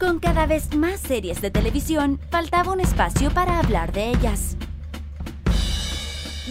Con 0.00 0.18
cada 0.18 0.46
vez 0.46 0.74
más 0.74 0.98
series 0.98 1.42
de 1.42 1.50
televisión, 1.50 2.18
faltaba 2.30 2.72
un 2.72 2.80
espacio 2.80 3.30
para 3.32 3.58
hablar 3.58 3.92
de 3.92 4.08
ellas. 4.08 4.56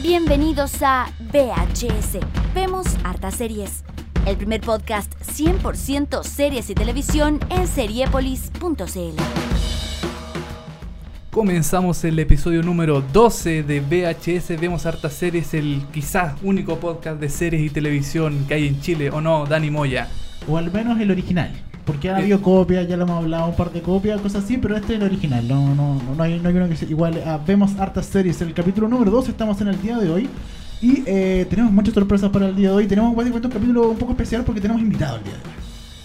Bienvenidos 0.04 0.84
a 0.84 1.08
VHS. 1.34 2.20
Vemos 2.54 2.86
hartas 3.04 3.34
series. 3.34 3.84
El 4.28 4.38
primer 4.38 4.62
podcast 4.62 5.12
100% 5.22 6.24
series 6.24 6.70
y 6.70 6.76
televisión 6.76 7.40
en 7.50 7.66
seriepolis.cl. 7.66 9.20
Comenzamos 11.32 12.04
el 12.04 12.20
episodio 12.20 12.62
número 12.62 13.02
12 13.02 13.64
de 13.64 13.80
VHS 13.80 14.62
Vemos 14.62 14.86
Hartas 14.86 15.14
Series, 15.14 15.56
el 15.56 15.82
quizás 15.92 16.36
único 16.44 16.80
podcast 16.80 17.20
de 17.20 17.30
series 17.30 17.64
y 17.64 17.72
televisión 17.72 18.46
que 18.48 18.54
hay 18.54 18.68
en 18.68 18.80
Chile, 18.80 19.10
¿o 19.10 19.22
no, 19.22 19.48
Dani 19.48 19.72
Moya? 19.72 20.08
O 20.48 20.58
al 20.58 20.72
menos 20.72 21.00
el 21.00 21.10
original. 21.10 21.69
Porque 21.90 22.08
ha 22.08 22.18
habido 22.18 22.40
copias, 22.40 22.88
ya 22.88 22.96
lo 22.98 23.04
hemos 23.06 23.18
hablado, 23.18 23.48
un 23.48 23.56
par 23.56 23.72
de 23.72 23.82
copias, 23.82 24.22
cosas 24.22 24.44
así, 24.44 24.58
pero 24.58 24.78
este 24.78 24.94
es 24.94 25.00
el 25.00 25.08
original. 25.08 25.48
No, 25.48 25.74
no, 25.74 25.96
no, 25.96 26.14
no 26.16 26.24
hay, 26.24 26.40
no 26.40 26.48
hay 26.48 26.56
uno 26.56 26.70
que 26.70 26.76
sea 26.76 26.88
igual. 26.88 27.20
a 27.26 27.40
Vemos 27.40 27.72
Hartas 27.80 28.06
Series, 28.06 28.40
el 28.44 28.54
capítulo 28.54 28.88
número 28.88 29.10
12, 29.10 29.32
estamos 29.32 29.60
en 29.62 29.70
el 29.70 29.82
día 29.82 29.98
de 29.98 30.08
hoy. 30.08 30.30
Y 30.84 31.02
eh, 31.08 31.48
tenemos 31.50 31.72
muchas 31.72 31.96
sorpresas 31.96 32.30
para 32.30 32.50
el 32.50 32.56
día 32.56 32.70
de 32.70 32.76
hoy. 32.76 32.86
Tenemos 32.86 33.12
un 33.18 33.42
capítulo 33.42 33.90
un 33.90 33.98
poco 33.98 34.12
especial 34.12 34.44
porque 34.44 34.62
tenemos 34.62 34.84
invitado 34.84 35.18
el 35.18 35.24
día 35.24 35.34
de 35.34 35.40
hoy. 35.40 35.56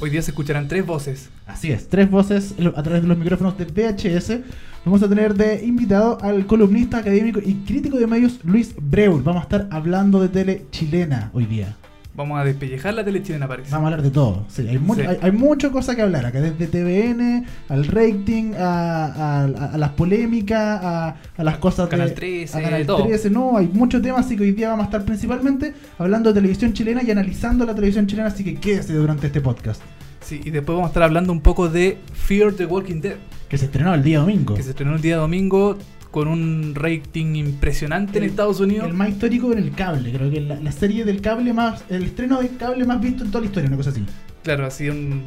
Hoy 0.01 0.09
día 0.09 0.23
se 0.23 0.30
escucharán 0.30 0.69
tres 0.69 0.87
voces. 0.87 1.28
Así 1.47 1.70
es, 1.70 1.87
tres 1.87 2.11
voces 2.11 2.55
a 2.75 2.83
través 2.83 3.03
de 3.03 3.09
los 3.09 3.19
micrófonos 3.19 3.55
de 3.59 3.66
VHS. 3.66 4.39
Vamos 4.87 5.03
a 5.03 5.09
tener 5.09 5.34
de 5.34 5.66
invitado 5.66 6.16
al 6.23 6.47
columnista 6.47 6.97
académico 6.97 7.41
y 7.45 7.56
crítico 7.66 7.98
de 7.98 8.06
medios 8.06 8.41
Luis 8.42 8.75
Breul. 8.80 9.23
Vamos 9.23 9.42
a 9.42 9.45
estar 9.45 9.69
hablando 9.70 10.19
de 10.19 10.30
tele 10.30 10.64
chilena 10.70 11.30
hoy 11.34 11.45
día. 11.45 11.77
Vamos 12.16 12.38
a 12.41 12.45
despellejar 12.45 12.95
la 12.95 13.04
tele 13.04 13.23
chilena, 13.23 13.48
parece. 13.48 13.70
Vamos 13.73 13.86
a 13.86 13.88
hablar 13.88 14.02
de 14.02 14.10
todo. 14.12 14.45
Sí, 14.48 14.66
hay, 14.68 14.78
mucho, 14.78 15.00
Sí. 15.02 15.06
hay, 15.09 15.18
hay 15.20 15.32
mucha 15.32 15.70
cosa 15.70 15.96
que 15.96 16.02
hablar 16.02 16.25
acá, 16.27 16.41
desde 16.41 16.66
TVN, 16.69 17.44
al 17.69 17.86
rating, 17.86 18.52
a, 18.56 19.06
a- 19.06 19.44
a- 19.44 19.75
a 19.75 19.78
las 19.78 19.91
polémicas, 19.91 20.80
a, 20.84 21.16
a 21.36 21.42
las 21.44 21.58
cosas 21.58 21.89
Canal 21.89 22.11
de 22.11 22.14
13, 22.14 22.56
a 22.58 22.62
Canal 22.62 22.86
todo. 22.86 23.05
13. 23.06 23.30
No, 23.30 23.56
hay 23.56 23.69
muchos 23.72 24.00
temas, 24.00 24.27
así 24.27 24.36
que 24.36 24.44
hoy 24.44 24.52
día 24.52 24.69
vamos 24.69 24.84
a 24.84 24.86
estar 24.86 25.05
principalmente 25.05 25.74
hablando 25.98 26.30
de 26.30 26.34
televisión 26.41 26.72
chilena 26.72 27.02
y 27.02 27.11
analizando 27.11 27.64
la 27.66 27.74
televisión 27.74 28.06
chilena, 28.06 28.28
así 28.28 28.44
que 28.44 28.55
quédese 28.56 28.92
durante 28.94 29.27
este 29.27 29.41
podcast, 29.41 29.80
Sí, 30.20 30.41
y 30.42 30.50
después 30.50 30.74
vamos 30.77 30.86
a 30.86 30.91
estar 30.91 31.02
hablando 31.02 31.33
un 31.33 31.41
poco 31.41 31.69
de 31.69 31.98
Fear 32.14 32.52
the 32.55 32.64
Walking 32.64 33.00
Dead, 33.02 33.17
que 33.48 33.58
se 33.58 33.67
estrenó 33.67 33.92
el 33.92 34.02
día 34.02 34.20
domingo. 34.20 34.55
que 34.55 34.62
se 34.62 34.70
estrenó 34.70 34.94
el 34.94 35.02
día 35.02 35.17
domingo 35.19 35.77
con 36.15 36.29
un 36.29 36.77
rating 36.77 37.34
impresionante 37.34 38.19
en 38.19 38.25
Estados 38.25 38.61
Unidos. 38.61 38.87
El 38.87 38.95
más 38.95 39.09
histórico 39.09 39.51
en 39.51 39.59
el 39.59 39.73
cable, 39.73 40.12
creo 40.12 40.31
que 40.31 40.41
la, 40.41 40.55
la 40.61 40.70
serie 40.70 41.05
del 41.05 41.20
cable 41.20 41.53
más, 41.53 41.83
el 41.91 42.05
estreno 42.05 42.41
del 42.41 42.57
cable 42.57 42.84
más 42.84 43.01
visto 43.01 43.25
en 43.25 43.33
toda 43.33 43.41
la 43.41 43.47
historia, 43.47 43.67
una 43.67 43.77
cosa 43.77 43.91
así. 43.91 44.05
Claro, 44.45 44.65
así 44.65 44.89
un, 44.89 45.23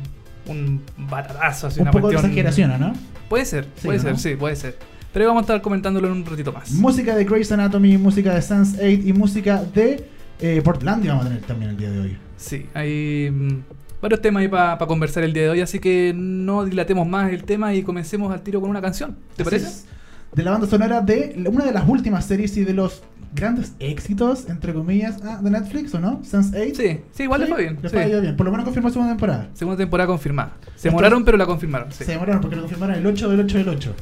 un 0.48 0.82
batatazo, 1.10 1.68
así 1.68 1.82
Un 1.82 1.84
una 1.84 1.92
poco 1.92 2.08
de 2.08 2.14
cuestión- 2.16 2.32
exageración, 2.32 2.72
¿o 2.72 2.78
¿no? 2.78 2.94
Puede 3.28 3.44
ser, 3.44 3.66
Sí, 3.76 3.88
puede 3.88 3.98
¿no? 3.98 4.04
ser, 4.06 4.18
sí, 4.20 4.36
puede 4.38 4.56
ser. 4.56 4.78
Pero 5.12 5.28
vamos 5.28 5.42
a 5.42 5.44
estar 5.44 5.62
comentándolo 5.62 6.08
en 6.08 6.14
un 6.14 6.26
ratito 6.26 6.54
más. 6.54 6.72
Música 6.72 7.18
de 7.18 7.26
Grey's 7.26 7.52
Anatomy, 7.52 7.98
música 7.98 8.34
de 8.34 8.40
Sense8 8.40 9.02
y 9.08 9.12
música 9.12 9.62
de 9.62 10.06
eh, 10.40 10.62
Portlandia 10.64 11.12
vamos 11.12 11.26
a 11.26 11.30
tener 11.30 11.44
también 11.44 11.72
el 11.72 11.78
día 11.78 11.92
de 11.92 12.00
hoy. 12.00 12.18
Sí, 12.38 12.66
hay 12.74 13.30
mm, 13.30 13.60
varios 14.02 14.22
temas 14.22 14.40
ahí 14.42 14.48
para 14.48 14.78
conversar 14.78 15.24
el 15.26 15.34
día 15.34 15.44
de 15.44 15.50
hoy, 15.50 15.60
así 15.60 15.80
que 15.80 16.14
no 16.16 16.64
dilatemos 16.64 17.06
más 17.06 17.30
el 17.34 17.44
tema 17.44 17.74
y 17.74 17.84
comencemos 17.84 18.32
al 18.32 18.42
tiro 18.42 18.62
con 18.62 18.70
una 18.70 18.80
canción. 18.82 19.18
¿Te 19.36 19.42
Así 19.42 19.50
parece? 19.50 19.68
es. 19.68 19.86
De 20.34 20.44
la 20.44 20.52
banda 20.52 20.68
sonora 20.68 21.02
de 21.02 21.42
una 21.50 21.66
de 21.66 21.72
las 21.72 21.88
últimas 21.88 22.26
series 22.26 22.56
y 22.58 22.64
de 22.66 22.74
los 22.74 23.02
grandes 23.34 23.74
éxitos, 23.80 24.50
entre 24.50 24.74
comillas, 24.74 25.18
ah, 25.24 25.40
de 25.42 25.50
Netflix, 25.50 25.94
¿o 25.96 26.00
no? 26.00 26.22
Sense8. 26.22 26.76
Sí, 26.76 27.00
sí, 27.12 27.24
igual 27.24 27.42
le 27.42 27.48
fue 27.48 27.62
bien. 27.62 27.80
Le 27.82 27.90
sí. 27.90 27.96
fue 27.96 28.22
bien. 28.22 28.36
Por 28.36 28.46
lo 28.46 28.52
menos 28.52 28.66
confirmó 28.66 28.90
segunda 28.90 29.12
temporada. 29.14 29.50
Segunda 29.54 29.78
temporada 29.78 30.08
confirmada. 30.08 30.54
Se 30.76 30.90
demoraron, 30.90 31.24
pero 31.26 31.38
la 31.38 31.46
confirmaron. 31.46 31.92
sí. 31.92 32.04
Se 32.04 32.12
demoraron 32.12 32.42
porque 32.42 32.56
lo 32.56 32.64
confirmaron 32.64 32.96
el 32.96 33.06
8 33.06 33.30
del 33.30 33.40
8 33.42 33.58
del 33.60 33.70
8. 33.70 33.96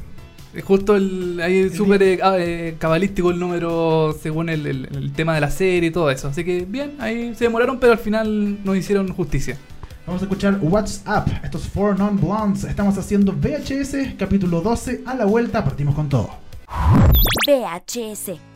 Es 0.54 0.64
Justo 0.64 0.96
el, 0.96 1.38
ahí 1.42 1.58
El 1.58 1.74
súper 1.74 2.02
eh, 2.02 2.18
ah, 2.22 2.36
eh, 2.38 2.76
cabalístico 2.78 3.30
el 3.30 3.38
número 3.38 4.16
según 4.22 4.48
el, 4.48 4.66
el- 4.66 4.88
el 4.96 5.12
tema 5.12 5.34
de 5.34 5.40
la 5.42 5.50
serie 5.50 5.90
y 5.90 5.92
todo 5.92 6.10
eso. 6.10 6.28
Así 6.28 6.44
que 6.44 6.64
bien, 6.66 6.92
ahí 6.98 7.34
se 7.34 7.44
demoraron, 7.44 7.78
pero 7.78 7.92
al 7.92 7.98
final 7.98 8.58
nos 8.64 8.76
hicieron 8.76 9.08
justicia. 9.12 9.58
Vamos 10.06 10.22
a 10.22 10.26
escuchar 10.26 10.58
What's 10.62 11.02
Up, 11.04 11.28
estos 11.42 11.66
Four 11.66 11.98
Non 11.98 12.16
Blondes. 12.16 12.62
Estamos 12.62 12.96
haciendo 12.96 13.32
VHS, 13.32 14.14
capítulo 14.16 14.60
12. 14.60 15.02
A 15.04 15.16
la 15.16 15.24
vuelta, 15.24 15.64
partimos 15.64 15.96
con 15.96 16.08
todo. 16.08 16.30
VHS. 17.48 18.55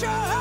show. 0.00 0.39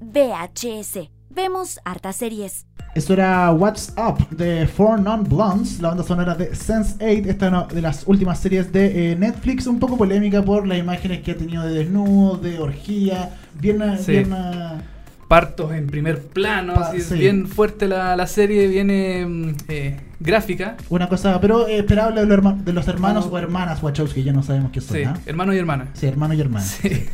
VHS. 0.00 1.10
Vemos 1.30 1.80
hartas 1.84 2.16
series. 2.16 2.66
Esto 2.94 3.12
era 3.14 3.50
What's 3.50 3.92
Up 3.96 4.28
de 4.30 4.68
Four 4.68 5.00
Non 5.00 5.24
Blondes, 5.24 5.80
la 5.80 5.88
banda 5.88 6.04
sonora 6.04 6.36
de 6.36 6.52
Sense8, 6.52 7.26
esta 7.26 7.50
no- 7.50 7.66
de 7.66 7.82
las 7.82 8.04
últimas 8.06 8.38
series 8.38 8.72
de 8.72 9.12
eh, 9.12 9.16
Netflix, 9.16 9.66
un 9.66 9.80
poco 9.80 9.96
polémica 9.98 10.42
por 10.42 10.64
las 10.66 10.78
imágenes 10.78 11.22
que 11.22 11.32
ha 11.32 11.36
tenido 11.36 11.64
de 11.64 11.74
desnudo, 11.74 12.36
de 12.36 12.60
orgía, 12.60 13.30
bien, 13.60 13.82
eh, 13.82 13.98
Sí. 13.98 14.12
bien 14.12 14.32
eh, 14.32 14.80
Partos 15.26 15.72
en 15.72 15.86
primer 15.88 16.22
plano, 16.22 16.74
Pa- 16.74 16.88
así, 16.90 17.00
sí. 17.00 17.14
bien 17.14 17.48
fuerte 17.48 17.88
la, 17.88 18.14
la 18.14 18.26
serie, 18.28 18.68
viene 18.68 19.24
mm, 19.26 19.54
eh, 19.68 19.96
gráfica. 20.20 20.76
una 20.90 21.08
cosa, 21.08 21.40
pero 21.40 21.66
eh, 21.66 21.78
esperable 21.78 22.20
de 22.20 22.26
los, 22.28 22.38
herma- 22.38 22.62
de 22.62 22.72
los 22.74 22.86
hermanos 22.86 23.26
No. 23.26 23.32
o 23.32 23.38
hermanas 23.38 23.82
Wachowski, 23.82 24.22
ya 24.22 24.32
no 24.32 24.42
sabemos 24.44 24.70
qué 24.70 24.80
son, 24.80 24.96
Sí, 24.98 25.02
¿ah? 25.02 25.14
hermano 25.26 25.52
y 25.54 25.58
hermana. 25.58 25.88
Sí, 25.94 26.06
hermano 26.06 26.34
y 26.34 26.40
hermana. 26.40 26.64
Sí. 26.64 27.06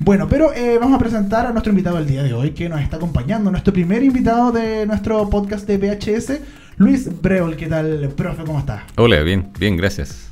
Bueno, 0.00 0.28
pero 0.28 0.52
eh, 0.52 0.76
vamos 0.78 0.96
a 0.96 0.98
presentar 0.98 1.46
a 1.46 1.52
nuestro 1.52 1.70
invitado 1.70 1.98
el 1.98 2.06
día 2.06 2.22
de 2.22 2.32
hoy, 2.34 2.50
que 2.50 2.68
nos 2.68 2.80
está 2.80 2.96
acompañando, 2.96 3.50
nuestro 3.50 3.72
primer 3.72 4.02
invitado 4.02 4.50
de 4.50 4.86
nuestro 4.86 5.30
podcast 5.30 5.68
de 5.68 5.78
VHS, 5.78 6.40
Luis 6.78 7.08
Breol. 7.22 7.56
¿Qué 7.56 7.68
tal, 7.68 8.12
profe? 8.16 8.42
¿Cómo 8.44 8.58
está? 8.58 8.84
Hola, 8.96 9.20
bien, 9.20 9.50
bien, 9.58 9.76
gracias. 9.76 10.28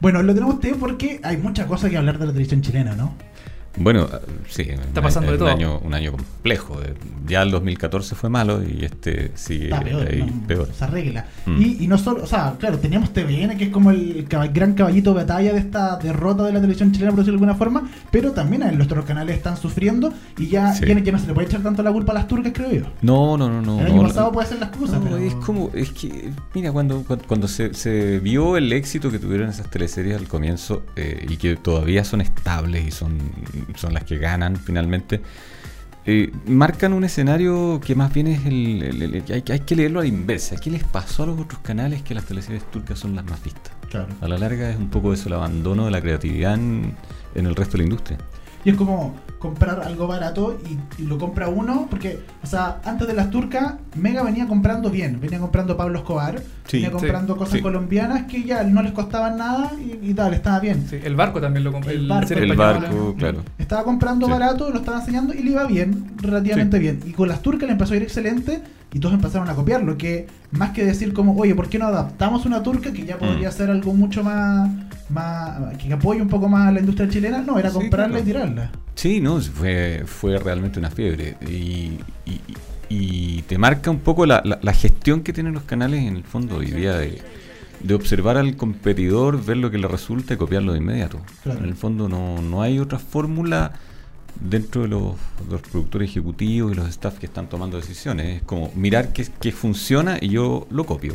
Bueno, 0.00 0.22
lo 0.22 0.32
tenemos 0.32 0.54
usted 0.54 0.76
porque 0.76 1.20
hay 1.24 1.36
muchas 1.38 1.66
cosas 1.66 1.90
que 1.90 1.96
hablar 1.96 2.18
de 2.18 2.26
la 2.26 2.32
televisión 2.32 2.62
chilena, 2.62 2.94
¿no? 2.94 3.14
Bueno, 3.76 4.06
ah, 4.12 4.20
sí, 4.48 4.62
Está 4.62 5.00
un- 5.00 5.04
pasando 5.04 5.28
de 5.28 5.34
un 5.34 5.38
todo. 5.40 5.48
Año, 5.48 5.78
un 5.80 5.94
año 5.94 6.12
complejo. 6.12 6.80
eh, 6.82 6.94
Ya 7.26 7.42
el 7.42 7.50
2014 7.50 8.14
fue 8.14 8.28
malo 8.30 8.62
y 8.62 8.84
este 8.84 9.32
sigue 9.34 9.64
Está 9.64 9.80
peor, 9.80 10.06
ahí 10.08 10.22
¿no? 10.22 10.46
peor. 10.46 10.68
Se 10.76 10.84
arregla. 10.84 11.26
Mm. 11.46 11.62
Y, 11.62 11.84
y 11.84 11.86
no 11.88 11.96
solo, 11.98 12.22
o 12.22 12.26
sea, 12.26 12.54
claro, 12.58 12.78
teníamos 12.78 13.12
TVN, 13.12 13.56
que 13.56 13.64
es 13.64 13.70
como 13.70 13.90
el 13.90 14.26
gran 14.28 14.74
caballito 14.74 15.10
de 15.14 15.16
batalla 15.22 15.52
de 15.52 15.58
esta 15.58 15.96
derrota 15.96 16.44
de 16.44 16.52
la 16.52 16.60
televisión 16.60 16.92
chilena, 16.92 17.10
por 17.12 17.20
decirlo 17.20 17.38
de 17.40 17.44
alguna 17.46 17.54
forma, 17.58 17.90
pero 18.10 18.32
también 18.32 18.62
en 18.62 18.80
otros 18.80 19.04
canales 19.06 19.36
están 19.36 19.56
sufriendo 19.56 20.12
y 20.38 20.48
ya, 20.48 20.72
Sí. 20.74 20.84
ya, 20.86 20.98
ya 21.00 21.12
no 21.12 21.18
se 21.18 21.26
le 21.26 21.34
puede 21.34 21.46
echar 21.48 21.62
tanto 21.62 21.82
la 21.82 21.90
culpa 21.92 22.12
a 22.12 22.14
las 22.16 22.28
turcas, 22.28 22.52
creo 22.54 22.70
yo. 22.72 22.84
No, 23.02 23.36
no, 23.38 23.48
no, 23.48 23.62
no. 23.62 23.80
el 23.80 23.86
año 23.86 24.02
no, 24.02 24.08
pasado 24.08 24.30
puede 24.32 24.48
ser 24.48 24.58
las 24.60 24.70
cosas, 24.70 24.96
no, 25.00 25.04
pero... 25.04 25.16
es 25.16 25.34
como, 25.36 25.70
es 25.74 25.90
que, 25.90 26.30
mira, 26.54 26.70
cuando, 26.72 27.02
cuando, 27.04 27.24
cuando 27.26 27.48
se, 27.48 27.72
se 27.74 28.18
vio 28.20 28.56
el 28.56 28.72
éxito 28.72 29.10
que 29.10 29.18
tuvieron 29.18 29.48
esas 29.48 29.70
teleseries 29.70 30.16
al 30.18 30.28
comienzo 30.28 30.82
eh, 30.96 31.26
y 31.28 31.36
que 31.38 31.56
todavía 31.56 32.04
son 32.04 32.20
estables 32.20 32.86
y 32.86 32.90
son, 32.90 33.18
son 33.76 33.94
las 33.94 34.04
que 34.04 34.18
ganan 34.18 34.56
finalmente, 34.56 35.20
eh, 36.06 36.30
marcan 36.46 36.92
un 36.92 37.04
escenario 37.04 37.80
que 37.84 37.94
más 37.94 38.12
bien 38.12 38.26
es 38.26 38.44
el, 38.44 38.82
el- 38.82 39.02
el- 39.02 39.14
el- 39.14 39.32
hay, 39.32 39.42
que- 39.42 39.52
hay 39.54 39.60
que 39.60 39.74
leerlo 39.76 40.00
a 40.00 40.02
la 40.02 40.08
inversa. 40.08 40.56
¿Qué 40.56 40.70
les 40.70 40.84
pasó 40.84 41.22
a 41.22 41.26
los 41.26 41.40
otros 41.40 41.60
canales 41.60 42.02
que 42.02 42.14
las 42.14 42.24
teleseries 42.24 42.70
turcas 42.70 42.98
son 42.98 43.14
las 43.16 43.24
más 43.24 43.42
vistas? 43.42 43.72
Claro. 43.90 44.08
A 44.20 44.28
la 44.28 44.36
larga 44.38 44.70
es 44.70 44.76
un 44.76 44.90
poco 44.90 45.12
eso, 45.14 45.28
el 45.28 45.34
abandono 45.34 45.84
de 45.86 45.90
la 45.90 46.00
creatividad 46.00 46.54
en, 46.54 46.94
en 47.34 47.46
el 47.46 47.54
resto 47.56 47.72
de 47.72 47.78
la 47.78 47.84
industria. 47.84 48.18
Y 48.64 48.70
es 48.70 48.76
como 48.76 49.14
comprar 49.38 49.82
algo 49.84 50.06
barato 50.06 50.58
y, 50.98 51.02
y 51.02 51.06
lo 51.06 51.18
compra 51.18 51.48
uno, 51.48 51.86
porque, 51.90 52.18
o 52.42 52.46
sea, 52.46 52.78
antes 52.84 53.06
de 53.06 53.12
las 53.12 53.28
turcas, 53.30 53.74
Mega 53.94 54.22
venía 54.22 54.46
comprando 54.46 54.88
bien, 54.88 55.20
venía 55.20 55.38
comprando 55.38 55.76
Pablo 55.76 55.98
Escobar, 55.98 56.38
Sí, 56.66 56.78
venía 56.78 56.88
sí, 56.88 56.94
comprando 56.94 57.36
cosas 57.36 57.56
sí. 57.56 57.60
colombianas 57.60 58.22
que 58.24 58.42
ya 58.42 58.62
no 58.64 58.80
les 58.82 58.92
costaban 58.92 59.36
nada 59.36 59.70
y, 59.78 60.10
y 60.10 60.14
tal, 60.14 60.32
estaba 60.32 60.60
bien. 60.60 60.86
Sí, 60.88 60.96
el 61.04 61.14
barco 61.14 61.42
también 61.42 61.62
lo 61.62 61.72
compré. 61.72 61.92
El 61.92 62.08
barco. 62.08 62.32
El 62.32 62.56
barco, 62.56 63.14
claro. 63.18 63.42
Estaba 63.58 63.84
comprando 63.84 64.24
Sí. 64.26 64.32
barato, 64.32 64.70
lo 64.70 64.78
estaba 64.78 65.00
enseñando 65.00 65.34
y 65.34 65.42
le 65.42 65.50
iba 65.50 65.64
bien, 65.64 66.12
relativamente 66.22 66.78
Sí. 66.78 66.82
bien. 66.82 67.00
Y 67.06 67.10
con 67.12 67.28
las 67.28 67.42
turcas 67.42 67.66
le 67.66 67.72
empezó 67.72 67.92
a 67.92 67.96
ir 67.96 68.02
excelente 68.02 68.62
y 68.94 68.98
todos 68.98 69.14
empezaron 69.14 69.50
a 69.50 69.54
copiarlo. 69.54 69.98
Que 69.98 70.26
más 70.52 70.70
que 70.70 70.86
decir 70.86 71.12
como, 71.12 71.36
oye, 71.36 71.54
¿por 71.54 71.68
qué 71.68 71.78
no 71.78 71.84
adaptamos 71.86 72.46
una 72.46 72.62
turca 72.62 72.94
que 72.94 73.04
ya 73.04 73.18
podría 73.18 73.50
Mm. 73.50 73.52
ser 73.52 73.70
algo 73.70 73.92
mucho 73.92 74.24
más, 74.24 74.70
más 75.10 75.76
que 75.78 75.92
apoye 75.92 76.20
un 76.22 76.28
poco 76.28 76.48
más 76.48 76.68
a 76.68 76.72
la 76.72 76.80
industria 76.80 77.08
chilena? 77.08 77.42
No, 77.42 77.58
era 77.58 77.68
Sí, 77.70 77.74
comprarla 77.76 78.16
claro. 78.18 78.22
y 78.22 78.26
tirarla. 78.26 78.72
Sí, 78.94 79.20
no, 79.20 79.40
fue, 79.40 80.02
fue 80.06 80.38
realmente 80.38 80.78
una 80.78 80.90
fiebre. 80.90 81.36
Y, 81.48 81.98
y- 82.26 82.40
y 82.88 83.42
te 83.42 83.56
marca 83.58 83.90
un 83.90 84.00
poco 84.00 84.26
la, 84.26 84.40
la- 84.44 84.58
la 84.62 84.72
gestión 84.72 85.22
que 85.22 85.32
tienen 85.32 85.52
los 85.54 85.64
canales 85.64 86.02
en 86.04 86.16
el 86.16 86.22
fondo 86.24 86.56
hoy 86.56 86.66
día 86.70 86.96
de, 86.98 87.20
de 87.82 87.94
observar 87.94 88.36
al 88.36 88.56
competidor, 88.56 89.42
ver 89.44 89.56
lo 89.56 89.70
que 89.70 89.78
le 89.78 89.88
resulta 89.88 90.34
y 90.34 90.36
copiarlo 90.36 90.72
de 90.72 90.78
inmediato. 90.78 91.18
Claro. 91.42 91.60
En 91.60 91.64
el 91.66 91.74
fondo 91.74 92.08
no, 92.08 92.40
no 92.42 92.62
hay 92.62 92.78
otra 92.78 92.98
fórmula 92.98 93.72
dentro 94.40 94.82
de 94.82 94.88
los, 94.88 95.12
de 95.46 95.52
los 95.52 95.62
productores 95.62 96.10
ejecutivos 96.10 96.72
y 96.72 96.74
los 96.74 96.88
staff 96.88 97.18
que 97.18 97.26
están 97.26 97.48
tomando 97.48 97.76
decisiones. 97.78 98.36
Es 98.38 98.42
como 98.42 98.70
mirar 98.76 99.12
qué, 99.12 99.26
qué 99.40 99.50
funciona 99.50 100.18
y 100.20 100.28
yo 100.28 100.66
lo 100.70 100.84
copio. 100.84 101.14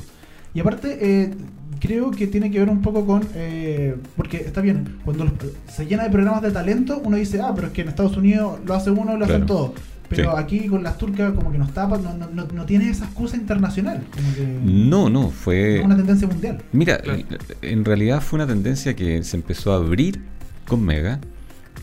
Y 0.53 0.59
aparte, 0.61 0.97
eh, 1.23 1.31
creo 1.79 2.11
que 2.11 2.27
tiene 2.27 2.51
que 2.51 2.59
ver 2.59 2.69
un 2.69 2.81
poco 2.81 3.05
con. 3.05 3.27
eh, 3.35 3.95
porque 4.15 4.37
está 4.37 4.61
bien, 4.61 4.97
cuando 5.05 5.25
los- 5.25 5.33
se 5.73 5.85
llena 5.85 6.03
de 6.03 6.09
programas 6.09 6.41
de 6.41 6.51
talento, 6.51 7.01
uno 7.03 7.17
dice, 7.17 7.39
ah, 7.41 7.51
pero 7.55 7.67
es 7.67 7.73
que 7.73 7.81
en 7.81 7.89
Estados 7.89 8.17
Unidos 8.17 8.59
lo 8.65 8.73
hace 8.73 8.91
uno 8.91 9.15
y 9.15 9.19
lo 9.19 9.25
hacen 9.25 9.37
Claro. 9.41 9.45
todos. 9.45 9.71
Pero 10.09 10.31
Sí. 10.31 10.37
aquí 10.43 10.67
con 10.67 10.81
las 10.81 10.97
turcas, 10.97 11.33
como 11.33 11.51
que 11.51 11.59
nos 11.59 11.71
tapa, 11.71 11.99
no, 11.99 12.17
no, 12.17 12.27
no, 12.33 12.47
no 12.51 12.65
tiene 12.65 12.89
esa 12.89 13.05
excusa 13.05 13.37
internacional. 13.37 14.01
Como 14.11 14.33
que 14.33 14.59
No, 14.65 15.07
no, 15.07 15.29
fue... 15.29 15.81
una 15.85 15.95
tendencia 15.95 16.27
mundial. 16.27 16.63
Mira, 16.71 16.97
Claro. 16.97 17.21
en 17.61 17.85
realidad 17.85 18.19
fue 18.21 18.37
una 18.37 18.47
tendencia 18.47 18.95
que 18.95 19.23
se 19.23 19.37
empezó 19.37 19.71
a 19.71 19.75
abrir 19.75 20.19
con 20.67 20.83
Mega 20.83 21.19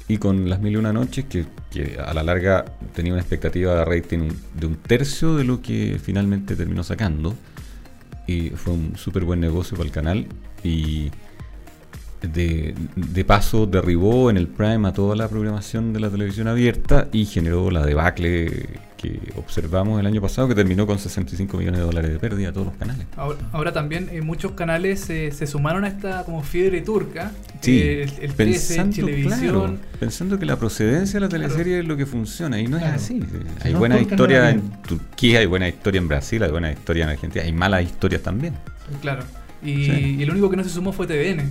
y 0.09 0.19
con 0.19 0.49
Las 0.51 0.61
Mil 0.61 0.73
y 0.73 0.77
Una 0.77 0.93
Noches, 0.93 1.25
que, 1.29 1.45
que 1.71 1.99
a 2.05 2.13
la 2.15 2.25
larga 2.25 2.65
tenía 2.97 3.13
una 3.13 3.23
expectativa 3.23 3.77
de 3.77 3.85
rating 3.85 4.29
de 4.59 4.67
un 4.67 4.75
tercio 4.75 5.37
de 5.37 5.45
lo 5.45 5.63
que 5.63 6.01
finalmente 6.03 6.57
terminó 6.57 6.83
sacando. 6.83 7.35
Y 8.27 8.51
fue 8.51 8.75
un 8.75 8.97
súper 8.97 9.25
buen 9.25 9.41
negocio 9.41 9.77
para 9.77 9.87
el 9.87 9.93
canal. 9.93 10.27
Y 10.63 11.11
de, 12.23 12.75
de 12.97 13.25
paso 13.25 13.67
derribó 13.67 14.31
en 14.31 14.37
el 14.37 14.49
Prime 14.49 14.89
a 14.89 14.93
toda 14.93 15.15
la 15.17 15.29
programación 15.29 15.93
de 15.93 16.01
la 16.01 16.11
televisión 16.11 16.49
abierta 16.49 17.09
y 17.13 17.27
generó 17.27 17.71
la 17.71 17.85
debacle 17.85 18.81
que 18.97 19.21
observamos 19.37 20.01
el 20.01 20.07
año 20.07 20.21
pasado, 20.21 20.49
que 20.49 20.55
terminó 20.55 20.87
con 20.87 20.99
65 20.99 21.57
millones 21.59 21.81
de 21.81 21.87
dólares 21.87 22.13
de 22.13 22.19
pérdida 22.19 22.49
a 22.49 22.53
todos 22.53 22.67
los 22.69 22.77
canales. 22.77 23.07
Ahora, 23.17 23.39
ahora 23.53 23.73
también 23.73 24.09
eh, 24.13 24.23
muchos 24.23 24.53
canales 24.53 25.09
eh, 25.11 25.31
se 25.33 25.47
sumaron 25.47 25.85
a 25.85 25.89
esta 25.89 26.25
como 26.25 26.43
fiebre 26.43 26.81
turca. 26.81 27.33
Sí, 27.61 27.79
Eh, 27.79 28.03
el, 28.05 28.13
el 28.31 28.35
13, 28.35 28.85
Televisión. 28.87 29.39
claro, 29.41 29.77
pensando 30.01 30.39
que 30.39 30.47
la 30.47 30.57
procedencia 30.57 31.21
de 31.21 31.27
la 31.27 31.29
teleserie 31.29 31.81
es 31.81 31.87
lo 31.87 31.97
que 31.97 32.07
funciona 32.07 32.61
y 32.61 32.67
no 32.67 32.79
Claro. 32.79 32.97
es 32.97 33.03
así. 33.03 33.23
Hay 33.63 33.73
no, 33.73 33.79
buena 33.79 33.99
historia 34.01 34.51
en. 34.51 34.63
Turquía, 34.83 35.41
hay 35.41 35.47
buena 35.47 35.69
historia 35.69 35.99
en 35.99 36.09
Brasil, 36.09 36.43
hay 36.43 36.51
buena 36.51 36.73
historia 36.73 37.05
en 37.05 37.11
Argentina, 37.11 37.45
hay 37.45 37.53
malas 37.53 37.83
historias 37.85 38.23
también. 38.23 38.55
Claro. 39.03 39.25
Y, 39.63 39.85
Sí. 39.87 40.17
y 40.19 40.23
el 40.23 40.31
único 40.31 40.49
que 40.51 40.57
no 40.57 40.65
se 40.65 40.71
sumó 40.71 40.93
fue 40.93 41.07
TVN. 41.07 41.43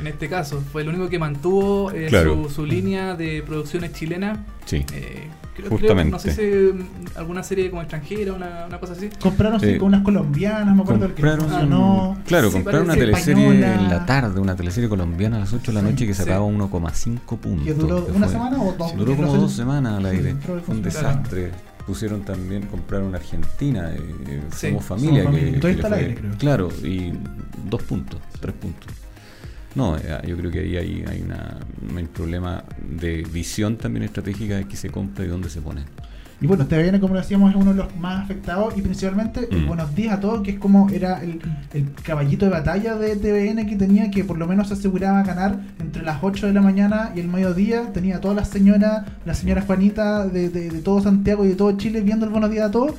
En 0.00 0.06
este 0.06 0.28
caso, 0.28 0.62
fue 0.72 0.80
el 0.82 0.88
único 0.88 1.08
que 1.10 1.18
mantuvo 1.18 1.90
eh, 1.92 2.06
Claro. 2.08 2.44
su, 2.48 2.54
su 2.54 2.66
línea 2.66 3.14
de 3.14 3.42
producciones 3.46 3.92
chilenas. 3.92 4.38
Sí. 4.64 4.84
Eh, 4.94 5.26
creo, 5.60 5.70
Justamente. 5.78 6.10
creo, 6.10 6.12
no 6.12 6.18
sé 6.18 6.32
si 6.34 6.78
mm, 6.78 7.18
alguna 7.18 7.42
serie 7.42 7.70
como 7.70 7.82
extranjera, 7.82 8.32
una, 8.32 8.66
una 8.66 8.78
cosa 8.80 8.92
así. 8.94 9.08
Compraron 9.20 9.60
Sí. 9.60 9.76
con 9.78 9.88
unas 9.88 10.02
colombianas, 10.02 10.74
me 10.76 10.82
acuerdo 10.82 11.06
el 11.06 11.14
que 11.14 11.22
Compraron, 11.22 11.48
funcionó. 11.48 12.18
claro, 12.26 12.48
Sí, 12.48 12.52
compraron 12.54 12.84
una 12.84 12.94
teleserie 12.94 13.44
española. 13.46 13.74
en 13.74 13.88
la 13.88 14.06
tarde, 14.06 14.40
una 14.40 14.56
teleserie 14.56 14.88
colombiana 14.88 15.36
a 15.36 15.40
las 15.40 15.52
8 15.52 15.70
de 15.70 15.74
la 15.74 15.80
Sí, 15.80 15.86
noche 15.92 16.06
que 16.06 16.14
sí. 16.14 16.22
sacaba 16.22 16.44
1,5 16.46 17.36
puntos. 17.38 17.64
¿Que 17.66 17.74
duró 17.74 18.06
que 18.06 18.12
una 18.12 18.26
fue- 18.26 18.32
semana 18.34 18.62
o 18.62 18.72
dos? 18.72 18.96
Duró 18.96 19.10
No 19.14 19.16
como 19.16 19.36
dos 19.36 19.52
semanas 19.52 19.98
al 19.98 20.06
aire. 20.06 20.34
que 20.34 20.60
Fue 20.60 20.74
un 20.74 20.82
desastre. 20.82 21.50
Pusieron 21.86 22.20
también, 22.22 22.66
compraron 22.66 23.14
Argentina, 23.14 23.90
eh, 23.92 24.42
Sí, 24.54 24.68
Somos 24.68 24.84
Familia. 24.84 25.24
Somos 25.24 25.34
que- 25.38 25.40
Familia. 25.40 25.52
que 25.54 25.58
Todavía 25.60 25.68
le 25.68 25.72
está 25.82 25.86
al 25.86 25.92
fue- 25.94 26.02
aire, 26.02 26.14
creo. 26.20 26.32
Claro, 26.38 26.68
y 26.84 27.12
dos 27.68 27.82
puntos, 27.82 28.20
tres 28.38 28.54
puntos. 28.54 28.86
No, 29.74 29.96
eh, 29.96 30.02
yo 30.26 30.36
creo 30.36 30.50
que 30.50 30.60
ahí 30.60 30.76
hay, 30.76 31.04
hay 31.08 31.22
una, 31.22 31.58
un 31.96 32.06
problema 32.08 32.64
de 32.98 33.22
visión 33.32 33.76
también 33.76 34.02
estratégica 34.04 34.56
de 34.56 34.64
qué 34.66 34.76
se 34.76 34.90
compra 34.90 35.24
y 35.24 35.28
dónde 35.28 35.48
se 35.48 35.60
pone. 35.60 35.82
Y 36.42 36.46
bueno, 36.46 36.66
TVN, 36.66 36.98
como 37.00 37.14
decíamos, 37.16 37.50
es 37.50 37.56
uno 37.56 37.72
de 37.72 37.76
los 37.82 37.96
más 37.98 38.24
afectados 38.24 38.72
y 38.76 38.80
principalmente, 38.80 39.40
eh, 39.50 39.56
Mm. 39.56 39.66
buenos 39.66 39.94
días 39.94 40.14
a 40.14 40.20
todos, 40.20 40.40
que 40.40 40.52
es 40.52 40.58
como 40.58 40.88
era 40.88 41.22
el, 41.22 41.38
el 41.74 41.92
caballito 42.02 42.46
de 42.46 42.50
batalla 42.50 42.94
de 42.96 43.14
TVN 43.14 43.66
que 43.66 43.76
tenía, 43.76 44.10
que 44.10 44.24
por 44.24 44.38
lo 44.38 44.46
menos 44.46 44.72
aseguraba 44.72 45.22
ganar 45.22 45.60
entre 45.78 46.02
las 46.02 46.18
8 46.22 46.46
de 46.46 46.54
la 46.54 46.62
mañana 46.62 47.12
y 47.14 47.20
el 47.20 47.28
mediodía. 47.28 47.92
Tenía 47.92 48.16
a 48.16 48.20
todas 48.22 48.38
las 48.38 48.48
señoras, 48.48 49.04
la 49.26 49.34
señora 49.34 49.60
Juanita 49.60 50.26
de, 50.26 50.48
de- 50.48 50.70
de 50.70 50.80
todo 50.80 51.02
Santiago 51.02 51.44
y 51.44 51.48
de 51.48 51.56
todo 51.56 51.76
Chile 51.76 52.00
viendo 52.00 52.24
el 52.24 52.32
buenos 52.32 52.50
días 52.50 52.68
a 52.68 52.70
todos. 52.70 52.94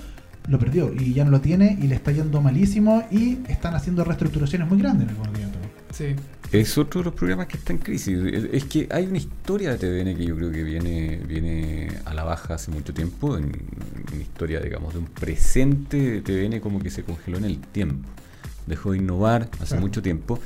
Lo 0.47 0.59
perdió 0.59 0.93
y 0.93 1.13
ya 1.13 1.25
no 1.25 1.31
lo 1.31 1.41
tiene 1.41 1.77
y 1.81 1.87
le 1.87 1.95
está 1.95 2.11
yendo 2.11 2.41
malísimo 2.41 3.03
y 3.09 3.39
están 3.47 3.73
haciendo 3.73 4.03
reestructuraciones 4.03 4.67
muy 4.69 4.77
grandes 4.79 5.05
en 5.05 5.09
el 5.09 5.15
buenos 5.15 5.35
días 5.35 5.49
a 5.49 5.53
todos. 5.53 5.67
Sí. 5.97 6.15
Es 6.51 6.77
otro 6.77 6.99
de 7.01 7.05
los 7.05 7.13
programas 7.13 7.47
que 7.47 7.57
está 7.57 7.71
en 7.71 7.79
crisis. 7.79 8.17
Es 8.51 8.65
que 8.65 8.87
hay 8.91 9.05
una 9.05 9.17
historia 9.17 9.75
de 9.75 9.77
TVN 9.77 10.17
que 10.17 10.25
yo 10.25 10.35
creo 10.35 10.51
que 10.51 10.63
viene, 10.63 11.21
viene 11.25 11.87
a 12.03 12.13
la 12.13 12.25
baja 12.25 12.55
hace 12.55 12.71
mucho 12.71 12.93
tiempo. 12.93 13.37
En, 13.37 13.45
una 14.13 14.21
historia, 14.21 14.59
digamos, 14.59 14.93
de 14.93 14.99
un 14.99 15.05
presente 15.05 15.97
de 15.97 16.21
TVN 16.21 16.59
como 16.59 16.79
que 16.79 16.89
se 16.89 17.03
congeló 17.03 17.37
en 17.37 17.45
el 17.45 17.59
tiempo. 17.59 18.07
Dejó 18.67 18.91
de 18.91 18.97
innovar 18.97 19.49
hace 19.59 19.67
Claro. 19.67 19.81
mucho 19.81 20.01
tiempo. 20.01 20.39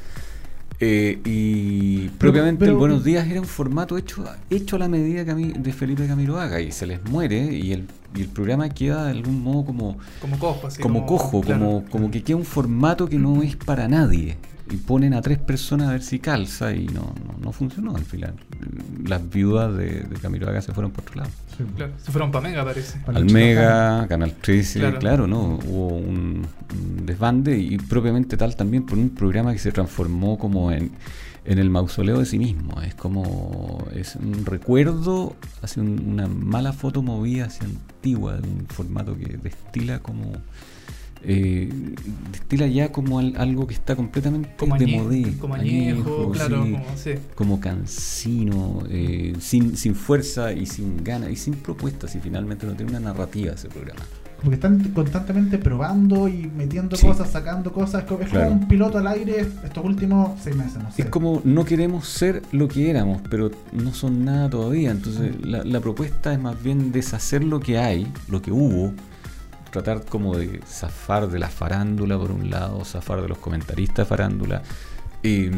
Eh, 0.79 1.19
y 1.24 2.09
propiamente 2.09 2.59
pero- 2.59 2.74
el 2.74 2.77
Buenos 2.77 3.03
Días 3.03 3.25
era 3.27 3.39
un 3.39 3.47
formato 3.47 3.97
hecho, 3.97 4.25
hecho 4.50 4.75
a 4.75 4.79
la 4.79 4.89
medida 4.89 5.24
Cami- 5.25 5.53
de 5.53 5.71
Felipe 5.74 6.05
Camiroaga 6.05 6.59
y 6.59 6.71
se 6.74 6.85
les 6.85 7.01
muere 7.05 7.38
y 7.45 7.71
el, 7.71 7.88
y 8.13 8.21
el 8.21 8.27
programa 8.27 8.67
queda 8.69 9.05
de 9.05 9.12
algún 9.12 9.41
modo 9.41 9.65
como, 9.65 9.97
Como 10.19 10.38
cojo, 10.38 10.67
así. 10.67 10.81
como 10.81 11.05
cojo, 11.05 11.39
claro. 11.41 11.62
como, 11.65 11.85
como 11.85 12.12
que 12.12 12.21
queda 12.24 12.35
un 12.38 12.43
formato 12.45 13.07
que 13.07 13.17
no 13.17 13.41
es 13.41 13.55
para 13.55 13.88
nadie. 13.88 14.35
Y 14.72 14.77
ponen 14.77 15.13
a 15.13 15.22
tres 15.22 15.38
personas 15.38 15.89
a 15.89 15.91
ver 15.91 16.01
si 16.01 16.17
calza 16.19 16.74
y 16.74 16.88
no, 16.88 17.13
no, 17.27 17.38
no 17.39 17.51
funcionó 17.51 17.95
al 17.95 18.03
final. 18.03 18.34
Las 19.05 19.29
viudas 19.29 19.77
de, 19.77 20.01
de 20.01 20.15
Camiroaga 20.19 20.60
se 20.62 20.74
fueron 20.74 20.91
por 20.91 21.03
otro 21.03 21.17
lado. 21.17 21.29
Sí. 21.55 21.63
Claro, 21.75 21.93
se 22.03 22.12
fueron 22.12 22.31
para 22.31 22.50
Mega, 22.50 22.65
parece. 22.65 22.98
Para 23.05 23.19
Al 23.19 23.25
Mega, 23.31 24.07
Canal 24.07 24.34
13, 24.34 24.79
Claro. 24.79 25.00
claro, 25.00 25.27
¿no? 25.27 25.60
Hubo 25.67 25.89
un, 25.89 26.48
un 26.98 27.05
desbande 27.05 27.57
y 27.60 27.77
propiamente 27.77 28.38
tal 28.38 28.55
también 28.55 28.86
por 28.88 28.98
un 28.98 29.10
programa 29.10 29.53
que 29.53 29.60
se 29.60 29.72
transformó 29.72 30.39
como 30.39 30.72
en, 30.72 30.91
en 31.45 31.60
el 31.60 31.69
mausoleo 31.69 32.17
de 32.17 32.25
sí 32.25 32.39
mismo. 32.39 32.81
Es 32.81 32.95
como, 32.95 33.86
es 33.93 34.15
un 34.15 34.45
recuerdo, 34.48 35.36
hace 35.62 35.79
un- 35.79 36.07
una 36.07 36.27
mala 36.27 36.74
foto 36.74 37.03
movida 37.03 37.45
hacia 37.45 37.67
antigua, 37.67 38.38
de 38.38 38.48
un 38.50 38.65
formato 38.67 39.15
que 39.15 39.38
destila 39.38 40.00
como... 40.00 40.34
eh, 41.24 41.69
destila 42.31 42.67
ya 42.67 42.91
como 42.91 43.19
al- 43.19 43.36
algo 43.38 43.65
que 43.67 43.74
está 43.74 43.95
completamente 43.95 44.50
Como, 44.57 44.77
de 44.77 44.88
modé, 44.88 45.38
como 45.39 45.55
añejo, 45.55 46.31
claro, 46.31 46.65
sí, 46.65 46.72
como, 46.74 46.98
sí. 46.98 47.12
como 47.36 47.60
cansino, 47.60 48.84
eh, 48.89 49.34
sin, 49.39 49.75
sin 49.77 49.95
fuerza 49.95 50.53
y 50.53 50.65
sin 50.65 51.03
ganas 51.03 51.31
y 51.31 51.36
sin 51.36 51.55
propuestas 51.55 52.15
y 52.15 52.19
finalmente 52.19 52.65
no 52.67 52.74
tiene 52.74 52.91
una 52.91 53.00
narrativa 53.00 53.53
ese 53.53 53.69
programa. 53.69 54.01
Como 54.38 54.50
que 54.51 54.55
están 54.55 54.79
constantemente 54.93 55.57
probando 55.57 56.27
y 56.27 56.51
metiendo 56.55 56.95
Sí. 56.98 57.07
cosas, 57.07 57.31
sacando 57.31 57.72
cosas. 57.72 58.03
Es 58.03 58.07
como, 58.07 58.22
es 58.22 58.27
como 58.29 58.41
Claro. 58.41 58.51
un 58.53 58.67
piloto 58.67 58.98
al 59.00 59.07
aire 59.07 59.39
estos 59.63 59.84
últimos 59.84 60.39
seis 60.43 60.55
meses, 60.55 60.75
no 60.84 60.91
sé. 60.91 61.03
Es 61.03 61.07
como 61.10 61.41
no 61.45 61.65
queremos 61.65 62.07
ser 62.07 62.43
lo 62.51 62.67
que 62.67 62.89
éramos, 62.91 63.22
pero 63.31 63.50
no 63.72 63.93
son 63.93 64.24
nada 64.25 64.50
todavía. 64.50 64.91
Entonces 64.91 65.34
la, 65.43 65.63
la 65.63 65.79
propuesta 65.79 66.34
es 66.34 66.39
más 66.39 66.62
bien 66.62 66.91
deshacer 66.91 67.43
lo 67.43 67.60
que 67.60 67.79
hay, 67.79 68.05
lo 68.27 68.41
que 68.41 68.51
hubo, 68.51 68.93
tratar 69.84 70.05
como 70.05 70.38
de 70.38 70.62
zafar 70.67 71.27
de 71.29 71.39
la 71.39 71.50
farándula 71.50 72.17
por 72.17 72.32
un 72.32 72.50
lado, 72.50 72.84
zafar 72.86 73.22
de 73.22 73.27
los 73.27 73.38
comentaristas 73.38 73.98
de 73.98 74.05
farándula. 74.05 74.62
eh, 75.24 75.51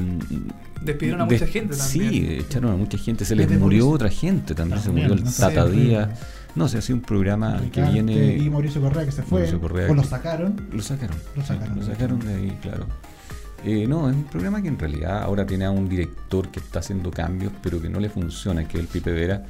Despidieron 0.82 1.22
a 1.22 1.26
des- 1.26 1.42
mucha 1.42 1.52
gente 1.52 1.76
también. 1.76 2.12
Sí, 2.12 2.34
echaron 2.40 2.72
a 2.72 2.76
mucha 2.76 2.98
gente, 2.98 3.26
se 3.26 3.36
les 3.36 3.48
murió 3.48 3.60
Mauricio- 3.86 3.90
otra 3.96 4.10
gente 4.10 4.56
también, 4.56 4.82
se 4.82 4.90
murió 4.92 5.14
el 5.14 5.22
bien, 5.22 5.34
Tata 5.34 5.66
Díaz. 5.68 6.10
No, 6.56 6.68
se 6.68 6.78
ha 6.78 6.82
sido 6.82 6.96
un 6.98 7.02
programa 7.04 7.62
que 7.72 7.82
viene... 7.84 8.38
Y 8.38 8.50
Mauricio 8.50 8.82
Correa 8.82 9.06
que 9.06 9.12
se 9.12 9.22
fue. 9.24 9.40
Mauricio 9.42 9.60
Correa 9.62 9.92
o 9.92 9.94
lo 9.94 10.04
sacaron. 10.04 10.56
Lo 10.72 10.82
sacaron. 10.82 11.18
Lo 11.36 11.44
sacaron. 11.46 11.76
Lo 11.80 11.86
sacaron 11.86 12.20
de 12.20 12.34
ahí, 12.34 12.58
claro. 12.62 12.86
Eh, 13.64 13.86
no, 13.88 14.10
es 14.10 14.16
un 14.16 14.24
programa 14.24 14.62
que 14.62 14.68
en 14.68 14.80
realidad 14.80 15.22
ahora 15.24 15.46
tiene 15.46 15.66
a 15.66 15.72
un 15.72 15.88
director 15.90 16.50
que 16.50 16.60
está 16.60 16.80
haciendo 16.80 17.12
cambios, 17.12 17.52
pero 17.62 17.80
que 17.82 17.90
no 17.90 18.00
le 18.00 18.10
funciona, 18.10 18.68
que 18.68 18.78
es 18.78 18.82
el 18.84 18.88
Pipe 18.88 19.12
Vera, 19.12 19.44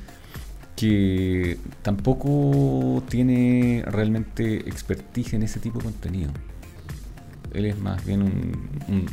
que 0.78 1.58
tampoco 1.82 3.04
tiene 3.10 3.84
realmente 3.86 4.58
expertise 4.70 5.34
en 5.34 5.44
ese 5.44 5.60
tipo 5.60 5.80
de 5.80 5.86
contenido. 5.86 6.32
Él 7.54 7.66
es 7.66 7.80
más 7.80 8.06
bien 8.06 8.22
un, 8.22 8.70
un- 8.88 9.06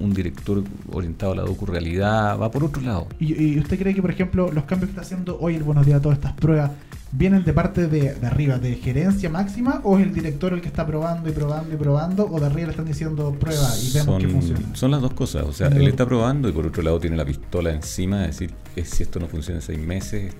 un 0.00 0.14
director 0.14 0.62
orientado 0.92 1.32
a 1.32 1.36
la 1.36 1.42
docu-realidad, 1.42 2.38
va 2.38 2.50
por 2.50 2.64
otro 2.64 2.80
lado. 2.82 3.06
¿Y, 3.18 3.34
y 3.54 3.58
usted 3.58 3.78
cree 3.78 3.94
que, 3.94 4.00
por 4.02 4.10
ejemplo, 4.10 4.50
los 4.52 4.64
cambios 4.64 4.88
que 4.88 4.92
está 4.92 5.02
haciendo 5.02 5.38
hoy 5.40 5.54
el 5.56 5.62
Buenos 5.64 5.84
Días, 5.86 6.00
todas 6.02 6.18
estas 6.18 6.32
pruebas, 6.34 6.70
vienen 7.10 7.42
de 7.44 7.52
parte 7.52 7.86
de, 7.88 8.14
de 8.14 8.26
arriba, 8.26 8.58
de 8.58 8.74
gerencia 8.76 9.28
máxima, 9.30 9.80
o 9.84 9.98
es 9.98 10.06
el 10.06 10.14
director 10.14 10.52
el 10.52 10.60
que 10.60 10.68
está 10.68 10.86
probando 10.86 11.28
y 11.28 11.32
probando 11.32 11.74
y 11.74 11.76
probando, 11.76 12.26
o 12.30 12.38
de 12.40 12.46
arriba 12.46 12.66
le 12.66 12.70
están 12.72 12.86
diciendo 12.86 13.34
prueba 13.38 13.68
y 13.82 13.92
vemos 13.92 14.22
que 14.22 14.28
funciona? 14.28 14.60
son 14.74 14.90
las 14.92 15.00
dos 15.02 15.12
cosas. 15.14 15.44
O 15.46 15.52
sea, 15.52 15.66
él 15.68 15.88
está 15.88 16.06
probando 16.06 16.48
y 16.48 16.52
por 16.52 16.66
otro 16.66 16.82
lado 16.82 16.98
tiene 17.00 17.16
la 17.16 17.24
pistola 17.24 17.72
encima 17.72 18.20
de 18.20 18.26
decir 18.28 18.52
si 18.84 19.02
esto 19.02 19.18
no 19.18 19.26
funciona 19.26 19.58
en 19.58 19.62
seis 19.66 19.78
meses, 19.80 20.32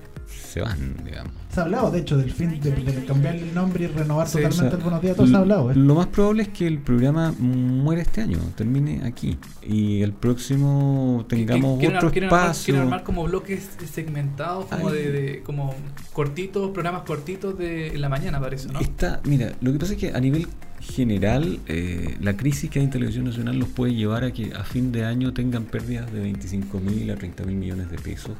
se 0.66 0.76
van, 0.78 0.96
digamos. 1.04 1.32
Se 1.52 1.60
ha 1.60 1.62
hablado, 1.64 1.90
de 1.90 1.98
hecho, 2.00 2.16
del 2.16 2.30
fin 2.30 2.60
de, 2.60 2.70
de 2.70 3.04
cambiarle 3.06 3.42
el 3.48 3.54
nombre 3.54 3.84
y 3.84 3.86
renovar 3.88 4.26
Sí, 4.28 4.34
totalmente 4.38 4.66
O 4.66 4.68
sea, 4.68 4.76
el 4.78 4.82
Buenos 4.84 5.02
Días, 5.02 5.16
todo 5.16 5.26
se 5.26 5.34
ha 5.34 5.38
hablado. 5.38 5.70
¿eh? 5.70 5.74
Lo 5.76 5.94
más 5.94 6.06
probable 6.06 6.42
es 6.42 6.48
que 6.50 6.66
el 6.66 6.78
programa 6.78 7.32
muera 7.38 8.02
este 8.02 8.20
año, 8.20 8.38
termine 8.54 9.04
aquí. 9.04 9.38
Y 9.66 10.02
el 10.02 10.12
próximo 10.12 11.24
tengamos 11.28 11.78
quieren, 11.78 11.96
otro 11.96 12.10
quieren 12.10 12.28
armar, 12.30 12.42
espacio. 12.50 12.64
quieren 12.74 12.82
armar 12.82 13.02
como 13.04 13.24
bloques 13.24 13.68
segmentados, 13.92 14.66
como 14.66 14.90
de, 14.90 15.10
de- 15.10 15.42
como 15.42 15.74
cortitos, 16.12 16.70
programas 16.70 17.02
cortitos 17.02 17.58
de 17.58 17.88
en 17.88 18.00
la 18.00 18.08
mañana, 18.08 18.40
parece, 18.40 18.68
¿no? 18.68 18.80
Está, 18.80 19.20
mira, 19.24 19.52
lo 19.60 19.72
que 19.72 19.78
pasa 19.78 19.92
es 19.94 19.98
que 19.98 20.12
a 20.12 20.20
nivel 20.20 20.46
general, 20.80 21.58
eh, 21.66 22.16
la 22.20 22.36
crisis 22.36 22.70
que 22.70 22.78
hay 22.78 22.84
en 22.84 22.90
televisión 22.90 23.24
nacional 23.24 23.58
los 23.58 23.68
puede 23.68 23.94
llevar 23.94 24.24
a 24.24 24.32
que 24.32 24.52
a 24.54 24.62
fin 24.64 24.92
de 24.92 25.04
año 25.04 25.32
tengan 25.32 25.64
pérdidas 25.64 26.12
de 26.12 26.20
25 26.20 26.78
mil 26.80 27.10
a 27.10 27.16
30 27.16 27.44
mil 27.44 27.56
millones 27.56 27.90
de 27.90 27.98
pesos. 27.98 28.32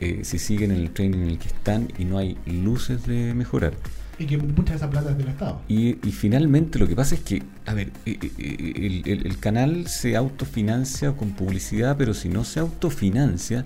Eh, 0.00 0.20
si 0.24 0.38
siguen 0.40 0.72
en 0.72 0.78
el 0.78 0.90
tren 0.90 1.14
en 1.14 1.22
el 1.28 1.38
que 1.38 1.46
están 1.48 1.88
y 1.98 2.04
no 2.04 2.18
hay 2.18 2.36
luces 2.46 3.06
de 3.06 3.32
mejorar. 3.34 3.74
Y 4.18 4.26
que 4.26 4.36
mucha 4.36 4.72
de 4.72 4.76
esa 4.76 4.90
plata 4.90 5.12
es 5.12 5.16
del 5.18 5.28
Estado. 5.28 5.60
Y, 5.68 5.90
y 6.06 6.12
finalmente 6.12 6.78
lo 6.78 6.86
que 6.88 6.94
pasa 6.96 7.14
es 7.14 7.22
que, 7.22 7.42
a 7.64 7.72
ver, 7.72 7.90
eh, 8.04 8.18
eh, 8.38 8.72
el, 8.76 9.02
el- 9.10 9.26
el 9.26 9.38
canal 9.38 9.86
se 9.86 10.14
autofinancia 10.16 11.12
con 11.12 11.30
publicidad, 11.30 11.96
pero 11.96 12.12
si 12.12 12.28
no 12.28 12.44
se 12.44 12.60
autofinancia, 12.60 13.64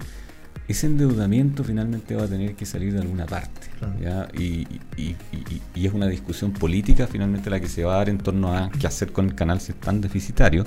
ese 0.68 0.86
endeudamiento 0.86 1.64
finalmente 1.64 2.14
va 2.14 2.22
a 2.24 2.28
tener 2.28 2.54
que 2.54 2.66
salir 2.66 2.92
de 2.92 3.00
alguna 3.00 3.26
parte. 3.26 3.68
Claro. 3.78 3.94
¿ya? 4.00 4.28
Y, 4.40 4.66
y- 4.96 5.16
y- 5.32 5.62
y 5.74 5.86
es 5.86 5.92
una 5.92 6.06
discusión 6.06 6.52
política 6.52 7.06
finalmente 7.08 7.50
la 7.50 7.58
que 7.60 7.68
se 7.68 7.82
va 7.84 7.94
a 7.94 7.96
dar 7.98 8.08
en 8.08 8.18
torno 8.18 8.54
a 8.56 8.70
qué 8.70 8.86
hacer 8.86 9.10
con 9.12 9.26
el 9.26 9.34
canal 9.34 9.60
si 9.60 9.72
es 9.72 9.80
tan 9.80 10.00
deficitario. 10.00 10.64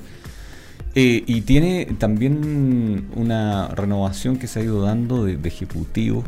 Eh, 0.99 1.23
y 1.27 1.41
tiene 1.41 1.85
también 1.99 3.11
una 3.13 3.67
renovación 3.67 4.37
que 4.37 4.47
se 4.47 4.59
ha 4.59 4.63
ido 4.63 4.81
dando 4.81 5.25
de, 5.25 5.37
ejecutivos 5.47 6.25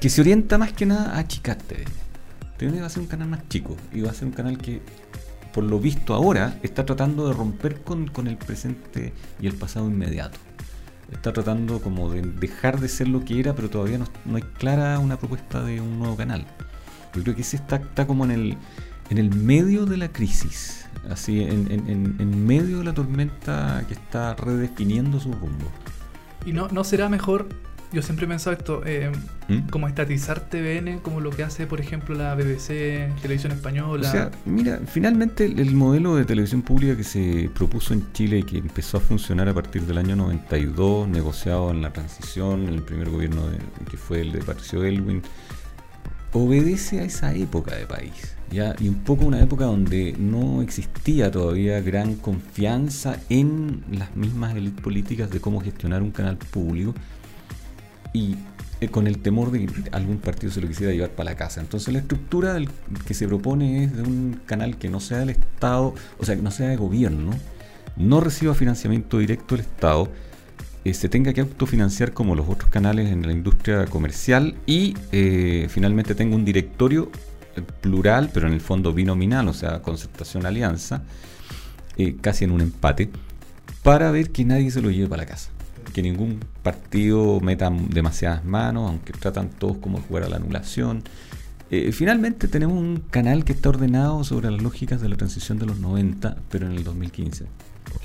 que 0.00 0.10
se 0.10 0.22
orienta 0.22 0.58
más 0.58 0.72
que 0.72 0.86
nada 0.86 1.12
a 1.12 1.18
achicar 1.20 1.56
TVN. 1.58 2.82
Va 2.82 2.86
a 2.86 2.90
ser 2.90 3.02
un 3.02 3.06
canal 3.06 3.28
más 3.28 3.48
chico 3.48 3.76
y 3.92 4.00
va 4.00 4.10
a 4.10 4.12
ser 4.12 4.26
un 4.26 4.32
canal 4.32 4.58
que, 4.58 4.82
por 5.54 5.62
lo 5.62 5.78
visto 5.78 6.14
ahora, 6.14 6.58
está 6.64 6.84
tratando 6.84 7.28
de 7.28 7.34
romper 7.34 7.82
con, 7.82 8.08
con 8.08 8.26
el 8.26 8.36
presente 8.36 9.12
y 9.40 9.46
el 9.46 9.54
pasado 9.54 9.86
inmediato. 9.86 10.40
Está 11.12 11.32
tratando 11.32 11.80
como 11.80 12.10
de 12.10 12.22
dejar 12.22 12.80
de 12.80 12.88
ser 12.88 13.06
lo 13.06 13.24
que 13.24 13.38
era, 13.38 13.54
pero 13.54 13.70
todavía 13.70 13.98
no, 13.98 14.06
no 14.24 14.34
hay 14.34 14.42
clara 14.42 14.98
una 14.98 15.16
propuesta 15.16 15.62
de 15.62 15.80
un 15.80 16.00
nuevo 16.00 16.16
canal. 16.16 16.44
Yo 17.14 17.22
creo 17.22 17.36
que 17.36 17.42
ese 17.42 17.56
está 17.56 18.04
como 18.04 18.24
en 18.24 18.32
el, 18.32 18.56
en 19.10 19.18
el 19.18 19.34
medio 19.34 19.86
de 19.86 19.96
la 19.96 20.08
crisis, 20.08 20.86
así, 21.10 21.40
en, 21.42 21.70
en- 21.70 21.88
en- 21.88 22.16
en 22.18 22.46
medio 22.46 22.78
de 22.78 22.84
la 22.84 22.94
tormenta 22.94 23.84
que 23.88 23.94
está 23.94 24.34
redefiniendo 24.34 25.20
su 25.20 25.32
rumbo. 25.32 25.70
Y 26.44 26.52
no, 26.52 26.68
no 26.68 26.84
será 26.84 27.08
mejor, 27.08 27.48
yo 27.92 28.02
siempre 28.02 28.26
he 28.26 28.28
pensado 28.28 28.56
esto, 28.56 28.82
eh, 28.84 29.10
¿Mm? 29.48 29.68
como 29.70 29.86
estatizar 29.88 30.40
TVN, 30.40 30.98
como 31.00 31.20
lo 31.20 31.30
que 31.30 31.44
hace, 31.44 31.66
por 31.68 31.80
ejemplo, 31.80 32.14
la 32.16 32.34
BBC, 32.34 33.08
Televisión 33.22 33.52
O 33.52 33.54
Española. 33.54 34.10
sea, 34.10 34.30
mira, 34.44 34.80
finalmente 34.86 35.44
el, 35.46 35.58
el 35.60 35.74
modelo 35.74 36.16
de 36.16 36.24
televisión 36.24 36.62
pública 36.62 36.96
que 36.96 37.04
se 37.04 37.48
propuso 37.54 37.94
en 37.94 38.12
Chile 38.12 38.38
y 38.38 38.42
que 38.42 38.58
empezó 38.58 38.96
a 38.96 39.00
funcionar 39.00 39.48
a 39.48 39.54
partir 39.54 39.82
del 39.82 39.98
año 39.98 40.16
92, 40.16 41.08
negociado 41.08 41.70
en 41.70 41.80
la 41.82 41.92
transición, 41.92 42.66
en 42.66 42.74
el 42.74 42.82
primer 42.82 43.08
gobierno 43.10 43.46
de- 43.48 43.58
que 43.88 43.96
fue 43.96 44.20
el 44.20 44.32
de 44.32 44.40
Patricio 44.40 44.84
Elwin, 44.84 45.22
obedece 46.32 47.00
a 47.00 47.04
esa 47.04 47.34
época 47.34 47.74
de 47.76 47.86
país. 47.86 48.35
Y 48.52 48.88
un 48.88 49.02
poco 49.04 49.26
una 49.26 49.40
época 49.40 49.64
donde 49.64 50.14
no 50.18 50.62
existía 50.62 51.30
todavía 51.30 51.80
gran 51.80 52.14
confianza 52.14 53.18
en 53.28 53.82
las 53.90 54.16
mismas 54.16 54.54
élites 54.56 54.80
políticas 54.80 55.30
de 55.30 55.40
cómo 55.40 55.60
gestionar 55.60 56.02
un 56.02 56.10
canal 56.10 56.36
público 56.36 56.94
y 58.12 58.36
eh, 58.80 58.88
con 58.88 59.06
el 59.06 59.18
temor 59.18 59.50
de 59.50 59.66
que 59.66 59.72
algún 59.92 60.18
partido 60.18 60.52
se 60.52 60.60
lo 60.60 60.68
quisiera 60.68 60.92
llevar 60.92 61.10
para 61.10 61.30
la 61.30 61.36
casa. 61.36 61.60
Entonces 61.60 61.92
la 61.92 62.00
estructura 62.00 62.58
que 63.06 63.14
se 63.14 63.26
propone 63.26 63.84
es 63.84 63.96
de 63.96 64.02
un 64.02 64.40
canal 64.46 64.78
que 64.78 64.88
no 64.88 65.00
sea 65.00 65.18
del 65.18 65.30
Estado, 65.30 65.94
o 66.18 66.24
sea, 66.24 66.36
que 66.36 66.42
no 66.42 66.50
sea 66.50 66.68
de 66.68 66.76
gobierno, 66.76 67.32
no 67.96 68.20
reciba 68.20 68.54
financiamiento 68.54 69.18
directo 69.18 69.56
del 69.56 69.64
Estado, 69.64 70.08
eh, 70.84 70.94
se 70.94 71.08
tenga 71.08 71.32
que 71.32 71.40
autofinanciar 71.40 72.12
como 72.12 72.34
los 72.34 72.48
otros 72.48 72.70
canales 72.70 73.10
en 73.10 73.26
la 73.26 73.32
industria 73.32 73.86
comercial 73.86 74.54
y 74.66 74.94
eh, 75.10 75.66
finalmente 75.68 76.14
tenga 76.14 76.36
un 76.36 76.44
directorio 76.44 77.10
plural, 77.62 78.30
pero 78.32 78.46
en 78.46 78.52
el 78.52 78.60
fondo 78.60 78.92
binominal, 78.92 79.48
o 79.48 79.54
sea, 79.54 79.82
concertación 79.82 80.46
alianza, 80.46 81.02
eh, 81.96 82.16
casi 82.20 82.44
en 82.44 82.52
un 82.52 82.60
empate, 82.60 83.10
para 83.82 84.10
ver 84.10 84.30
que 84.30 84.44
nadie 84.44 84.70
se 84.70 84.82
lo 84.82 84.90
lleve 84.90 85.08
para 85.08 85.22
la 85.22 85.28
casa. 85.28 85.50
Que 85.94 86.02
ningún 86.02 86.40
partido 86.62 87.40
meta 87.40 87.70
demasiadas 87.70 88.44
manos, 88.44 88.90
aunque 88.90 89.12
tratan 89.12 89.48
todos 89.48 89.78
como 89.78 90.00
jugar 90.00 90.24
a 90.24 90.28
la 90.28 90.36
anulación. 90.36 91.04
Eh, 91.70 91.90
finalmente 91.92 92.46
tenemos 92.48 92.76
un 92.76 93.02
canal 93.10 93.44
que 93.44 93.52
está 93.52 93.70
ordenado 93.70 94.22
sobre 94.22 94.50
las 94.50 94.62
lógicas 94.62 95.00
de 95.00 95.08
la 95.08 95.16
transición 95.16 95.58
de 95.58 95.66
los 95.66 95.78
90, 95.78 96.36
pero 96.48 96.66
en 96.66 96.72
el 96.72 96.84
2015 96.84 97.46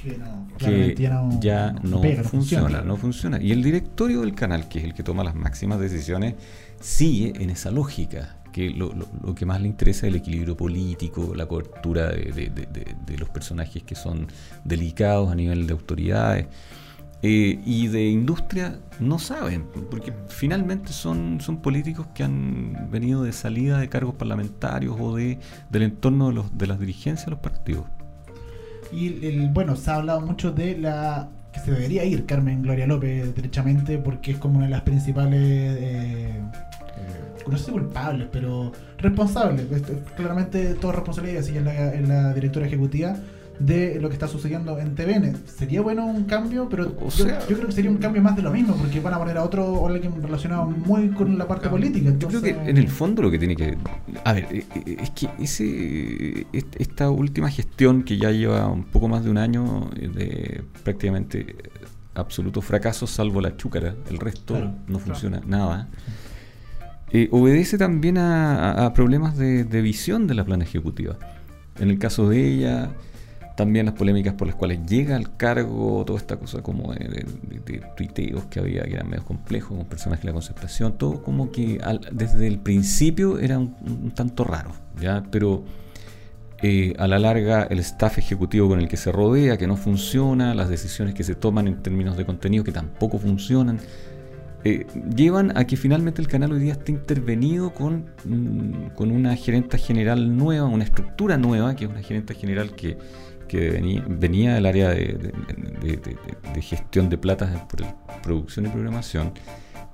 Que, 0.02 0.18
no, 0.18 0.48
que 0.58 0.96
ya 1.40 1.76
no, 1.84 2.02
pega, 2.02 2.24
funciona, 2.24 2.82
no 2.82 2.98
funciona. 2.98 3.42
Y 3.42 3.52
el 3.52 3.62
directorio 3.62 4.22
del 4.22 4.34
canal, 4.34 4.68
que 4.68 4.80
es 4.80 4.86
el 4.86 4.94
que 4.94 5.04
toma 5.04 5.24
las 5.24 5.36
máximas 5.36 5.80
decisiones, 5.80 6.36
sigue 6.80 7.34
en 7.42 7.52
esa 7.52 7.70
lógica. 7.70 8.41
Que 8.52 8.70
lo, 8.70 8.94
lo- 8.94 9.36
que 9.36 9.46
más 9.46 9.62
le 9.62 9.68
interesa 9.68 10.08
es 10.08 10.14
el 10.14 10.20
equilibrio 10.20 10.56
político, 10.58 11.34
la 11.36 11.46
cobertura 11.46 12.10
de, 12.10 12.32
de- 12.32 12.50
de- 12.50 13.18
los 13.18 13.30
personajes 13.30 13.84
que 13.84 13.96
son 13.96 14.28
delicados 14.64 15.32
a 15.32 15.36
nivel 15.36 15.68
de 15.68 15.74
autoridades. 15.74 16.48
Eh, 17.24 17.60
y 17.66 17.88
de 17.88 18.08
industria 18.10 18.80
no 19.00 19.20
saben, 19.20 19.66
porque 19.92 20.12
finalmente 20.28 20.92
son, 20.92 21.40
son 21.40 21.58
políticos 21.62 22.08
que 22.16 22.24
han 22.24 22.90
venido 22.92 23.22
de 23.24 23.32
salida 23.32 23.78
de 23.78 23.90
cargos 23.90 24.16
parlamentarios 24.16 24.96
o 25.00 25.16
de, 25.16 25.38
del 25.70 25.84
entorno 25.84 26.30
de, 26.30 26.34
los, 26.34 26.58
de 26.58 26.66
las 26.68 26.80
dirigencias 26.80 27.26
de 27.28 27.32
los 27.32 27.40
partidos. 27.40 27.86
Y 28.92 29.26
el- 29.26 29.50
bueno, 29.50 29.76
se 29.76 29.92
ha 29.92 29.96
hablado 29.98 30.22
mucho 30.22 30.52
de 30.52 30.78
la 30.78 31.30
que 31.54 31.60
se 31.60 31.72
debería 31.72 32.06
ir 32.06 32.26
Carmen 32.26 32.62
Gloria 32.64 32.88
López 32.88 33.36
derechamente 33.36 33.98
porque 34.00 34.32
es 34.32 34.38
como 34.38 34.56
una 34.58 34.66
de 34.66 34.72
las 34.72 34.82
principales, 34.82 35.40
eh, 35.42 36.42
no 37.48 37.58
sé 37.58 37.66
si 37.66 37.72
culpables, 37.72 38.28
pero 38.32 38.72
responsables. 38.98 39.72
Esto- 39.72 39.94
Claramente 40.16 40.76
todo 40.76 40.92
es 40.92 40.96
responsabilidad, 40.98 41.42
así 41.42 41.58
es 41.58 41.64
la, 41.64 41.94
es 41.94 42.08
la 42.08 42.34
directora 42.34 42.66
ejecutiva 42.68 43.16
de 43.60 44.00
lo 44.02 44.10
que 44.10 44.14
está 44.16 44.28
sucediendo 44.28 44.80
en 44.80 44.96
TVN. 44.96 45.36
Sería 45.46 45.82
bueno 45.82 46.04
un 46.06 46.24
cambio, 46.24 46.68
pero 46.68 46.96
O 47.00 47.10
yo, 47.10 47.26
sea- 47.26 47.40
yo 47.48 47.56
creo 47.56 47.68
que 47.68 47.74
sería 47.74 47.92
un 47.92 47.98
cambio 47.98 48.22
más 48.22 48.36
de 48.36 48.42
lo 48.42 48.52
mismo, 48.52 48.76
porque 48.76 49.00
van 49.00 49.14
a 49.14 49.20
poner 49.20 49.38
a 49.38 49.44
otro 49.44 49.86
alguien 49.88 50.14
relacionado 50.22 50.66
muy 50.66 51.10
con 51.10 51.38
la 51.38 51.48
parte 51.48 51.64
Claro. 51.64 51.78
política. 51.78 52.12
Yo 52.18 52.28
creo 52.28 52.42
que 52.42 52.50
en 52.50 52.78
el 52.78 52.88
fondo 52.88 53.22
lo 53.22 53.30
que 53.30 53.38
tiene 53.38 53.56
que... 53.56 53.78
A 54.24 54.34
ver, 54.34 54.48
eh, 54.52 54.66
eh, 54.86 54.98
es 55.02 55.10
que 55.12 55.30
ese, 55.40 56.48
est- 56.54 56.76
esta 56.80 57.12
última 57.12 57.50
gestión 57.52 58.02
que 58.04 58.18
ya 58.18 58.32
lleva 58.32 58.68
un 58.68 58.84
poco 58.86 59.08
más 59.08 59.24
de 59.24 59.30
un 59.30 59.38
año 59.38 59.90
eh, 59.96 60.08
de 60.08 60.64
prácticamente 60.84 61.56
absoluto 62.16 62.62
fracaso, 62.62 63.06
salvo 63.06 63.42
la 63.42 63.56
chúcara, 63.58 63.94
el 64.10 64.18
resto 64.18 64.56
Claro, 64.56 64.70
no 64.88 64.98
claro. 64.98 65.00
funciona 65.06 65.42
nada. 65.46 65.88
Obedece 67.32 67.78
también 67.78 68.18
a, 68.18 68.92
problemas 68.94 69.38
de, 69.38 69.64
de 69.64 69.82
visión 69.82 70.28
de 70.28 70.36
la 70.36 70.46
plana 70.46 70.64
ejecutiva. 70.64 71.18
En 71.80 71.90
el 71.90 72.00
caso 72.00 72.30
de 72.30 72.48
ella, 72.54 72.90
también 73.58 73.86
las 73.86 73.96
polémicas 73.96 74.34
por 74.36 74.48
las 74.48 74.56
cuales 74.56 74.80
llega 74.88 75.16
al 75.16 75.36
cargo, 75.36 76.04
toda 76.06 76.18
esta 76.20 76.38
cosa 76.38 76.62
como 76.62 76.94
de, 76.94 77.26
de- 77.66 77.82
tuiteos 77.98 78.46
que 78.46 78.60
había, 78.60 78.84
que 78.84 78.94
eran 78.94 79.10
medio 79.10 79.26
complejos, 79.26 79.78
con 79.78 79.86
personajes 79.88 80.24
de 80.24 80.28
la 80.30 80.34
concertación, 80.34 80.98
todo 80.98 81.22
como 81.22 81.52
que 81.52 81.80
desde 82.12 82.48
el 82.48 82.60
principio 82.60 83.40
era 83.40 83.60
un, 83.60 83.76
un 83.86 84.12
tanto 84.12 84.44
raro, 84.44 84.72
¿ya? 85.00 85.24
Pero 85.32 85.64
eh, 86.64 86.94
a 86.98 87.08
la 87.08 87.18
larga 87.20 87.64
el 87.64 87.80
staff 87.80 88.20
ejecutivo 88.20 88.68
con 88.70 88.80
el 88.80 88.88
que 88.88 88.98
se 88.98 89.12
rodea, 89.12 89.58
que 89.58 89.68
no 89.68 89.76
funciona, 89.76 90.54
las 90.54 90.70
decisiones 90.70 91.14
que 91.14 91.24
se 91.24 91.36
toman 91.36 91.68
en 91.68 91.82
términos 91.82 92.16
de 92.18 92.26
contenido 92.26 92.64
que 92.64 92.72
tampoco 92.72 93.18
funcionan, 93.18 93.80
eh, 94.64 94.86
llevan 95.16 95.58
a 95.58 95.66
que 95.66 95.76
finalmente 95.78 96.22
el 96.22 96.28
canal 96.28 96.52
hoy 96.52 96.60
día 96.60 96.74
esté 96.74 96.92
intervenido 96.92 97.74
con, 97.74 98.06
mm, 98.26 98.96
con 98.96 99.12
una 99.12 99.36
gerenta 99.36 99.78
general 99.78 100.36
nueva, 100.38 100.68
una 100.68 100.84
estructura 100.84 101.38
nueva, 101.38 101.76
que 101.76 101.86
es 101.86 101.92
una 101.92 102.02
gerenta 102.02 102.34
general 102.34 102.76
que, 102.76 102.98
que 103.48 103.70
venía, 103.72 104.06
venía 104.08 104.54
del 104.56 104.66
área 104.66 104.90
de, 104.90 104.98
de- 105.06 105.34
de- 105.82 105.98
de- 105.98 106.18
de 106.54 106.62
gestión 106.62 107.10
de 107.10 107.18
platas 107.18 107.60
por 107.70 107.82
el- 107.82 107.88
producción 108.24 108.66
y 108.68 108.70
programación, 108.70 109.34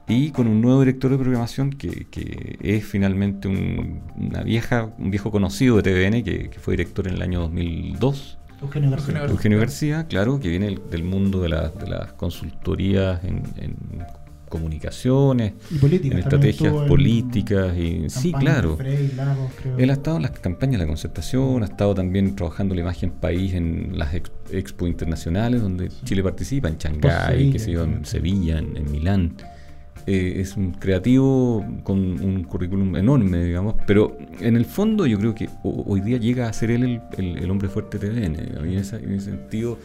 y 0.09 0.31
con 0.31 0.47
un 0.47 0.61
nuevo 0.61 0.79
director 0.79 1.11
de 1.11 1.17
programación 1.17 1.69
que, 1.71 2.07
que 2.09 2.57
es 2.61 2.85
finalmente 2.85 3.47
un, 3.47 4.01
una 4.15 4.41
vieja, 4.43 4.89
un 4.97 5.11
viejo 5.11 5.31
conocido 5.31 5.77
de 5.81 5.83
TVN, 5.83 6.23
que, 6.23 6.49
que 6.49 6.59
fue 6.59 6.73
director 6.77 7.07
en 7.07 7.15
el 7.15 7.21
año 7.21 7.41
2002. 7.41 8.37
Eugenio 8.61 8.89
García. 8.89 9.23
Eugenio 9.25 9.59
García, 9.59 10.07
claro, 10.07 10.39
que 10.39 10.49
viene 10.49 10.65
del- 10.67 10.81
del 10.89 11.03
mundo 11.03 11.41
de, 11.41 11.49
la- 11.49 11.69
de 11.69 11.87
las 11.89 12.13
consultorías 12.13 13.23
en, 13.23 13.43
en 13.57 13.75
comunicaciones, 14.47 15.53
Y 15.71 16.07
en 16.11 16.17
estrategias 16.19 16.73
en 16.73 16.87
políticas, 16.87 17.77
y 17.77 18.09
sí, 18.09 18.33
claro. 18.33 18.77
Frei, 18.77 19.11
Lagos, 19.15 19.51
creo. 19.61 19.77
Él 19.77 19.89
ha 19.89 19.93
estado 19.93 20.17
en 20.17 20.23
las 20.23 20.31
campañas 20.31 20.73
de 20.73 20.85
la 20.85 20.87
concertación, 20.87 21.63
ha 21.63 21.65
estado 21.65 21.93
también 21.95 22.35
trabajando 22.35 22.73
la 22.75 22.81
imagen 22.81 23.11
país 23.11 23.53
en 23.53 23.97
las 23.97 24.13
ex- 24.13 24.31
expo 24.51 24.87
internacionales 24.87 25.61
donde 25.61 25.89
Chile 26.03 26.23
participa, 26.23 26.67
en 26.69 26.77
Shanghái, 26.77 27.51
qué 27.51 27.59
sé 27.59 27.71
yo, 27.71 27.83
en 27.83 28.05
Sevilla, 28.05 28.57
en, 28.59 28.77
en 28.77 28.91
Milán. 28.91 29.33
Eh, 30.05 30.39
es 30.39 30.55
un 30.55 30.71
creativo 30.71 31.65
con 31.83 31.97
un 31.99 32.43
currículum 32.45 32.95
enorme, 32.95 33.43
digamos, 33.43 33.75
pero 33.85 34.17
en 34.39 34.55
el 34.55 34.63
fondo 34.63 35.05
yo 35.05 35.19
creo 35.19 35.35
que 35.35 35.49
ho- 35.63 35.83
hoy 35.85 35.99
día 35.99 36.17
llega 36.17 36.47
a 36.47 36.53
ser 36.53 36.71
él 36.71 36.83
el, 36.83 37.01
el- 37.17 37.37
el 37.43 37.51
hombre 37.51 37.67
fuerte 37.67 37.99
de 37.99 38.07
TVN. 38.09 38.35
En, 38.71 38.77
esa- 38.77 38.95
en 38.97 39.11
ese 39.13 39.31
sentido 39.31 39.77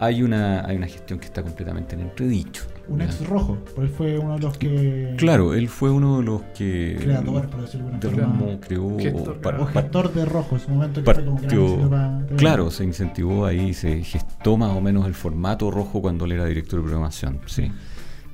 hay 0.00 0.22
una, 0.24 0.66
hay 0.66 0.76
una 0.76 0.88
gestión 0.88 1.20
que 1.20 1.26
está 1.26 1.42
completamente 1.44 1.94
en 1.94 2.00
entredicho. 2.00 2.62
Un 2.88 3.00
ex 3.02 3.26
rojo, 3.26 3.58
pues 3.74 3.90
fue 3.90 4.16
uno 4.18 4.34
de 4.34 4.40
los 4.40 4.56
que. 4.58 5.14
Claro, 5.16 5.54
él 5.54 5.68
fue 5.68 5.90
uno 5.90 6.18
de 6.18 6.24
los 6.24 6.42
que... 6.56 6.96
Creador, 7.00 7.48
por 7.48 7.62
decirlo 7.62 7.90
de 7.98 8.08
alguna 8.08 8.26
forma. 8.38 8.60
creó... 8.60 8.98
Gestor, 8.98 9.56
O 9.60 9.66
gestor 9.66 10.12
de 10.14 10.24
rojo, 10.24 10.54
en 10.56 10.60
su 10.60 10.70
momento 10.70 11.02
que 11.02 11.14
fue 11.14 11.24
como 11.24 11.36
gran 11.38 11.42
partió, 11.48 11.64
éxito 11.66 11.90
para- 11.90 12.26
claro, 12.36 12.70
se 12.70 12.84
incentivó 12.84 13.44
ahí, 13.46 13.74
se 13.74 14.02
gestó 14.04 14.56
más 14.56 14.70
o 14.76 14.80
menos 14.80 15.04
el 15.06 15.14
formato 15.14 15.70
rojo 15.70 16.00
cuando 16.00 16.26
él 16.26 16.32
era 16.32 16.44
director 16.46 16.78
de 16.80 16.84
programación, 16.84 17.40
sí. 17.46 17.72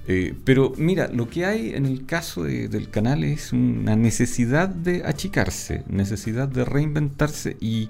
Eh, 0.08 0.34
pero 0.44 0.72
mira, 0.76 1.08
lo 1.08 1.28
que 1.28 1.46
hay 1.46 1.74
en 1.74 1.86
el 1.86 2.04
caso 2.04 2.42
de- 2.42 2.68
del 2.68 2.90
canal 2.90 3.22
es 3.24 3.52
una 3.52 3.96
necesidad 3.96 4.68
de 4.68 5.02
achicarse, 5.06 5.84
necesidad 5.88 6.48
de 6.48 6.64
reinventarse 6.64 7.56
y, 7.60 7.88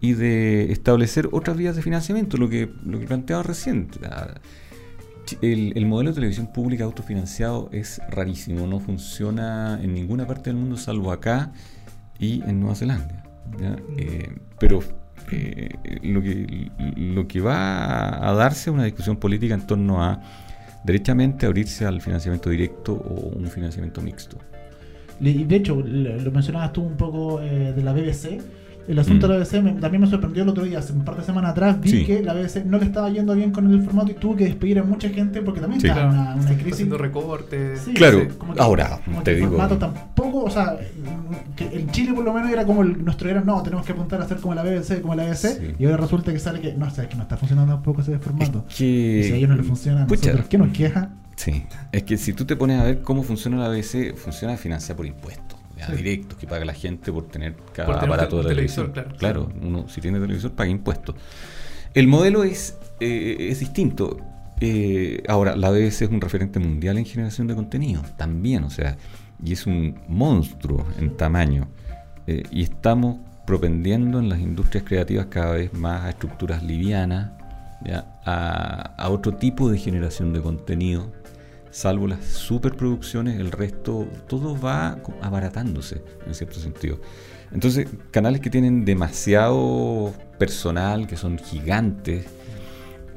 y 0.00 0.12
de 0.12 0.70
establecer 0.72 1.28
otras 1.32 1.56
vías 1.56 1.74
de 1.76 1.82
financiamiento, 1.82 2.36
lo 2.36 2.48
que, 2.48 2.70
lo 2.86 3.00
que 3.00 3.06
planteaba 3.06 3.42
recién. 3.42 3.88
El, 5.40 5.72
el 5.76 5.86
modelo 5.86 6.10
de 6.10 6.14
televisión 6.14 6.46
pública 6.48 6.84
autofinanciado 6.84 7.68
es 7.72 8.00
rarísimo, 8.10 8.66
no 8.66 8.80
funciona 8.80 9.80
en 9.82 9.94
ninguna 9.94 10.26
parte 10.26 10.50
del 10.50 10.58
mundo 10.58 10.76
salvo 10.76 11.12
acá 11.12 11.52
y 12.18 12.42
en 12.42 12.60
Nueva 12.60 12.74
Zelanda. 12.74 13.24
¿ya? 13.60 13.76
Eh, 13.98 14.32
pero 14.58 14.80
eh, 15.30 15.70
lo, 16.02 16.22
que, 16.22 16.70
lo 16.96 17.26
que 17.26 17.40
va 17.40 18.28
a 18.28 18.32
darse 18.34 18.70
es 18.70 18.74
una 18.74 18.84
discusión 18.84 19.16
política 19.16 19.54
en 19.54 19.66
torno 19.66 20.02
a 20.02 20.20
derechamente 20.84 21.46
abrirse 21.46 21.86
al 21.86 22.00
financiamiento 22.00 22.50
directo 22.50 22.92
o 22.92 23.36
un 23.36 23.46
financiamiento 23.46 24.00
mixto. 24.02 24.38
De 25.20 25.56
hecho, 25.56 25.76
lo 25.76 26.30
mencionabas 26.32 26.72
tú 26.72 26.82
un 26.82 26.96
poco 26.96 27.40
eh, 27.40 27.72
de 27.72 27.82
la 27.82 27.92
BBC. 27.92 28.42
El 28.86 28.98
asunto 28.98 29.26
Mm. 29.26 29.30
de 29.30 29.38
la 29.38 29.44
BBC 29.44 29.62
me- 29.62 29.72
también 29.80 30.00
me 30.02 30.06
sorprendió 30.06 30.42
el 30.42 30.48
otro 30.48 30.64
día, 30.64 30.78
hace 30.78 30.92
un 30.92 31.04
par 31.04 31.16
de 31.16 31.24
semanas 31.24 31.52
atrás, 31.52 31.80
vi 31.80 31.90
Sí. 31.90 32.04
que 32.04 32.22
la 32.22 32.34
BBC 32.34 32.64
no 32.64 32.78
le 32.78 32.84
estaba 32.84 33.08
yendo 33.10 33.34
bien 33.34 33.50
con 33.50 33.70
el 33.72 33.82
formato 33.82 34.10
y 34.10 34.14
tuvo 34.14 34.36
que 34.36 34.44
despedir 34.44 34.78
a 34.78 34.82
mucha 34.82 35.08
gente 35.08 35.40
porque 35.42 35.60
también 35.60 35.80
Sí. 35.80 35.86
estaba 35.86 36.06
en 36.06 36.10
Claro, 36.12 36.22
una, 36.24 36.34
una 36.34 36.40
está 36.44 36.54
crisis. 36.54 36.72
haciendo 36.74 36.98
recortes. 36.98 37.80
Sí, 37.80 37.94
Claro, 37.94 38.20
sí, 38.20 38.26
como 38.38 38.54
que- 38.54 38.60
ahora, 38.60 39.00
como 39.04 39.22
te 39.22 39.30
que 39.30 39.36
digo- 39.36 39.46
El 39.48 39.52
formato 39.54 39.78
tampoco, 39.78 40.44
o 40.44 40.50
sea, 40.50 40.76
que 41.56 41.64
en 41.78 41.90
Chile 41.90 42.12
por 42.12 42.24
lo 42.24 42.32
menos 42.32 42.50
era 42.50 42.64
como 42.66 42.82
el- 42.82 43.04
nuestro 43.04 43.30
era, 43.30 43.40
no, 43.40 43.62
tenemos 43.62 43.86
que 43.86 43.92
apuntar 43.92 44.20
a 44.20 44.28
ser 44.28 44.38
como 44.38 44.54
la 44.54 44.62
BBC, 44.62 45.00
como 45.00 45.14
la 45.14 45.24
BBC, 45.24 45.48
Sí. 45.58 45.74
y 45.78 45.84
ahora 45.86 45.96
resulta 45.98 46.32
que 46.32 46.38
sale 46.38 46.60
que 46.60 46.74
no, 46.74 46.86
o 46.86 46.90
sea, 46.90 47.08
que 47.08 47.16
no 47.16 47.22
está 47.22 47.36
funcionando 47.36 47.72
tampoco 47.74 48.00
ese 48.02 48.18
formato. 48.18 48.64
Es 48.68 48.76
que- 48.76 49.20
y 49.20 49.24
si 49.24 49.32
a 49.32 49.36
ellos 49.36 49.48
no 49.50 49.56
les 49.56 49.66
funciona, 49.66 50.02
¿a 50.02 50.06
Pucha, 50.06 50.26
nosotros 50.26 50.48
qué 50.48 50.58
nos 50.58 50.68
queja? 50.68 51.10
Sí, 51.36 51.64
es 51.90 52.02
que 52.04 52.16
si 52.16 52.32
tú 52.32 52.44
te 52.44 52.54
pones 52.54 52.80
a 52.80 52.84
ver 52.84 53.02
cómo 53.02 53.22
funciona 53.22 53.56
la 53.58 53.66
ABC, 53.66 54.14
funciona 54.14 54.56
financiada 54.56 54.96
por 54.96 55.06
impuestos, 55.06 55.53
directos 55.92 56.38
que 56.38 56.46
paga 56.46 56.64
la 56.64 56.74
gente 56.74 57.12
por 57.12 57.26
tener 57.28 57.54
cada 57.72 57.86
Por 57.86 58.00
tener 58.00 58.14
aparato 58.14 58.42
de 58.42 58.48
televisor, 58.48 58.92
televisión. 58.92 59.18
claro. 59.18 59.52
uno 59.60 59.88
si 59.88 60.00
tiene 60.00 60.20
televisor 60.20 60.52
paga 60.52 60.70
impuestos. 60.70 61.14
El 61.94 62.06
modelo 62.08 62.44
es, 62.44 62.76
eh, 63.00 63.48
es 63.50 63.60
distinto. 63.60 64.18
Eh, 64.60 65.22
ahora, 65.28 65.56
la 65.56 65.70
BBC 65.70 66.02
es 66.02 66.10
un 66.10 66.20
referente 66.20 66.58
mundial 66.60 66.98
en 66.98 67.04
generación 67.04 67.46
de 67.46 67.54
contenido, 67.54 68.02
también, 68.16 68.64
o 68.64 68.70
sea, 68.70 68.96
y 69.44 69.52
es 69.52 69.66
un 69.66 69.98
monstruo 70.08 70.86
en 70.98 71.16
tamaño. 71.16 71.68
Eh, 72.26 72.42
y 72.50 72.62
estamos 72.62 73.18
propendiendo 73.46 74.18
en 74.20 74.28
las 74.28 74.40
industrias 74.40 74.84
creativas 74.84 75.26
cada 75.26 75.52
vez 75.52 75.72
más 75.74 76.04
a 76.04 76.10
estructuras 76.10 76.62
livianas, 76.62 77.32
¿ya? 77.84 78.06
A, 78.24 78.94
a 78.96 79.08
otro 79.10 79.34
tipo 79.34 79.70
de 79.70 79.78
generación 79.78 80.32
de 80.32 80.40
contenido, 80.40 81.12
salvo 81.74 82.06
las 82.06 82.24
superproducciones, 82.24 83.40
el 83.40 83.50
resto, 83.50 84.06
todo 84.28 84.58
va 84.58 84.96
abaratándose 85.20 86.02
en 86.24 86.32
cierto 86.32 86.60
sentido. 86.60 87.00
Entonces, 87.50 87.88
canales 88.12 88.40
que 88.40 88.48
tienen 88.48 88.84
demasiado 88.84 90.14
personal, 90.38 91.08
que 91.08 91.16
son 91.16 91.36
gigantes, 91.36 92.26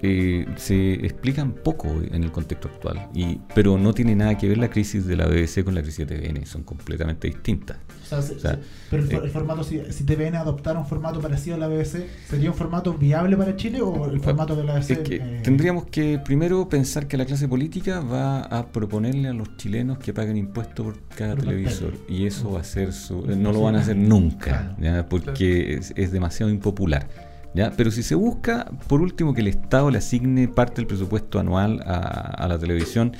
eh, 0.01 0.47
se 0.55 0.93
explican 1.05 1.51
poco 1.51 1.87
en 2.11 2.23
el 2.23 2.31
contexto 2.31 2.67
actual, 2.67 3.07
y, 3.13 3.39
pero 3.53 3.77
no 3.77 3.93
tiene 3.93 4.15
nada 4.15 4.35
que 4.39 4.47
ver 4.47 4.57
la 4.57 4.71
crisis 4.71 5.05
de 5.05 5.15
la 5.15 5.27
BBC 5.27 5.63
con 5.63 5.75
la 5.75 5.83
crisis 5.83 6.07
de 6.07 6.17
TVN, 6.17 6.45
son 6.47 6.63
completamente 6.63 7.27
distintas. 7.27 7.77
O 8.07 8.09
sea, 8.09 8.21
se- 8.21 8.35
O 8.35 8.39
sea, 8.39 8.51
se- 8.51 8.59
pero 8.89 9.03
el, 9.03 9.11
eh, 9.11 9.19
el 9.23 9.29
formato, 9.29 9.63
si, 9.63 9.81
si 9.91 10.05
TVN 10.05 10.35
adoptara 10.37 10.79
un 10.79 10.85
formato 10.85 11.19
parecido 11.19 11.55
a 11.57 11.59
la 11.59 11.67
BBC, 11.67 12.07
¿sería 12.29 12.49
un 12.49 12.55
formato 12.55 12.93
viable 12.93 13.35
para 13.35 13.55
Chile 13.57 13.81
o 13.81 14.05
el 14.09 14.21
formato 14.21 14.55
de 14.55 14.63
la 14.63 14.75
BBC? 14.75 14.91
Es 14.91 14.99
que 14.99 15.15
eh, 15.17 15.41
tendríamos 15.43 15.87
que 15.87 16.19
primero 16.23 16.69
pensar 16.69 17.07
que 17.07 17.17
la 17.17 17.25
clase 17.25 17.47
política 17.49 17.99
va 17.99 18.41
a 18.43 18.67
proponerle 18.67 19.27
a 19.27 19.33
los 19.33 19.57
chilenos 19.57 19.97
que 19.99 20.13
paguen 20.13 20.37
impuestos 20.37 20.85
por 20.85 20.99
cada 21.15 21.35
Por 21.35 21.43
televisor 21.45 21.93
y 22.07 22.25
eso 22.25 22.51
va 22.53 22.61
a 22.61 22.63
ser 22.63 22.93
su, 22.93 23.25
no 23.27 23.51
lo 23.51 23.61
van 23.61 23.75
a 23.75 23.79
hacer 23.79 23.97
nunca, 23.97 24.75
Claro. 24.75 24.75
¿ya? 24.79 25.09
porque 25.09 25.73
es, 25.75 25.91
es 25.97 26.11
demasiado 26.13 26.49
impopular. 26.51 27.09
¿ya? 27.53 27.73
Pero 27.75 27.91
si 27.91 28.03
se 28.03 28.15
busca, 28.15 28.71
por 28.87 29.01
último, 29.01 29.33
que 29.33 29.41
el 29.41 29.47
Estado 29.47 29.91
le 29.91 29.97
asigne 29.97 30.47
parte 30.47 30.75
del 30.75 30.87
presupuesto 30.87 31.39
anual 31.39 31.81
a, 31.85 31.97
a 31.97 32.47
la 32.47 32.57
televisión, 32.57 33.11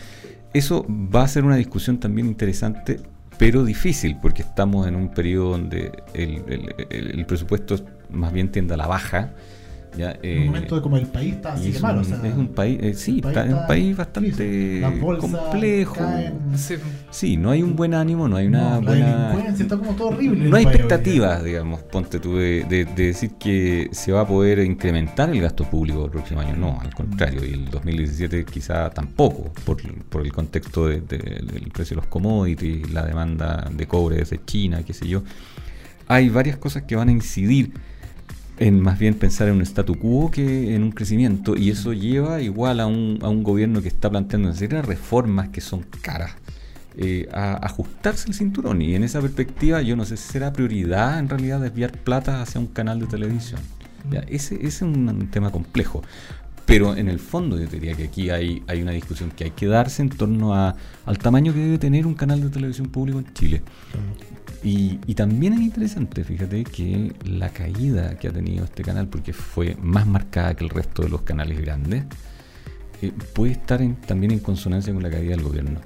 eso 0.54 0.86
va 0.88 1.23
a 1.23 1.28
ser 1.28 1.43
una 1.43 1.56
discusión 1.58 2.00
también 2.00 2.28
interesante 2.28 3.02
pero 3.38 3.63
difícil 3.63 4.17
porque 4.21 4.41
estamos 4.41 4.88
en 4.88 4.95
un 4.95 5.10
periodo 5.10 5.52
donde 5.52 5.91
el, 6.13 6.43
el- 6.47 6.76
el- 6.89 7.26
presupuesto 7.26 7.76
más 8.10 8.32
bien 8.34 8.52
tiende 8.52 8.73
a 8.73 8.78
la 8.78 8.88
baja. 8.88 9.32
¿Ya? 9.98 10.12
En 10.12 10.20
Eh, 10.24 10.40
un 10.42 10.46
momento 10.48 10.76
de 10.76 10.82
como 10.82 10.98
el 10.98 11.08
país 11.08 11.34
está 11.36 11.54
así 11.54 11.68
es, 11.70 11.74
de 11.76 11.80
malo. 11.82 12.00
un, 12.00 12.06
o 12.06 12.08
sea, 12.08 12.28
es 12.28 12.36
un 12.36 12.48
país, 12.50 12.80
eh, 12.82 12.94
sí, 12.94 13.22
país 13.22 13.38
está, 13.38 13.48
es 13.48 13.54
un 13.54 13.68
país 13.68 13.98
bastante 13.98 14.82
complejo. 15.20 15.96
caen. 15.96 16.34
Sí, 17.10 17.38
no 17.38 17.52
hay 17.52 17.64
un 17.64 17.76
buen 17.76 17.94
ánimo, 17.94 18.28
no 18.28 18.36
hay 18.38 18.48
una 18.48 18.62
No, 18.62 18.70
la 18.70 18.80
buena... 18.80 19.28
delincuencia 19.30 19.64
está 19.64 19.78
como 19.78 19.92
todo 19.94 20.10
horrible. 20.10 20.50
No 20.50 20.56
hay 20.58 20.66
país 20.66 20.76
expectativas, 20.76 21.44
digamos, 21.44 21.82
ponte 21.84 22.20
tú, 22.20 22.38
de, 22.38 22.64
de- 22.66 22.86
de 22.86 23.06
decir 23.08 23.32
que 23.40 23.90
se 23.92 24.12
va 24.12 24.22
a 24.22 24.28
poder 24.28 24.60
incrementar 24.60 25.30
el 25.30 25.42
gasto 25.42 25.64
público 25.66 26.06
el 26.06 26.12
próximo 26.12 26.42
año. 26.42 26.56
No, 26.56 26.80
al 26.80 26.94
contrario, 26.94 27.44
y 27.46 27.54
el 27.54 27.66
2017 27.70 28.46
quizá 28.46 28.90
tampoco, 28.90 29.52
por, 29.66 29.78
por 30.06 30.22
el 30.26 30.32
contexto 30.32 30.88
de- 30.88 31.02
de- 31.02 31.18
del 31.18 31.70
precio 31.74 31.96
de 31.96 32.02
los 32.02 32.08
commodities, 32.08 32.90
la 32.92 33.06
demanda 33.06 33.70
de 33.74 33.88
cobre 33.88 34.18
desde 34.18 34.40
China, 34.46 34.84
qué 34.86 34.94
sé 34.94 35.08
yo. 35.08 35.24
Hay 36.08 36.30
varias 36.30 36.58
cosas 36.58 36.84
que 36.84 36.96
van 36.96 37.10
a 37.10 37.12
incidir 37.12 37.72
en 38.60 38.82
más 38.82 38.98
bien 38.98 39.13
pensar 39.13 39.48
en 39.48 39.56
un 39.56 39.62
statu 39.62 39.96
quo 39.96 40.32
que 40.32 40.76
en 40.76 40.84
un 40.84 40.91
crecimiento, 40.91 41.56
y 41.56 41.70
eso 41.70 41.93
lleva 41.93 42.41
igual 42.41 42.80
a 42.80 42.88
un, 42.88 43.20
a 43.22 43.30
un 43.30 43.43
gobierno 43.43 43.82
que 43.82 43.88
está 43.88 44.10
planteando 44.10 44.50
una 44.50 44.58
serie 44.58 44.78
de 44.78 44.82
reformas 44.82 45.50
que 45.50 45.62
son 45.62 45.86
caras 46.02 46.32
eh, 46.98 47.30
a 47.32 47.54
ajustarse 47.65 48.28
el 48.28 48.34
cinturón. 48.34 48.82
Y 48.82 48.96
en 48.96 49.04
esa 49.04 49.22
perspectiva, 49.22 49.82
yo 49.82 49.96
no 49.96 50.06
sé 50.06 50.17
si 50.17 50.32
será 50.32 50.52
prioridad 50.54 51.20
en 51.20 51.30
realidad 51.30 51.62
desviar 51.62 51.91
plata 51.91 52.41
hacia 52.41 52.60
un 52.60 52.67
canal 52.67 53.00
de 53.00 53.06
televisión. 53.08 53.62
Ya, 54.10 54.20
ese, 54.22 54.56
ese 54.56 54.67
es 54.67 54.82
un, 54.82 55.08
un 55.08 55.28
tema 55.28 55.52
complejo. 55.52 56.02
Pero 56.65 56.98
en 56.98 57.08
el 57.08 57.20
fondo, 57.20 57.58
yo 57.58 57.65
diría 57.65 57.93
que 57.93 58.04
aquí 58.04 58.30
hay, 58.30 58.62
hay 58.67 58.82
una 58.82 58.91
discusión 58.91 59.32
que 59.32 59.46
hay 59.46 59.52
que 59.52 59.67
darse 59.67 60.02
en 60.02 60.10
torno 60.10 60.54
a, 60.54 60.76
al 61.06 61.17
tamaño 61.17 61.54
que 61.54 61.60
debe 61.60 61.78
tener 61.78 62.06
un 62.06 62.13
canal 62.13 62.41
de 62.41 62.50
televisión 62.50 62.88
público 62.88 63.20
en 63.20 63.34
Chile. 63.34 63.62
Y, 64.63 65.00
y 65.06 65.13
también 65.13 65.54
es 65.54 65.62
interesante, 65.62 66.24
fíjate, 66.24 66.63
que 66.63 67.13
la 67.26 67.50
caída 67.50 68.17
que 68.17 68.28
ha 68.28 68.32
tenido 68.32 68.65
este 68.65 68.84
canal, 68.84 69.08
porque 69.08 69.32
fue 69.32 69.78
más 69.82 70.08
marcada 70.08 70.56
que 70.56 70.63
el 70.63 70.70
resto 70.72 71.04
de 71.04 71.10
los 71.10 71.22
canales 71.22 71.60
grandes, 71.62 72.06
eh, 73.02 73.12
puede 73.34 73.52
estar 73.54 73.82
en- 73.82 73.96
también 73.96 74.32
en 74.32 74.39
consonancia 74.39 74.91
con 74.93 75.04
la 75.04 75.12
caída 75.12 75.32
del 75.32 75.43
gobierno. 75.43 75.80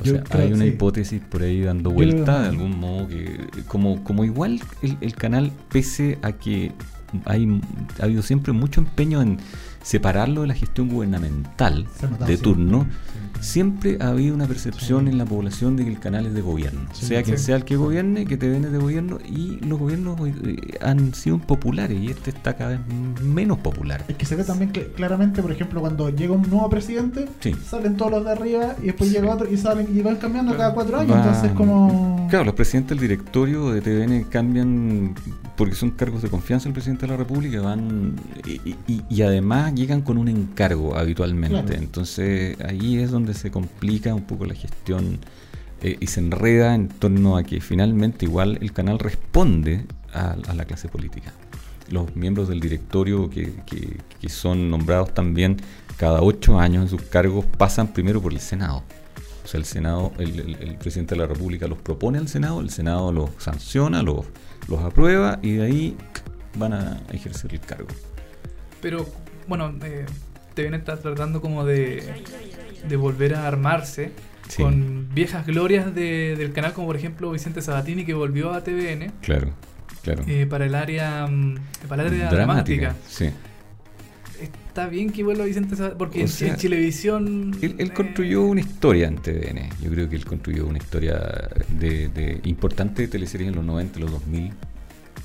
O 0.00 0.04
Yo 0.04 0.12
sea, 0.14 0.24
hay 0.40 0.52
una 0.52 0.62
sí. 0.64 0.68
hipótesis 0.70 1.20
por 1.20 1.42
ahí 1.42 1.62
dando 1.62 1.90
vuelta 1.90 2.42
de 2.42 2.48
algún 2.48 2.78
modo 2.78 3.08
que, 3.08 3.40
como, 3.66 4.04
como 4.04 4.24
igual 4.24 4.60
el, 4.82 4.96
el 5.00 5.14
canal, 5.14 5.50
pese 5.70 6.18
a 6.22 6.32
que 6.32 6.72
hay, 7.24 7.60
ha 7.98 8.04
habido 8.04 8.22
siempre 8.22 8.52
mucho 8.52 8.80
empeño 8.80 9.20
en 9.22 9.38
separarlo 9.86 10.40
de 10.42 10.48
la 10.48 10.54
gestión 10.54 10.88
gubernamental 10.88 11.86
de 12.26 12.36
turno, 12.38 12.86
siempre 13.40 13.98
ha 14.00 14.08
habido 14.08 14.34
una 14.34 14.46
percepción 14.46 15.06
en 15.06 15.16
la 15.16 15.24
población 15.24 15.76
de 15.76 15.84
que 15.84 15.90
el 15.90 16.00
canal 16.00 16.26
es 16.26 16.34
de 16.34 16.40
gobierno. 16.40 16.80
Sea 16.92 17.22
quien 17.22 17.38
sea 17.38 17.54
el 17.54 17.64
que 17.64 17.76
gobierne, 17.76 18.24
que 18.26 18.36
te 18.36 18.48
viene 18.50 18.68
de 18.70 18.78
gobierno, 18.78 19.18
y 19.24 19.60
los 19.64 19.78
gobiernos 19.78 20.18
eh, 20.26 20.56
han 20.80 21.14
sido 21.14 21.38
populares 21.38 22.00
y 22.02 22.08
este 22.08 22.30
está 22.30 22.56
cada 22.56 22.70
vez 22.70 22.80
menos 23.22 23.58
popular. 23.58 24.04
Es 24.08 24.16
que 24.16 24.26
se 24.26 24.34
ve 24.34 24.42
también 24.42 24.72
cl- 24.72 24.90
claramente, 24.94 25.40
por 25.40 25.52
ejemplo, 25.52 25.80
cuando 25.80 26.10
llega 26.10 26.32
un 26.34 26.42
nuevo 26.50 26.68
presidente, 26.68 27.26
Sí. 27.38 27.54
salen 27.64 27.96
todos 27.96 28.10
los 28.10 28.24
de 28.24 28.32
arriba 28.32 28.74
y 28.82 28.86
después 28.86 29.12
llega 29.12 29.32
otro 29.32 29.48
y 29.48 29.56
salen 29.56 29.86
y 29.94 30.00
van 30.00 30.16
cambiando 30.16 30.50
Claro. 30.54 30.58
cada 30.62 30.74
cuatro 30.74 30.98
años. 30.98 31.12
Va- 31.16 31.24
Entonces, 31.26 31.52
como. 31.52 32.26
Claro, 32.28 32.44
los 32.46 32.54
presidentes 32.54 32.98
del 32.98 33.08
directorio 33.08 33.70
de 33.70 33.80
TVN 33.82 34.24
cambian 34.28 35.14
porque 35.56 35.74
son 35.74 35.90
cargos 35.90 36.22
de 36.22 36.28
confianza 36.28 36.64
del 36.64 36.72
presidente 36.74 37.06
de 37.06 37.12
la 37.12 37.16
República, 37.16 37.60
van 37.60 38.14
y, 38.46 38.70
y- 38.92 39.02
y 39.08 39.22
además 39.22 39.74
llegan 39.74 40.02
con 40.02 40.18
un 40.18 40.28
encargo 40.28 40.96
habitualmente. 40.96 41.62
Claro. 41.62 41.72
Entonces 41.82 42.56
ahí 42.60 42.98
es 42.98 43.10
donde 43.10 43.34
se 43.34 43.50
complica 43.50 44.14
un 44.14 44.22
poco 44.24 44.44
la 44.46 44.54
gestión 44.54 45.18
eh, 45.82 45.96
y 46.00 46.06
se 46.08 46.20
enreda 46.20 46.74
en 46.74 46.88
torno 46.88 47.36
a 47.36 47.42
que 47.42 47.60
finalmente 47.60 48.26
igual 48.26 48.58
el 48.60 48.72
canal 48.72 48.98
responde 48.98 49.84
a, 50.12 50.36
a 50.48 50.54
la 50.54 50.64
clase 50.64 50.88
política. 50.88 51.32
Los 51.90 52.14
miembros 52.16 52.48
del 52.48 52.60
directorio 52.60 53.30
que, 53.30 53.54
que- 53.66 53.98
que 54.20 54.28
son 54.28 54.70
nombrados 54.70 55.14
también 55.14 55.56
cada 55.96 56.20
ocho 56.20 56.58
años 56.60 56.82
en 56.82 56.88
sus 56.90 57.02
cargos 57.08 57.44
pasan 57.46 57.88
primero 57.88 58.20
por 58.20 58.32
el 58.32 58.40
Senado. 58.40 58.82
O 59.44 59.48
sea, 59.48 59.58
el 59.60 59.64
Senado, 59.64 60.12
el, 60.18 60.40
el- 60.40 60.54
el 60.56 60.74
presidente 60.76 61.14
de 61.14 61.20
la 61.20 61.26
República 61.28 61.68
los 61.68 61.78
propone 61.78 62.18
al 62.18 62.26
Senado, 62.28 62.60
el 62.60 62.70
Senado 62.70 63.12
los 63.12 63.30
sanciona, 63.38 64.02
los, 64.02 64.26
los 64.68 64.80
aprueba 64.82 65.38
y 65.42 65.52
de 65.54 65.64
ahí 65.64 65.96
van 66.56 66.72
a 66.72 67.00
ejercer 67.12 67.52
el 67.54 67.60
cargo. 67.60 67.88
Pero, 68.80 69.06
bueno, 69.46 69.74
eh, 69.84 70.06
TVN 70.54 70.74
está 70.74 70.96
tratando 70.98 71.40
como 71.40 71.64
de, 71.64 72.02
de 72.88 72.96
volver 72.96 73.34
a 73.34 73.46
armarse 73.46 74.12
Sí. 74.48 74.62
con 74.62 75.08
viejas 75.12 75.44
glorias 75.46 75.92
de- 75.94 76.36
del 76.36 76.52
canal, 76.52 76.72
como 76.72 76.86
por 76.86 76.96
ejemplo 76.96 77.30
Vicente 77.32 77.60
Sabatini, 77.62 78.04
que 78.04 78.14
volvió 78.14 78.52
a 78.52 78.62
TVN 78.62 79.10
Claro, 79.20 79.48
claro. 80.02 80.22
eh, 80.28 80.46
para 80.48 80.66
el 80.66 80.74
área, 80.76 81.26
mm, 81.26 81.56
para 81.88 82.02
el 82.04 82.08
área 82.14 82.30
dramática. 82.30 82.94
Sí. 83.08 83.30
Está 84.76 84.90
bien 84.90 85.08
que 85.08 85.24
vuelva 85.24 85.46
Vicente 85.46 85.74
Sabatini, 85.74 85.98
porque 85.98 86.18
O 86.18 86.22
en, 86.22 86.28
sea, 86.28 86.48
en 86.48 86.56
Chilevisión... 86.56 87.56
Él, 87.62 87.76
él 87.78 87.86
eh, 87.86 87.94
construyó 87.94 88.42
una 88.42 88.60
historia 88.60 89.08
en 89.08 89.16
TVN. 89.16 89.70
Yo 89.82 89.90
creo 89.90 90.06
que 90.06 90.16
él 90.16 90.26
construyó 90.26 90.66
una 90.66 90.76
historia 90.76 91.48
de, 91.80 92.10
de 92.10 92.40
importante 92.44 93.00
de 93.00 93.08
teleseries 93.08 93.48
en 93.48 93.56
los 93.56 93.64
90, 93.64 93.98
los 94.00 94.10
2000. 94.10 94.52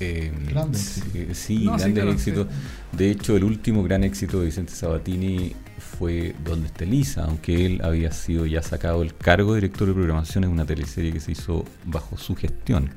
Eh, 0.00 0.32
Grande 0.48 0.78
sí, 0.78 1.02
éxito. 1.02 1.34
sí, 1.34 1.64
No, 1.66 1.78
sí, 1.78 1.78
grandes 1.80 1.92
claro, 1.92 2.12
éxitos. 2.12 2.46
sí. 2.48 2.96
De 2.96 3.10
hecho, 3.10 3.36
el 3.36 3.44
último 3.44 3.82
gran 3.82 4.04
éxito 4.04 4.40
de 4.40 4.46
Vicente 4.46 4.72
Sabatini 4.72 5.52
fue 5.98 6.34
Donde 6.42 6.68
está 6.68 6.84
Elisa, 6.84 7.24
aunque 7.24 7.66
él 7.66 7.80
había 7.84 8.10
sido 8.10 8.46
ya 8.46 8.62
sacado 8.62 9.02
el 9.02 9.14
cargo 9.14 9.52
de 9.52 9.60
director 9.60 9.86
de 9.86 9.92
programación 9.92 10.44
en 10.44 10.50
una 10.50 10.64
teleserie 10.64 11.12
que 11.12 11.20
se 11.20 11.32
hizo 11.32 11.66
bajo 11.84 12.16
su 12.16 12.34
gestión. 12.34 12.88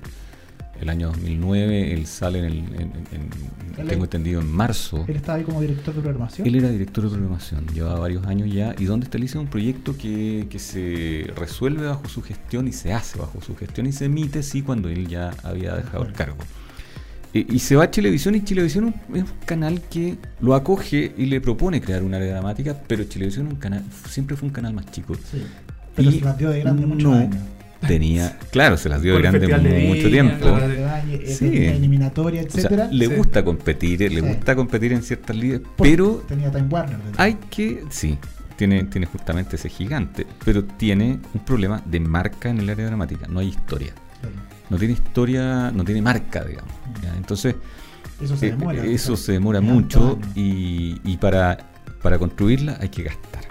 El 0.82 0.90
año 0.90 1.08
2009, 1.08 1.94
él 1.94 2.06
sale 2.06 2.40
en, 2.40 2.46
el, 2.46 2.58
en- 2.58 2.82
en- 3.12 3.56
Él- 3.78 3.88
tengo 3.88 4.04
entendido, 4.06 4.42
en 4.42 4.52
marzo. 4.52 5.06
Él 5.08 5.16
estaba 5.16 5.38
ahí 5.38 5.44
como 5.44 5.62
director 5.62 5.94
de 5.94 6.02
programación. 6.02 6.48
Él 6.48 6.56
era 6.56 6.70
director 6.70 7.04
de 7.04 7.10
programación, 7.10 7.66
llevaba 7.74 8.00
varios 8.00 8.26
años 8.26 8.52
ya. 8.54 8.76
Y 8.78 8.86
donde 8.86 9.06
está 9.06 9.18
Elisa 9.18 9.38
es 9.38 9.44
un 9.44 9.50
proyecto 9.50 9.98
que, 9.98 10.48
que 10.50 10.60
se 10.60 11.32
resuelve 11.36 11.86
bajo 11.88 12.08
su 12.10 12.22
gestión 12.22 12.68
y 12.68 12.72
se 12.74 12.94
hace 12.94 13.18
bajo 13.20 13.42
su 13.42 13.56
gestión 13.56 13.88
y 13.88 13.92
se 13.92 14.06
emite, 14.06 14.44
sí, 14.44 14.62
cuando 14.62 14.90
él 14.90 15.08
ya 15.08 15.32
había 15.44 15.76
dejado 15.76 16.06
el 16.06 16.14
cargo. 16.14 16.38
E- 17.34 17.46
Y 17.50 17.60
se 17.60 17.76
va 17.76 17.84
a 17.86 17.92
Chilevisión 17.92 18.36
y 18.36 18.44
Chilevisión 18.44 18.94
es 19.14 19.24
un 19.24 19.30
canal 19.46 19.82
que 19.90 20.18
lo 20.40 20.56
acoge 20.56 21.14
y 21.18 21.26
le 21.26 21.42
propone 21.42 21.82
crear 21.82 22.04
un 22.04 22.14
área 22.14 22.32
dramática, 22.32 22.78
pero 22.88 23.04
Chilevisión 23.06 23.48
es 23.48 23.54
un 23.54 23.60
canal, 23.60 23.84
siempre 24.10 24.36
fue 24.38 24.48
un 24.48 24.54
canal 24.54 24.74
más 24.74 24.86
chico. 24.92 25.16
Sí. 25.16 25.42
Pero 25.96 26.10
Y 26.10 26.20
se 26.20 26.46
de 26.48 26.60
grande 26.62 26.86
muchos 26.86 27.04
no 27.04 27.14
años. 27.14 27.36
Tenía, 27.88 28.38
claro, 28.52 28.78
se 28.78 28.90
las 28.90 29.02
dio 29.02 29.18
de 29.20 29.88
mucho 29.88 30.10
tiempo. 30.10 30.52
Valle, 30.52 31.16
eh, 31.24 31.28
Sí. 31.34 31.66
eliminatoria, 31.66 32.42
O 32.42 32.50
sea, 32.50 32.60
etcétera. 32.62 32.88
le 32.92 33.08
Sí. 33.08 33.16
gusta 33.16 33.44
competir, 33.44 34.04
eh, 34.04 34.10
le 34.10 34.22
Sí. 34.22 34.28
gusta 34.28 34.56
competir 34.56 34.94
en 34.94 35.04
ciertas 35.04 35.36
ligas, 35.36 35.62
pero 35.78 36.24
tenía 36.28 36.52
Time 36.52 36.68
Warner. 36.70 36.98
hay 37.18 37.36
que, 37.50 37.84
sí, 37.90 38.18
tiene, 38.56 38.84
tiene 38.86 39.06
justamente 39.08 39.56
ese 39.58 39.70
gigante, 39.70 40.26
pero 40.44 40.64
tiene 40.64 41.20
un 41.34 41.42
problema 41.46 41.82
de 41.86 42.00
marca 42.00 42.50
en 42.50 42.60
el 42.60 42.70
área 42.70 42.86
dramática, 42.86 43.28
no 43.28 43.40
hay 43.40 43.50
historia. 43.50 43.94
Claro. 44.22 44.36
No 44.70 44.78
tiene 44.78 44.94
historia, 44.94 45.72
no 45.72 45.84
tiene 45.84 46.02
marca, 46.02 46.44
digamos. 46.44 46.74
¿ya? 47.04 47.14
Entonces, 47.18 47.56
Eso 48.22 48.36
se 48.38 48.48
eh, 48.48 48.52
demora. 48.52 48.84
eso 48.86 49.14
o 49.14 49.18
sea, 49.18 49.26
se 49.26 49.32
demora 49.34 49.60
mucho 49.62 50.18
y, 50.36 51.00
y 51.04 51.18
para, 51.18 51.58
para 52.02 52.18
construirla 52.18 52.78
hay 52.80 52.90
que 52.90 53.04
gastar. 53.04 53.44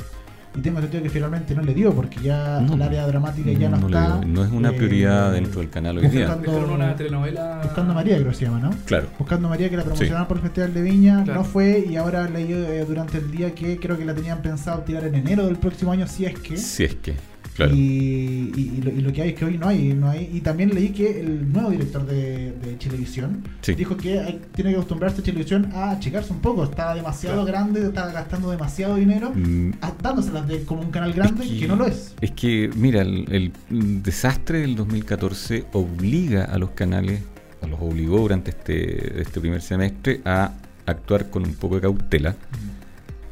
Y 0.57 0.61
tengo 0.61 0.79
entendido 0.79 1.03
que 1.03 1.11
finalmente 1.11 1.55
no 1.55 1.63
le 1.63 1.75
dio, 1.75 1.93
porque 1.93 2.21
ya 2.21 2.61
No, 2.61 2.75
el 2.75 2.83
área 2.83 3.07
dramática 3.07 3.51
ya 3.53 3.69
no, 3.69 3.77
no 3.79 3.87
está. 3.89 4.21
No 4.25 4.45
es 4.45 4.53
una 4.53 4.71
eh, 4.71 4.73
prioridad 4.75 5.33
dentro 5.33 5.61
del 5.61 5.69
canal 5.71 5.99
hoy 5.99 6.07
día. 6.09 6.27
buscando- 6.29 6.53
Dejaron 6.53 6.71
una 6.75 6.95
telenovela... 6.97 7.61
Buscando 7.65 7.95
María, 7.95 8.17
creo 8.19 8.29
que 8.31 8.35
se 8.37 8.45
llama, 8.45 8.61
¿no? 8.61 8.71
Claro. 8.87 9.09
Buscando 9.19 9.49
María, 9.49 9.69
que 9.69 9.77
la 9.77 9.83
promocionaron 9.83 10.29
por 10.29 10.37
el 10.37 10.43
Festival 10.45 10.73
de 10.75 10.83
Viña, 10.83 11.25
Claro. 11.25 11.41
no 11.41 11.45
fue, 11.45 11.85
y 11.89 11.97
ahora 11.97 12.29
leí 12.29 12.53
eh, 12.53 12.85
durante 12.87 13.19
el 13.19 13.31
día 13.31 13.53
que 13.55 13.79
creo 13.81 13.99
que 13.99 14.05
la 14.05 14.15
tenían 14.15 14.43
pensado 14.43 14.83
tirar 14.83 15.05
en 15.05 15.17
enero 15.17 15.47
del 15.47 15.57
próximo 15.57 15.91
año, 15.91 16.07
si 16.07 16.25
es 16.25 16.39
que. 16.39 16.57
Si 16.57 16.85
es 16.85 16.95
que, 16.95 17.15
claro. 17.55 17.75
Y, 17.75 18.53
y- 18.57 18.73
y 18.79 18.83
lo, 18.83 18.91
y 18.91 19.01
lo 19.01 19.13
que 19.13 19.23
hay 19.23 19.29
es 19.31 19.35
que 19.35 19.45
hoy 19.45 19.59
no 19.59 19.69
hay, 19.69 19.95
no 19.95 20.09
hay. 20.11 20.31
Y 20.33 20.41
también 20.41 20.75
leí 20.75 20.91
que 20.91 21.21
el 21.21 21.53
nuevo 21.53 21.71
director 21.71 22.07
de, 22.07 22.53
de 22.53 22.79
Chilevisión 22.79 23.43
Sí. 23.63 23.75
dijo 23.75 23.97
que 23.97 24.21
hay- 24.21 24.41
tiene 24.55 24.71
que 24.71 24.77
acostumbrarse 24.77 25.23
Chilevisión 25.23 25.71
a 25.75 25.91
achicarse 25.93 26.33
un 26.33 26.41
poco. 26.41 26.65
Estaba 26.65 26.95
demasiado 26.95 27.45
grande, 27.45 27.87
estaba 27.87 28.13
gastando 28.13 28.51
demasiado 28.51 28.97
dinero, 28.97 29.33
Mm, 29.35 29.73
a- 29.81 29.93
dándoselas 30.03 30.47
de 30.49 30.65
como 30.65 30.83
un 30.83 30.91
canal 30.91 31.13
grande 31.13 31.45
Es 31.45 31.51
que, 31.51 31.59
que- 31.61 31.69
no 31.69 31.77
lo 31.77 31.87
es. 31.87 32.15
Es 32.21 32.31
que, 32.33 32.71
mira, 32.77 33.03
el, 33.03 33.53
el 33.71 34.03
desastre 34.03 34.61
del 34.61 34.77
2014 34.77 35.65
obliga 35.73 36.45
a 36.45 36.59
los 36.59 36.71
canales, 36.71 37.21
o 37.63 37.67
los 37.67 37.81
obligó 37.81 38.19
durante 38.19 38.51
este, 38.51 39.21
este 39.23 39.41
primer 39.41 39.63
semestre 39.63 40.21
a 40.25 40.53
actuar 40.87 41.31
con 41.31 41.45
un 41.45 41.55
poco 41.55 41.77
de 41.77 41.81
cautela, 41.83 42.37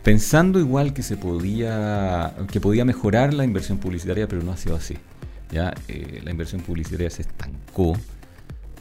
pensando 0.02 0.58
igual 0.58 0.92
que 0.94 1.02
se 1.02 1.16
podía, 1.16 2.34
que 2.50 2.60
podía 2.60 2.84
mejorar 2.84 3.34
la 3.34 3.44
inversión 3.44 3.78
publicitaria, 3.78 4.26
pero 4.28 4.42
no 4.42 4.52
ha 4.52 4.56
sido 4.56 4.76
así. 4.76 4.96
Ya 5.50 5.74
eh, 5.88 6.20
la 6.24 6.30
inversión 6.30 6.60
publicitaria 6.62 7.10
se 7.10 7.22
estancó. 7.22 7.96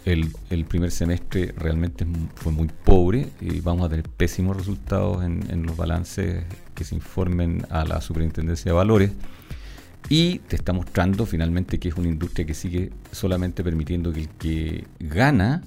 El, 0.04 0.32
el 0.50 0.66
primer 0.66 0.90
semestre 0.90 1.54
realmente 1.56 2.08
fue 2.34 2.52
muy 2.52 2.68
pobre 2.84 3.28
y 3.40 3.60
vamos 3.60 3.86
a 3.86 3.90
tener 3.90 4.10
pésimos 4.10 4.58
resultados 4.58 5.24
en, 5.24 5.44
en 5.52 5.64
los 5.64 5.78
balances 5.78 6.44
que 6.74 6.84
se 6.84 6.96
informen 6.96 7.68
a 7.70 7.86
la 7.86 8.02
Superintendencia 8.02 8.72
de 8.72 8.76
Valores. 8.76 9.12
Y 10.10 10.40
te 10.40 10.56
está 10.56 10.74
mostrando 10.74 11.28
finalmente 11.28 11.80
que 11.80 11.90
es 11.90 11.96
una 11.96 12.08
industria 12.08 12.48
que 12.48 12.56
sigue 12.56 12.92
solamente 13.12 13.64
permitiendo 13.64 14.12
que 14.12 14.22
el 14.22 14.30
que 14.30 14.88
gana, 15.00 15.62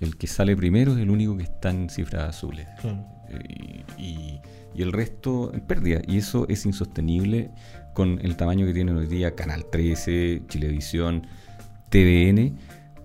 el 0.00 0.16
que 0.16 0.26
sale 0.26 0.56
primero, 0.56 0.92
es 0.94 0.98
el 0.98 1.10
único 1.10 1.36
que 1.36 1.42
está 1.42 1.70
en 1.70 1.90
cifras 1.90 2.30
azules. 2.30 2.66
Claro. 2.80 3.04
Eh, 3.28 3.84
y, 3.98 4.02
y- 4.02 4.40
y 4.74 4.82
el 4.82 4.92
resto 4.92 5.52
en 5.54 5.60
pérdida. 5.60 6.00
Y 6.06 6.18
eso 6.18 6.46
es 6.48 6.64
insostenible 6.66 7.50
con 7.94 8.18
el 8.22 8.36
tamaño 8.36 8.66
que 8.66 8.72
tienen 8.72 8.96
hoy 8.96 9.06
día 9.06 9.34
Canal 9.34 9.64
13, 9.70 10.42
Chilevisión, 10.48 11.26
TVN 11.88 12.38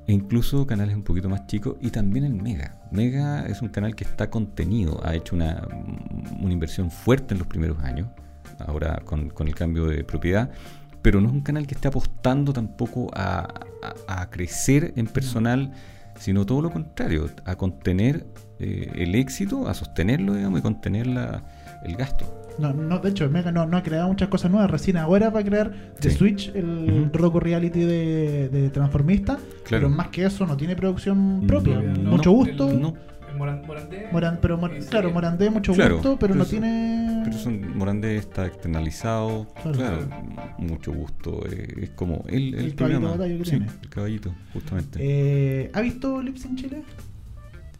e 0.07 0.13
incluso 0.13 0.67
canales 0.67 0.95
un 0.95 1.03
poquito 1.03 1.27
más 1.29 1.47
chicos 1.47 1.77
y 1.81 1.89
también 1.89 2.25
el 2.25 2.33
Mega. 2.35 2.79
Mega 2.91 3.47
es 3.47 3.61
un 3.63 3.69
canal 3.69 3.95
que 3.95 4.03
está 4.03 4.29
contenido, 4.29 5.01
ha 5.03 5.15
hecho 5.15 5.35
una, 5.35 5.67
una 6.39 6.53
inversión 6.53 6.91
fuerte 6.91 7.33
en 7.33 7.39
los 7.39 7.47
primeros 7.47 7.79
años, 7.79 8.07
ahora 8.59 9.01
con, 9.03 9.29
con 9.31 9.47
el 9.47 9.55
cambio 9.55 9.87
de 9.87 10.03
propiedad, 10.03 10.51
pero 11.01 11.19
no 11.21 11.27
es 11.29 11.33
un 11.33 11.41
canal 11.41 11.65
que 11.65 11.73
esté 11.73 11.87
apostando 11.87 12.53
tampoco 12.53 13.09
a, 13.15 13.47
a- 14.07 14.29
crecer 14.29 14.93
en 14.95 15.07
personal, 15.07 15.71
sino 16.19 16.45
todo 16.45 16.61
lo 16.61 16.69
contrario, 16.71 17.27
a 17.45 17.55
contener 17.55 18.27
eh, 18.59 18.91
el 18.95 19.15
éxito, 19.15 19.67
a 19.67 19.73
sostenerlo, 19.73 20.35
digamos, 20.35 20.59
y 20.59 20.61
contener 20.61 21.07
la- 21.07 21.43
el 21.85 21.95
gasto. 21.95 22.25
No, 22.57 22.71
no, 22.73 22.99
de 22.99 23.09
hecho, 23.09 23.29
Mega 23.29 23.51
no, 23.51 23.65
no 23.65 23.75
ha 23.75 23.83
creado 23.83 24.07
muchas 24.07 24.29
cosas 24.29 24.49
nuevas. 24.49 24.71
Recién 24.71 24.95
ahora 24.95 25.29
va 25.29 25.41
a 25.41 25.43
crear 25.43 25.73
The 25.99 26.09
Sí. 26.09 26.15
Switch, 26.17 26.51
el 26.55 27.09
Ujú. 27.09 27.17
Roku 27.17 27.39
Reality 27.41 27.81
de, 27.81 28.47
de 28.49 28.69
Transformista. 28.69 29.37
Pero 29.69 29.89
más 29.89 30.07
que 30.07 30.23
eso, 30.25 30.45
no 30.45 30.55
tiene 30.55 30.75
producción 30.75 31.43
propia. 31.47 31.81
No, 31.81 32.11
mucho 32.11 32.29
no, 32.29 32.35
gusto. 32.37 32.71
el- 32.71 32.81
No, 32.81 32.93
El 33.29 33.37
Moran- 33.37 33.63
Morandé. 33.67 34.07
Moran- 34.13 34.39
pero 34.41 34.57
Mor- 34.57 34.73
y 34.77 34.81
sí, 34.83 34.87
claro, 34.87 35.11
Morandé, 35.11 35.49
mucho 35.49 35.73
Claro, 35.73 35.95
gusto, 35.95 36.11
pero 36.17 36.33
pero 36.33 36.35
no 36.35 36.45
tiene. 36.45 37.21
pero 37.25 37.37
son, 37.37 37.77
Morandé 37.77 38.15
está 38.15 38.45
externalizado, 38.45 39.47
Claro. 39.61 39.77
claro, 39.77 40.07
mucho 40.57 40.93
gusto, 40.93 41.43
eh, 41.51 41.73
es 41.81 41.89
como 41.89 42.23
el, 42.29 42.53
el, 42.53 42.65
El 42.67 42.75
caballito 42.75 42.75
programa. 43.01 43.09
batalla 43.11 43.37
que 43.37 43.43
Sí, 43.43 43.49
tiene. 43.49 43.67
el 43.81 43.89
caballito, 43.89 44.33
justamente. 44.53 44.99
Eh, 45.01 45.71
¿Ha 45.73 45.81
visto 45.81 46.21
Lips 46.21 46.45
in 46.45 46.55
Chile? 46.55 46.83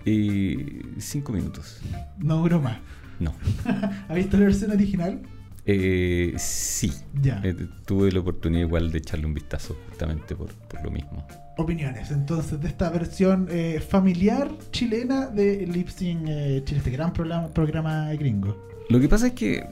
Eh, 0.06 0.82
cinco 1.00 1.32
minutos, 1.32 1.80
No 2.20 2.38
duró 2.38 2.62
más. 2.62 2.78
No. 3.20 3.34
¿Ha 4.10 4.14
visto 4.14 4.38
la 4.38 4.46
versión 4.46 4.72
original? 4.72 5.22
Eh, 5.68 6.34
sí, 6.38 6.92
Ya. 7.22 7.42
Eh, 7.44 7.56
tuve 7.86 8.12
la 8.12 8.20
oportunidad 8.20 8.62
igual 8.62 8.92
de 8.92 9.00
echarle 9.00 9.26
un 9.26 9.34
vistazo 9.34 9.76
justamente 9.90 10.36
por, 10.36 10.54
por 10.54 10.84
lo 10.84 10.92
mismo. 10.92 11.26
Opiniones, 11.58 12.12
entonces, 12.12 12.60
de 12.60 12.68
esta 12.68 12.90
versión 12.90 13.48
eh, 13.50 13.80
familiar 13.80 14.52
chilena 14.72 15.28
de 15.28 15.66
Lip 15.66 15.88
Sync 15.88 16.28
eh, 16.28 16.62
Chile, 16.66 16.80
este 16.80 16.92
gran 16.92 17.14
programa, 17.14 17.48
programa 17.48 18.14
gringo. 18.14 18.68
Lo 18.90 19.00
que 19.00 19.10
pasa 19.10 19.28
es 19.28 19.34
que 19.34 19.66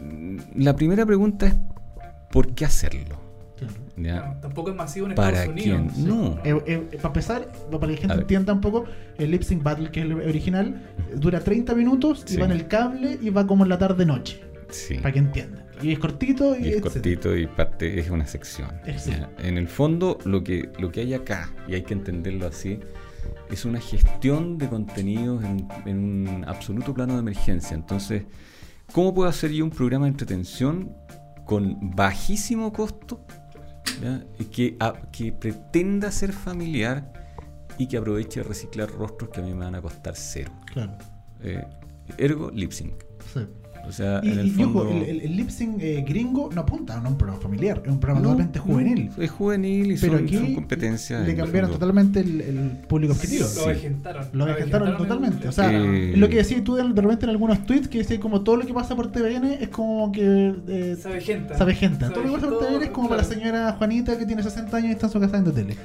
la 0.55 0.75
primera 0.75 1.05
pregunta 1.05 1.45
es 1.47 1.55
¿por 2.31 2.55
qué 2.55 2.65
hacerlo? 2.65 3.22
Tampoco 4.41 4.69
es 4.71 4.75
masivo 4.75 5.07
en 5.07 5.15
¿Para 5.15 5.43
Estados 5.43 5.61
quién? 5.61 5.75
Unidos. 5.81 5.97
No. 5.97 6.39
Eh, 6.43 6.61
eh, 6.65 6.77
para 6.97 7.07
empezar, 7.09 7.51
para 7.71 7.79
que 7.87 7.87
la 7.93 7.97
gente 7.97 8.13
entienda 8.15 8.53
un 8.53 8.61
poco, 8.61 8.85
el 9.17 9.31
Lip 9.31 9.43
Sync 9.43 9.63
Battle, 9.63 9.91
que 9.91 9.99
es 10.01 10.05
el 10.05 10.13
original, 10.13 10.81
dura 11.15 11.39
30 11.39 11.75
minutos 11.75 12.23
y 12.27 12.33
Sí. 12.33 12.37
va 12.37 12.45
en 12.45 12.51
el 12.51 12.67
cable 12.67 13.17
y 13.21 13.29
va 13.29 13.45
como 13.47 13.63
en 13.63 13.69
la 13.69 13.77
tarde-noche, 13.77 14.41
Sí. 14.69 14.95
para 14.95 15.11
que 15.13 15.19
entiendan. 15.19 15.63
Y 15.81 15.91
es 15.91 15.99
cortito 15.99 16.55
y, 16.55 16.59
Y 16.65 16.67
es 16.69 16.75
etcétera. 16.77 16.81
cortito 16.93 17.35
y 17.37 17.47
parte 17.47 17.99
es 17.99 18.09
una 18.09 18.25
sección. 18.25 18.69
En 19.39 19.57
el 19.57 19.67
fondo, 19.67 20.17
lo 20.25 20.43
que, 20.43 20.69
lo 20.79 20.91
que 20.91 21.01
hay 21.01 21.13
acá, 21.13 21.49
y 21.67 21.73
hay 21.75 21.81
que 21.83 21.93
entenderlo 21.93 22.47
así, 22.47 22.79
es 23.51 23.65
una 23.65 23.79
gestión 23.79 24.57
de 24.57 24.67
contenidos 24.69 25.43
en, 25.43 25.67
en 25.85 25.97
un 26.27 26.45
absoluto 26.47 26.93
plano 26.93 27.13
de 27.13 27.19
emergencia. 27.19 27.75
Entonces, 27.75 28.23
¿cómo 28.91 29.13
puedo 29.13 29.29
hacer 29.29 29.51
yo 29.51 29.63
un 29.65 29.71
programa 29.71 30.05
de 30.05 30.11
entretención 30.11 30.91
con 31.45 31.77
bajísimo 31.95 32.71
costo 32.71 33.25
que, 34.51 34.75
a- 34.79 34.93
que 35.11 35.31
pretenda 35.31 36.11
ser 36.11 36.33
familiar 36.33 37.11
y 37.77 37.87
que 37.87 37.97
aproveche 37.97 38.41
de 38.41 38.47
reciclar 38.47 38.89
rostros 38.89 39.29
que 39.31 39.39
a 39.39 39.43
mí 39.43 39.53
me 39.53 39.65
van 39.65 39.75
a 39.75 39.81
costar 39.81 40.15
cero? 40.15 40.51
Claro. 40.73 40.97
Eh, 41.41 41.63
ergo, 42.17 42.49
lip 42.51 42.71
sync. 42.71 42.95
Sí. 43.33 43.47
O 43.87 43.91
sea, 43.91 44.21
Y, 44.23 44.29
en 44.31 44.39
el 44.39 44.47
y- 44.47 44.51
fondo... 44.51 44.89
el- 44.89 45.21
el 45.21 45.35
lip 45.35 45.49
sync 45.49 45.75
eh, 45.81 46.03
gringo 46.07 46.49
no 46.53 46.61
apunta 46.61 46.97
a 46.97 47.01
un 47.07 47.17
programa 47.17 47.41
familiar, 47.41 47.81
es 47.85 47.91
un 47.91 47.99
programa 47.99 48.21
No, 48.21 48.29
totalmente 48.29 48.59
juvenil. 48.59 49.09
es 49.19 49.29
juvenil 49.31 49.91
y 49.91 49.97
pero 49.97 50.13
son, 50.17 50.23
aquí 50.25 50.37
son 50.37 50.53
competencias. 50.55 51.27
le 51.27 51.35
cambiaron 51.35 51.69
totalmente 51.71 52.19
el, 52.21 52.41
el 52.41 52.57
público 52.87 53.13
objetivo. 53.13 53.43
Lo 53.43 53.49
Sí. 53.49 53.59
avejentaron. 53.65 54.27
Lo 54.31 54.43
avejentaron 54.45 54.97
totalmente. 54.97 55.47
O 55.47 55.51
sea, 55.51 55.71
Eh, 55.73 56.13
lo 56.15 56.29
que 56.29 56.37
decías 56.37 56.63
tú 56.63 56.75
de 56.75 56.83
repente 56.83 57.25
en 57.25 57.29
algunos 57.31 57.65
tweets, 57.65 57.87
que 57.87 57.97
decía 57.99 58.19
como 58.19 58.41
todo 58.41 58.55
lo 58.57 58.65
que 58.65 58.73
pasa 58.73 58.95
por 58.95 59.11
TVN 59.11 59.53
es 59.59 59.67
como 59.69 60.11
que. 60.11 60.53
eh, 60.67 60.95
Se 60.99 61.07
avejenta. 61.09 61.57
sabe 61.57 61.75
gente. 61.75 62.05
Se 62.07 62.11
Todo 62.13 62.23
lo 62.23 62.29
que 62.29 62.35
pasa 62.35 62.47
por 62.49 62.59
TVN 62.59 62.83
es 62.85 62.89
como 62.91 63.09
para 63.09 63.21
la 63.21 63.27
señora 63.27 63.73
Juanita 63.73 64.17
que 64.17 64.25
tiene 64.25 64.43
60 64.43 64.77
años 64.77 64.89
y 64.89 64.91
está 64.93 65.07
en 65.07 65.11
su 65.11 65.19
casa 65.19 65.33
viendo 65.33 65.51
tele. 65.51 65.75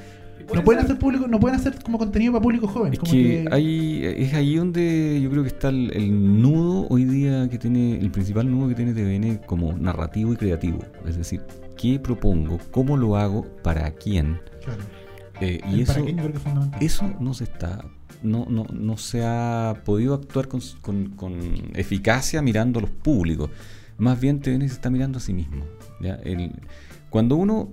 No 0.53 0.63
pueden 0.63 0.83
hacer 0.83 0.97
público, 0.97 1.27
no 1.27 1.39
pueden 1.39 1.59
hacer 1.59 1.81
como 1.83 1.97
contenido 1.97 2.31
para 2.33 2.41
público 2.41 2.67
joven. 2.67 2.93
Es 2.93 2.99
como 2.99 3.11
que, 3.11 3.47
hay, 3.51 4.01
es 4.03 4.33
ahí 4.33 4.55
donde 4.55 5.19
yo 5.21 5.29
creo 5.29 5.43
que 5.43 5.49
está 5.49 5.69
el, 5.69 5.91
el 5.95 6.41
nudo 6.41 6.87
hoy 6.89 7.05
día 7.05 7.47
que 7.49 7.57
tiene, 7.57 7.97
el 7.99 8.09
principal 8.11 8.49
nudo 8.49 8.67
que 8.69 8.75
tiene 8.75 8.93
TVN 8.93 9.41
como 9.45 9.73
narrativo 9.73 10.33
y 10.33 10.35
creativo. 10.37 10.79
Es 11.07 11.17
decir, 11.17 11.41
¿qué 11.77 11.99
propongo? 11.99 12.57
¿Cómo 12.71 12.97
lo 12.97 13.15
hago? 13.17 13.43
¿Para 13.63 13.91
quién? 13.91 14.39
Claro. 14.63 14.81
Eh, 15.41 15.61
y 15.71 15.81
eso, 15.81 15.93
para 15.93 16.05
qué 16.05 16.11
yo 16.13 16.17
creo 16.17 16.31
que 16.31 16.37
es 16.37 16.43
fundamental. 16.43 16.83
eso 16.83 17.13
no 17.21 17.33
se 17.33 17.45
está, 17.45 17.85
no, 18.23 18.45
no, 18.49 18.65
no 18.73 18.97
se 18.97 19.23
ha 19.25 19.81
podido 19.85 20.13
actuar 20.13 20.47
con, 20.49 20.59
con- 20.81 21.09
con 21.11 21.39
eficacia 21.75 22.41
mirando 22.41 22.79
a 22.79 22.81
los 22.81 22.91
públicos. 22.91 23.49
Más 23.97 24.19
bien 24.19 24.39
TVN 24.39 24.61
se 24.61 24.73
está 24.75 24.89
mirando 24.89 25.17
a 25.17 25.21
sí 25.21 25.33
mismo. 25.33 25.63
¿ya? 26.01 26.15
El- 26.23 26.51
cuando 27.09 27.35
uno 27.37 27.69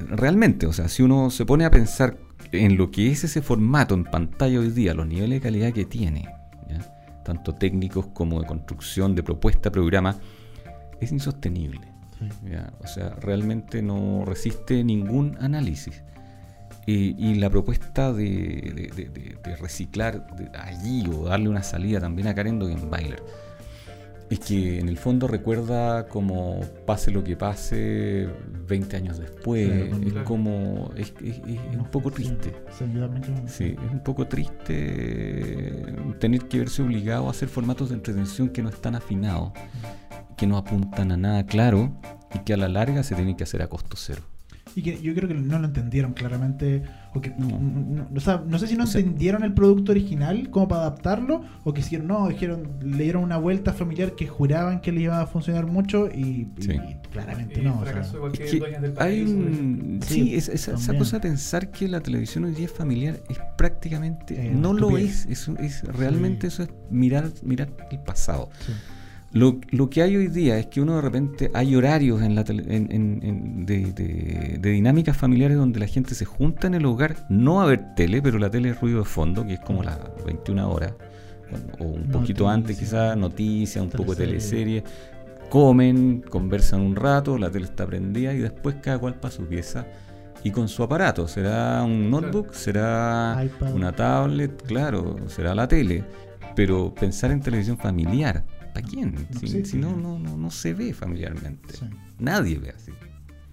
realmente, 0.00 0.66
o 0.66 0.72
sea, 0.72 0.88
si 0.88 1.02
uno 1.02 1.30
se 1.30 1.46
pone 1.46 1.64
a 1.64 1.70
pensar 1.70 2.16
en 2.52 2.76
lo 2.76 2.90
que 2.90 3.10
es 3.10 3.24
ese 3.24 3.42
formato 3.42 3.94
en 3.94 4.04
pantalla 4.04 4.58
hoy 4.60 4.70
día, 4.70 4.94
los 4.94 5.06
niveles 5.06 5.38
de 5.38 5.40
calidad 5.40 5.72
que 5.72 5.84
tiene, 5.84 6.28
¿ya? 6.68 7.22
tanto 7.24 7.54
técnicos 7.54 8.06
como 8.08 8.40
de 8.40 8.46
construcción, 8.46 9.14
de 9.14 9.22
propuesta, 9.22 9.70
programa, 9.70 10.16
es 11.00 11.12
insostenible. 11.12 11.80
Sí. 12.18 12.50
¿ya? 12.50 12.72
O 12.82 12.86
sea, 12.86 13.10
realmente 13.20 13.80
no 13.82 14.24
resiste 14.24 14.82
ningún 14.82 15.36
análisis. 15.40 16.02
Y, 16.86 17.14
y 17.22 17.34
la 17.34 17.50
propuesta 17.50 18.12
de, 18.14 18.24
de- 18.24 18.90
de- 18.96 19.08
de- 19.10 19.38
de 19.44 19.56
reciclar 19.56 20.26
allí 20.58 21.04
o 21.06 21.24
darle 21.24 21.50
una 21.50 21.62
salida 21.62 22.00
también 22.00 22.28
a 22.28 22.34
Karen 22.34 22.58
Dogenbailer 22.58 23.22
es 24.30 24.40
que 24.40 24.78
en 24.78 24.88
el 24.88 24.98
fondo 24.98 25.26
recuerda 25.26 26.06
como 26.08 26.60
pase 26.86 27.10
lo 27.10 27.24
que 27.24 27.36
pase 27.36 28.28
20 28.66 28.96
años 28.96 29.18
después. 29.18 29.68
Claro, 29.88 30.02
es 30.04 30.12
claro. 30.12 30.24
como. 30.26 30.90
Es, 30.96 31.12
es- 31.22 31.40
un 31.78 31.86
poco 31.90 32.10
triste. 32.10 32.52
Sí, 33.48 33.76
es 33.86 33.90
un 33.92 34.02
poco 34.02 34.26
triste 34.26 35.84
tener 36.18 36.46
que 36.48 36.58
verse 36.58 36.82
obligado 36.82 37.28
a 37.28 37.30
hacer 37.30 37.48
formatos 37.48 37.88
de 37.90 37.94
entretención 37.96 38.48
que 38.50 38.62
no 38.62 38.68
están 38.68 38.94
afinados, 38.94 39.52
que 40.36 40.46
no 40.46 40.56
apuntan 40.58 41.12
a 41.12 41.16
nada 41.16 41.46
claro 41.46 41.92
y 42.34 42.40
que 42.40 42.52
a 42.54 42.56
la 42.56 42.68
larga 42.68 43.02
se 43.02 43.14
tienen 43.14 43.36
que 43.36 43.44
hacer 43.44 43.62
a 43.62 43.68
costo 43.68 43.96
cero. 43.96 44.22
Y 44.78 44.82
que 44.82 45.02
yo 45.02 45.12
creo 45.12 45.26
que 45.26 45.34
no 45.34 45.58
lo 45.58 45.66
entendieron 45.66 46.12
claramente. 46.12 46.82
O, 47.14 47.20
que, 47.20 47.30
No. 47.36 47.58
no, 47.58 48.06
o 48.14 48.20
sea, 48.20 48.44
no 48.46 48.58
sé 48.60 48.68
si 48.68 48.76
no 48.76 48.84
O 48.84 48.86
sea- 48.86 49.00
entendieron 49.00 49.42
el 49.42 49.52
producto 49.52 49.90
original 49.90 50.50
como 50.50 50.68
para 50.68 50.82
adaptarlo. 50.82 51.42
O 51.64 51.74
que 51.74 51.80
hicieron, 51.80 52.06
no, 52.06 52.28
dijeron, 52.28 52.68
le 52.80 53.02
dieron 53.02 53.24
una 53.24 53.38
vuelta 53.38 53.72
familiar 53.72 54.14
que 54.14 54.28
juraban 54.28 54.80
que 54.80 54.92
le 54.92 55.00
iba 55.00 55.20
a 55.20 55.26
funcionar 55.26 55.66
mucho. 55.66 56.06
Y, 56.14 56.48
y- 56.56 56.62
Sí. 56.62 56.72
y 56.72 57.08
claramente 57.10 57.60
Y 57.60 57.64
no. 57.64 57.72
o 57.80 57.82
sea, 57.82 57.92
fracasó 57.92 58.16
igual 58.18 58.32
Es 58.34 58.38
que 58.38 58.44
que 58.46 58.58
Dueñas 58.58 58.82
del 58.82 58.94
hay 58.98 59.22
un- 59.22 59.48
ejemplo. 59.52 60.06
sí, 60.06 60.14
Sí, 60.14 60.34
es- 60.36 60.48
esa, 60.48 60.72
cosa 60.96 61.16
de 61.16 61.20
pensar 61.22 61.70
que 61.72 61.88
la 61.88 62.00
televisión 62.00 62.44
hoy 62.44 62.52
día 62.52 62.66
es 62.66 62.72
familiar 62.72 63.18
es 63.28 63.38
prácticamente 63.56 64.46
Eh, 64.48 64.52
no 64.54 64.72
lo 64.74 64.96
es, 64.96 65.26
es- 65.26 65.82
realmente 65.88 66.46
eso 66.46 66.62
es 66.62 66.68
mirar 66.90 67.30
mirar 67.42 67.70
el 67.90 67.98
pasado. 67.98 68.48
Lo, 69.32 69.58
lo 69.70 69.90
que 69.90 70.02
hay 70.02 70.16
hoy 70.16 70.28
día 70.28 70.58
es 70.58 70.66
que 70.68 70.80
uno 70.80 70.96
de 70.96 71.02
repente 71.02 71.50
hay 71.52 71.76
horarios 71.76 72.22
en 72.22 72.34
la 72.34 72.44
tele- 72.44 72.64
en- 72.74 72.90
en- 72.90 73.20
en- 73.22 73.66
de, 73.66 73.92
de- 73.92 74.58
de 74.58 74.70
dinámicas 74.70 75.16
familiares 75.16 75.56
donde 75.58 75.78
la 75.78 75.86
gente 75.86 76.14
se 76.14 76.24
junta 76.24 76.66
en 76.66 76.74
el 76.74 76.86
hogar, 76.86 77.26
no 77.28 77.60
a 77.60 77.66
ver 77.66 77.94
tele, 77.94 78.22
pero 78.22 78.38
la 78.38 78.48
tele 78.50 78.70
es 78.70 78.80
ruido 78.80 79.00
de 79.00 79.04
fondo, 79.04 79.46
que 79.46 79.54
es 79.54 79.60
como 79.60 79.82
las 79.82 79.98
21 80.24 80.70
horas, 80.70 80.94
o 81.78 81.84
un 81.84 82.04
poquito 82.08 82.48
antes 82.48 82.78
quizás, 82.78 83.16
noticias, 83.18 83.84
un 83.84 83.90
poco 83.90 84.14
de 84.14 84.24
Teleserie. 84.24 84.80
teleserie, 84.80 85.48
comen, 85.50 86.22
conversan 86.28 86.80
un 86.80 86.96
rato, 86.96 87.36
la 87.38 87.50
tele 87.50 87.66
está 87.66 87.86
prendida 87.86 88.32
y 88.32 88.38
después 88.38 88.76
cada 88.82 88.98
cual 88.98 89.14
para 89.14 89.32
su 89.32 89.44
pieza 89.46 89.86
y 90.42 90.50
con 90.50 90.68
su 90.68 90.82
aparato, 90.82 91.28
será 91.28 91.82
un 91.84 92.10
notebook, 92.10 92.52
será 92.54 93.38
iPad. 93.44 93.74
una 93.74 93.92
tablet, 93.92 94.62
claro, 94.66 95.16
será 95.26 95.54
la 95.54 95.68
tele, 95.68 96.04
pero 96.56 96.94
pensar 96.94 97.30
en 97.30 97.40
televisión 97.40 97.76
familiar, 97.76 98.44
¿para 98.78 98.88
quién? 98.88 99.14
No 99.14 99.40
Si, 99.64 99.76
no, 99.76 99.96
no, 99.96 100.18
no, 100.18 100.36
no 100.36 100.50
se 100.50 100.74
ve 100.74 100.92
familiarmente. 100.92 101.74
Sí. 101.74 101.86
Nadie 102.18 102.58
ve 102.58 102.70
así. 102.70 102.92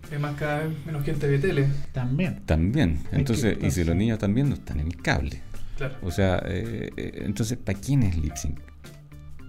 Además, 0.08 0.36
cada 0.38 0.68
vez 0.68 0.86
menos 0.86 1.04
gente 1.04 1.28
ve 1.28 1.40
tele. 1.40 1.68
También. 1.92 2.42
También. 2.46 3.00
Entonces, 3.12 3.58
y 3.62 3.72
si 3.72 3.84
los 3.84 3.96
niños 3.96 4.20
también 4.20 4.50
no 4.50 4.56
están 4.56 4.80
en 4.80 4.88
el 4.88 5.02
cable. 5.02 5.42
Claro. 5.78 5.96
O 6.04 6.12
sea, 6.12 6.42
eh, 6.46 6.90
eh, 6.96 7.24
entonces, 7.26 7.58
¿para 7.58 7.80
quién 7.80 8.04
es 8.04 8.18
lip 8.18 8.36
sync? 8.36 8.60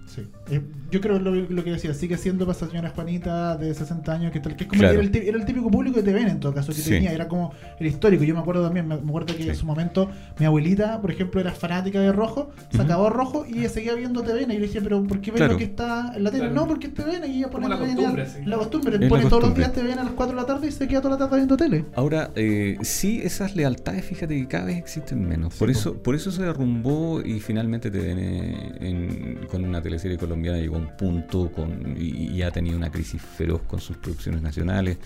Sí. 0.07 0.27
Eh, 0.49 0.61
yo 0.89 1.01
creo 1.01 1.19
lo, 1.19 1.31
lo 1.35 1.63
que 1.65 1.71
decía, 1.71 1.93
sigue 1.93 2.15
siendo 2.17 2.45
para 2.45 2.55
esa 2.57 2.67
señora 2.69 2.89
Juanita 2.91 3.57
de 3.57 3.73
60 3.73 4.13
años, 4.13 4.31
que, 4.31 4.39
tal, 4.39 4.55
que 4.55 4.63
es 4.63 4.69
como 4.69 4.79
Claro. 4.79 4.93
era, 4.95 5.03
el, 5.03 5.11
tí- 5.11 5.27
era 5.27 5.37
el 5.37 5.45
típico 5.45 5.69
público 5.69 6.01
de 6.01 6.09
TVN 6.11 6.29
en 6.29 6.39
todo 6.39 6.53
caso, 6.53 6.71
que 6.73 6.79
Sí. 6.81 6.91
tenía, 6.91 7.11
era 7.11 7.27
como 7.27 7.51
el 7.79 7.87
histórico. 7.87 8.23
Yo 8.23 8.33
me 8.33 8.39
acuerdo 8.39 8.63
también, 8.63 8.87
me, 8.87 8.95
me 8.95 9.09
acuerdo 9.09 9.35
que 9.35 9.43
en 9.49 9.55
su 9.55 9.65
momento 9.65 10.09
mi 10.39 10.45
abuelita, 10.45 11.01
por 11.01 11.11
ejemplo, 11.11 11.41
era 11.41 11.51
fanática 11.51 11.99
de 11.99 12.13
Rojo, 12.13 12.51
se 12.71 12.81
acabó 12.81 13.09
Rojo 13.09 13.45
y 13.45 13.59
ella 13.59 13.69
seguía 13.69 13.95
viendo 13.95 14.23
TVN. 14.23 14.53
Y 14.53 14.59
le 14.59 14.67
dije, 14.67 14.81
¿pero 14.81 15.03
por 15.03 15.19
qué 15.19 15.31
ves 15.31 15.39
Claro. 15.39 15.53
lo 15.53 15.59
que 15.59 15.65
está 15.65 16.13
en 16.15 16.23
la 16.23 16.31
tele? 16.31 16.43
Claro. 16.45 16.55
No, 16.55 16.67
porque 16.67 16.87
es 16.87 16.93
TVN 16.93 17.25
y 17.27 17.37
ella 17.39 17.49
pone 17.49 17.67
la 17.67 17.75
TVN, 17.77 17.95
costumbre, 17.95 18.25
sí. 18.29 18.45
La 18.45 18.57
costumbre, 18.57 18.95
Es 18.95 19.01
la 19.01 19.09
pone 19.09 19.25
todos 19.25 19.43
los 19.43 19.55
días 19.55 19.73
TVN 19.73 19.99
a 19.99 20.03
las 20.05 20.13
4 20.13 20.35
de 20.37 20.41
la 20.41 20.47
tarde 20.47 20.67
y 20.67 20.71
se 20.71 20.87
queda 20.87 21.01
toda 21.01 21.15
la 21.15 21.17
tarde 21.17 21.35
viendo 21.35 21.57
tele. 21.57 21.83
Ahora, 21.95 22.31
eh, 22.35 22.77
sí, 22.83 23.19
esas 23.21 23.57
lealtades, 23.57 24.05
fíjate 24.05 24.35
que 24.39 24.47
cada 24.47 24.63
vez 24.65 24.77
existen 24.77 25.27
menos. 25.27 25.53
por, 25.55 25.69
eso, 25.69 25.95
por 26.01 26.15
eso 26.15 26.31
se 26.31 26.43
derrumbó 26.43 27.21
y 27.21 27.41
finalmente 27.41 27.91
TVN 27.91 28.77
en- 28.79 29.39
con 29.51 29.65
una 29.65 29.81
teleserie 29.81 30.17
colombiana 30.17 30.36
llegó 30.43 30.75
a 30.75 30.79
un 30.79 30.95
punto 30.97 31.51
con, 31.51 31.95
y, 31.97 32.29
y 32.33 32.41
ha 32.43 32.51
tenido 32.51 32.77
una 32.77 32.91
crisis 32.91 33.21
feroz 33.21 33.61
con 33.67 33.79
sus 33.79 33.97
producciones 33.97 34.41
nacionales. 34.41 34.97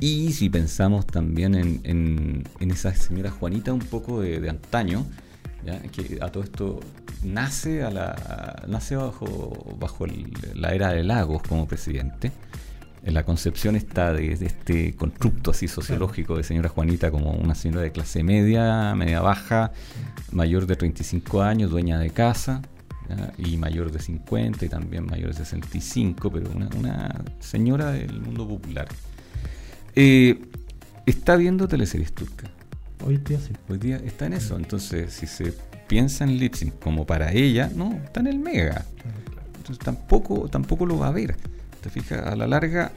Y 0.00 0.32
si 0.32 0.48
pensamos 0.48 1.06
también 1.06 1.54
en, 1.54 1.80
en, 1.84 2.44
en 2.60 2.70
esa 2.70 2.94
señora 2.94 3.30
Juanita 3.30 3.72
un 3.72 3.80
poco 3.80 4.20
de, 4.20 4.38
de 4.40 4.48
antaño, 4.50 5.04
¿ya? 5.66 5.80
que 5.82 6.18
a 6.20 6.28
todo 6.30 6.44
esto 6.44 6.80
nace, 7.24 7.82
a 7.82 7.90
la, 7.90 8.62
nace 8.68 8.94
bajo, 8.94 9.76
bajo 9.78 10.04
el- 10.04 10.32
la 10.54 10.72
era 10.74 10.92
de 10.92 11.02
Lagos 11.02 11.42
como 11.42 11.66
presidente. 11.66 12.30
En 13.04 13.14
la 13.14 13.24
concepción 13.24 13.74
está 13.74 14.12
de, 14.12 14.36
de 14.36 14.46
este 14.46 14.94
constructo 14.94 15.52
así 15.52 15.66
sociológico 15.66 16.36
de 16.36 16.42
señora 16.44 16.68
Juanita 16.68 17.10
como 17.10 17.30
una 17.32 17.54
señora 17.54 17.82
de 17.82 17.90
clase 17.92 18.22
media, 18.22 18.94
media 18.94 19.20
baja, 19.20 19.72
mayor 20.30 20.66
de 20.66 20.76
35 20.76 21.42
años, 21.42 21.70
dueña 21.70 21.98
de 21.98 22.10
casa, 22.10 22.60
¿ya? 23.08 23.32
y 23.38 23.56
mayor 23.56 23.90
de 23.92 23.98
50 24.00 24.64
y 24.64 24.68
también 24.68 25.06
mayor 25.06 25.28
de 25.30 25.34
65, 25.34 26.30
pero 26.30 26.50
una, 26.50 26.68
una 26.76 27.24
señora 27.40 27.92
del 27.92 28.20
mundo 28.20 28.46
popular. 28.46 28.86
Eh, 29.94 30.40
está 31.06 31.36
viendo 31.36 31.66
teleseries 31.68 32.12
turcas. 32.12 32.50
Hoy 33.04 33.16
día 33.18 33.38
sí. 33.40 33.52
Hoy 33.68 33.78
día 33.78 33.96
está 33.96 34.26
en 34.26 34.34
eso. 34.34 34.56
Entonces, 34.56 35.12
si 35.12 35.26
se 35.26 35.52
piensa 35.86 36.24
en 36.24 36.36
Lipsync 36.38 36.78
como 36.78 37.06
para 37.06 37.32
ella, 37.32 37.70
no, 37.74 37.92
está 38.04 38.20
en 38.20 38.26
el 38.28 38.38
Mega. 38.38 38.84
Entonces 39.56 39.78
tampoco, 39.84 40.48
tampoco 40.48 40.86
lo 40.86 40.98
va 40.98 41.08
a 41.08 41.12
ver. 41.12 41.36
Te 41.82 41.90
fijas, 41.90 42.26
a 42.26 42.36
la 42.36 42.46
larga 42.46 42.92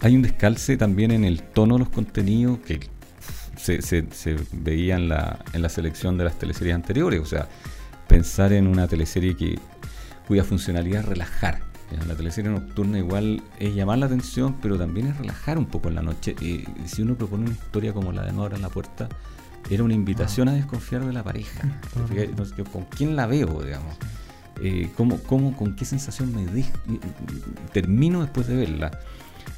hay 0.00 0.16
un 0.16 0.22
descalce 0.22 0.76
también 0.76 1.12
en 1.12 1.24
el 1.24 1.42
tono 1.42 1.74
de 1.74 1.80
los 1.80 1.88
contenidos 1.90 2.58
que 2.58 2.80
se, 3.56 3.80
se- 3.82 4.06
se 4.12 4.36
veía 4.52 4.96
en 4.96 5.08
la, 5.08 5.38
en 5.52 5.62
la 5.62 5.68
selección 5.68 6.18
de 6.18 6.24
las 6.24 6.38
teleseries 6.38 6.74
anteriores. 6.74 7.20
O 7.20 7.24
sea, 7.26 7.48
pensar 8.12 8.52
en 8.52 8.66
una 8.66 8.86
teleserie 8.86 9.34
que, 9.34 9.58
cuya 10.28 10.44
funcionalidad 10.44 11.00
es 11.00 11.06
relajar. 11.06 11.60
La 12.06 12.14
teleserie 12.14 12.50
nocturna 12.50 12.98
igual 12.98 13.42
es 13.58 13.74
llamar 13.74 13.98
la 13.98 14.06
atención, 14.06 14.56
pero 14.60 14.76
también 14.76 15.06
es 15.06 15.16
relajar 15.16 15.56
un 15.56 15.64
poco 15.64 15.88
en 15.88 15.94
la 15.94 16.02
noche. 16.02 16.36
Eh, 16.42 16.64
si 16.84 17.00
uno 17.00 17.14
propone 17.14 17.44
una 17.44 17.52
historia 17.52 17.94
como 17.94 18.12
la 18.12 18.22
de 18.24 18.32
No 18.32 18.44
abran 18.44 18.60
la 18.60 18.68
puerta, 18.68 19.08
era 19.70 19.82
una 19.82 19.94
invitación 19.94 20.48
a 20.48 20.52
desconfiar 20.52 21.06
de 21.06 21.12
la 21.14 21.22
pareja. 21.22 21.62
Sé, 22.08 22.64
¿Con 22.64 22.84
quién 22.84 23.16
la 23.16 23.26
veo, 23.26 23.62
digamos? 23.62 23.96
Eh, 24.62 24.90
¿cómo, 24.94 25.18
cómo, 25.22 25.56
¿Con 25.56 25.74
qué 25.74 25.86
sensación 25.86 26.34
me 26.34 26.44
termino 27.72 28.20
después 28.20 28.46
de 28.46 28.56
verla? 28.56 28.90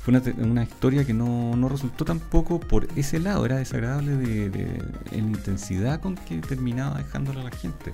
Fue 0.02 0.14
una, 0.38 0.62
historia 0.62 1.04
que 1.04 1.14
no, 1.14 1.56
no 1.56 1.68
resultó 1.68 2.04
tampoco 2.04 2.60
por 2.60 2.86
ese 2.94 3.18
lado, 3.18 3.46
era 3.46 3.56
desagradable 3.56 4.16
de, 4.16 4.50
de- 4.50 4.82
en 5.12 5.32
la 5.32 5.38
intensidad 5.38 6.00
con 6.00 6.14
que 6.14 6.38
terminaba 6.38 6.98
dejándola 6.98 7.40
a 7.40 7.44
la 7.44 7.50
gente. 7.50 7.92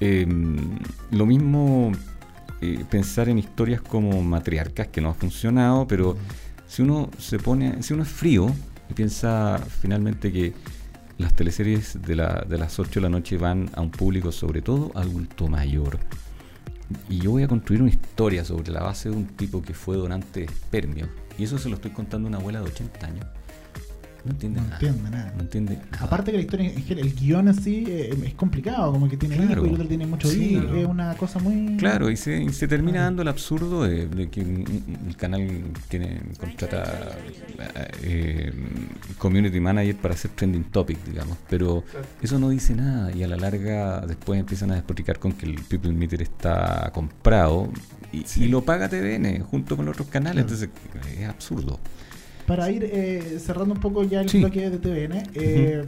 Eh, 0.00 0.26
lo 1.10 1.26
mismo 1.26 1.92
eh, 2.60 2.84
pensar 2.90 3.28
en 3.28 3.38
historias 3.38 3.80
como 3.80 4.22
matriarcas 4.22 4.88
que 4.88 5.00
no 5.00 5.10
ha 5.10 5.14
funcionado, 5.14 5.86
pero 5.88 6.16
si 6.66 6.82
uno 6.82 7.10
se 7.18 7.38
pone, 7.38 7.82
si 7.82 7.94
uno 7.94 8.02
es 8.04 8.08
frío 8.08 8.52
y 8.90 8.94
piensa 8.94 9.58
finalmente 9.80 10.32
que 10.32 10.52
las 11.18 11.34
teleseries 11.34 12.00
de, 12.02 12.14
la- 12.14 12.44
de 12.48 12.58
las 12.58 12.78
8 12.78 12.90
de 12.94 13.00
la 13.02 13.08
noche 13.08 13.36
van 13.38 13.70
a 13.74 13.80
un 13.80 13.90
público 13.90 14.30
sobre 14.30 14.62
todo 14.62 14.92
adulto 14.94 15.48
mayor. 15.48 15.98
Y 17.10 17.18
yo 17.18 17.32
voy 17.32 17.42
a 17.42 17.48
construir 17.48 17.82
una 17.82 17.90
historia 17.90 18.44
sobre 18.44 18.70
la 18.72 18.80
base 18.82 19.10
de 19.10 19.16
un 19.16 19.26
tipo 19.26 19.60
que 19.60 19.74
fue 19.74 19.96
donante 19.96 20.40
de 20.40 20.46
espermio. 20.46 21.08
Y 21.36 21.44
eso 21.44 21.58
se 21.58 21.68
lo 21.68 21.74
estoy 21.74 21.90
contando 21.90 22.28
a 22.28 22.30
una 22.30 22.38
abuela 22.38 22.60
de 22.60 22.66
80 22.70 23.06
años. 23.06 23.26
No 24.28 24.32
entiende 24.34 24.60
No 24.60 24.66
nada. 24.66 24.78
entiende 24.78 25.10
nada. 25.10 25.32
No 25.36 25.40
entiende 25.42 25.76
nada. 25.90 26.04
Aparte 26.04 26.30
que 26.32 26.36
la 26.36 26.42
historia 26.42 26.66
en 26.70 26.82
general, 26.82 27.06
el 27.08 27.14
guion 27.14 27.48
en 27.48 27.54
sí 27.62 27.84
eh, 27.88 28.14
es 28.26 28.34
complicado, 28.34 28.92
como 28.92 29.08
que 29.08 29.16
tiene 29.16 29.36
Claro. 29.36 29.52
hijos 29.52 29.64
y 29.64 29.68
el 29.68 29.74
otro 29.76 29.88
tiene 29.88 30.06
mucho 30.06 30.28
Sí. 30.28 30.44
hijos, 30.56 30.76
es 30.76 30.86
una 30.86 31.14
cosa 31.14 31.38
muy... 31.38 31.76
Claro, 31.78 32.10
y 32.10 32.16
se, 32.16 32.42
y 32.42 32.50
se 32.52 32.68
termina 32.68 32.92
Claro. 32.98 33.04
dando 33.06 33.22
el 33.22 33.28
absurdo 33.28 33.84
de, 33.84 34.06
de 34.06 34.28
que 34.28 34.40
un- 34.42 34.48
un- 34.86 35.08
el 35.08 35.16
canal 35.16 35.48
tiene 35.88 36.20
contrata 36.38 37.16
eh, 38.02 38.52
community 39.16 39.60
manager 39.60 39.96
para 39.96 40.14
hacer 40.14 40.30
trending 40.32 40.64
topic, 40.64 41.02
digamos, 41.04 41.38
pero 41.48 41.84
eso 42.20 42.38
no 42.38 42.50
dice 42.50 42.74
nada 42.74 43.10
y 43.12 43.22
a 43.22 43.28
la 43.28 43.36
larga 43.36 44.00
después 44.06 44.38
empiezan 44.38 44.70
a 44.72 44.74
despotricar 44.74 45.18
con 45.18 45.32
que 45.32 45.46
el 45.46 45.54
People 45.62 45.92
Meter 45.92 46.20
está 46.22 46.90
comprado 46.92 47.70
y, 48.12 48.24
Sí. 48.24 48.44
y 48.44 48.48
lo 48.48 48.62
paga 48.62 48.88
TVN 48.88 49.40
junto 49.40 49.76
con 49.76 49.86
los 49.86 49.94
otros 49.94 50.08
canales, 50.08 50.44
Claro. 50.44 50.64
entonces 50.64 51.18
es 51.18 51.28
absurdo. 51.28 51.78
Para 52.48 52.68
ir 52.70 52.82
eh, 52.90 53.38
cerrando 53.38 53.74
un 53.74 53.80
poco 53.80 54.02
ya 54.02 54.20
el 54.22 54.28
Sí. 54.28 54.40
bloque 54.40 54.68
de 54.70 54.78
TVN, 54.78 55.22
eh, 55.34 55.84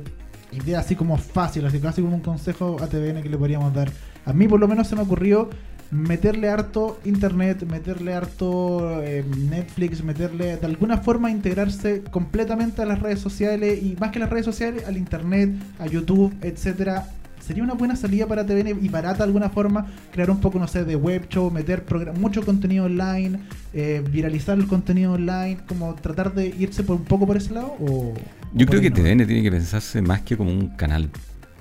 idea 0.53 0.79
así 0.79 0.95
como 0.95 1.17
fácil, 1.17 1.65
así 1.67 1.81
casi 1.81 2.03
como 2.03 2.15
un 2.15 2.21
consejo 2.23 2.77
a 2.81 2.87
TVN 2.87 3.23
que 3.23 3.29
le 3.29 3.37
podríamos 3.37 3.75
dar. 3.75 3.91
A 4.25 4.33
mí 4.33 4.47
por 4.47 4.61
lo 4.61 4.69
menos 4.69 4.87
se 4.87 4.95
me 4.95 5.03
ocurrió 5.03 5.49
meterle 5.91 6.49
harto 6.49 7.01
internet, 7.05 7.65
meterle 7.69 8.15
harto 8.15 9.03
eh, 9.03 9.25
Netflix, 9.51 10.05
meterle 10.05 10.57
de 10.57 10.67
alguna 10.67 10.99
forma 10.99 11.31
integrarse 11.33 12.03
completamente 12.13 12.83
a 12.83 12.85
las 12.87 13.01
redes 13.01 13.19
sociales 13.19 13.83
y 13.83 13.97
más 13.99 14.13
que 14.13 14.21
las 14.21 14.31
redes 14.31 14.45
sociales, 14.45 14.85
al 14.87 14.97
internet, 14.97 15.51
a 15.81 15.87
YouTube, 15.87 16.33
etcétera. 16.43 17.09
Sería 17.51 17.65
una 17.65 17.75
buena 17.75 17.97
salida 17.97 18.29
para 18.29 18.47
TVN 18.47 18.79
y 18.81 18.89
barata 18.89 19.19
de 19.19 19.25
alguna 19.25 19.51
forma 19.51 19.85
crear 20.13 20.31
un 20.31 20.39
poco, 20.39 20.61
no 20.61 20.69
sé, 20.69 20.85
de 20.85 20.95
web 20.95 21.27
show, 21.29 21.51
meter 21.51 21.85
mucho 22.17 22.45
contenido 22.45 22.85
online, 22.85 23.41
eh, 23.75 24.05
viralizar 24.09 24.57
el 24.57 24.69
contenido 24.69 25.15
online, 25.15 25.59
como 25.67 25.97
tratar 25.97 26.33
de 26.33 26.47
irse 26.47 26.85
por 26.85 26.95
un 26.95 27.05
poco 27.05 27.27
por 27.27 27.37
ese 27.37 27.53
lado. 27.53 27.75
O, 27.81 28.15
Yo 28.55 28.67
o 28.67 28.69
creo 28.69 28.81
que 28.81 28.91
no? 28.91 28.95
TVN 28.95 29.27
tiene 29.27 29.43
que 29.43 29.51
pensarse 29.51 30.01
más 30.01 30.23
que 30.23 30.37
como 30.37 30.53
un 30.53 30.69
canal 30.77 31.11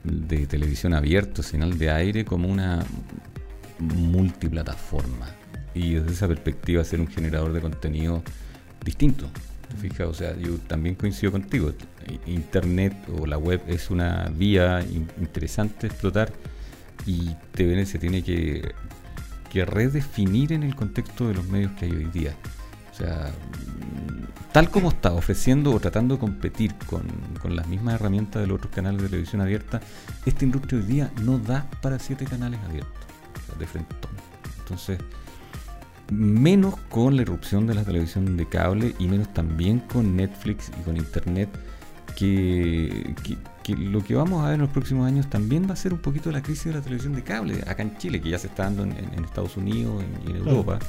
de 0.03 0.45
televisión 0.45 0.93
abierto, 0.93 1.41
señal 1.41 1.76
de 1.80 1.89
aire, 1.89 2.24
como 2.24 2.49
una 2.49 2.86
multiplataforma. 3.80 5.26
Y 5.74 5.95
desde 5.95 6.11
esa 6.11 6.28
perspectiva 6.28 6.84
ser 6.84 7.01
un 7.01 7.07
generador 7.07 7.51
de 7.51 7.61
contenido 7.61 8.22
distinto. 8.86 9.28
¿Te 9.68 9.76
fijas? 9.76 10.07
O 10.07 10.14
sea, 10.14 10.38
yo 10.38 10.51
también 10.68 10.93
coincido 10.93 11.32
contigo. 11.32 11.74
Internet 12.26 12.93
o 13.20 13.26
la 13.26 13.38
web 13.38 13.62
es 13.68 13.89
una 13.89 14.30
vía 14.36 14.82
in- 14.82 15.10
interesante 15.20 15.82
de 15.82 15.88
explotar 15.88 16.32
y 17.06 17.36
TVN 17.54 17.86
se 17.86 18.00
tiene 18.00 18.24
que, 18.24 18.74
que 19.52 19.66
redefinir 19.66 20.54
en 20.54 20.64
el 20.64 20.76
contexto 20.76 21.28
de 21.28 21.36
los 21.36 21.47
medios 21.47 21.72
que 21.74 21.86
hay 21.86 21.91
hoy 21.91 22.06
día. 22.06 22.36
O 22.91 22.95
sea, 22.95 23.32
mm, 23.32 24.52
tal 24.52 24.70
como 24.70 24.89
está 24.89 25.14
ofreciendo 25.14 25.72
o 25.74 25.80
tratando 25.80 26.16
de 26.16 26.20
competir 26.20 26.76
con, 26.86 27.04
con 27.41 27.56
las 27.56 27.68
mismas 27.68 27.95
herramientas 27.95 28.41
de 28.41 28.47
los 28.47 28.58
otros 28.58 28.74
canales 28.74 29.02
de 29.02 29.08
televisión 29.10 29.41
abierta, 29.41 29.80
esta 30.26 30.43
industria 30.43 30.80
hoy 30.80 30.86
día 30.86 31.12
no 31.22 31.38
da 31.39 31.66
para 31.82 31.97
siete 32.00 32.26
canales 32.26 32.60
abiertos, 32.68 33.06
o 33.43 33.45
sea, 33.52 33.56
de 33.60 33.68
frente. 33.68 33.95
Entonces, 34.60 35.00
menos 36.12 36.76
con 36.89 37.16
la 37.16 37.22
irrupción 37.22 37.68
de 37.68 37.76
la 37.76 37.84
televisión 37.84 38.36
de 38.36 38.47
cable 38.47 38.95
y 39.00 39.08
menos 39.08 39.32
también 39.34 39.80
con 39.80 40.16
Netflix 40.16 40.72
y 40.80 40.84
con 40.84 40.97
Internet, 40.97 41.50
que, 42.20 43.13
que- 43.24 43.38
que 43.63 43.76
lo 43.76 44.03
que 44.03 44.15
vamos 44.15 44.41
a 44.43 44.47
ver 44.47 44.55
en 44.55 44.61
los 44.61 44.70
próximos 44.70 45.05
años 45.07 45.30
también 45.30 45.67
va 45.70 45.74
a 45.74 45.78
ser 45.78 45.93
un 45.93 45.99
poquito 45.99 46.32
la 46.32 46.41
crisis 46.41 46.65
de 46.65 46.74
la 46.74 46.82
televisión 46.82 47.13
de 47.13 47.24
cable, 47.24 47.61
acá 47.67 47.84
en 47.84 47.95
Chile, 47.97 48.20
que 48.22 48.30
ya 48.30 48.39
se 48.39 48.47
está 48.47 48.63
dando 48.63 48.84
en, 48.84 49.24
Estados 49.24 49.55
Unidos 49.57 50.03
y 50.26 50.32
en. 50.32 50.38
Europa. 50.38 50.80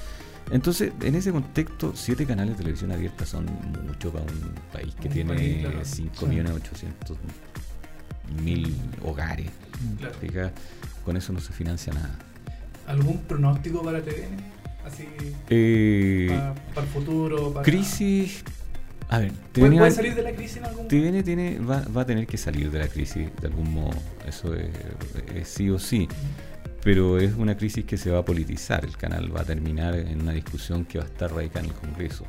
Entonces, 0.51 0.93
en 1.03 1.15
ese 1.15 1.31
contexto, 1.31 1.93
siete 1.95 2.25
canales 2.27 2.55
de 2.55 2.59
televisión 2.63 2.91
abierta 2.91 3.25
son 3.27 3.47
mucho 3.87 4.11
para 4.13 4.25
un 4.25 4.51
país 4.73 4.95
que 5.01 5.09
Un 5.09 5.15
tiene 5.15 5.35
país, 5.35 5.59
claro. 5.61 5.81
5.800.000 5.83 8.73
hogares. 9.05 9.51
Claro. 9.99 10.15
Fija, 10.21 10.51
Con 11.05 11.17
eso 11.17 11.33
no 11.33 11.41
se 11.41 11.53
financia 11.53 11.93
nada. 11.93 12.19
¿Algún 12.87 13.19
pronóstico 13.19 13.83
para 13.83 14.01
TVN? 14.03 14.37
Así, 14.87 15.07
Eh, 15.51 16.29
para 16.75 16.87
el 16.87 16.93
futuro. 16.93 17.53
Para... 17.53 17.65
crisis. 17.65 18.43
A 19.13 19.19
ver, 19.19 19.33
¿Puede, 19.53 19.91
salir 19.91 20.15
de 20.15 20.23
la 20.23 20.31
crisis 20.31 20.59
en 20.59 20.65
algún 20.67 20.87
tiene, 20.87 21.59
va, 21.59 21.85
va 21.95 22.03
a 22.03 22.07
tener 22.07 22.29
que 22.29 22.37
salir 22.37 22.71
de 22.71 22.79
la 22.79 22.87
crisis 22.87 23.29
de 23.41 23.49
algún 23.49 23.75
modo. 23.75 23.99
Eso 24.27 24.55
es, 24.55 24.69
es 25.35 25.49
sí 25.49 25.69
o 25.69 25.81
sí. 25.81 26.07
Pero 26.85 27.19
es 27.19 27.35
una 27.35 27.57
crisis 27.57 27.85
que 27.85 27.97
se 27.97 28.13
va 28.13 28.21
a 28.21 28.25
politizar. 28.25 28.85
El 28.85 28.97
canal 28.97 29.35
va 29.35 29.41
a 29.41 29.45
terminar 29.45 29.97
en 29.97 30.21
una 30.23 30.33
discusión 30.33 30.85
que 30.85 30.99
va 30.99 31.05
a 31.05 31.09
estar 31.09 31.33
radicada 31.33 31.65
en 31.65 31.73
el 31.73 31.77
Congreso. 31.77 32.25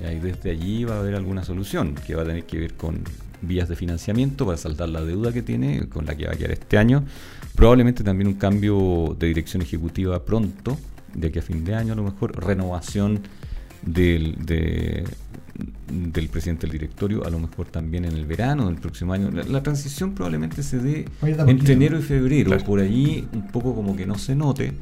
Y 0.00 0.18
desde 0.18 0.50
allí 0.50 0.84
va 0.84 0.96
a 0.96 1.00
haber 1.00 1.14
alguna 1.14 1.44
solución 1.44 1.94
que 1.94 2.14
va 2.14 2.22
a 2.22 2.24
tener 2.24 2.44
que 2.44 2.58
ver 2.58 2.74
con 2.74 3.02
vías 3.42 3.68
de 3.68 3.76
financiamiento 3.76 4.46
para 4.46 4.56
saldar 4.56 4.88
la 4.88 5.02
deuda 5.02 5.30
que 5.30 5.42
tiene, 5.42 5.88
con 5.90 6.06
la 6.06 6.14
que 6.16 6.26
va 6.26 6.32
a 6.32 6.36
quedar 6.36 6.52
este 6.52 6.78
año. 6.78 7.04
Probablemente 7.54 8.02
también 8.02 8.28
un 8.28 8.34
cambio 8.34 9.14
de 9.18 9.26
dirección 9.26 9.62
ejecutiva 9.62 10.24
pronto, 10.24 10.78
de 11.12 11.28
aquí 11.28 11.38
a 11.38 11.42
fin 11.42 11.64
de 11.64 11.74
año 11.74 11.92
a 11.92 11.96
lo 11.96 12.02
mejor, 12.02 12.42
renovación 12.44 13.20
del, 13.82 14.36
de- 14.44 15.04
del 15.94 16.28
presidente 16.28 16.62
del 16.66 16.72
directorio, 16.72 17.24
a 17.26 17.30
lo 17.30 17.38
mejor 17.38 17.68
también 17.68 18.04
en 18.04 18.12
el 18.12 18.26
verano 18.26 18.66
del 18.66 18.76
próximo 18.76 19.12
año. 19.12 19.30
La, 19.30 19.44
la 19.44 19.62
transición 19.62 20.12
probablemente 20.14 20.62
se 20.62 20.78
dé 20.78 21.08
entre 21.46 21.74
enero 21.74 21.98
y 21.98 22.02
febrero, 22.02 22.50
Claro. 22.50 22.64
por 22.64 22.80
allí 22.80 23.26
un 23.32 23.48
poco 23.48 23.74
como 23.74 23.96
que 23.96 24.06
no 24.06 24.16
se 24.18 24.34
note. 24.34 24.72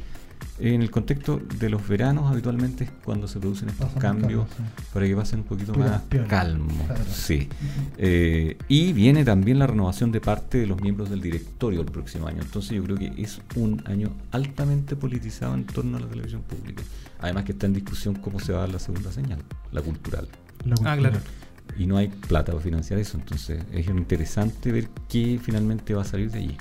En 0.59 0.81
el 0.83 0.91
contexto 0.91 1.41
de 1.59 1.71
los 1.71 1.89
veranos 1.89 2.31
habitualmente 2.31 2.85
es 2.85 2.91
cuando 3.05 3.27
se 3.27 3.41
producen 3.41 3.69
estos 3.71 3.91
cambios 3.95 4.47
calma, 4.49 4.71
sí. 4.77 4.85
para 4.93 5.07
que 5.07 5.17
pasen 5.17 5.39
un 5.41 5.45
poquito 5.47 5.75
más 5.75 6.03
calmo. 6.29 6.69
Claro. 6.87 7.05
Sí. 7.11 7.49
Eh, 7.99 8.57
y 8.69 8.93
viene 8.93 9.25
también 9.25 9.59
la 9.59 9.67
renovación 9.67 10.13
de 10.13 10.21
parte 10.21 10.59
de 10.59 10.67
los 10.67 10.81
miembros 10.81 11.11
del 11.11 11.21
directorio 11.21 11.81
el 11.81 11.87
próximo 11.87 12.29
año. 12.29 12.43
Entonces 12.43 12.73
yo 12.77 12.85
creo 12.85 12.97
que 12.97 13.13
es 13.17 13.41
un 13.57 13.83
año 13.87 14.11
altamente 14.31 14.95
politizado 14.95 15.55
en 15.55 15.65
torno 15.65 15.97
a 15.97 16.01
la 16.01 16.07
televisión 16.07 16.43
pública. 16.43 16.83
Además 17.21 17.45
que 17.45 17.53
está 17.53 17.67
en 17.67 17.73
discusión 17.73 18.15
cómo 18.17 18.39
se 18.39 18.53
va 18.53 18.59
a 18.59 18.61
dar 18.63 18.71
la 18.71 18.79
segunda 18.79 19.11
señal, 19.11 19.39
la 19.73 19.81
cultural. 19.81 20.29
La 20.65 20.75
Ah, 20.85 20.97
claro. 20.97 21.19
Y 21.79 21.87
no 21.87 21.97
hay 21.97 22.09
plata 22.09 22.53
para 22.53 22.63
financiar 22.63 22.99
eso. 22.99 23.17
Entonces 23.19 23.63
es 23.73 23.87
interesante 23.87 24.71
ver 24.73 24.89
qué 25.09 25.39
finalmente 25.43 25.95
va 25.95 26.03
a 26.03 26.05
salir 26.05 26.31
de 26.31 26.39
allí. 26.41 26.57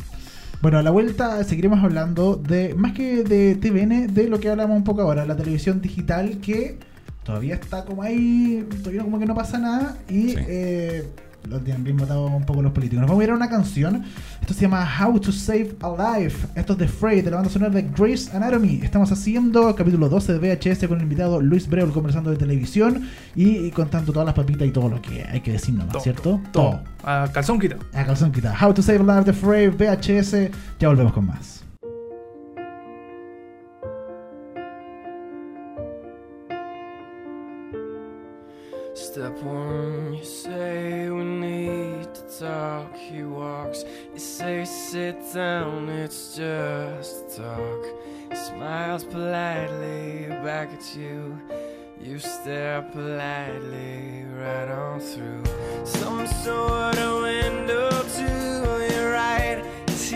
Bueno, 0.61 0.77
a 0.77 0.83
la 0.83 0.91
vuelta 0.91 1.43
seguiremos 1.43 1.83
hablando 1.83 2.35
de, 2.35 2.75
más 2.75 2.93
que 2.93 3.23
de 3.23 3.55
TVN, 3.55 4.13
de 4.13 4.27
lo 4.29 4.39
que 4.39 4.49
hablamos 4.49 4.77
un 4.77 4.83
poco 4.83 5.01
ahora, 5.01 5.25
la 5.25 5.35
televisión 5.35 5.81
digital 5.81 6.37
que 6.39 6.77
todavía 7.23 7.55
está 7.55 7.83
como 7.83 8.03
ahí, 8.03 8.65
todavía 8.83 9.01
como 9.03 9.19
que 9.19 9.25
no 9.25 9.33
pasa 9.35 9.57
nada 9.57 9.97
y 10.07 10.29
Sí. 10.29 10.35
eh, 10.47 11.07
lo 11.49 11.59
tienen 11.59 11.83
bien 11.83 11.97
votado 11.97 12.25
un 12.25 12.45
poco 12.45 12.61
los 12.61 12.71
políticos. 12.71 13.01
Nos 13.01 13.09
vamos 13.09 13.21
a 13.21 13.25
ir 13.25 13.31
a 13.31 13.35
una 13.35 13.49
canción, 13.49 14.03
esto 14.39 14.53
se 14.53 14.61
llama 14.61 14.87
How 14.99 15.19
to 15.19 15.31
Save 15.31 15.75
a 15.81 16.17
Life, 16.19 16.47
esto 16.55 16.73
es 16.73 16.79
de 16.79 16.87
Frey, 16.87 17.21
de 17.21 17.31
la 17.31 17.37
banda 17.37 17.51
sonora 17.51 17.73
de 17.73 17.83
Grey's 17.83 18.33
Anatomy. 18.33 18.81
Estamos 18.83 19.11
haciendo 19.11 19.75
capítulo 19.75 20.09
12de 20.09 20.39
VHS 20.39 20.87
con 20.87 20.97
el 20.97 21.03
invitado 21.03 21.41
Luis 21.41 21.67
Breul 21.67 21.91
conversando 21.91 22.31
de 22.31 22.37
televisión 22.37 23.07
y, 23.35 23.57
y 23.57 23.71
contando 23.71 24.11
todas 24.11 24.25
las 24.25 24.35
papitas 24.35 24.67
y 24.67 24.71
todo 24.71 24.89
lo 24.89 25.01
que 25.01 25.23
hay 25.23 25.41
que 25.41 25.53
decir 25.53 25.73
nomás, 25.73 25.93
Todo, 25.93 26.01
¿cierto? 26.01 26.41
Todo. 26.51 26.81
A 27.03 27.27
calzón 27.33 27.59
quitado. 27.59 27.81
A 27.93 28.05
calzón 28.05 28.31
quitado. 28.31 28.55
How 28.61 28.73
to 28.73 28.81
Save 28.81 28.99
a 28.99 29.17
Life 29.17 29.31
de 29.31 29.33
Frey, 29.33 29.67
VHS. 29.67 30.51
Ya 30.79 30.87
volvemos 30.87 31.13
con 31.13 31.27
más. 31.27 31.60
Talk. 42.41 42.97
He 42.97 43.23
walks, 43.23 43.85
you 44.13 44.19
say 44.19 44.65
sit 44.65 45.15
down, 45.31 45.89
it's 45.89 46.35
just 46.35 47.37
talk. 47.37 47.85
He 48.29 48.35
smiles 48.35 49.03
politely 49.03 50.25
back 50.43 50.69
at 50.73 50.95
you. 50.95 51.39
You 52.01 52.17
stare 52.17 52.81
politely 52.81 54.25
right 54.33 54.69
on 54.69 54.99
through 54.99 55.43
some 55.85 56.25
sort 56.25 56.97
of 56.97 57.21
window 57.21 57.89
to 58.17 58.87
your 58.91 59.11
right. 59.11 59.63
As 59.87 60.09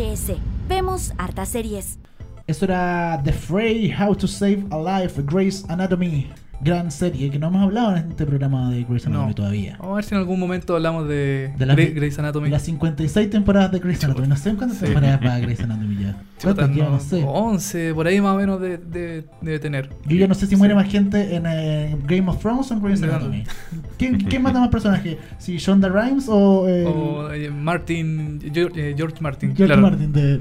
VHS. 0.00 0.36
Vemos 0.68 1.14
hartas 1.16 1.48
series. 1.48 1.98
Eso 2.46 2.66
era 2.66 3.18
The 3.24 3.32
Fray, 3.32 3.90
How 3.98 4.14
to 4.14 4.28
Save 4.28 4.64
a 4.70 5.00
Life, 5.00 5.22
Grey's 5.24 5.64
Anatomy. 5.70 6.28
Gran 6.60 6.90
serie 6.90 7.30
que 7.30 7.38
no 7.38 7.46
hemos 7.48 7.62
hablado 7.62 7.96
en 7.96 8.10
este 8.10 8.26
programa 8.26 8.70
de 8.70 8.84
Grey's 8.84 9.06
Anatomy 9.06 9.28
No. 9.28 9.34
todavía. 9.34 9.76
Vamos 9.78 9.92
a 9.92 9.96
ver 9.96 10.04
si 10.04 10.14
en 10.14 10.20
algún 10.20 10.38
momento 10.40 10.74
hablamos 10.76 11.08
de, 11.08 11.52
De 11.56 11.66
las 11.66 11.76
Grey- 11.76 11.92
Grey's 11.94 12.18
Anatomy. 12.18 12.50
Las 12.50 12.62
56 12.62 13.30
temporadas 13.30 13.72
de 13.72 13.78
Grey's 13.78 14.04
Anatomy. 14.04 14.28
No 14.28 14.36
sé 14.36 14.54
cuántas 14.54 14.78
Sí. 14.78 14.84
temporadas 14.84 15.20
va 15.24 15.38
Grey's 15.38 15.60
Anatomy 15.60 15.95
sé. 17.00 17.22
11, 17.26 17.94
por 17.94 18.06
ahí 18.06 18.20
más 18.20 18.34
o 18.34 18.38
menos 18.38 18.60
de- 18.60 18.76
de- 18.78 19.24
debe 19.40 19.58
tener. 19.58 19.88
Yo 20.06 20.16
ya 20.16 20.26
no 20.28 20.34
sé 20.34 20.46
si 20.46 20.54
muere 20.56 20.74
Sí. 20.74 20.76
más 20.76 20.86
gente 20.90 21.34
en 21.34 21.44
eh, 21.46 21.96
Game 22.06 22.28
of 22.30 22.38
Thrones 22.40 22.70
o 22.70 22.74
en 22.74 22.82
Grey's. 22.82 23.02
Anatomy. 23.02 23.44
¿Quién, 23.98 24.18
quién 24.20 24.42
mata 24.42 24.60
más 24.60 24.68
personajes? 24.68 25.16
¿Si 25.38 25.56
Shonda 25.56 25.88
Rhimes 25.88 26.26
o, 26.28 26.68
eh, 26.68 26.84
O 26.84 27.32
eh, 27.32 27.50
Martin, 27.50 28.38
George, 28.52 28.90
eh, 28.90 28.94
George 28.96 29.16
Martin. 29.20 29.56
George 29.56 29.72
claro. 29.74 29.82
Martin? 29.82 30.12
De, 30.12 30.40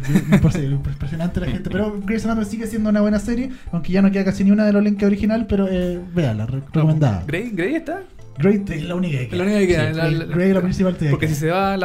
impresionante 0.91 1.39
la 1.39 1.47
gente. 1.47 1.69
Pero 1.69 1.99
Grey's 2.05 2.26
Anatomy 2.26 2.45
sigue 2.45 2.67
siendo 2.67 2.89
una 2.89 3.01
buena 3.01 3.19
serie, 3.19 3.51
aunque 3.71 3.91
ya 3.93 4.01
no 4.01 4.11
queda 4.11 4.26
casi 4.26 4.43
ni 4.43 4.51
una 4.51 4.65
de 4.65 4.73
los 4.73 4.84
links 4.84 5.03
original, 5.03 5.45
pero 5.47 5.67
eh, 5.69 5.99
véala, 6.13 6.45
re- 6.45 6.61
recomendada. 6.73 7.23
Grey, 7.26 7.51
Grey 7.51 7.76
está. 7.76 8.01
Grey 8.38 8.61
es 8.69 8.84
la 8.84 8.95
única 8.95 9.17
que 9.17 9.28
queda. 9.30 9.38
La 9.38 9.43
única 9.45 9.59
que 9.59 9.67
queda. 9.67 9.91
Sí, 9.91 9.95
la- 9.97 10.05
Grey, 10.07 10.15
la- 10.19 10.26
Grey 10.26 10.49
es 10.49 10.55
la 10.55 10.61
principal 10.61 10.97
que 10.97 11.09
Porque 11.09 11.28
si 11.30 11.36
se 11.36 11.49
va, 11.51 11.78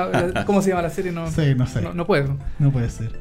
¿cómo 0.47 0.63
se 0.63 0.71
llama 0.71 0.83
la 0.83 0.91
serie? 0.91 1.13
No, 1.13 1.31
Sí, 1.31 1.55
no 1.57 1.67
sé. 1.67 1.81
no, 1.81 1.95
no 1.95 2.07
puede. 2.07 2.27
No 2.59 2.73
puede 2.73 2.91
ser. 2.91 3.13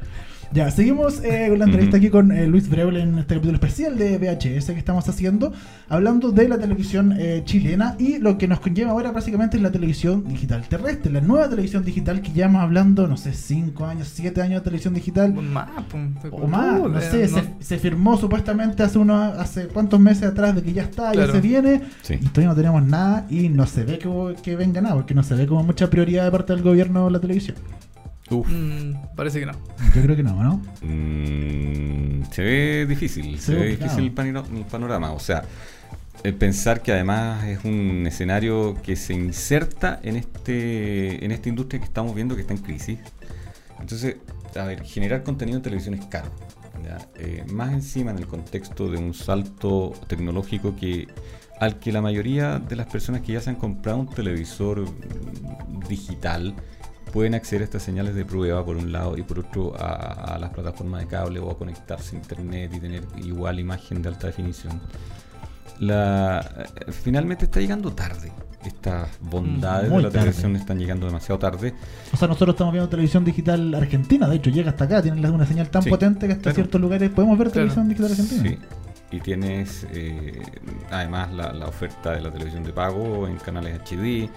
Ya, 0.52 0.68
seguimos 0.72 1.22
eh, 1.22 1.46
con 1.48 1.60
la 1.60 1.64
entrevista 1.66 1.96
aquí 1.98 2.10
con 2.10 2.32
eh, 2.32 2.44
Luis 2.48 2.68
Breble 2.68 3.00
en 3.00 3.18
este 3.18 3.34
capítulo 3.36 3.54
especial 3.54 3.96
de 3.96 4.18
VHS 4.18 4.66
que 4.66 4.78
estamos 4.78 5.08
haciendo, 5.08 5.52
hablando 5.88 6.32
de 6.32 6.48
la 6.48 6.58
televisión 6.58 7.14
eh, 7.16 7.42
chilena 7.44 7.94
y 8.00 8.18
lo 8.18 8.36
que 8.36 8.48
nos 8.48 8.58
conlleva 8.58 8.90
ahora 8.90 9.12
básicamente 9.12 9.58
es 9.58 9.62
la 9.62 9.70
televisión 9.70 10.24
digital 10.26 10.64
terrestre, 10.68 11.12
la 11.12 11.20
nueva 11.20 11.48
televisión 11.48 11.84
digital 11.84 12.20
que 12.20 12.32
llevamos 12.32 12.62
hablando, 12.62 13.06
no 13.06 13.16
sé, 13.16 13.32
5 13.32 13.84
años, 13.86 14.08
7 14.12 14.42
años 14.42 14.60
de 14.62 14.64
televisión 14.64 14.92
digital. 14.92 15.32
Más, 15.34 15.68
O 16.32 16.48
más, 16.48 16.80
no 16.80 16.98
eh, 16.98 17.02
sé, 17.02 17.28
se, 17.28 17.42
se 17.60 17.78
firmó 17.78 18.16
supuestamente 18.16 18.82
hace 18.82 18.98
unos, 18.98 19.38
hace 19.38 19.68
cuántos 19.68 20.00
meses 20.00 20.24
atrás 20.24 20.56
de 20.56 20.62
que 20.64 20.72
ya 20.72 20.82
está, 20.82 21.12
Claro. 21.12 21.28
ya 21.28 21.32
se 21.32 21.40
viene, 21.40 21.82
Sí. 22.02 22.14
y 22.14 22.26
todavía 22.26 22.48
no 22.48 22.56
tenemos 22.56 22.82
nada 22.84 23.24
y 23.30 23.48
no 23.50 23.66
se 23.66 23.84
ve 23.84 24.00
que, 24.00 24.34
que 24.42 24.56
venga 24.56 24.80
nada, 24.80 24.96
porque 24.96 25.14
no 25.14 25.22
se 25.22 25.36
ve 25.36 25.46
como 25.46 25.62
mucha 25.62 25.88
prioridad 25.88 26.24
de 26.24 26.32
parte 26.32 26.52
del 26.54 26.62
gobierno 26.64 27.08
la 27.08 27.20
televisión. 27.20 27.56
Uf. 28.30 28.48
Mm, 28.48 28.94
parece 29.16 29.40
que 29.40 29.46
no. 29.46 29.52
Yo 29.94 30.02
creo 30.02 30.16
que 30.16 30.22
no, 30.22 30.42
¿no? 30.42 30.62
Mm, 30.82 32.24
se 32.30 32.42
ve 32.42 32.86
difícil, 32.88 33.38
Se 33.38 33.46
se, 33.46 33.54
ve 33.54 33.68
difícil 33.70 34.04
el, 34.04 34.12
panorama. 34.12 35.12
O 35.12 35.18
sea, 35.18 35.42
el 36.22 36.34
pensar 36.34 36.80
que 36.82 36.92
además 36.92 37.44
es 37.44 37.64
un 37.64 38.06
escenario 38.06 38.76
que 38.82 38.94
se 38.94 39.14
inserta 39.14 39.98
en 40.02 40.16
este 40.16 41.24
en 41.24 41.32
esta 41.32 41.48
industria 41.48 41.80
que 41.80 41.86
estamos 41.86 42.14
viendo 42.14 42.36
que 42.36 42.42
está 42.42 42.54
en 42.54 42.60
crisis. 42.60 42.98
Entonces, 43.80 44.16
a 44.54 44.64
ver, 44.64 44.84
generar 44.84 45.22
contenido 45.22 45.56
en 45.56 45.62
televisión 45.62 45.94
es 45.94 46.06
caro. 46.06 46.30
¿ya? 46.84 46.98
Eh, 47.16 47.44
más 47.50 47.72
encima 47.72 48.10
en 48.12 48.18
el 48.18 48.26
contexto 48.26 48.88
de 48.90 48.98
un 48.98 49.12
salto 49.12 49.92
tecnológico 50.06 50.76
que 50.76 51.08
al 51.58 51.78
que 51.78 51.92
la 51.92 52.00
mayoría 52.00 52.58
de 52.58 52.76
las 52.76 52.86
personas 52.86 53.20
que 53.20 53.34
ya 53.34 53.40
se 53.40 53.50
han 53.50 53.56
comprado 53.56 53.98
un 53.98 54.08
televisor 54.08 54.80
mm, 54.80 55.88
digital 55.88 56.54
pueden 57.10 57.34
acceder 57.34 57.62
a 57.62 57.64
estas 57.64 57.82
señales 57.82 58.14
de 58.14 58.24
prueba 58.24 58.64
por 58.64 58.76
un 58.76 58.90
lado 58.92 59.16
y 59.18 59.22
por 59.22 59.38
otro 59.40 59.74
a, 59.78 60.34
a 60.34 60.38
las 60.38 60.50
plataformas 60.50 61.00
de 61.02 61.06
cable 61.06 61.38
o 61.40 61.50
a 61.50 61.58
conectarse 61.58 62.16
a 62.16 62.18
internet 62.18 62.72
y 62.74 62.80
tener 62.80 63.04
igual 63.18 63.58
imagen 63.60 64.02
de 64.02 64.08
alta 64.08 64.26
definición. 64.28 64.80
La, 65.78 66.40
eh, 66.40 66.92
finalmente 66.92 67.46
está 67.46 67.60
llegando 67.60 67.92
tarde. 67.92 68.32
Estas 68.64 69.08
bondades 69.20 69.88
Muy 69.88 69.98
de 69.98 70.02
la 70.02 70.08
tarde. 70.10 70.24
televisión 70.26 70.54
están 70.56 70.78
llegando 70.78 71.06
demasiado 71.06 71.38
tarde. 71.38 71.72
O 72.12 72.16
sea, 72.18 72.28
nosotros 72.28 72.54
estamos 72.54 72.72
viendo 72.74 72.90
televisión 72.90 73.24
digital 73.24 73.74
argentina, 73.74 74.28
de 74.28 74.36
hecho 74.36 74.50
llega 74.50 74.70
hasta 74.70 74.84
acá, 74.84 75.00
tienen 75.00 75.24
una 75.32 75.46
señal 75.46 75.70
tan 75.70 75.82
Sí, 75.82 75.88
potente 75.88 76.26
que 76.26 76.32
hasta 76.34 76.42
claro. 76.42 76.54
ciertos 76.56 76.80
lugares 76.80 77.08
podemos 77.10 77.38
ver 77.38 77.50
Claro. 77.50 77.70
televisión 77.72 77.88
digital 77.88 78.10
argentina. 78.10 78.42
Sí. 78.50 78.58
Y 79.16 79.20
tienes 79.20 79.86
eh, 79.92 80.40
además 80.90 81.32
la, 81.32 81.52
la 81.54 81.66
oferta 81.66 82.12
de 82.12 82.20
la 82.20 82.30
televisión 82.30 82.62
de 82.62 82.72
pago 82.72 83.26
en 83.26 83.36
canales 83.38 83.80
HD. 83.80 84.28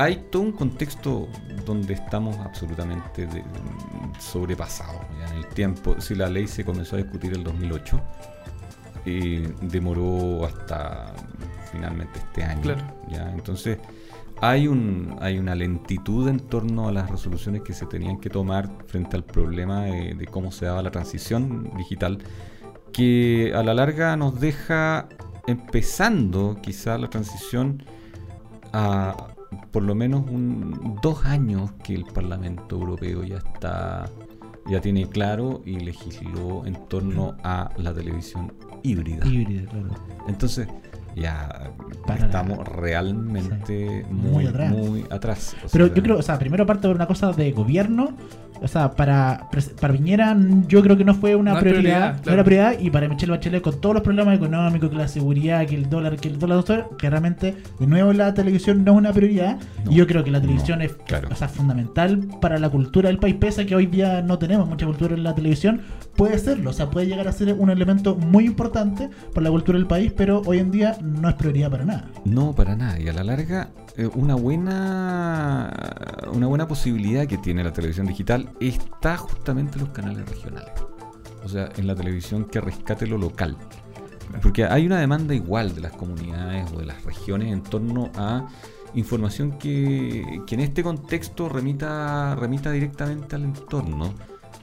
Hay 0.00 0.16
todo 0.30 0.42
un 0.42 0.52
contexto 0.52 1.28
donde 1.66 1.92
estamos 1.94 2.36
absolutamente 2.38 3.26
de- 3.26 3.44
sobrepasados 4.18 5.02
en 5.28 5.36
el 5.38 5.46
tiempo. 5.48 6.00
Si 6.00 6.14
la 6.14 6.28
ley 6.30 6.46
se 6.46 6.64
comenzó 6.64 6.96
a 6.96 7.00
discutir 7.00 7.32
en 7.32 7.38
el 7.38 7.44
2008 7.44 8.00
y 9.04 9.40
demoró 9.60 10.46
hasta 10.46 11.12
finalmente 11.70 12.18
este 12.18 12.42
año. 12.42 12.62
Claro. 12.62 12.82
¿ya? 13.10 13.30
Entonces 13.30 13.78
hay, 14.40 14.68
un, 14.68 15.16
hay 15.20 15.38
una 15.38 15.54
lentitud 15.54 16.28
en 16.28 16.40
torno 16.40 16.88
a 16.88 16.92
las 16.92 17.10
resoluciones 17.10 17.60
que 17.62 17.74
se 17.74 17.84
tenían 17.84 18.18
que 18.20 18.30
tomar 18.30 18.70
frente 18.86 19.16
al 19.16 19.24
problema 19.24 19.82
de, 19.84 20.14
de 20.14 20.26
cómo 20.26 20.50
se 20.50 20.64
daba 20.64 20.82
la 20.82 20.90
transición 20.90 21.70
digital 21.76 22.18
que 22.92 23.52
a 23.54 23.62
la 23.62 23.74
larga 23.74 24.16
nos 24.16 24.40
deja 24.40 25.08
empezando 25.46 26.56
quizá 26.62 26.96
la 26.98 27.08
transición 27.08 27.82
a 28.72 29.14
por 29.70 29.82
lo 29.82 29.94
menos 29.94 30.24
un, 30.30 30.98
dos 31.02 31.24
años 31.24 31.72
que 31.82 31.94
el 31.94 32.04
Parlamento 32.04 32.76
Europeo 32.76 33.24
ya 33.24 33.38
está 33.38 34.08
ya 34.68 34.80
tiene 34.80 35.08
claro 35.08 35.62
y 35.64 35.80
legisló 35.80 36.64
en 36.66 36.74
torno 36.88 37.34
a 37.42 37.70
la 37.76 37.92
televisión 37.92 38.52
híbrida. 38.82 39.26
Híbrida, 39.26 39.68
claro. 39.70 39.88
Entonces 40.28 40.68
ya 41.16 41.72
Para 42.06 42.26
estamos 42.26 42.58
la- 42.58 42.64
realmente 42.64 44.04
Sí. 44.06 44.12
Muy 44.12 44.30
muy, 44.32 44.46
atrás. 44.46 44.72
muy 44.72 45.04
atrás. 45.10 45.56
O 45.64 45.68
Pero 45.72 45.86
yo 45.88 46.02
creo, 46.02 46.18
o 46.18 46.22
sea, 46.22 46.38
primero 46.38 46.66
parte 46.66 46.86
por 46.86 46.94
una 46.94 47.06
cosa 47.06 47.32
de 47.32 47.50
gobierno. 47.52 48.10
O 48.62 48.68
sea, 48.68 48.92
para, 48.92 49.48
pres- 49.50 49.70
para 49.80 49.94
Piñera 49.94 50.36
yo 50.68 50.82
creo 50.82 50.96
que 50.96 51.04
no 51.04 51.14
fue 51.14 51.34
una 51.34 51.54
No 51.54 51.60
prioridad, 51.60 52.20
no 52.26 52.32
era 52.32 52.44
prioridad, 52.44 52.78
y 52.78 52.90
para 52.90 53.08
Michelle 53.08 53.32
Bachelet 53.32 53.62
con 53.62 53.80
todos 53.80 53.94
los 53.94 54.02
problemas 54.04 54.36
económicos, 54.36 54.90
que 54.90 54.96
la 54.96 55.08
seguridad, 55.08 55.66
que 55.66 55.74
el 55.76 55.88
dólar, 55.88 56.16
que 56.16 56.28
el 56.28 56.38
dólar, 56.38 56.62
que 56.98 57.08
realmente 57.08 57.56
de 57.78 57.86
nuevo 57.86 58.12
la 58.12 58.34
televisión 58.34 58.84
no 58.84 58.92
es 58.92 58.98
una 58.98 59.12
prioridad, 59.12 59.56
No, 59.84 59.92
y 59.92 59.94
yo 59.94 60.06
creo 60.06 60.22
que 60.24 60.30
la 60.30 60.38
no, 60.38 60.42
televisión 60.46 60.82
es 60.82 60.92
claro. 61.06 61.28
o 61.32 61.34
sea, 61.34 61.48
fundamental 61.48 62.18
para 62.40 62.58
la 62.58 62.68
cultura 62.68 63.08
del 63.08 63.18
país, 63.18 63.36
pese 63.40 63.62
a 63.62 63.66
que 63.66 63.74
hoy 63.74 63.86
día 63.86 64.20
no 64.22 64.38
tenemos 64.38 64.68
mucha 64.68 64.84
cultura 64.86 65.14
en 65.14 65.22
la 65.22 65.34
televisión, 65.34 65.80
puede 66.16 66.38
serlo, 66.38 66.70
o 66.70 66.72
sea, 66.74 66.90
puede 66.90 67.06
llegar 67.06 67.28
a 67.28 67.32
ser 67.32 67.54
un 67.54 67.70
elemento 67.70 68.14
muy 68.16 68.44
importante 68.44 69.08
para 69.32 69.44
la 69.44 69.50
cultura 69.50 69.78
del 69.78 69.86
país, 69.86 70.12
pero 70.14 70.42
hoy 70.44 70.58
en 70.58 70.70
día 70.70 70.96
no 71.02 71.28
es 71.28 71.34
prioridad 71.36 71.70
para 71.70 71.84
nada. 71.84 72.04
No, 72.26 72.52
para 72.52 72.76
nada. 72.76 73.00
Y 73.00 73.08
a 73.08 73.12
la 73.14 73.24
larga, 73.24 73.70
una 74.14 74.34
buena 74.34 75.72
una 76.32 76.46
buena 76.46 76.66
posibilidad 76.68 77.26
que 77.26 77.38
tiene 77.38 77.64
la 77.64 77.72
televisión 77.72 78.06
digital 78.06 78.50
está 78.60 79.16
justamente 79.16 79.74
en 79.74 79.80
los 79.80 79.90
canales 79.90 80.28
regionales. 80.28 80.72
O 81.44 81.48
sea, 81.48 81.68
en 81.76 81.86
la 81.86 81.94
televisión 81.94 82.44
que 82.44 82.60
rescate 82.60 83.06
lo 83.06 83.18
local. 83.18 83.56
Porque 84.42 84.64
hay 84.64 84.86
una 84.86 85.00
demanda 85.00 85.34
igual 85.34 85.74
de 85.74 85.80
las 85.80 85.92
comunidades 85.92 86.70
o 86.72 86.78
de 86.78 86.86
las 86.86 87.02
regiones 87.04 87.52
en 87.52 87.62
torno 87.62 88.10
a 88.14 88.46
información 88.94 89.58
que, 89.58 90.42
que 90.46 90.54
en 90.54 90.60
este 90.60 90.82
contexto 90.82 91.48
remita, 91.48 92.34
remita 92.36 92.70
directamente 92.70 93.36
al 93.36 93.44
entorno 93.44 94.12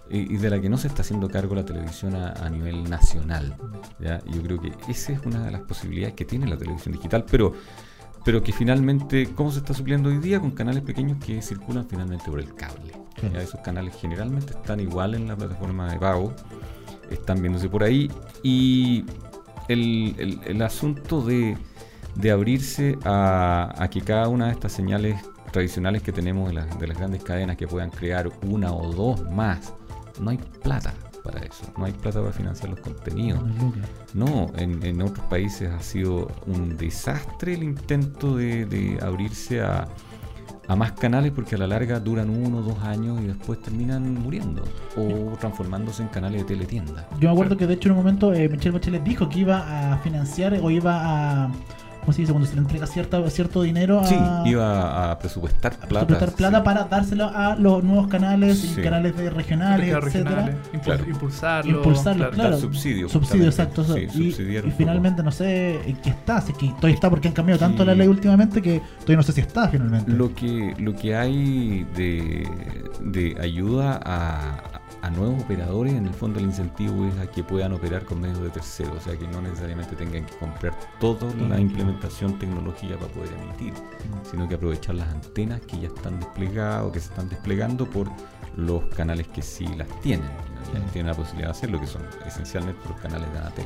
y, 0.10 0.34
y 0.34 0.38
de 0.38 0.50
la 0.50 0.62
que 0.62 0.70
no 0.70 0.78
se 0.78 0.88
está 0.88 1.02
haciendo 1.02 1.30
cargo 1.30 1.56
la 1.56 1.66
televisión 1.66 2.16
a, 2.16 2.32
a 2.32 2.50
nivel 2.50 2.90
nacional. 2.90 3.56
¿ya? 4.00 4.24
Yo 4.26 4.42
creo 4.42 4.60
que 4.62 4.72
esa 4.88 5.14
es 5.14 5.26
una 5.26 5.44
de 5.44 5.52
las 5.52 5.62
posibilidades 5.62 6.16
que 6.16 6.26
tiene 6.26 6.48
la 6.48 6.58
televisión 6.58 6.94
digital, 6.94 7.26
pero, 7.30 7.54
pero 8.28 8.44
que 8.44 8.52
finalmente, 8.52 9.30
¿cómo 9.36 9.54
se 9.54 9.60
está 9.60 9.74
supliendo 9.74 10.10
hoy 10.10 10.18
día? 10.18 10.42
Con 10.42 10.52
canales 10.52 10.84
pequeños 10.84 11.18
que 11.26 11.42
circulan 11.42 11.88
finalmente 11.88 12.30
por 12.30 12.42
el 12.42 12.54
cable. 12.56 12.92
¿ya? 13.32 13.42
Esos 13.42 13.62
canales 13.62 13.96
generalmente 13.96 14.52
están 14.52 14.82
igual 14.82 15.16
en 15.16 15.30
la 15.30 15.38
plataforma 15.38 15.90
de 15.90 15.98
pago, 15.98 16.34
están 17.10 17.42
viéndose 17.42 17.70
por 17.70 17.84
ahí 17.84 18.12
y 18.44 19.06
el, 19.70 20.14
el- 20.18 20.42
el 20.46 20.62
asunto 20.62 21.22
de, 21.22 21.58
de 22.16 22.32
abrirse 22.32 22.98
a, 23.06 23.74
a 23.82 23.90
que 23.90 24.02
cada 24.02 24.28
una 24.28 24.48
de 24.48 24.52
estas 24.52 24.74
señales 24.74 25.16
tradicionales 25.54 26.04
que 26.04 26.12
tenemos 26.12 26.50
de 26.50 26.86
las 26.88 26.98
grandes 27.00 27.24
cadenas 27.24 27.56
que 27.56 27.66
puedan 27.66 27.92
crear 27.92 28.30
una 28.46 28.74
o 28.74 28.92
dos 28.92 29.22
más, 29.32 29.74
no 30.20 30.32
hay 30.32 30.38
plata 30.62 30.94
para 31.28 31.46
eso, 31.46 31.66
no 31.78 31.86
hay 31.86 31.92
plata 31.92 32.20
para 32.22 32.32
financiar 32.32 32.70
los 32.70 32.80
contenidos. 32.80 33.42
No, 34.14 34.48
en, 34.58 34.84
en 34.84 35.02
otros 35.02 35.26
países 35.28 35.70
ha 35.70 35.82
sido 35.82 36.28
un 36.46 36.78
desastre 36.78 37.54
el 37.54 37.64
intento 37.64 38.38
de, 38.38 38.66
de 38.66 39.00
abrirse 39.02 39.62
a, 39.62 39.88
a 40.68 40.76
más 40.76 40.92
canales 40.94 41.32
porque 41.32 41.56
a 41.56 41.58
la 41.58 41.68
larga 41.68 42.00
duran 42.00 42.30
uno 42.30 42.60
o 42.60 42.62
dos 42.62 42.80
años 42.84 43.20
y 43.22 43.28
después 43.28 43.62
terminan 43.62 44.14
muriendo 44.16 44.64
o 44.96 45.36
transformándose 45.38 46.04
en 46.04 46.10
canales 46.10 46.42
de 46.42 46.56
teletienda. 46.56 47.08
Yo 47.20 47.30
me 47.30 47.34
acuerdo 47.34 47.58
que 47.58 47.68
de 47.68 47.76
hecho 47.76 47.90
en 47.90 47.94
un 47.94 47.98
momento 48.00 48.34
eh, 48.34 48.50
Michelle 48.50 48.72
Bachelet 48.72 49.04
dijo 49.04 49.30
que 49.30 49.40
iba 49.40 49.94
a 49.94 49.98
financiar 50.00 50.54
o 50.54 50.70
iba 50.70 51.46
a, 51.46 51.52
¿cómo 52.08 52.16
se 52.16 52.22
dice? 52.22 52.32
Cuando 52.32 52.48
se 52.48 52.56
le 52.56 52.62
entrega 52.62 52.88
cierta, 52.88 53.30
cierto 53.30 53.62
dinero 53.64 54.00
a, 54.00 54.06
Sí, 54.06 54.16
iba 54.46 55.12
a 55.12 55.20
presupuestar 55.20 55.74
a 55.74 55.88
plata. 55.88 56.08
prestar 56.08 56.32
plata 56.32 56.58
sí. 56.60 56.64
para 56.64 56.84
dárselo 56.86 57.26
a 57.36 57.56
los 57.58 57.84
nuevos 57.84 58.08
canales 58.08 58.60
Sí. 58.60 58.76
y 58.78 58.82
canales 58.82 59.18
de 59.18 59.30
regionales, 59.30 59.90
etcétera. 59.90 60.00
regionales, 60.06 60.56
impul- 60.72 60.82
Claro. 60.84 61.04
impulsarlo. 61.06 61.78
Impulsarlo, 61.80 62.30
claro. 62.30 62.52
Dar 62.52 62.60
subsidio, 62.62 63.10
Subsidio, 63.10 63.48
exacto. 63.48 63.84
Sí, 63.84 64.08
y, 64.24 64.32
finalmente 64.78 65.22
no 65.22 65.34
sé 65.34 65.82
en 65.90 65.98
qué 65.98 66.12
está, 66.12 66.40
si 66.40 66.54
es 66.54 66.58
que 66.58 66.68
todavía 66.68 66.96
está 66.96 67.10
porque 67.10 67.28
han 67.28 67.34
cambiado 67.34 67.60
tanto 67.60 67.84
Sí. 67.84 67.88
la 67.88 67.94
ley 67.96 68.08
últimamente 68.08 68.62
que 68.62 68.82
todavía 69.00 69.18
no 69.18 69.24
sé 69.24 69.34
si 69.34 69.42
está 69.42 69.68
finalmente. 69.68 70.10
Lo 70.10 70.34
que, 70.34 70.76
lo 70.80 70.96
que 70.96 71.14
hay 71.14 71.86
de, 71.94 72.48
de 73.02 73.36
ayuda 73.42 74.00
a, 74.02 74.77
a 75.08 75.12
nuevos 75.12 75.42
operadores, 75.44 75.94
en 75.94 76.06
el 76.08 76.14
fondo 76.14 76.40
el 76.40 76.46
incentivo 76.46 77.06
es 77.06 77.18
a 77.20 77.28
que 77.32 77.44
puedan 77.44 77.72
operar 77.74 78.04
con 78.06 78.20
medios 78.22 78.42
de 78.42 78.50
terceros, 78.50 78.98
o 78.98 79.00
sea 79.00 79.18
que 79.18 79.28
no 79.28 79.42
necesariamente 79.42 79.96
tengan 79.96 80.26
que 80.26 80.36
comprar 80.38 80.74
toda 81.00 81.34
la 81.50 81.60
implementación 81.60 82.38
tecnológica 82.38 82.96
para 82.98 83.12
poder 83.14 83.32
emitir, 83.44 83.74
sino 84.30 84.48
que 84.48 84.56
aprovechar 84.56 84.96
las 84.96 85.08
antenas 85.10 85.62
que 85.62 85.80
ya 85.80 85.88
están 85.88 86.20
desplegadas 86.20 86.84
o 86.84 86.92
que 86.92 87.00
se 87.00 87.10
están 87.10 87.30
desplegando 87.30 87.90
por 87.90 88.10
los 88.56 88.84
canales 88.96 89.28
que 89.28 89.42
sí 89.42 89.66
las 89.78 89.88
tienen, 90.02 90.28
ya 90.74 90.80
tienen 90.92 91.12
la 91.12 91.18
posibilidad 91.18 91.48
de 91.50 91.52
hacerlo, 91.52 91.80
que 91.80 91.88
son 91.88 92.02
esencialmente 92.26 92.80
los 92.90 93.00
canales 93.00 93.32
de 93.32 93.38
Anatel. 93.40 93.66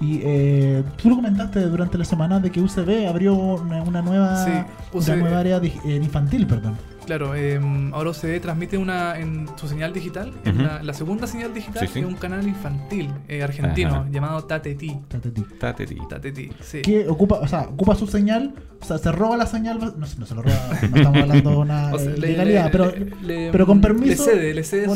Y 0.00 0.20
eh, 0.24 0.82
tú 1.00 1.10
lo 1.10 1.16
comentaste 1.16 1.60
durante 1.60 1.96
la 1.96 2.04
semana 2.04 2.40
de 2.40 2.50
que 2.50 2.60
UCB 2.60 3.06
abrió 3.08 3.34
una, 3.34 3.82
una 3.82 4.02
nueva, 4.02 4.44
Sí, 4.44 4.50
una 4.92 5.16
nueva 5.16 5.38
área 5.38 5.60
de- 5.60 5.68
eh, 5.84 5.96
infantil, 5.96 6.46
perdón. 6.46 6.76
Claro, 7.06 7.34
eh, 7.34 7.60
ahora 7.92 8.10
OCD 8.10 8.40
transmite 8.40 8.78
una 8.78 9.18
en 9.18 9.46
su 9.56 9.66
señal 9.66 9.92
digital, 9.92 10.32
en 10.44 10.62
la, 10.64 10.82
la 10.82 10.94
segunda 10.94 11.26
señal 11.26 11.52
digital, 11.52 11.86
Sí, 11.86 11.94
sí. 11.94 11.98
es 12.00 12.06
un 12.06 12.14
canal 12.14 12.46
infantil 12.46 13.10
eh, 13.28 13.42
argentino 13.42 13.90
Ajá. 13.90 14.06
llamado 14.10 14.44
Tateti. 14.44 14.96
Tateti. 15.08 15.42
Tateti. 15.58 15.96
Tateti, 16.08 16.50
sí. 16.60 16.82
Que 16.82 17.08
ocupa, 17.08 17.40
o 17.40 17.48
sea, 17.48 17.62
ocupa 17.62 17.94
su 17.96 18.06
señal, 18.06 18.54
o 18.80 18.84
sea, 18.84 18.98
se 18.98 19.10
roba 19.10 19.36
la 19.36 19.46
señal, 19.46 19.78
no, 19.96 20.06
sé, 20.06 20.18
no 20.18 20.26
se 20.26 20.34
lo 20.34 20.42
roba, 20.42 20.56
no 20.90 20.96
estamos 20.96 21.22
hablando 21.22 21.50
de 21.50 21.56
una 21.56 21.90
O 21.94 21.98
sea, 21.98 22.10
eh, 22.12 22.18
le- 22.18 22.28
legalidad, 22.28 22.64
le- 22.66 22.70
pero, 22.70 22.90
le- 22.92 23.26
le- 23.46 23.50
pero 23.52 23.66
con 23.66 23.80
permiso. 23.80 24.24
Le 24.26 24.32
cede, 24.32 24.54
le 24.54 24.64
cede 24.64 24.88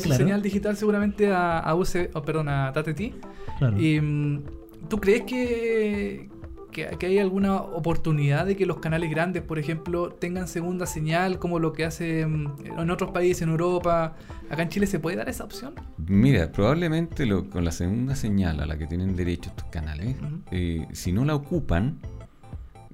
su, 0.00 0.14
señal 0.14 0.40
digital 0.42 0.76
seguramente 0.76 1.30
a, 1.30 1.58
a 1.58 1.74
UC, 1.74 2.10
oh, 2.14 2.22
perdón, 2.22 2.48
a 2.48 2.72
Tateti. 2.72 3.14
claro. 3.58 3.78
Y, 3.80 4.00
mm, 4.00 4.42
¿Tú 4.88 4.98
crees 4.98 5.22
que, 5.22 6.28
que, 6.70 6.86
que 6.98 7.06
hay 7.06 7.18
alguna 7.18 7.56
oportunidad 7.56 8.46
de 8.46 8.56
que 8.56 8.66
los 8.66 8.78
canales 8.78 9.10
grandes, 9.10 9.42
por 9.42 9.58
ejemplo, 9.58 10.10
tengan 10.10 10.48
segunda 10.48 10.86
señal, 10.86 11.38
como 11.38 11.58
lo 11.58 11.72
que 11.72 11.84
hace 11.84 12.26
mm, 12.26 12.78
en 12.78 12.90
otros 12.90 13.10
países, 13.10 13.42
en 13.42 13.50
Europa? 13.50 14.14
¿Acá 14.50 14.62
en 14.62 14.68
Chile 14.68 14.86
se 14.86 14.98
puede 14.98 15.16
dar 15.16 15.28
esa 15.28 15.44
opción? 15.44 15.74
Mira, 16.06 16.50
probablemente 16.50 17.26
lo- 17.26 17.48
con 17.48 17.64
la 17.64 17.72
segunda 17.72 18.14
señal 18.16 18.60
a 18.60 18.66
la 18.66 18.76
que 18.78 18.86
tienen 18.86 19.14
derecho 19.16 19.50
estos 19.50 19.66
canales, 19.70 20.16
eh, 20.50 20.86
si 20.92 21.12
no 21.12 21.24
la 21.24 21.34
ocupan, 21.34 21.98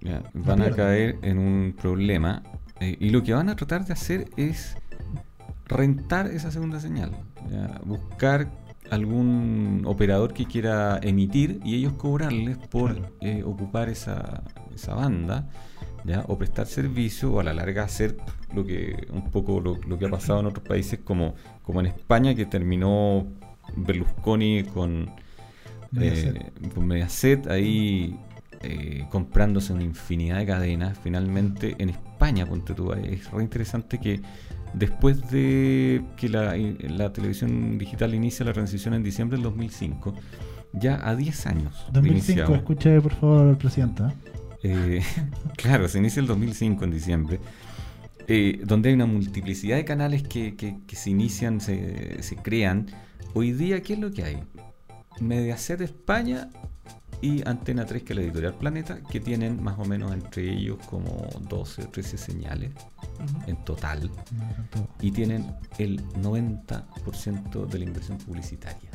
ya, 0.01 0.23
van 0.35 0.63
a 0.63 0.71
caer 0.71 1.19
en 1.23 1.39
un 1.39 1.75
problema. 1.81 2.43
eh, 2.81 2.97
y 3.01 3.09
lo 3.11 3.23
que 3.23 3.33
van 3.33 3.49
a 3.49 3.57
tratar 3.57 3.87
de 3.87 3.95
hacer 3.95 4.29
es 4.37 4.77
rentar 5.67 6.27
esa 6.29 6.51
segunda 6.51 6.79
señal. 6.81 7.11
ya, 7.51 7.81
buscar 7.85 8.49
algún 8.91 9.83
operador 9.87 10.33
que 10.33 10.45
quiera 10.47 10.99
emitir 11.03 11.61
y 11.65 11.75
ellos 11.77 11.95
cobrarles 11.95 12.57
por 12.59 12.95
Claro. 12.95 13.13
eh, 13.21 13.43
ocupar 13.45 13.89
esa, 13.89 14.43
esa 14.75 14.95
banda. 14.95 15.49
¿ya? 16.05 16.25
o 16.29 16.39
prestar 16.39 16.67
servicio 16.69 17.33
o 17.33 17.41
a 17.41 17.43
la 17.43 17.53
larga 17.53 17.83
hacer 17.83 18.17
lo 18.55 18.65
que 18.65 19.09
un 19.13 19.29
poco 19.33 19.61
lo, 19.61 19.75
lo 19.89 19.99
que 19.99 20.07
ha 20.07 20.09
pasado 20.09 20.39
en 20.39 20.47
otros 20.47 20.65
países 20.65 21.01
como, 21.03 21.35
como 21.65 21.81
en 21.81 21.87
España 21.87 22.33
que 22.37 22.47
terminó 22.47 23.27
Berlusconi 23.77 24.63
con 24.73 25.11
Mediaset. 25.91 26.37
eh, 26.37 26.53
con 26.75 26.87
Mediaset 26.87 27.47
ahí 27.49 28.17
eh, 28.63 29.05
comprándose 29.11 29.73
una 29.73 29.83
infinidad 29.83 30.39
de 30.39 30.47
cadenas 30.47 30.97
finalmente 31.03 31.75
en 31.79 31.89
España 31.91 32.47
ponte 32.47 32.73
tú 32.75 32.93
es 32.93 33.29
re 33.33 33.43
interesante 33.43 33.99
que 33.99 34.21
después 34.75 35.31
de 35.31 36.03
que 36.17 36.29
la, 36.29 36.57
la 36.57 37.13
televisión 37.13 37.79
digital 37.79 38.15
inicia 38.15 38.45
la 38.45 38.53
transición 38.53 38.95
en 38.95 39.03
diciembre 39.03 39.37
del 39.37 39.45
2005 39.45 40.15
ya 40.73 41.01
a 41.09 41.17
10 41.17 41.47
años 41.47 41.87
de 41.89 41.93
2005, 42.01 42.13
iniciado. 42.33 42.55
escuche 42.57 43.01
por 43.01 43.15
favor 43.15 43.49
al 43.49 43.57
presidente. 43.59 44.03
¿eh? 44.03 44.13
Eh, 44.63 45.03
claro, 45.57 45.89
se 45.89 45.99
inicia 45.99 46.21
el 46.21 46.27
2005 46.27 46.85
en 46.85 46.91
diciembre, 46.91 47.41
eh, 48.27 48.61
donde 48.65 48.89
hay 48.91 48.95
una 48.95 49.07
multiplicidad 49.07 49.77
de 49.77 49.85
canales 49.85 50.23
que, 50.25 50.57
que- 50.57 50.79
que 50.87 50.97
se 50.97 51.11
inician, 51.11 51.61
se, 51.61 52.23
se 52.23 52.37
crean. 52.37 52.87
Hoy 53.35 53.53
día, 53.53 53.83
¿qué 53.83 53.95
es 53.95 53.99
lo 53.99 54.11
que 54.13 54.25
hay? 54.25 54.39
Mediaset 55.21 55.81
España 55.81 56.51
y 57.21 57.47
Antena 57.49 57.87
3, 57.87 58.03
que 58.03 58.13
es 58.13 58.17
la 58.17 58.23
editorial 58.23 58.55
Planeta, 58.55 59.01
que 59.11 59.21
tienen 59.21 59.63
más 59.63 59.79
o 59.79 59.85
menos 59.85 60.13
entre 60.13 60.53
ellos 60.53 60.79
como 60.89 61.29
12 61.49 61.85
o 61.85 61.89
13 61.89 62.19
señales 62.19 62.73
en 63.47 63.57
total 63.65 64.11
y 65.01 65.11
tienen 65.11 65.55
el 65.79 66.07
90% 66.15 67.67
de 67.67 67.79
la 67.79 67.85
inversión 67.85 68.19
publicitaria. 68.19 68.91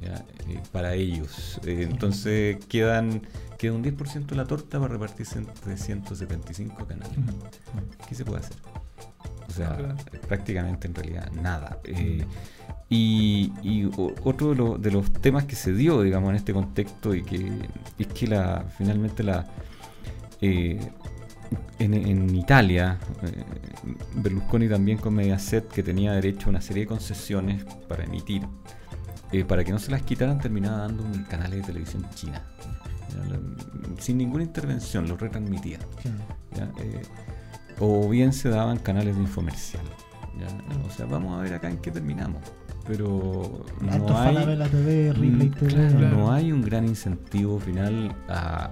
Eh, 0.00 0.60
para 0.72 0.94
ellos. 0.94 1.60
Eh, 1.64 1.86
entonces 1.88 2.58
quedan 2.66 3.22
queda 3.58 3.72
un 3.72 3.84
10% 3.84 4.26
de 4.26 4.36
la 4.36 4.44
torta 4.44 4.78
para 4.78 4.92
repartirse 4.92 5.38
entre 5.38 5.76
175 5.76 6.86
canales. 6.86 7.16
¿Qué 8.08 8.14
se 8.14 8.24
puede 8.24 8.40
hacer? 8.40 8.56
O 9.48 9.52
sea, 9.52 9.94
prácticamente 10.28 10.88
en 10.88 10.94
realidad 10.94 11.30
nada. 11.32 11.78
Eh, 11.84 12.24
y 12.90 13.52
y 13.62 13.90
otro 14.24 14.50
de, 14.50 14.54
lo- 14.56 14.78
de 14.78 14.90
los 14.90 15.12
temas 15.12 15.44
que 15.44 15.56
se 15.56 15.72
dio, 15.72 16.02
digamos, 16.02 16.30
en 16.30 16.36
este 16.36 16.52
contexto 16.52 17.14
y 17.14 17.22
que 17.22 17.68
es 17.98 18.06
que 18.08 18.26
la 18.26 18.64
finalmente 18.76 19.22
la 19.22 19.46
eh, 20.40 20.78
en, 21.78 21.94
en 21.94 22.34
Italia, 22.34 22.98
eh, 23.22 23.44
Berlusconi 24.14 24.68
también 24.68 24.98
con 24.98 25.14
Mediaset, 25.14 25.68
que 25.68 25.82
tenía 25.82 26.12
derecho 26.12 26.46
a 26.46 26.50
una 26.50 26.60
serie 26.60 26.82
de 26.84 26.88
concesiones 26.88 27.64
para 27.88 28.04
emitir, 28.04 28.42
eh, 29.32 29.44
para 29.44 29.64
que 29.64 29.72
no 29.72 29.78
se 29.78 29.90
las 29.90 30.02
quitaran, 30.02 30.38
terminaba 30.38 30.78
dando 30.78 31.02
un 31.04 31.24
canal 31.24 31.50
de 31.50 31.60
televisión 31.62 32.06
china. 32.14 32.42
Ya, 33.10 34.02
sin 34.02 34.18
ninguna 34.18 34.42
intervención, 34.44 35.08
lo 35.08 35.16
retransmitía. 35.16 35.78
Eh, 36.78 37.02
o 37.80 38.08
bien 38.08 38.32
se 38.32 38.48
daban 38.48 38.78
canales 38.78 39.14
de 39.16 39.22
infomercial. 39.22 39.84
¿ya? 40.38 40.46
O 40.86 40.90
sea, 40.90 41.06
vamos 41.06 41.38
a 41.38 41.42
ver 41.42 41.54
acá 41.54 41.68
en 41.68 41.78
qué 41.78 41.90
terminamos. 41.90 42.40
Pero 42.86 43.64
no 43.80 44.18
hay, 44.18 44.34
TV, 44.70 45.14
Mm, 45.14 45.50
TV. 45.52 45.66
claro, 45.68 45.98
Claro. 45.98 46.16
no 46.18 46.32
hay 46.32 46.52
un 46.52 46.60
gran 46.62 46.84
incentivo 46.84 47.58
final 47.58 48.14
a, 48.28 48.70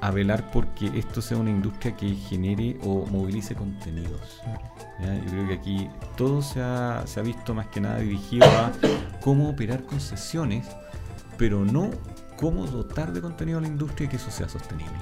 a 0.00 0.10
velar 0.10 0.50
porque 0.52 0.90
esto 0.98 1.22
sea 1.22 1.36
una 1.38 1.50
industria 1.50 1.96
que 1.96 2.14
genere 2.14 2.76
o 2.82 3.06
movilice 3.06 3.54
contenidos. 3.54 4.40
Claro. 4.42 4.60
¿ya? 5.00 5.14
Yo 5.24 5.30
creo 5.30 5.48
que 5.48 5.54
aquí 5.54 5.88
todo 6.16 6.42
se 6.42 6.60
ha, 6.60 7.02
se 7.06 7.20
ha 7.20 7.22
visto 7.22 7.54
más 7.54 7.66
que 7.68 7.80
nada 7.80 7.98
dirigido 7.98 8.44
a 8.46 8.72
cómo 9.20 9.48
operar 9.50 9.84
concesiones, 9.84 10.66
pero 11.36 11.64
no 11.64 11.90
cómo 12.36 12.66
dotar 12.66 13.12
de 13.12 13.20
contenido 13.20 13.58
a 13.58 13.60
la 13.60 13.68
industria 13.68 14.06
y 14.06 14.08
que 14.08 14.16
eso 14.16 14.30
sea 14.30 14.48
sostenible. 14.48 14.92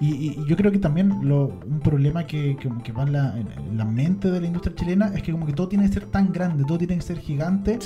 Y, 0.00 0.08
y- 0.08 0.44
yo 0.48 0.56
creo 0.56 0.72
que 0.72 0.78
también 0.78 1.28
lo, 1.28 1.46
un 1.46 1.80
problema 1.80 2.26
que, 2.26 2.56
que, 2.82 2.92
va 2.92 3.04
en 3.04 3.12
la, 3.12 3.34
la 3.74 3.84
mente 3.84 4.30
de 4.30 4.40
la 4.40 4.46
industria 4.46 4.74
chilena 4.74 5.12
es 5.14 5.22
que 5.22 5.32
como 5.32 5.46
que 5.46 5.52
todo 5.52 5.68
tiene 5.68 5.86
que 5.86 5.92
ser 5.94 6.06
tan 6.06 6.32
grande, 6.32 6.64
todo 6.64 6.78
tiene 6.78 6.96
que 6.96 7.02
ser 7.02 7.18
gigante. 7.18 7.78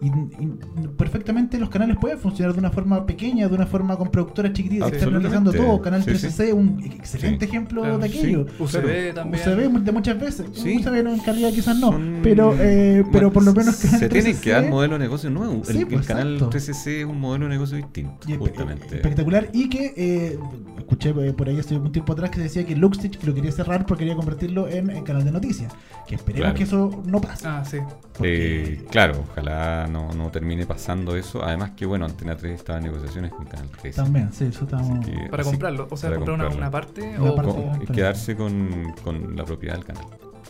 Y, 0.00 0.06
y 0.06 0.88
perfectamente 0.96 1.58
los 1.58 1.68
canales 1.70 1.96
pueden 2.00 2.18
funcionar 2.18 2.52
de 2.54 2.60
una 2.60 2.70
forma 2.70 3.04
pequeña, 3.04 3.48
de 3.48 3.54
una 3.56 3.66
forma 3.66 3.96
con 3.96 4.10
productoras 4.10 4.52
chiquititas, 4.52 4.88
Sí. 4.90 4.94
externalizando 4.94 5.50
Absolutamente. 5.50 5.76
todo. 5.76 5.82
Canal 5.82 6.02
Sí, 6.04 6.10
3C, 6.28 6.52
un 6.52 6.80
excelente 6.84 7.46
Sí. 7.46 7.50
ejemplo 7.50 7.80
Claro, 7.82 7.98
de 7.98 8.06
aquello. 8.06 8.46
sí. 8.48 8.62
UCB 8.62 9.12
también. 9.14 9.42
UCB 9.42 9.80
de 9.84 9.92
muchas 9.92 10.20
veces. 10.20 10.46
Sí. 10.52 10.76
UCB 10.78 11.02
no, 11.02 11.12
en 11.12 11.18
calidad 11.18 11.50
quizás 11.50 11.76
no, 11.78 11.90
Son- 11.92 12.20
pero, 12.22 12.54
eh, 12.60 13.04
pero 13.10 13.32
por 13.32 13.44
lo 13.44 13.52
menos 13.52 13.76
Canal 13.76 13.98
se 14.00 14.08
tienen 14.08 14.32
3C 14.36 14.40
que 14.40 14.50
dar 14.50 14.68
modelo 14.70 14.94
de 14.94 15.00
negocio 15.00 15.30
nuevo. 15.30 15.62
Sí, 15.64 15.72
el, 15.72 15.78
el 15.78 15.86
pues, 15.88 16.06
canal 16.06 16.34
exacto. 16.34 16.50
3CC 16.50 17.00
es 17.00 17.04
un 17.06 17.20
modelo 17.20 17.46
de 17.46 17.50
negocio 17.50 17.76
distinto, 17.76 18.28
Y 18.28 18.36
justamente. 18.36 18.96
espectacular. 18.96 19.48
Y 19.52 19.68
que 19.68 19.94
eh, 19.96 20.38
escuché 20.78 21.10
eh, 21.10 21.32
por 21.32 21.48
ahí 21.48 21.58
hace 21.58 21.76
un 21.76 21.90
tiempo 21.90 22.12
atrás 22.12 22.30
que 22.30 22.40
decía 22.40 22.64
que 22.64 22.76
Luxtich 22.76 23.20
lo 23.24 23.34
quería 23.34 23.50
cerrar 23.50 23.84
porque 23.84 24.04
quería 24.04 24.14
convertirlo 24.16 24.68
en, 24.68 24.90
en 24.90 25.02
canal 25.02 25.24
de 25.24 25.32
noticias. 25.32 25.72
Que 26.06 26.14
esperemos 26.14 26.42
Claro. 26.44 26.56
que 26.56 26.62
eso 26.62 27.02
no 27.04 27.20
pase. 27.20 27.46
Ah, 27.48 27.64
sí. 27.68 27.78
porque- 28.16 28.72
Eh, 28.74 28.84
claro, 28.90 29.24
ojalá 29.30 29.87
no, 29.88 30.12
no 30.12 30.30
termine 30.30 30.66
pasando 30.66 31.16
eso. 31.16 31.42
Además 31.42 31.72
que, 31.76 31.86
bueno, 31.86 32.04
Antena 32.04 32.36
3 32.36 32.54
estaba 32.54 32.78
en 32.78 32.84
negociaciones 32.84 33.32
con 33.32 33.44
Canal 33.46 33.68
3. 33.80 33.96
También, 33.96 34.32
sí, 34.32 34.44
eso 34.44 34.64
estamos. 34.64 35.00
Así 35.00 35.10
que- 35.10 35.28
Para 35.28 35.44
comprarlo. 35.44 35.88
O 35.90 35.96
sea, 35.96 36.10
para 36.10 36.16
comprar 36.24 36.46
una, 36.48 36.56
una 36.56 36.70
parte 36.70 37.18
Una 37.18 37.30
o. 37.30 37.34
parte. 37.36 37.52
con- 37.86 37.86
quedarse 37.94 38.36
con, 38.36 38.94
con 39.02 39.34
la 39.36 39.44
propiedad 39.44 39.74
del 39.76 39.84
canal. 39.84 40.04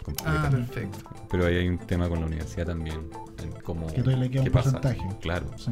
completa. 0.05 0.43
Ah, 0.47 0.51
perfecto. 0.51 0.99
Pero 1.31 1.47
ahí 1.47 1.57
hay 1.57 1.69
un 1.69 1.79
tema 1.79 2.09
con 2.09 2.21
la 2.21 2.27
universidad 2.27 2.67
también. 2.67 2.97
En 3.43 3.51
cómo, 3.63 3.87
Que 3.89 4.03
todavía 4.03 4.25
le 4.25 4.31
queda 4.31 4.43
qué 4.45 4.49
un 4.49 4.55
pasa. 4.55 4.71
porcentaje. 4.81 5.17
Claro. 5.21 5.47
Sí. 5.57 5.71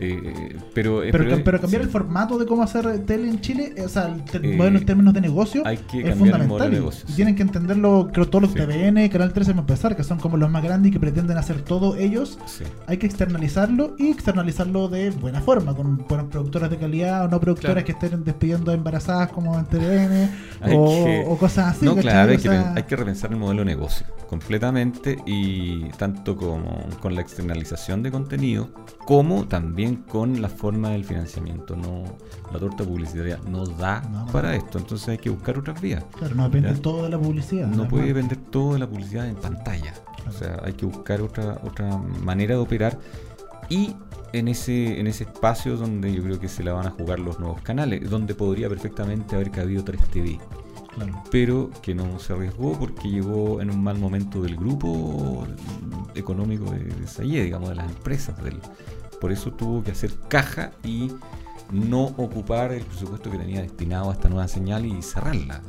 Eh, 0.00 0.56
pero, 0.74 1.00
Pero, 1.00 1.12
pero- 1.12 1.36
cam- 1.36 1.42
pero 1.44 1.60
cambiar 1.60 1.82
sí, 1.82 1.86
el 1.86 1.92
formato 1.92 2.38
de 2.38 2.46
cómo 2.46 2.62
hacer 2.62 3.00
tele 3.04 3.28
en 3.28 3.40
Chile, 3.40 3.74
eh, 3.76 3.82
o 3.84 3.88
sea, 3.88 4.06
el 4.08 4.24
te- 4.24 4.38
Eh, 4.38 4.56
modelo 4.56 4.78
en 4.78 4.86
términos 4.86 5.12
de 5.14 5.20
negocio, 5.20 5.62
hay 5.66 5.76
que 5.76 6.00
es 6.08 6.16
fundamental. 6.16 6.48
modelo 6.48 6.70
de 6.70 6.76
y- 6.76 6.78
negocio, 6.80 7.04
y 7.06 7.10
sí. 7.10 7.16
tienen 7.16 7.34
que 7.36 7.42
entenderlo, 7.42 8.08
creo, 8.12 8.28
todos 8.28 8.42
los 8.42 8.52
Sí. 8.52 8.58
TVN, 8.58 9.08
Canal 9.10 9.32
13 9.32 9.50
para 9.52 9.60
empezar, 9.60 9.96
que 9.96 10.04
son 10.04 10.18
como 10.18 10.36
los 10.36 10.50
más 10.50 10.62
grandes 10.62 10.90
y 10.90 10.92
que 10.92 11.00
pretenden 11.00 11.36
hacer 11.38 11.60
todo 11.62 11.96
ellos. 11.96 12.38
sí. 12.46 12.64
Hay 12.86 12.96
que 12.96 13.06
externalizarlo 13.06 13.94
y 13.98 14.08
externalizarlo 14.10 14.88
de 14.88 15.10
buena 15.10 15.40
forma, 15.40 15.74
con 15.74 15.98
buenos 16.08 16.26
productores 16.28 16.70
de 16.70 16.76
calidad 16.78 17.24
o 17.24 17.28
no 17.28 17.38
productoras 17.40 17.84
Claro. 17.84 17.86
que 17.98 18.06
estén 18.06 18.24
despidiendo 18.24 18.72
embarazadas 18.72 19.28
como 19.30 19.58
en 19.58 19.64
TVN 19.66 20.30
o, 20.76 21.04
que- 21.04 21.24
o 21.28 21.36
cosas 21.38 21.76
así. 21.76 21.84
no, 21.84 21.94
claro, 21.96 22.30
hay 22.30 22.36
O 22.36 22.40
que, 22.42 22.48
sea, 22.48 22.72
hay 22.74 22.82
que 22.84 22.96
repensar 22.96 23.30
el 23.32 23.36
modelo 23.36 23.60
de 23.60 23.66
negocio 23.66 24.06
completamente 24.28 25.18
y 25.26 25.84
tanto 25.98 26.36
como 26.36 26.86
con 27.00 27.14
la 27.14 27.20
externalización 27.20 28.02
de 28.02 28.10
contenido 28.10 28.68
como 29.10 29.44
también 29.48 29.96
con 29.96 30.40
la 30.40 30.48
forma 30.48 30.90
del 30.90 31.04
financiamiento. 31.04 31.74
No, 31.74 32.04
la 32.52 32.60
torta 32.60 32.84
publicitaria 32.84 33.40
no 33.48 33.66
da 33.66 34.02
No, 34.02 34.26
no. 34.26 34.32
para 34.32 34.54
esto, 34.54 34.78
entonces 34.78 35.08
hay 35.08 35.18
que 35.18 35.30
buscar 35.30 35.58
otras 35.58 35.80
vías. 35.80 36.04
Claro, 36.16 36.36
no 36.36 36.44
depende 36.44 36.72
Ya. 36.72 36.80
todo 36.80 37.02
de 37.02 37.08
la 37.10 37.18
publicidad. 37.18 37.66
No 37.66 37.88
puede 37.88 38.06
depender 38.06 38.38
todo 38.38 38.74
de 38.74 38.78
la 38.78 38.88
publicidad 38.88 39.26
en 39.26 39.34
pantalla. 39.34 39.94
O 40.28 40.32
sea, 40.32 40.60
hay 40.64 40.74
que 40.74 40.86
buscar 40.86 41.22
otra, 41.22 41.60
otra 41.64 41.96
manera 42.22 42.54
de 42.54 42.60
operar 42.60 42.98
y 43.68 43.96
en 44.32 44.46
ese, 44.46 45.00
en 45.00 45.08
ese 45.08 45.24
espacio 45.24 45.76
donde 45.76 46.12
yo 46.14 46.22
creo 46.22 46.38
que 46.38 46.46
se 46.48 46.62
la 46.62 46.72
van 46.72 46.86
a 46.86 46.90
jugar 46.90 47.18
los 47.18 47.40
nuevos 47.40 47.60
canales, 47.62 48.08
donde 48.08 48.36
podría 48.36 48.68
perfectamente 48.68 49.34
haber 49.34 49.50
cabido 49.50 49.84
3TV, 49.84 50.38
Claro. 50.94 51.22
pero 51.32 51.70
que 51.82 51.96
no 51.96 52.20
se 52.20 52.32
arriesgó 52.32 52.78
porque 52.78 53.08
llegó 53.10 53.60
en 53.60 53.70
un 53.70 53.82
mal 53.82 53.98
momento 53.98 54.40
del 54.42 54.54
grupo 54.56 55.44
económico 56.14 56.70
de, 56.70 56.78
de 56.84 57.06
Sayé, 57.08 57.42
digamos, 57.44 57.70
de 57.70 57.74
las 57.76 57.88
empresas. 57.90 58.40
Del, 58.42 58.58
por 59.20 59.32
eso 59.32 59.52
tuvo 59.52 59.82
que 59.82 59.92
hacer 59.92 60.12
caja 60.28 60.72
y 60.82 61.12
no 61.70 62.04
ocupar 62.16 62.72
el 62.72 62.84
presupuesto 62.84 63.30
que 63.30 63.38
tenía 63.38 63.62
destinado 63.62 64.10
a 64.10 64.14
esta 64.14 64.28
nueva 64.28 64.48
señal 64.48 64.86
y 64.86 65.02
cerrarla. 65.02 65.60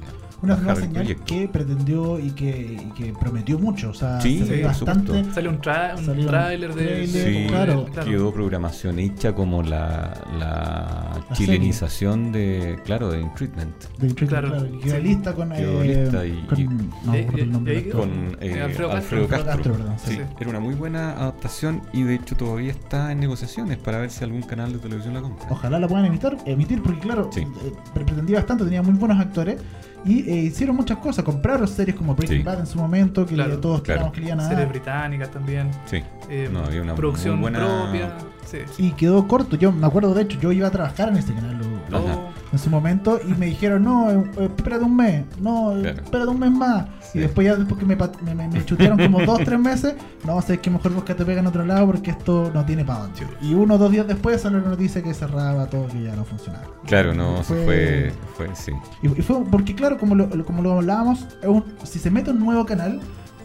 Una 0.41 0.55
nueva 0.55 0.75
señal 0.75 0.93
proyecto. 0.93 1.25
que 1.25 1.47
pretendió 1.47 2.19
y 2.19 2.31
que, 2.31 2.49
y 2.87 2.91
que 2.93 3.13
prometió 3.13 3.59
mucho. 3.59 3.91
O 3.91 3.93
sea, 3.93 4.19
Sí, 4.21 4.43
se 4.45 4.63
bastante. 4.63 5.23
Sale 5.33 5.49
un, 5.49 5.61
tra 5.61 5.95
un 5.97 6.05
Salieron 6.05 6.31
tráiler 6.31 6.73
de... 6.73 7.07
Sí, 7.07 7.45
claro. 7.47 7.85
quedó 8.05 8.33
programación 8.33 8.97
hecha 8.99 9.33
como 9.35 9.61
la, 9.63 10.13
la, 10.39 11.21
La 11.29 11.35
chilenización 11.35 12.31
de, 12.31 12.79
claro, 12.85 13.11
de 13.11 13.21
In 13.21 13.33
Treatment. 13.35 13.75
de 13.99 14.07
Trick, 14.13 14.29
Claro. 14.29 14.49
claro, 14.49 14.79
quedó 14.81 14.95
Sí. 14.95 15.01
lista 15.01 15.33
con. 15.33 15.49
Quedó 15.51 15.83
eh, 15.83 16.01
lista 16.03 16.25
y- 16.25 16.41
con- 16.47 16.59
y- 16.59 16.63
no 16.65 17.11
me 17.11 17.19
Eh, 17.19 17.27
el 17.33 17.39
eh, 17.39 17.45
nombre. 17.45 17.89
Con 17.89 18.09
Alfredo 18.41 18.91
Alfredo, 18.91 18.91
Castro. 18.91 19.27
Castro. 19.27 19.45
Castro, 19.45 19.73
perdón, 19.73 19.95
sí. 20.03 20.11
Sí, 20.13 20.19
era 20.39 20.49
una 20.49 20.59
muy 20.59 20.75
buena 20.75 21.11
adaptación 21.11 21.81
y 21.93 22.03
de 22.03 22.15
hecho 22.15 22.35
todavía 22.35 22.71
está 22.71 23.11
en 23.11 23.19
negociaciones 23.19 23.77
para 23.77 23.99
ver 23.99 24.09
si 24.09 24.23
algún 24.23 24.41
canal 24.41 24.73
de 24.73 24.79
televisión 24.79 25.13
la 25.13 25.21
compra. 25.21 25.47
Ojalá 25.49 25.79
la 25.79 25.87
puedan 25.87 26.05
emitir, 26.05 26.37
emitir 26.45 26.81
porque 26.81 26.99
claro, 26.99 27.29
Sí. 27.31 27.41
eh, 27.41 27.73
pretendía 27.93 28.37
bastante, 28.37 28.63
tenía 28.63 28.81
muy 28.81 28.93
buenos 28.93 29.19
actores 29.19 29.59
y 30.05 30.29
eh, 30.29 30.35
hicieron 30.43 30.75
muchas 30.75 30.97
cosas, 30.97 31.23
compraron 31.23 31.67
series 31.67 31.95
como 31.95 32.15
Breaking 32.15 32.39
Sí. 32.39 32.43
Bad 32.43 32.59
en 32.61 32.67
su 32.67 32.77
momento, 32.79 33.25
que 33.25 33.35
Claro, 33.35 33.59
todos 33.59 33.81
claro. 33.81 34.01
esperábamos 34.07 34.13
que 34.13 34.19
le 34.21 34.27
iban 34.27 34.39
a 34.39 34.47
Series 34.49 34.69
británicas 34.69 35.29
también. 35.31 35.69
Sí, 35.85 36.01
eh, 36.29 36.49
No, 36.51 36.59
había 36.65 36.81
una 36.81 36.95
producción 36.95 37.39
buena- 37.41 37.59
propia. 37.59 38.13
Sí. 38.45 38.57
Y 38.77 38.91
quedó 38.91 39.27
corto, 39.27 39.55
yo 39.55 39.71
me 39.71 39.85
acuerdo 39.87 40.13
de 40.13 40.23
hecho, 40.23 40.39
yo 40.39 40.51
iba 40.51 40.67
a 40.67 40.71
trabajar 40.71 41.09
en 41.09 41.17
ese 41.17 41.33
canal. 41.33 41.61
Oh, 41.93 42.29
en 42.51 42.59
su 42.59 42.69
momento 42.69 43.19
y 43.25 43.33
me 43.33 43.45
dijeron, 43.45 43.83
no, 43.83 44.11
eh, 44.11 44.23
eh, 44.37 44.45
espérate 44.57 44.83
un 44.83 44.95
mes, 44.95 45.23
no, 45.39 45.75
eh, 45.77 45.81
Claro. 45.81 46.01
espérate 46.03 46.29
un 46.31 46.39
mes 46.39 46.51
más. 46.51 46.85
Sí. 47.01 47.17
Y 47.17 47.21
después 47.21 47.45
ya 47.47 47.55
después 47.55 47.79
que 47.79 47.85
me, 47.85 47.95
me, 47.95 48.47
me- 48.47 48.65
chutearon 48.65 48.97
como 48.97 49.21
dos, 49.25 49.39
tres 49.45 49.59
meses, 49.59 49.95
no, 50.25 50.41
sé 50.41 50.59
que 50.59 50.69
mejor 50.69 50.93
busca 50.93 51.15
te 51.15 51.23
pega 51.25 51.39
en 51.39 51.47
otro 51.47 51.65
lado 51.65 51.85
porque 51.87 52.11
esto 52.11 52.51
no 52.53 52.65
tiene 52.65 52.83
para 52.85 52.99
dónde. 53.03 53.21
Y 53.41 53.53
uno 53.53 53.75
o 53.75 53.77
dos 53.77 53.91
días 53.91 54.07
después 54.07 54.41
salió 54.41 54.59
la 54.59 54.69
noticia 54.69 55.01
que 55.01 55.13
cerraba 55.13 55.65
todo, 55.67 55.87
que 55.87 56.03
ya 56.03 56.15
no 56.15 56.23
funcionaba. 56.25 56.65
claro, 56.85 57.13
no, 57.13 57.41
Fue- 57.43 57.63
fue, 57.65 58.13
fue, 58.35 58.55
sí. 58.55 58.71
Y, 59.01 59.07
y 59.07 59.21
fue 59.23 59.43
porque, 59.49 59.73
claro, 59.75 59.97
como 59.97 60.15
lo, 60.15 60.27
lo- 60.27 60.45
como 60.45 60.61
lo 60.61 60.73
hablábamos, 60.73 61.25
es 61.41 61.47
un- 61.47 61.63
si 61.83 61.99
se 61.99 62.11
mete 62.11 62.31
un 62.31 62.39
nuevo 62.39 62.65
canal, 62.65 62.99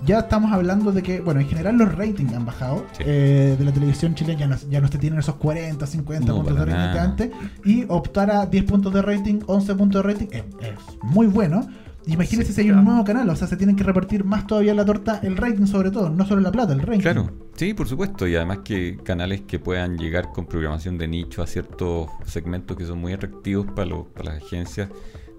ya 0.04 0.20
estamos 0.20 0.52
hablando 0.52 0.92
de 0.92 1.02
que, 1.02 1.20
bueno, 1.20 1.40
en 1.40 1.48
general 1.48 1.76
los 1.78 1.94
ratings 1.94 2.32
han 2.34 2.44
bajado 2.44 2.86
Sí. 2.92 3.04
eh, 3.06 3.56
de 3.58 3.64
la 3.64 3.72
televisión 3.72 4.14
chilena, 4.14 4.38
ya 4.38 4.46
no, 4.46 4.56
ya 4.68 4.80
no 4.80 4.88
se 4.88 4.98
tienen 4.98 5.18
esos 5.20 5.36
40, 5.36 5.86
50 5.86 6.26
No, 6.26 6.36
puntos 6.36 6.58
de 6.58 6.64
rating 6.64 6.92
que 6.92 6.98
antes, 6.98 7.30
y 7.64 7.84
optar 7.88 8.30
a 8.30 8.46
10 8.46 8.64
puntos 8.64 8.92
de 8.92 9.02
rating, 9.02 9.40
11 9.46 9.74
puntos 9.74 10.02
de 10.02 10.12
rating, 10.12 10.26
es, 10.30 10.44
es 10.60 10.74
muy 11.02 11.26
bueno. 11.26 11.66
Imagínense 12.08 12.52
Sí, 12.52 12.54
si 12.54 12.60
hay 12.60 12.66
claro. 12.68 12.80
un 12.82 12.86
nuevo 12.86 13.04
canal, 13.04 13.28
o 13.30 13.34
sea, 13.34 13.48
se 13.48 13.56
tienen 13.56 13.74
que 13.74 13.82
repartir 13.82 14.22
más 14.22 14.46
todavía 14.46 14.72
la 14.74 14.84
torta, 14.84 15.18
el 15.24 15.36
rating 15.36 15.66
sobre 15.66 15.90
todo, 15.90 16.08
no 16.08 16.24
solo 16.24 16.40
la 16.40 16.52
plata, 16.52 16.72
el 16.72 16.80
rating. 16.80 17.00
Claro, 17.00 17.30
sí, 17.56 17.74
por 17.74 17.88
supuesto. 17.88 18.28
Y 18.28 18.36
además 18.36 18.58
que 18.64 18.96
canales 19.02 19.40
que 19.40 19.58
puedan 19.58 19.98
llegar 19.98 20.30
con 20.32 20.46
programación 20.46 20.98
de 20.98 21.08
nicho 21.08 21.42
a 21.42 21.48
ciertos 21.48 22.08
segmentos 22.24 22.76
que 22.76 22.84
son 22.84 23.00
muy 23.00 23.12
atractivos 23.12 23.66
para, 23.74 23.86
los- 23.86 24.06
para 24.14 24.34
las 24.34 24.44
agencias, 24.44 24.88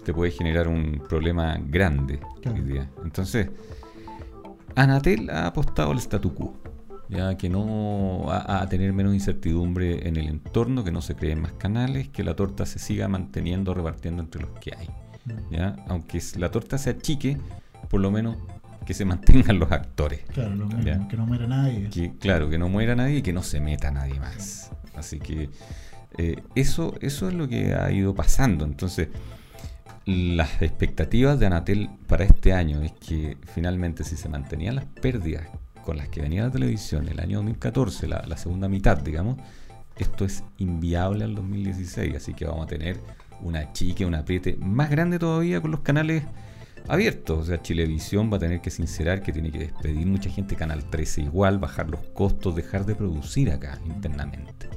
te 0.04 0.12
puede 0.12 0.30
generar 0.30 0.68
un 0.68 1.00
problema 1.08 1.58
grande 1.66 2.20
Claro. 2.42 2.58
hoy 2.58 2.64
día. 2.70 2.90
Entonces, 3.02 3.48
Anatel 4.82 5.28
ha 5.30 5.46
apostado 5.46 5.90
al 5.90 5.98
statu 5.98 6.34
quo. 6.34 6.56
Ya 7.08 7.36
que 7.38 7.48
no 7.48 8.30
a, 8.30 8.60
a 8.60 8.68
tener 8.68 8.92
menos 8.92 9.14
incertidumbre 9.14 10.06
en 10.06 10.16
el 10.16 10.28
entorno, 10.28 10.84
que 10.84 10.92
no 10.92 11.00
se 11.00 11.16
creen 11.16 11.40
más 11.40 11.52
canales, 11.52 12.08
que 12.08 12.22
la 12.22 12.36
torta 12.36 12.66
se 12.66 12.78
siga 12.78 13.08
manteniendo, 13.08 13.72
repartiendo 13.72 14.22
entre 14.22 14.42
los 14.42 14.50
que 14.60 14.74
hay. 14.76 14.88
¿ya? 15.50 15.76
Aunque 15.88 16.20
la 16.36 16.50
torta 16.50 16.78
se 16.78 16.90
achique, 16.90 17.38
por 17.88 18.00
lo 18.00 18.10
menos 18.10 18.36
que 18.86 18.94
se 18.94 19.04
mantengan 19.04 19.58
los 19.58 19.70
actores. 19.72 20.20
Claro, 20.32 20.54
lo 20.54 20.66
mismo, 20.66 21.08
que 21.08 21.16
no 21.16 21.26
muera 21.26 21.46
nadie. 21.46 21.90
Que, 21.90 22.12
claro, 22.18 22.48
que 22.48 22.58
no 22.58 22.68
muera 22.68 22.94
nadie 22.94 23.18
y 23.18 23.22
que 23.22 23.32
no 23.32 23.42
se 23.42 23.60
meta 23.60 23.90
nadie 23.90 24.20
más. 24.20 24.70
Así 24.94 25.18
que 25.18 25.50
eh, 26.16 26.42
eso, 26.54 26.94
eso 27.00 27.28
es 27.28 27.34
lo 27.34 27.48
que 27.48 27.74
ha 27.74 27.90
ido 27.90 28.14
pasando. 28.14 28.64
Entonces, 28.64 29.08
las 30.08 30.62
expectativas 30.62 31.38
de 31.38 31.44
Anatel 31.44 31.90
para 32.06 32.24
este 32.24 32.54
año 32.54 32.80
es 32.80 32.92
que 32.92 33.36
finalmente 33.52 34.04
si 34.04 34.16
se 34.16 34.30
mantenían 34.30 34.76
las 34.76 34.86
pérdidas 34.86 35.46
con 35.84 35.98
las 35.98 36.08
que 36.08 36.22
venía 36.22 36.44
la 36.44 36.50
televisión 36.50 37.06
el 37.08 37.20
año 37.20 37.36
2014, 37.38 38.08
la, 38.08 38.24
la 38.26 38.38
segunda 38.38 38.70
mitad, 38.70 38.96
digamos, 38.96 39.36
esto 39.98 40.24
es 40.24 40.44
inviable 40.56 41.24
al 41.24 41.34
2016. 41.34 42.16
Así 42.16 42.32
que 42.32 42.46
vamos 42.46 42.64
a 42.64 42.68
tener 42.68 42.98
una 43.42 43.70
chique, 43.74 44.06
un 44.06 44.14
apriete 44.14 44.56
más 44.56 44.88
grande 44.88 45.18
todavía 45.18 45.60
con 45.60 45.72
los 45.72 45.80
canales 45.80 46.22
abiertos. 46.88 47.40
O 47.40 47.44
sea, 47.44 47.60
Chilevisión 47.60 48.32
va 48.32 48.38
a 48.38 48.40
tener 48.40 48.62
que 48.62 48.70
sincerar 48.70 49.20
que 49.20 49.30
tiene 49.30 49.50
que 49.50 49.58
despedir 49.58 50.06
mucha 50.06 50.30
gente, 50.30 50.56
Canal 50.56 50.88
13 50.88 51.20
igual, 51.20 51.58
bajar 51.58 51.90
los 51.90 52.00
costos, 52.14 52.56
dejar 52.56 52.86
de 52.86 52.94
producir 52.94 53.50
acá 53.50 53.78
internamente. 53.84 54.70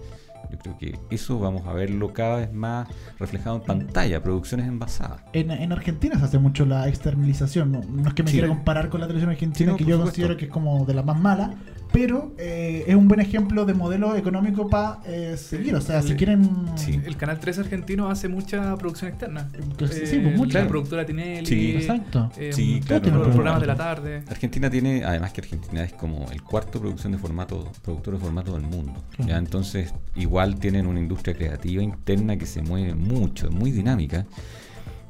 Yo 0.51 0.57
creo 0.59 0.77
que 0.77 0.99
eso 1.09 1.39
vamos 1.39 1.65
a 1.65 1.73
verlo 1.73 2.13
cada 2.13 2.37
vez 2.37 2.51
más 2.53 2.87
reflejado 3.19 3.55
en 3.57 3.61
pantalla, 3.63 4.21
producciones 4.21 4.67
envasadas. 4.67 5.21
En, 5.33 5.49
en 5.51 5.71
Argentina 5.71 6.17
se 6.19 6.25
hace 6.25 6.39
mucho 6.39 6.65
la 6.65 6.87
externalización. 6.89 7.71
No, 7.71 7.81
No 7.81 8.07
es 8.09 8.13
que 8.13 8.23
me 8.23 8.29
Sí. 8.29 8.35
quiera 8.37 8.47
comparar 8.49 8.89
con 8.89 8.99
la 9.01 9.07
televisión 9.07 9.31
argentina, 9.31 9.57
Sí, 9.57 9.71
no, 9.71 9.77
que 9.77 9.85
yo 9.85 9.95
supuesto. 9.95 10.03
considero 10.11 10.37
que 10.37 10.45
es 10.45 10.51
como 10.51 10.85
de 10.85 10.93
las 10.93 11.05
más 11.05 11.19
malas, 11.19 11.51
pero 11.91 12.33
eh, 12.37 12.85
es 12.87 12.95
un 12.95 13.07
buen 13.07 13.19
ejemplo 13.19 13.65
de 13.65 13.73
modelo 13.73 14.15
económico 14.15 14.69
para 14.69 14.99
seguir. 15.37 15.75
O 15.75 15.81
sea, 15.81 16.01
si 16.01 16.09
Sí. 16.09 16.15
quieren. 16.15 16.49
Sí. 16.75 16.99
El 17.05 17.17
canal 17.17 17.39
3 17.39 17.59
argentino 17.59 18.09
hace 18.09 18.27
mucha 18.27 18.75
producción 18.77 19.09
externa. 19.09 19.49
Que 19.77 19.87
sí, 19.87 20.05
sí, 20.05 20.19
pues, 20.19 20.35
mucha. 20.37 20.61
La 20.61 20.67
productora 20.67 21.05
Tinelli. 21.05 21.45
Sí. 21.45 21.71
Exacto. 21.75 22.31
eh, 22.37 22.51
Sí, 22.53 22.77
los 22.77 22.85
claro, 22.85 23.11
no, 23.11 23.23
programas 23.31 23.61
de 23.61 23.67
la 23.67 23.75
tarde. 23.75 24.23
Argentina 24.29 24.69
tiene, 24.69 25.03
además 25.03 25.33
que 25.33 25.41
Argentina 25.41 25.83
es 25.83 25.93
como 25.93 26.29
el 26.31 26.41
cuarto 26.41 26.79
producción 26.79 27.11
de 27.11 27.17
formato, 27.17 27.71
productor 27.83 28.13
de 28.15 28.19
formato 28.19 28.53
del 28.53 28.63
mundo. 28.63 29.03
Claro. 29.15 29.29
¿ya? 29.31 29.37
Entonces, 29.37 29.93
igual 30.15 30.59
tienen 30.59 30.87
una 30.87 30.99
industria 30.99 31.35
creativa 31.35 31.81
interna 31.83 32.37
que 32.37 32.45
se 32.45 32.61
mueve 32.61 32.93
mucho, 32.95 33.47
es 33.47 33.53
muy 33.53 33.71
dinámica. 33.71 34.25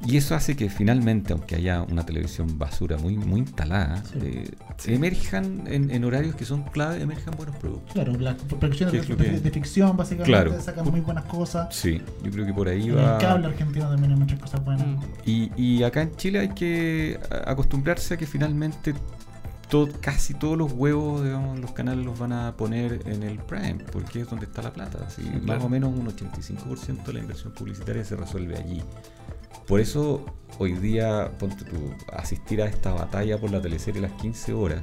Y 0.04 0.16
eso 0.16 0.34
hace 0.34 0.56
que 0.56 0.68
finalmente, 0.68 1.32
aunque 1.32 1.54
haya 1.56 1.82
una 1.82 2.04
televisión 2.04 2.58
basura 2.58 2.96
muy, 2.98 3.16
muy 3.16 3.40
instalada, 3.40 4.02
Sí. 4.04 4.18
eh, 4.22 4.50
Sí. 4.78 4.94
emerjan 4.94 5.64
en, 5.68 5.90
en 5.90 6.04
horarios 6.04 6.34
que 6.34 6.44
son 6.44 6.64
clave, 6.64 7.00
emerjan 7.02 7.34
buenos 7.36 7.54
productos. 7.56 7.92
Claro, 7.92 8.12
las 8.18 8.34
producciones 8.36 9.06
¿Qué 9.06 9.14
de, 9.14 9.50
ficción, 9.52 9.96
básicamente, 9.96 10.30
Claro. 10.32 10.60
sacan 10.60 10.90
muy 10.90 11.00
buenas 11.00 11.24
cosas. 11.26 11.74
Sí, 11.74 12.00
yo 12.24 12.30
creo 12.32 12.44
que 12.46 12.52
por 12.52 12.66
ahí 12.68 12.88
En 12.88 12.96
va. 12.96 13.14
el 13.14 13.20
cable 13.20 13.46
argentino 13.46 13.88
también 13.88 14.12
hay 14.12 14.18
muchas 14.18 14.40
cosas 14.40 14.64
buenas. 14.64 14.86
Mm. 14.86 14.98
Y, 15.24 15.52
y 15.56 15.82
acá 15.84 16.02
en 16.02 16.16
Chile 16.16 16.40
hay 16.40 16.48
que 16.48 17.20
acostumbrarse 17.46 18.14
a 18.14 18.16
que 18.16 18.26
finalmente 18.26 18.94
to- 19.68 19.88
casi 20.00 20.34
todos 20.34 20.58
los 20.58 20.72
huevos, 20.72 21.22
digamos, 21.22 21.60
los 21.60 21.72
canales 21.72 22.04
los 22.04 22.18
van 22.18 22.32
a 22.32 22.56
poner 22.56 23.02
en 23.06 23.22
el 23.22 23.38
Prime, 23.38 23.78
porque 23.92 24.20
es 24.22 24.28
donde 24.28 24.46
está 24.46 24.62
la 24.62 24.72
plata. 24.72 24.98
Más 24.98 25.16
claro. 25.44 25.64
o 25.64 25.68
menos 25.68 25.96
un 25.96 26.06
85% 26.08 27.04
de 27.06 27.12
la 27.14 27.20
inversión 27.20 27.52
publicitaria 27.52 28.04
se 28.04 28.16
resuelve 28.16 28.56
allí. 28.58 28.82
Por 29.72 29.80
eso 29.80 30.22
hoy 30.58 30.72
día, 30.74 31.32
ponte 31.38 31.64
tú, 31.64 31.94
asistir 32.12 32.60
a 32.60 32.66
esta 32.66 32.92
batalla 32.92 33.38
por 33.38 33.50
la 33.50 33.62
teleserie 33.62 34.02
las 34.02 34.12
15 34.20 34.52
horas 34.52 34.82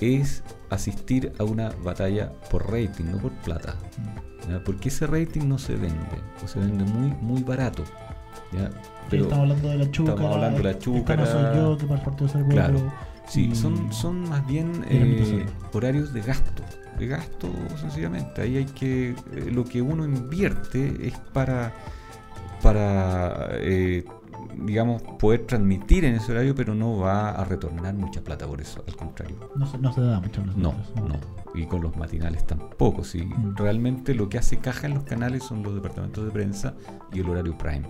es 0.00 0.42
asistir 0.68 1.32
a 1.38 1.44
una 1.44 1.70
batalla 1.84 2.32
por 2.50 2.72
rating, 2.72 3.04
no 3.04 3.18
por 3.18 3.30
plata. 3.30 3.76
¿ya? 4.48 4.64
Porque 4.64 4.88
ese 4.88 5.06
rating 5.06 5.42
no 5.46 5.58
se 5.58 5.76
vende, 5.76 6.18
o 6.44 6.48
se 6.48 6.58
vende 6.58 6.82
muy, 6.86 7.14
muy 7.20 7.44
barato. 7.44 7.84
¿ya? 8.50 8.68
Pero, 9.10 9.22
estamos 9.22 9.44
hablando 9.44 9.68
de 9.68 9.78
la 9.78 9.90
chúcara. 9.92 10.14
estamos 10.16 10.34
hablando 10.34 10.58
de 10.58 10.64
la 10.64 10.78
chúcara. 10.80 11.26
soy 11.26 11.56
yo, 11.56 11.78
que 11.78 11.86
para 11.86 12.00
el 12.00 12.04
partido 12.04 12.28
ser 12.28 12.44
Claro. 12.46 12.92
Sí, 13.28 13.50
y- 13.52 13.54
son, 13.54 13.92
son 13.92 14.28
más 14.28 14.44
bien 14.48 14.84
eh, 14.90 15.46
horarios 15.72 16.12
de 16.12 16.22
gasto. 16.22 16.64
gasto 16.98 17.48
sencillamente. 17.80 18.42
Ahí 18.42 18.56
hay 18.56 18.64
que, 18.64 19.10
eh, 19.10 19.14
lo 19.52 19.64
que 19.64 19.80
uno 19.80 20.04
invierte 20.04 21.06
es 21.06 21.16
para, 21.32 21.72
para 22.62 23.48
eh, 23.52 24.04
digamos, 24.60 25.02
poder 25.18 25.46
transmitir 25.46 26.04
en 26.04 26.16
ese 26.16 26.32
horario, 26.32 26.54
pero 26.54 26.74
no 26.74 26.96
va 26.98 27.30
a 27.30 27.44
retornar 27.44 27.94
mucha 27.94 28.22
plata 28.22 28.46
por 28.46 28.60
eso, 28.60 28.82
al 28.88 28.96
contrario. 28.96 29.36
No 29.56 29.66
se, 29.66 29.78
no 29.78 29.92
se 29.92 30.00
da 30.00 30.20
mucho. 30.20 30.42
No, 30.56 30.74
no. 30.96 31.16
Y 31.54 31.64
con 31.66 31.80
los 31.82 31.96
matinales 31.96 32.44
tampoco. 32.46 33.04
Si 33.04 33.22
Mm. 33.22 33.56
realmente 33.56 34.14
lo 34.14 34.28
que 34.28 34.38
hace 34.38 34.58
caja 34.58 34.86
en 34.88 34.94
los 34.94 35.04
canales 35.04 35.44
son 35.44 35.62
los 35.62 35.74
departamentos 35.74 36.24
de 36.24 36.30
prensa 36.30 36.74
y 37.12 37.20
el 37.20 37.28
horario 37.28 37.56
prime. 37.56 37.82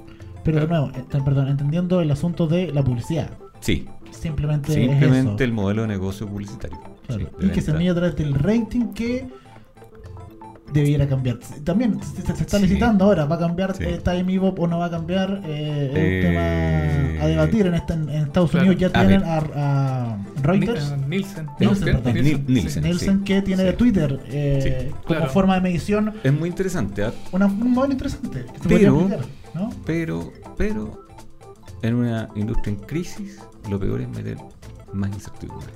Pero 0.44 0.60
de 0.60 0.66
nuevo, 0.68 0.90
eh, 0.94 1.04
perdón, 1.24 1.48
entendiendo 1.48 2.00
el 2.00 2.10
asunto 2.10 2.46
de 2.46 2.72
la 2.72 2.82
publicidad. 2.82 3.30
Sí, 3.60 3.88
Simplemente, 4.10 4.68
es 4.68 4.74
simplemente 4.74 5.34
eso. 5.34 5.44
el 5.44 5.52
modelo 5.52 5.82
de 5.82 5.88
negocio 5.88 6.26
publicitario. 6.28 6.78
Claro, 7.06 7.26
Sí, 7.38 7.40
de 7.40 7.46
y 7.46 7.50
que 7.50 7.60
se 7.62 7.72
mide 7.74 7.90
a 7.90 7.94
través 7.94 8.16
del 8.16 8.34
rating 8.34 8.92
que 8.94 9.26
debiera 10.72 11.08
cambiar. 11.08 11.38
También 11.64 11.98
se, 12.02 12.22
se- 12.22 12.32
está 12.42 12.58
Sí. 12.58 12.66
licitando 12.66 13.04
ahora, 13.04 13.24
¿va 13.24 13.36
a 13.36 13.38
cambiar 13.38 13.74
Sí. 13.76 13.84
eh, 13.84 14.00
Time 14.04 14.24
Bebop 14.24 14.58
o 14.60 14.66
no 14.66 14.78
va 14.78 14.86
a 14.86 14.90
cambiar? 14.90 15.42
Eh, 15.44 15.90
es 15.92 15.96
Eh, 15.96 16.20
un 16.24 17.16
tema 17.16 17.24
a 17.24 17.26
debatir 17.28 17.66
en, 17.66 17.74
esta, 17.74 17.94
en 17.94 18.08
Estados 18.10 18.50
Claro. 18.50 18.66
Unidos. 18.66 18.80
Ya 18.80 18.86
A 18.88 19.06
tienen 19.06 19.22
a, 19.24 19.36
a 19.38 20.18
Reuters, 20.42 20.92
Ni- 20.98 21.06
Nielsen. 21.18 21.46
Nielsen, 21.58 22.82
Nielsen. 22.82 23.24
Que 23.24 23.42
tiene 23.42 23.70
Sí. 23.70 23.76
Twitter 23.76 24.20
eh, 24.28 24.60
Sí, 24.62 24.90
como 25.04 25.04
claro. 25.18 25.30
forma 25.30 25.54
de 25.54 25.60
medición. 25.62 26.14
Es 26.22 26.32
muy 26.32 26.48
interesante, 26.48 27.04
¿ah? 27.04 27.12
Una, 27.32 27.46
un 27.46 27.72
modelo 27.72 27.92
interesante 27.92 28.44
que 28.52 28.58
se 28.62 28.68
Pero- 28.68 28.94
podría 28.94 29.16
aplicar, 29.16 29.34
¿no? 29.54 29.70
pero, 29.86 30.32
pero 30.56 31.06
en 31.82 31.94
una 31.94 32.28
industria 32.34 32.74
en 32.74 32.80
crisis, 32.80 33.38
lo 33.70 33.78
peor 33.78 34.00
es 34.00 34.08
meter 34.08 34.36
más 34.92 35.10
incertidumbre. 35.12 35.68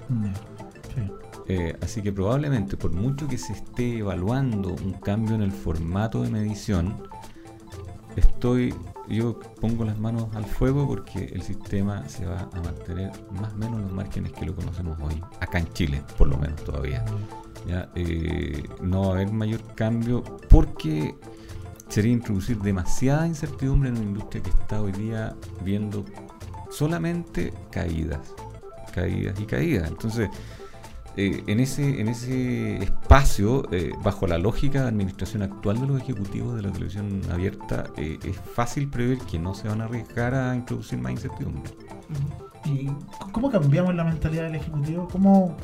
Sí. 0.95 1.01
Eh, 1.49 1.77
así 1.81 2.03
que 2.03 2.13
probablemente, 2.13 2.77
por 2.77 2.93
mucho 2.93 3.27
que 3.29 3.39
se 3.39 3.53
esté 3.53 3.99
evaluando 3.99 4.71
un 4.71 4.93
cambio 4.95 5.35
en 5.35 5.43
el 5.43 5.53
formato 5.53 6.23
de 6.23 6.31
medición, 6.31 7.09
estoy, 8.17 8.75
yo 9.09 9.39
pongo 9.61 9.85
las 9.85 9.99
manos 9.99 10.29
al 10.35 10.45
fuego 10.45 10.87
porque 10.87 11.25
el 11.25 11.43
sistema 11.43 12.09
se 12.09 12.27
va 12.27 12.49
a 12.53 12.61
mantener 12.61 13.11
más 13.41 13.53
o 13.53 13.57
menos 13.57 13.77
en 13.77 13.83
los 13.83 13.93
márgenes 13.93 14.33
que 14.33 14.47
lo 14.47 14.55
conocemos 14.55 14.99
hoy, 15.01 15.21
acá 15.41 15.59
en 15.59 15.73
Chile, 15.73 16.03
por 16.17 16.29
lo 16.29 16.37
menos 16.39 16.63
todavía. 16.65 17.05
Eh, 17.95 18.63
no 18.81 19.03
va 19.03 19.07
a 19.09 19.11
haber 19.13 19.33
mayor 19.33 19.63
cambio 19.75 20.23
porque 20.49 21.15
sería 21.89 22.13
introducir 22.13 22.59
demasiada 22.59 23.27
incertidumbre 23.27 23.91
en 23.91 23.97
una 23.97 24.05
industria 24.05 24.43
que 24.43 24.51
está 24.51 24.81
hoy 24.81 24.93
día 24.93 25.37
viendo 25.63 26.05
solamente 26.71 27.53
caídas, 27.71 28.35
caídas 28.93 29.39
y 29.39 29.45
caídas. 29.45 29.89
Entonces, 29.89 30.31
eh, 31.17 31.43
en, 31.47 31.61
ese, 31.61 32.01
en 32.01 32.09
ese 32.09 32.77
espacio, 32.79 33.67
eh, 33.73 33.91
bajo 34.03 34.27
la 34.27 34.39
lógica 34.39 34.83
de 34.83 34.89
administración 34.89 35.43
actual 35.43 35.81
de 35.81 35.87
los 35.87 36.01
ejecutivos 36.01 36.55
de 36.57 36.63
la 36.63 36.73
televisión 36.73 37.21
abierta, 37.31 37.85
eh, 37.97 38.19
es 38.25 38.37
fácil 38.37 38.89
prever 38.89 39.19
que 39.19 39.39
no 39.39 39.55
se 39.55 39.69
van 39.69 39.81
a 39.81 39.85
arriesgar 39.85 40.35
a 40.35 40.55
introducir 40.57 40.99
más 40.99 41.13
incertidumbre. 41.13 41.71
¿Y 42.65 42.89
cómo 43.33 43.51
cambiamos 43.51 43.93
la 43.95 44.05
mentalidad 44.05 44.45
del 44.45 44.55
ejecutivo? 44.55 45.09
¿Cómo? 45.11 45.57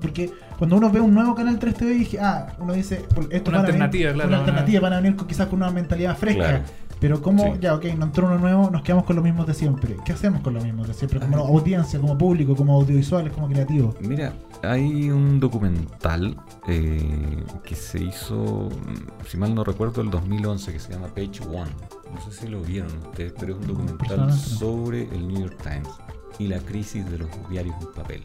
Porque 0.00 0.32
cuando 0.58 0.76
uno 0.78 0.90
ve 0.90 1.00
un 1.00 1.12
nuevo 1.12 1.34
canal 1.34 1.58
3 1.58 1.74
TV, 1.74 1.90
dije, 1.92 2.18
ah, 2.18 2.56
uno 2.58 2.72
dice, 2.72 3.04
esto 3.30 3.50
Una 3.50 3.60
venir- 3.60 3.66
alternativa, 3.82 4.12
claro, 4.14 4.28
Una 4.28 4.38
una- 4.38 4.46
alternativa, 4.46 4.80
van 4.80 4.92
a 4.94 4.96
venir 5.00 5.16
con- 5.16 5.26
quizás 5.28 5.48
con 5.48 5.60
una 5.62 5.70
mentalidad 5.70 6.16
fresca. 6.16 6.40
Claro. 6.48 6.64
Pero 6.98 7.20
como, 7.20 7.42
Sí. 7.44 7.50
ya, 7.60 7.74
ok, 7.74 7.84
no 7.96 8.06
entró 8.06 8.26
uno 8.26 8.38
nuevo, 8.38 8.70
nos 8.70 8.82
quedamos 8.82 9.04
con 9.04 9.16
los 9.16 9.24
mismos 9.24 9.46
de 9.46 9.52
siempre. 9.54 9.96
¿Qué 10.04 10.12
hacemos 10.12 10.40
con 10.40 10.54
los 10.54 10.64
mismos 10.64 10.88
de 10.88 10.94
siempre? 10.94 11.20
Como 11.20 11.36
audiencia, 11.38 12.00
como 12.00 12.16
público, 12.16 12.56
como 12.56 12.72
audiovisuales, 12.74 13.32
como 13.34 13.48
creativos. 13.48 13.94
Mira, 14.00 14.32
hay 14.62 15.10
un 15.10 15.38
documental 15.38 16.36
eh, 16.66 17.44
que 17.64 17.74
se 17.74 18.02
hizo, 18.02 18.70
mm, 18.70 19.26
si 19.28 19.36
mal 19.36 19.54
no 19.54 19.62
recuerdo, 19.62 20.00
el 20.00 20.10
2011, 20.10 20.72
que 20.72 20.78
se 20.80 20.92
llama 20.92 21.08
Page 21.08 21.40
One. 21.46 21.70
No 22.14 22.20
sé 22.20 22.32
si 22.32 22.48
lo 22.48 22.62
vieron 22.62 22.90
ustedes, 23.08 23.34
pero 23.38 23.52
es 23.54 23.60
un 23.60 23.66
documental 23.66 23.98
Personalmente 23.98 24.50
no. 24.52 24.58
sobre 24.58 25.02
el 25.14 25.28
New 25.28 25.40
York 25.42 25.58
Times 25.62 25.88
y 26.38 26.46
la 26.48 26.58
crisis 26.60 27.08
de 27.10 27.18
los 27.18 27.28
diarios 27.50 27.76
en 27.80 27.92
papel. 27.92 28.24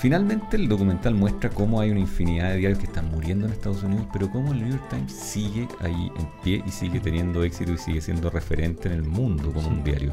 Finalmente 0.00 0.56
el 0.56 0.68
documental 0.68 1.14
muestra 1.14 1.50
cómo 1.50 1.80
hay 1.80 1.90
una 1.90 1.98
infinidad 2.00 2.50
de 2.50 2.58
diarios 2.58 2.78
que 2.78 2.86
están 2.86 3.10
muriendo 3.10 3.46
en 3.46 3.52
Estados 3.52 3.82
Unidos, 3.82 4.06
pero 4.12 4.30
cómo 4.30 4.52
el 4.52 4.60
New 4.60 4.70
York 4.70 4.88
Times 4.90 5.12
sigue 5.12 5.66
ahí 5.80 6.12
en 6.16 6.28
pie 6.44 6.62
y 6.64 6.70
sigue 6.70 7.00
teniendo 7.00 7.42
éxito 7.42 7.72
y 7.72 7.78
sigue 7.78 8.00
siendo 8.00 8.30
referente 8.30 8.86
en 8.88 8.94
el 8.94 9.02
mundo 9.02 9.52
como 9.52 9.66
un 9.68 9.82
diario. 9.82 10.12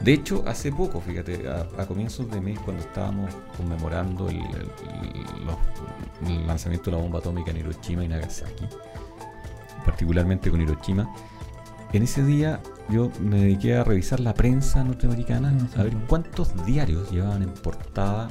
De 0.00 0.12
hecho, 0.12 0.42
hace 0.48 0.72
poco, 0.72 1.00
fíjate, 1.00 1.48
a, 1.48 1.68
a 1.80 1.86
comienzos 1.86 2.28
de 2.32 2.40
mes, 2.40 2.58
cuando 2.58 2.82
estábamos 2.82 3.32
conmemorando 3.56 4.28
el, 4.28 4.38
el- 4.38 5.46
los- 5.46 6.28
el 6.28 6.44
lanzamiento 6.44 6.90
de 6.90 6.96
la 6.96 7.02
bomba 7.04 7.20
atómica 7.20 7.52
en 7.52 7.58
Hiroshima 7.58 8.04
y 8.04 8.08
Nagasaki, 8.08 8.66
particularmente 9.84 10.50
con 10.50 10.60
Hiroshima, 10.60 11.08
en 11.92 12.02
ese 12.02 12.24
día 12.24 12.60
yo 12.88 13.12
me 13.20 13.38
dediqué 13.38 13.76
a 13.76 13.84
revisar 13.84 14.18
la 14.18 14.34
prensa 14.34 14.82
norteamericana, 14.82 15.54
Ah, 15.76 15.80
a 15.80 15.82
ver 15.84 15.96
cuántos 16.08 16.64
diarios 16.66 17.10
llevaban 17.12 17.42
en 17.42 17.50
portada 17.50 18.28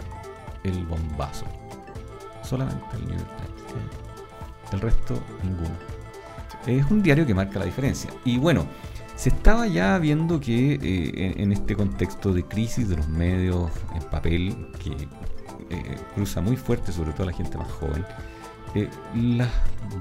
el 0.63 0.85
bombazo. 0.85 1.45
Solamente 2.43 2.83
el 2.97 3.07
New 3.07 3.17
York 3.17 3.29
Times. 3.37 4.73
El 4.73 4.81
resto, 4.81 5.19
ninguno. 5.43 5.69
Es 6.65 6.89
un 6.91 7.01
diario 7.01 7.25
que 7.25 7.33
marca 7.33 7.59
la 7.59 7.65
diferencia. 7.65 8.09
Y 8.25 8.37
bueno, 8.37 8.65
se 9.15 9.29
estaba 9.29 9.67
ya 9.67 9.97
viendo 9.97 10.39
que 10.39 10.73
eh, 10.75 11.33
en, 11.35 11.41
en 11.41 11.51
este 11.51 11.75
contexto 11.75 12.33
de 12.33 12.43
crisis 12.43 12.87
de 12.89 12.97
los 12.97 13.07
medios 13.07 13.71
en 13.95 14.03
papel, 14.09 14.67
que 14.83 14.91
eh, 15.75 15.97
cruza 16.15 16.41
muy 16.41 16.55
fuerte, 16.57 16.91
sobre 16.91 17.11
todo 17.13 17.23
a 17.23 17.25
la 17.27 17.33
gente 17.33 17.57
más 17.57 17.71
joven, 17.71 18.05
eh, 18.73 18.89
las 19.15 19.49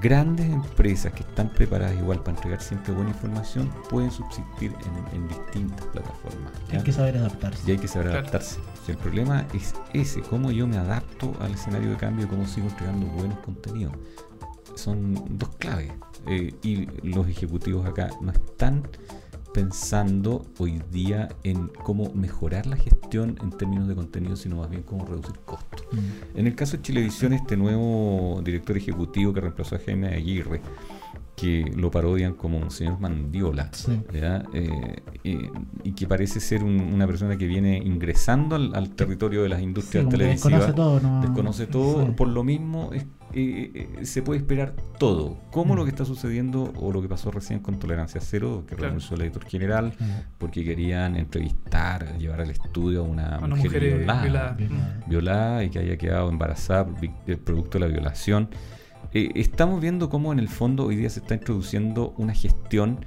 grandes 0.01 0.49
empresas 0.49 1.11
que 1.11 1.23
están 1.23 1.49
preparadas 1.49 1.93
igual 1.97 2.19
para 2.19 2.37
entregar 2.37 2.61
siempre 2.61 2.93
buena 2.93 3.09
información 3.09 3.69
pueden 3.89 4.09
subsistir 4.11 4.73
en, 5.11 5.15
en 5.17 5.27
distintas 5.27 5.85
plataformas. 5.87 6.51
¿ya? 6.71 6.77
Hay 6.77 6.83
que 6.83 6.93
saber 6.93 7.17
adaptarse. 7.17 7.61
Y 7.67 7.71
hay 7.71 7.77
que 7.77 7.87
saber 7.89 8.07
Claro. 8.07 8.19
adaptarse. 8.21 8.59
El 8.87 8.97
problema 8.97 9.47
es 9.53 9.73
ese, 9.93 10.21
cómo 10.21 10.51
yo 10.51 10.67
me 10.67 10.77
adapto 10.77 11.33
al 11.39 11.53
escenario 11.53 11.91
de 11.91 11.97
cambio 11.97 12.25
y 12.25 12.29
cómo 12.29 12.45
sigo 12.45 12.67
entregando 12.67 13.05
buenos 13.07 13.39
contenidos. 13.39 13.93
Son 14.75 15.37
dos 15.37 15.49
claves. 15.57 15.91
Eh, 16.27 16.53
y 16.61 16.87
los 17.07 17.27
ejecutivos 17.27 17.85
acá 17.85 18.09
no 18.21 18.31
están 18.31 18.83
pensando 19.53 20.45
hoy 20.59 20.81
día 20.91 21.29
en 21.43 21.67
cómo 21.67 22.11
mejorar 22.13 22.65
la 22.65 22.77
gestión 22.77 23.37
en 23.41 23.51
términos 23.51 23.87
de 23.87 23.95
contenido, 23.95 24.35
sino 24.35 24.57
más 24.57 24.69
bien 24.69 24.83
cómo 24.83 25.05
reducir 25.05 25.37
costos. 25.45 25.81
Mm. 25.91 26.39
En 26.39 26.47
el 26.47 26.55
caso 26.55 26.77
de 26.77 26.83
Chilevisión, 26.83 27.33
este 27.33 27.57
nuevo 27.57 28.41
director 28.43 28.77
ejecutivo 28.77 29.33
que 29.33 29.41
reemplazó 29.41 29.75
a 29.75 29.79
Jaime 29.79 30.07
Aguirre, 30.07 30.61
que 31.41 31.71
lo 31.75 31.89
parodian 31.89 32.33
como 32.35 32.59
un 32.59 32.69
señor 32.69 32.99
Mandiola. 32.99 33.71
Eh, 34.53 34.95
eh, 35.23 35.49
y 35.83 35.91
que 35.93 36.05
parece 36.05 36.39
ser 36.39 36.63
un- 36.63 36.79
una 36.93 37.07
persona 37.07 37.35
que 37.35 37.47
viene 37.47 37.77
ingresando 37.77 38.55
al, 38.55 38.75
al 38.75 38.91
territorio 38.91 39.41
de 39.41 39.49
las 39.49 39.59
industrias 39.61 40.07
televisivas. 40.07 40.67
desconoce 40.67 40.73
todo, 40.73 40.99
¿no? 40.99 41.21
Desconoce 41.21 41.65
todo, 41.65 42.05
Sí. 42.05 42.11
por 42.15 42.27
lo 42.27 42.43
mismo 42.43 42.91
es- 42.93 43.05
eh, 43.33 43.87
eh, 43.99 44.05
se 44.05 44.21
puede 44.21 44.39
esperar 44.41 44.75
todo, 44.99 45.37
como 45.51 45.73
Mm. 45.73 45.77
lo 45.77 45.83
que 45.85 45.89
está 45.89 46.05
sucediendo 46.05 46.71
o 46.75 46.91
lo 46.91 47.01
que 47.01 47.07
pasó 47.07 47.31
recién 47.31 47.59
con 47.59 47.79
Tolerancia 47.79 48.21
Cero, 48.21 48.63
que 48.67 48.75
Claro. 48.75 48.89
renunció 48.89 49.15
el 49.15 49.23
editor 49.23 49.45
general, 49.45 49.93
Mm. 49.97 50.03
porque 50.37 50.63
querían 50.63 51.15
entrevistar, 51.15 52.17
llevar 52.19 52.41
al 52.41 52.51
estudio 52.51 52.99
a 53.01 53.03
una, 53.03 53.35
A 53.37 53.39
una 53.39 53.55
mujer, 53.55 53.65
mujer 53.65 53.83
eh, 53.85 53.97
violada, 53.97 54.57
violada. 55.07 55.61
Mm. 55.61 55.63
y 55.65 55.69
que 55.71 55.79
haya 55.79 55.97
quedado 55.97 56.29
embarazada 56.29 56.85
producto 57.43 57.79
de 57.79 57.85
la 57.85 57.91
violación. 57.91 58.49
Eh, 59.13 59.31
estamos 59.35 59.81
viendo 59.81 60.09
cómo 60.09 60.31
en 60.31 60.39
el 60.39 60.47
fondo 60.47 60.85
hoy 60.85 60.95
día 60.95 61.09
se 61.09 61.19
está 61.19 61.35
introduciendo 61.35 62.13
una 62.17 62.33
gestión 62.33 63.05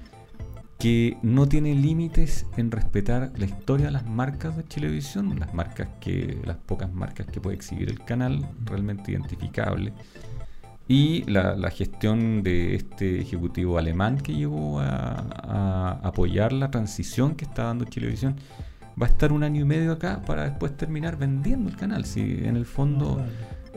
que 0.79 1.17
no 1.23 1.49
tiene 1.49 1.75
límites 1.75 2.45
en 2.59 2.71
respetar 2.71 3.33
la 3.37 3.47
historia 3.47 3.87
de 3.87 3.93
las 3.93 4.07
marcas 4.07 4.55
de 4.55 4.65
Chilevisión, 4.65 5.39
las 5.41 5.55
marcas 5.55 5.89
que, 6.01 6.39
las 6.45 6.59
pocas 6.59 6.93
marcas 6.93 7.27
que 7.29 7.41
puede 7.41 7.57
exhibir 7.57 7.89
el 7.89 8.05
canal, 8.05 8.47
realmente 8.67 9.13
identificable. 9.13 9.95
Y 10.87 11.23
la, 11.25 11.57
la 11.57 11.71
gestión 11.71 12.43
de 12.43 12.75
este 12.75 13.23
ejecutivo 13.23 13.79
alemán 13.79 14.19
que 14.19 14.35
llegó 14.35 14.81
a, 14.81 15.25
a 15.43 16.01
apoyar 16.03 16.53
la 16.53 16.71
transición 16.71 17.35
que 17.35 17.47
está 17.47 17.65
dando 17.65 17.87
Chilevisión, 17.87 18.37
va 19.01 19.07
a 19.07 19.09
estar 19.09 19.33
un 19.33 19.43
año 19.43 19.63
y 19.63 19.65
medio 19.65 19.93
acá 19.93 20.21
para 20.27 20.45
después 20.45 20.77
terminar 20.77 21.17
vendiendo 21.17 21.71
el 21.71 21.77
canal. 21.77 22.05
Si 22.05 22.21
en 22.21 22.57
el 22.57 22.67
fondo 22.67 23.25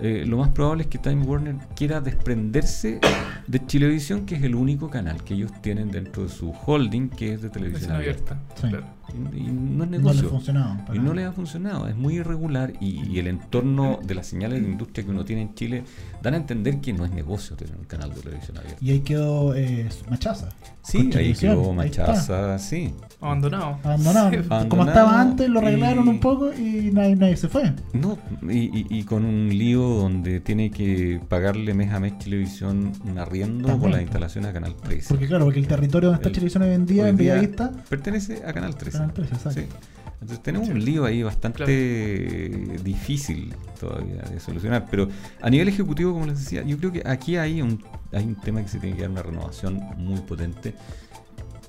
eh, 0.02 0.24
lo 0.26 0.38
más 0.38 0.50
probable 0.50 0.84
es 0.84 0.90
que 0.90 0.98
Time 0.98 1.24
Warner 1.24 1.56
quiera 1.76 2.02
desprenderse 2.02 3.00
de 3.48 3.66
Chilevisión, 3.66 4.26
que 4.26 4.36
es 4.36 4.44
el 4.44 4.56
único 4.56 4.90
canal 4.90 5.24
que 5.24 5.34
ellos 5.34 5.52
tienen 5.62 5.92
dentro 5.92 6.24
de 6.24 6.30
su 6.30 6.54
holding, 6.66 7.10
que 7.10 7.34
es 7.34 7.42
de 7.42 7.50
televisión 7.50 7.92
abierta. 7.94 8.36
abierta. 8.36 8.56
Sí. 8.56 8.68
Claro. 8.70 8.97
Y, 9.14 9.38
y 9.38 9.44
no 9.44 9.52
es 9.52 9.52
No 9.78 9.86
le 9.86 9.98
negocio. 9.98 10.30
funcionaba. 10.30 10.78
para 10.86 10.96
Y 10.96 11.00
no 11.02 11.14
le 11.14 11.24
ha 11.26 11.32
funcionado, 11.32 11.88
es 11.88 11.96
muy 11.96 12.16
irregular 12.16 12.74
y, 12.80 13.08
y 13.08 13.20
el 13.20 13.28
entorno 13.28 14.00
de 14.04 14.16
las 14.16 14.28
señales 14.28 14.62
de 14.62 14.70
industria 14.70 15.06
que 15.06 15.12
uno 15.12 15.24
tiene 15.26 15.44
en 15.44 15.54
Chile 15.56 15.84
dan 16.22 16.34
a 16.34 16.38
entender 16.38 16.80
que 16.82 16.94
no 16.94 17.06
es 17.06 17.12
negocio 17.12 17.56
tener 17.56 17.76
un 17.78 17.86
canal 17.86 18.14
de 18.14 18.22
televisión 18.22 18.58
abierta. 18.58 18.78
Y 18.84 18.92
ahí 18.92 19.00
quedó 19.02 19.56
eh, 19.56 19.88
Machaza. 20.10 20.50
Sí, 20.84 21.10
con 21.10 21.18
ahí 21.20 21.34
quedó 21.34 21.70
ahí. 21.72 21.76
Machaza, 21.76 22.58
sí. 22.60 22.94
Abandonado. 23.20 23.78
Abandonado. 23.84 24.30
Sí. 24.32 24.38
Como 24.38 24.54
Abandonado 24.56 24.88
estaba 24.90 25.22
antes, 25.22 25.50
lo 25.50 25.60
arreglaron 25.60 26.06
y- 26.06 26.10
un 26.10 26.20
poco 26.20 26.54
y 26.54 26.92
nadie, 26.94 27.16
nadie 27.16 27.36
se 27.38 27.48
fue. 27.50 27.74
No, 27.94 28.18
y, 28.50 28.58
y- 28.80 28.88
y 28.90 29.04
con 29.04 29.26
un 29.26 29.50
lío 29.50 29.82
donde 29.82 30.40
tiene 30.40 30.72
que 30.72 31.20
pagarle 31.28 31.74
mes 31.74 31.92
a 31.92 32.00
mes 32.00 32.18
televisión 32.20 32.92
un 33.06 33.18
arriendo 33.20 33.68
También. 33.68 33.80
por 33.82 33.90
la 33.92 34.02
instalación 34.02 34.46
a 34.46 34.54
Canal 34.54 34.76
13. 34.76 35.10
Porque 35.10 35.28
claro, 35.28 35.46
porque 35.46 35.60
el 35.60 35.68
territorio 35.68 36.10
donde 36.10 36.20
está 36.20 36.30
El- 36.30 36.34
televisión 36.36 36.64
hoy 36.64 36.74
en 36.74 36.86
día, 36.86 37.04
Hoy 37.04 37.10
en 37.10 37.18
Bellavista, 37.18 37.72
Pertenece 37.90 38.44
a 38.46 38.54
Canal 38.54 38.76
13. 38.76 38.97
Canal 38.98 39.14
13, 39.14 39.36
exacto. 39.36 39.62
Sí. 39.62 39.68
Entonces 40.20 40.42
tenemos 40.42 40.68
un 40.70 40.84
lío 40.84 41.06
ahí 41.06 41.22
bastante 41.22 42.80
difícil 42.84 43.54
todavía 43.80 44.24
de 44.24 44.40
solucionar. 44.40 44.88
Pero 44.90 45.08
a 45.42 45.50
nivel 45.50 45.68
ejecutivo, 45.68 46.14
como 46.14 46.26
les 46.26 46.40
decía, 46.40 46.64
yo 46.64 46.78
creo 46.78 46.92
que 46.92 47.04
aquí 47.06 47.38
hay 47.38 47.62
un, 47.62 47.84
hay 48.12 48.24
un 48.24 48.36
tema 48.36 48.62
que 48.64 48.68
se 48.68 48.80
tiene 48.80 48.96
que 48.96 49.04
dar 49.04 49.12
una 49.12 49.22
renovación 49.22 49.80
muy 49.98 50.20
potente. 50.22 50.74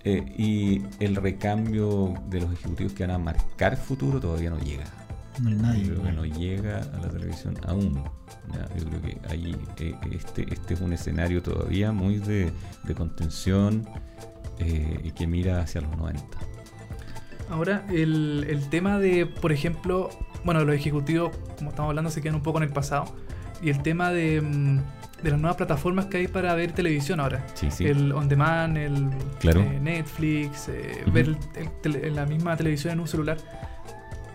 Eh, 0.04 0.24
y 0.38 0.82
el 1.00 1.16
recambio 1.16 2.14
de 2.30 2.40
los 2.40 2.52
ejecutivos 2.52 2.92
que 2.94 3.06
van 3.06 3.16
a 3.16 3.18
marcar 3.18 3.76
futuro 3.76 4.18
todavía 4.20 4.48
no 4.48 4.58
llega. 4.60 4.84
no 5.42 5.50
hay 5.50 5.56
nadie. 5.56 5.84
Yo 5.84 5.94
creo 5.94 6.04
que 6.04 6.12
no 6.12 6.24
llega 6.24 6.78
a 6.78 7.00
la 7.00 7.08
televisión 7.10 7.54
aún. 7.66 8.02
Ya, 8.54 8.66
Yo 8.76 8.86
creo 8.86 9.02
que 9.02 9.18
ahí 9.28 9.54
eh, 9.78 9.94
este, 10.12 10.46
este 10.50 10.74
es 10.74 10.80
un 10.80 10.94
escenario 10.94 11.42
todavía 11.42 11.92
muy 11.92 12.18
de, 12.18 12.50
de 12.84 12.94
contención 12.94 13.86
eh, 14.58 15.00
y 15.04 15.10
que 15.10 15.26
mira 15.26 15.60
hacia 15.60 15.82
los 15.82 15.94
90. 15.98 16.24
Ahora, 17.50 17.84
el, 17.90 18.46
el 18.48 18.68
tema 18.68 18.98
de, 18.98 19.26
por 19.26 19.52
ejemplo, 19.52 20.10
bueno, 20.44 20.64
los 20.64 20.74
ejecutivos, 20.74 21.30
como 21.58 21.70
estamos 21.70 21.90
hablando, 21.90 22.10
se 22.10 22.20
quedan 22.20 22.36
un 22.36 22.42
poco 22.42 22.58
en 22.58 22.64
el 22.64 22.70
pasado. 22.70 23.06
Y 23.62 23.70
el 23.70 23.82
tema 23.82 24.10
de, 24.10 24.40
mm, 24.40 24.78
de 25.22 25.30
las 25.30 25.40
nuevas 25.40 25.56
plataformas 25.56 26.06
que 26.06 26.18
hay 26.18 26.28
para 26.28 26.54
ver 26.54 26.72
televisión 26.72 27.18
ahora. 27.20 27.44
Sí, 27.54 27.70
sí. 27.70 27.86
El 27.86 28.12
on 28.12 28.28
demand, 28.28 28.76
el 28.76 29.08
Claro. 29.40 29.60
eh, 29.62 29.80
Netflix, 29.82 30.68
eh, 30.68 31.02
ver 31.12 31.26
el- 31.26 31.38
el 31.56 31.68
tele- 31.82 32.10
la 32.10 32.24
misma 32.26 32.56
televisión 32.56 32.92
en 32.92 33.00
un 33.00 33.08
celular. 33.08 33.36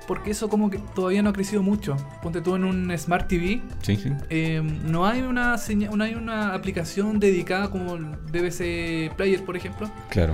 Porque 0.06 0.32
eso 0.32 0.50
como 0.50 0.70
que 0.70 0.80
todavía 0.94 1.22
no 1.24 1.30
ha 1.30 1.34
crecido 1.34 1.64
mucho. 1.64 1.96
Ponte 2.22 2.42
tú 2.42 2.56
en 2.56 2.66
un 2.66 2.92
Smart 2.98 3.30
TV, 3.30 3.62
Sí, 3.82 3.96
sí. 3.96 4.12
eh, 4.30 4.62
no 4.62 5.06
hay 5.06 5.22
una 5.22 5.56
no 5.96 6.04
hay 6.04 6.16
una 6.16 6.54
aplicación 6.54 7.22
dedicada 7.22 7.72
como 7.72 7.96
el 7.96 8.04
BBC 8.30 9.10
Player, 9.16 9.42
por 9.46 9.56
ejemplo, 9.56 9.90
Claro. 10.10 10.34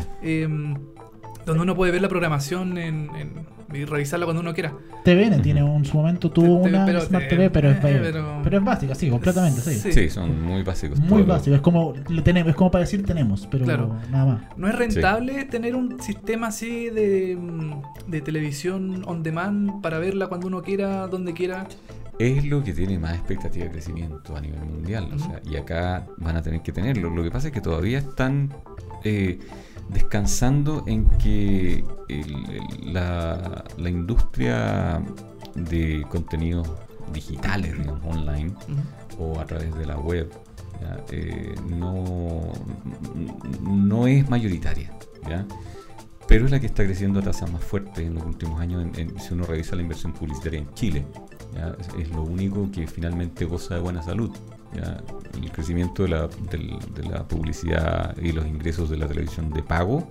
Donde 1.49 1.63
uno 1.63 1.75
puede 1.75 1.91
ver 1.91 2.01
la 2.01 2.07
programación 2.09 2.77
en, 2.77 3.09
en- 3.15 3.59
y 3.71 3.85
revisarla 3.85 4.25
cuando 4.25 4.41
uno 4.41 4.53
quiera. 4.55 4.73
TVN 5.05 5.43
tiene 5.43 5.61
un 5.61 5.85
su 5.85 5.95
momento 5.95 6.31
tuvo 6.31 6.55
una 6.55 6.85
pero 6.87 7.01
Smart 7.01 7.25
te- 7.25 7.29
TV, 7.35 7.49
pero 7.51 7.69
es, 7.69 7.77
eh, 7.77 7.79
pero... 8.01 8.39
pero- 8.43 8.57
es 8.57 8.63
básica, 8.63 8.95
sí, 8.95 9.09
completamente, 9.11 9.61
sí. 9.61 9.75
Sí. 9.75 9.91
Sí, 9.93 10.09
son 10.09 10.41
muy 10.43 10.63
básicos. 10.63 10.99
Muy 10.99 11.09
todos. 11.21 11.27
básico, 11.27 11.55
es 11.55 11.61
como 11.61 11.93
le 12.07 12.21
tenemos, 12.23 12.49
es 12.49 12.55
como 12.55 12.71
para 12.71 12.83
decir 12.85 13.05
tenemos, 13.05 13.47
pero 13.51 13.65
Claro. 13.65 13.95
nada 14.09 14.25
más. 14.25 14.41
No 14.57 14.67
es 14.67 14.75
rentable 14.75 15.45
tener 15.45 15.75
un 15.75 16.01
sistema 16.01 16.47
así 16.47 16.89
de, 16.89 17.37
mm, 17.39 17.81
de 18.09 18.21
televisión 18.21 19.03
on 19.05 19.21
demand 19.21 19.81
para 19.81 19.99
verla 19.99 20.27
cuando 20.27 20.47
uno 20.47 20.63
quiera, 20.63 21.05
donde 21.07 21.33
quiera. 21.33 21.67
Es 22.17 22.43
lo 22.45 22.63
que 22.63 22.73
tiene 22.73 22.97
más 22.99 23.13
expectativa 23.13 23.65
de 23.65 23.71
crecimiento 23.71 24.35
a 24.35 24.41
nivel 24.41 24.59
mundial. 24.65 25.07
o 25.13 25.19
sea, 25.19 25.41
y 25.49 25.55
acá 25.57 26.05
van 26.17 26.35
a 26.37 26.41
tener 26.41 26.61
que 26.61 26.71
tenerlo. 26.71 27.09
Lo 27.11 27.23
que 27.23 27.29
pasa 27.31 27.47
es 27.49 27.53
que 27.53 27.61
todavía 27.61 27.99
están 27.99 28.49
eh, 29.05 29.39
descansando 29.89 30.83
en 30.87 31.05
que 31.17 31.83
el- 32.07 32.93
la, 32.93 33.63
la 33.77 33.89
industria 33.89 35.01
de 35.55 36.05
contenidos 36.09 36.69
digitales, 37.13 37.77
digamos, 37.77 38.15
online, 38.15 38.53
o 39.17 39.39
a 39.39 39.45
través 39.45 39.73
de 39.75 39.85
la 39.85 39.97
web 39.97 40.31
¿ya? 40.81 41.03
Eh, 41.11 41.55
no, 41.67 42.53
no 43.61 44.07
es 44.07 44.29
mayoritaria 44.29 44.91
¿ya? 45.27 45.45
pero 46.27 46.45
es 46.45 46.51
la 46.51 46.59
que 46.59 46.67
está 46.67 46.85
creciendo 46.85 47.19
a 47.19 47.23
tasas 47.23 47.51
más 47.51 47.63
fuertes 47.63 48.05
en 48.05 48.13
los 48.13 48.23
últimos 48.23 48.61
años 48.61 48.83
en- 48.83 48.97
en- 49.09 49.19
si 49.19 49.33
uno 49.33 49.45
revisa 49.45 49.75
la 49.75 49.81
inversión 49.81 50.13
publicitaria 50.13 50.59
en 50.59 50.71
Chile 50.75 51.05
¿ya? 51.55 51.75
Es, 51.79 51.89
es 52.07 52.09
lo 52.11 52.21
único 52.23 52.69
que 52.71 52.85
finalmente 52.87 53.45
goza 53.45 53.75
de 53.75 53.81
buena 53.81 54.03
salud 54.03 54.29
¿ya? 54.75 54.97
el 55.41 55.51
crecimiento 55.51 56.03
de 56.03 56.09
la, 56.09 56.27
del- 56.51 56.77
de 56.93 57.03
la 57.09 57.27
publicidad 57.27 58.15
y 58.17 58.31
los 58.31 58.45
ingresos 58.45 58.89
de 58.89 58.97
la 58.97 59.07
televisión 59.07 59.49
de 59.51 59.63
pago 59.63 60.09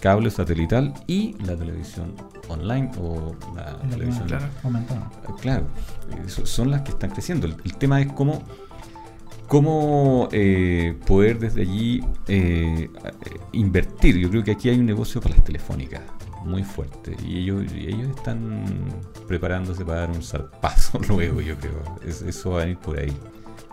cable 0.00 0.30
satelital 0.30 0.92
y 1.06 1.34
la 1.44 1.56
televisión 1.56 2.14
online 2.48 2.90
o 2.98 3.34
la 3.54 3.78
que 3.82 3.86
televisión 3.88 4.26
Claro. 4.26 4.46
aumentaba. 4.64 5.10
Claro, 5.40 5.66
eh, 6.10 6.28
so- 6.28 6.44
son 6.44 6.70
las 6.72 6.82
que 6.82 6.90
están 6.90 7.10
creciendo. 7.10 7.46
El, 7.46 7.54
el 7.64 7.76
tema 7.76 8.00
es 8.00 8.10
cómo, 8.12 8.42
cómo 9.48 10.28
eh, 10.32 10.96
poder 11.06 11.38
desde 11.38 11.62
allí 11.62 12.02
eh, 12.28 12.88
invertir. 13.52 14.16
Yo 14.18 14.30
creo 14.30 14.42
que 14.42 14.52
aquí 14.52 14.68
hay 14.70 14.78
un 14.78 14.86
negocio 14.86 15.20
para 15.20 15.36
las 15.36 15.44
telefónicas 15.44 16.00
muy 16.44 16.64
fuerte 16.64 17.16
y 17.24 17.38
ellos, 17.38 17.64
y 17.72 17.86
ellos 17.86 18.08
están 18.16 18.64
preparándose 19.28 19.84
para 19.84 20.00
dar 20.00 20.10
un 20.10 20.22
zarpazo 20.22 20.98
luego, 21.08 21.40
yo 21.40 21.54
creo. 21.56 21.80
Es- 22.04 22.22
eso 22.22 22.50
va 22.50 22.62
a 22.62 22.66
ir 22.66 22.76
por 22.78 22.98
ahí, 22.98 23.12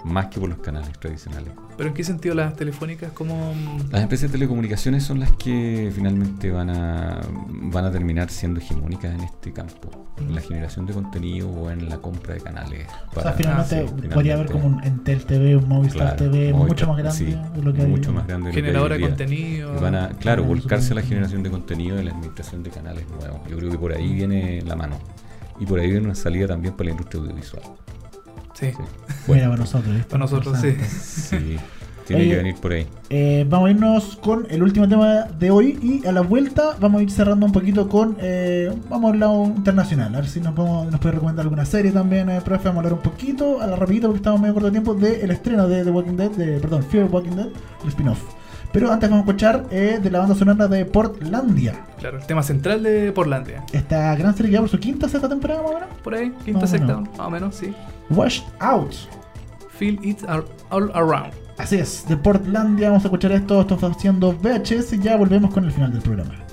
más 0.05 0.27
que 0.27 0.39
por 0.39 0.49
los 0.49 0.59
canales 0.59 0.91
tradicionales. 0.99 1.51
Pero 1.77 1.89
en 1.89 1.95
qué 1.95 2.03
sentido 2.03 2.35
las 2.35 2.55
telefónicas 2.55 3.11
como... 3.11 3.53
mm, 3.53 3.91
Las 3.91 4.01
empresas 4.01 4.29
de 4.29 4.33
telecomunicaciones 4.33 5.03
son 5.03 5.19
las 5.19 5.31
que 5.33 5.91
finalmente 5.93 6.51
van 6.51 6.69
a, 6.69 7.19
van 7.47 7.85
a 7.85 7.91
terminar 7.91 8.29
siendo 8.29 8.59
hegemónicas 8.59 9.13
en 9.13 9.21
este 9.21 9.51
campo, 9.53 9.89
en 10.17 10.35
la 10.35 10.41
generación 10.41 10.85
de 10.85 10.93
contenido 10.93 11.49
o 11.49 11.69
en 11.71 11.87
la 11.89 11.97
compra 11.97 12.33
de 12.33 12.41
canales. 12.41 12.85
O 13.11 13.15
para- 13.15 13.23
sea, 13.23 13.33
finalmente 13.33 13.87
sí, 13.87 14.07
podría 14.09 14.33
haber 14.35 14.47
como 14.51 14.67
un 14.67 14.83
Entel 14.83 15.25
TV, 15.25 15.55
un 15.55 15.67
Movistar 15.67 16.15
Claro, 16.15 16.31
TV 16.31 16.53
Movistar, 16.53 16.67
mucho 16.69 16.87
más 16.87 16.97
grande 16.97 17.17
sí, 17.17 17.25
de 17.55 17.61
lo 17.63 17.73
que 17.73 17.81
hay. 17.81 17.87
mucho 17.87 18.13
más 18.13 18.27
grande 18.27 18.49
de 18.49 18.49
lo 18.49 18.53
que 18.53 18.59
hay 18.59 18.65
generadora 18.65 18.95
de 18.97 19.01
contenido. 19.01 19.75
Y 19.77 19.81
van 19.81 19.95
a, 19.95 20.09
claro, 20.09 20.43
volcarse 20.43 20.91
a 20.93 20.95
la 20.95 21.01
generación 21.01 21.43
de 21.43 21.49
contenido 21.51 21.99
y 22.01 22.03
la 22.05 22.11
administración 22.11 22.63
de 22.63 22.69
canales 22.69 23.05
nuevos. 23.09 23.39
Yo 23.49 23.57
creo 23.57 23.69
que 23.71 23.77
por 23.77 23.93
ahí 23.93 24.13
viene 24.13 24.61
la 24.63 24.75
mano. 24.75 24.97
Y 25.59 25.65
por 25.65 25.79
ahí 25.79 25.89
viene 25.91 26.05
una 26.05 26.15
salida 26.15 26.47
también 26.47 26.73
para 26.75 26.85
la 26.85 26.91
industria 26.91 27.21
audiovisual. 27.21 27.63
Sí, 28.59 28.71
para 29.27 29.55
nosotros. 29.55 29.95
para 30.07 30.19
nosotros 30.19 30.57
sí. 30.59 30.75
Sí, 30.89 31.57
tiene 32.05 32.23
Oye, 32.23 32.31
que 32.31 32.37
venir 32.37 32.55
por 32.55 32.71
ahí. 32.73 32.87
Eh, 33.11 33.45
vamos 33.47 33.67
a 33.67 33.71
irnos 33.71 34.15
con 34.17 34.47
el 34.49 34.63
último 34.63 34.89
tema 34.89 35.25
de 35.25 35.51
hoy 35.51 35.77
y 35.81 36.07
a 36.07 36.11
la 36.11 36.21
vuelta 36.21 36.75
vamos 36.79 36.99
a 37.01 37.03
ir 37.03 37.11
cerrando 37.11 37.45
un 37.45 37.51
poquito 37.51 37.87
con, 37.87 38.17
eh, 38.19 38.73
vamos 38.89 39.13
al 39.13 39.19
lado 39.19 39.45
internacional, 39.45 40.15
a 40.15 40.19
ver 40.21 40.27
si 40.27 40.41
nos, 40.41 40.53
podemos, 40.53 40.91
nos 40.91 40.99
puede 40.99 41.13
recomendar 41.15 41.43
alguna 41.43 41.65
serie 41.65 41.91
también, 41.91 42.29
eh, 42.31 42.41
profe, 42.43 42.67
vamos 42.67 42.77
a 42.83 42.87
hablar 42.87 42.93
un 42.93 43.03
poquito, 43.03 43.61
a 43.61 43.67
la 43.67 43.75
rapidito 43.75 44.07
porque 44.07 44.17
estamos 44.17 44.41
medio 44.41 44.55
corto 44.55 44.65
de 44.67 44.71
tiempo, 44.71 44.93
del 44.95 45.29
estreno 45.31 45.67
de 45.67 45.83
The 45.83 45.91
Walking 45.91 46.17
Dead, 46.17 46.31
de, 46.31 46.59
perdón, 46.59 46.83
Fear 46.83 47.03
of 47.05 47.13
Walking 47.13 47.35
Dead, 47.35 47.47
el 47.83 47.89
spin-off. 47.89 48.19
Pero 48.71 48.91
antes 48.91 49.09
vamos 49.09 49.25
a 49.25 49.29
escuchar 49.29 49.65
eh, 49.71 49.99
de 50.01 50.09
la 50.11 50.19
banda 50.19 50.33
sonora 50.35 50.67
de 50.67 50.85
Portlandia, 50.85 51.73
Claro, 51.99 52.17
el 52.17 52.25
tema 52.25 52.41
central 52.43 52.81
de 52.83 53.11
Portlandia. 53.11 53.63
esta 53.71 54.15
gran 54.15 54.35
serie 54.35 54.51
que 54.51 54.57
va 54.57 54.61
por 54.63 54.69
su 54.69 54.79
quinta, 54.79 55.07
sexta 55.09 55.29
temporada 55.29 55.61
más 55.61 55.71
o 55.71 55.73
menos, 55.75 55.89
Por 56.03 56.15
ahí, 56.15 56.33
quinta, 56.43 56.61
Más 56.61 56.69
sexta, 56.71 56.87
menos. 56.97 57.09
más 57.17 57.27
o 57.27 57.29
menos, 57.29 57.55
sí. 57.55 57.73
Washed 58.09 58.45
Out. 58.59 58.95
Feel 59.77 59.97
it 60.03 60.23
all 60.69 60.89
around. 60.93 61.33
Así 61.57 61.75
es, 61.75 62.07
de 62.07 62.15
Portlandia 62.15 62.89
vamos 62.89 63.03
a 63.03 63.07
escuchar 63.07 63.33
esto, 63.33 63.59
esto 63.61 63.75
está 63.75 63.87
haciendo 63.87 64.31
VHS 64.31 64.93
y 64.93 64.99
ya 64.99 65.17
volvemos 65.17 65.53
con 65.53 65.65
el 65.65 65.71
final 65.71 65.91
del 65.91 66.01
programa. 66.01 66.48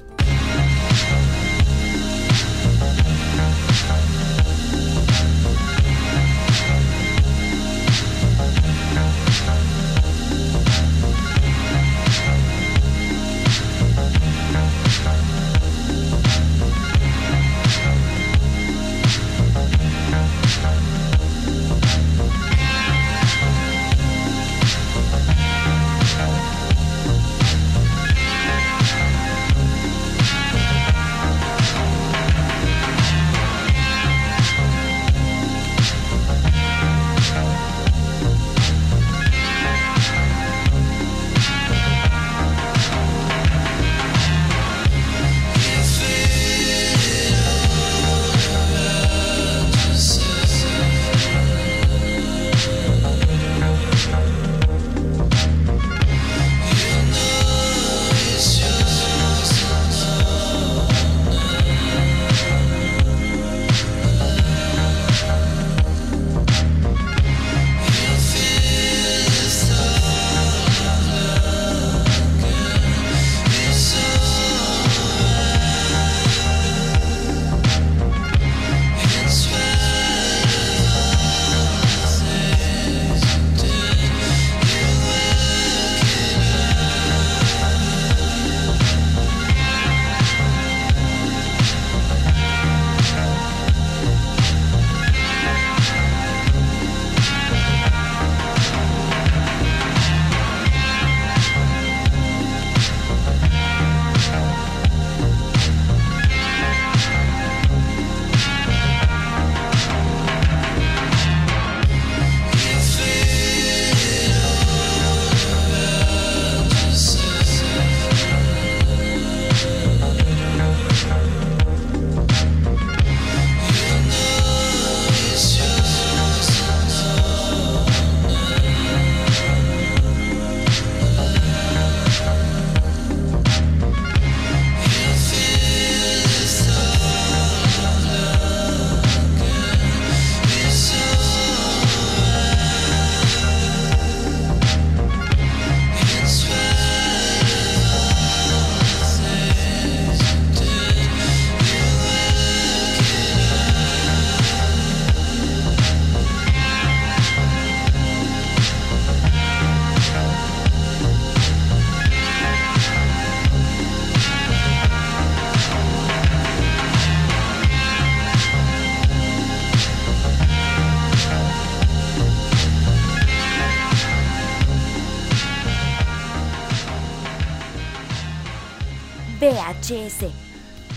VHS. 179.60 180.26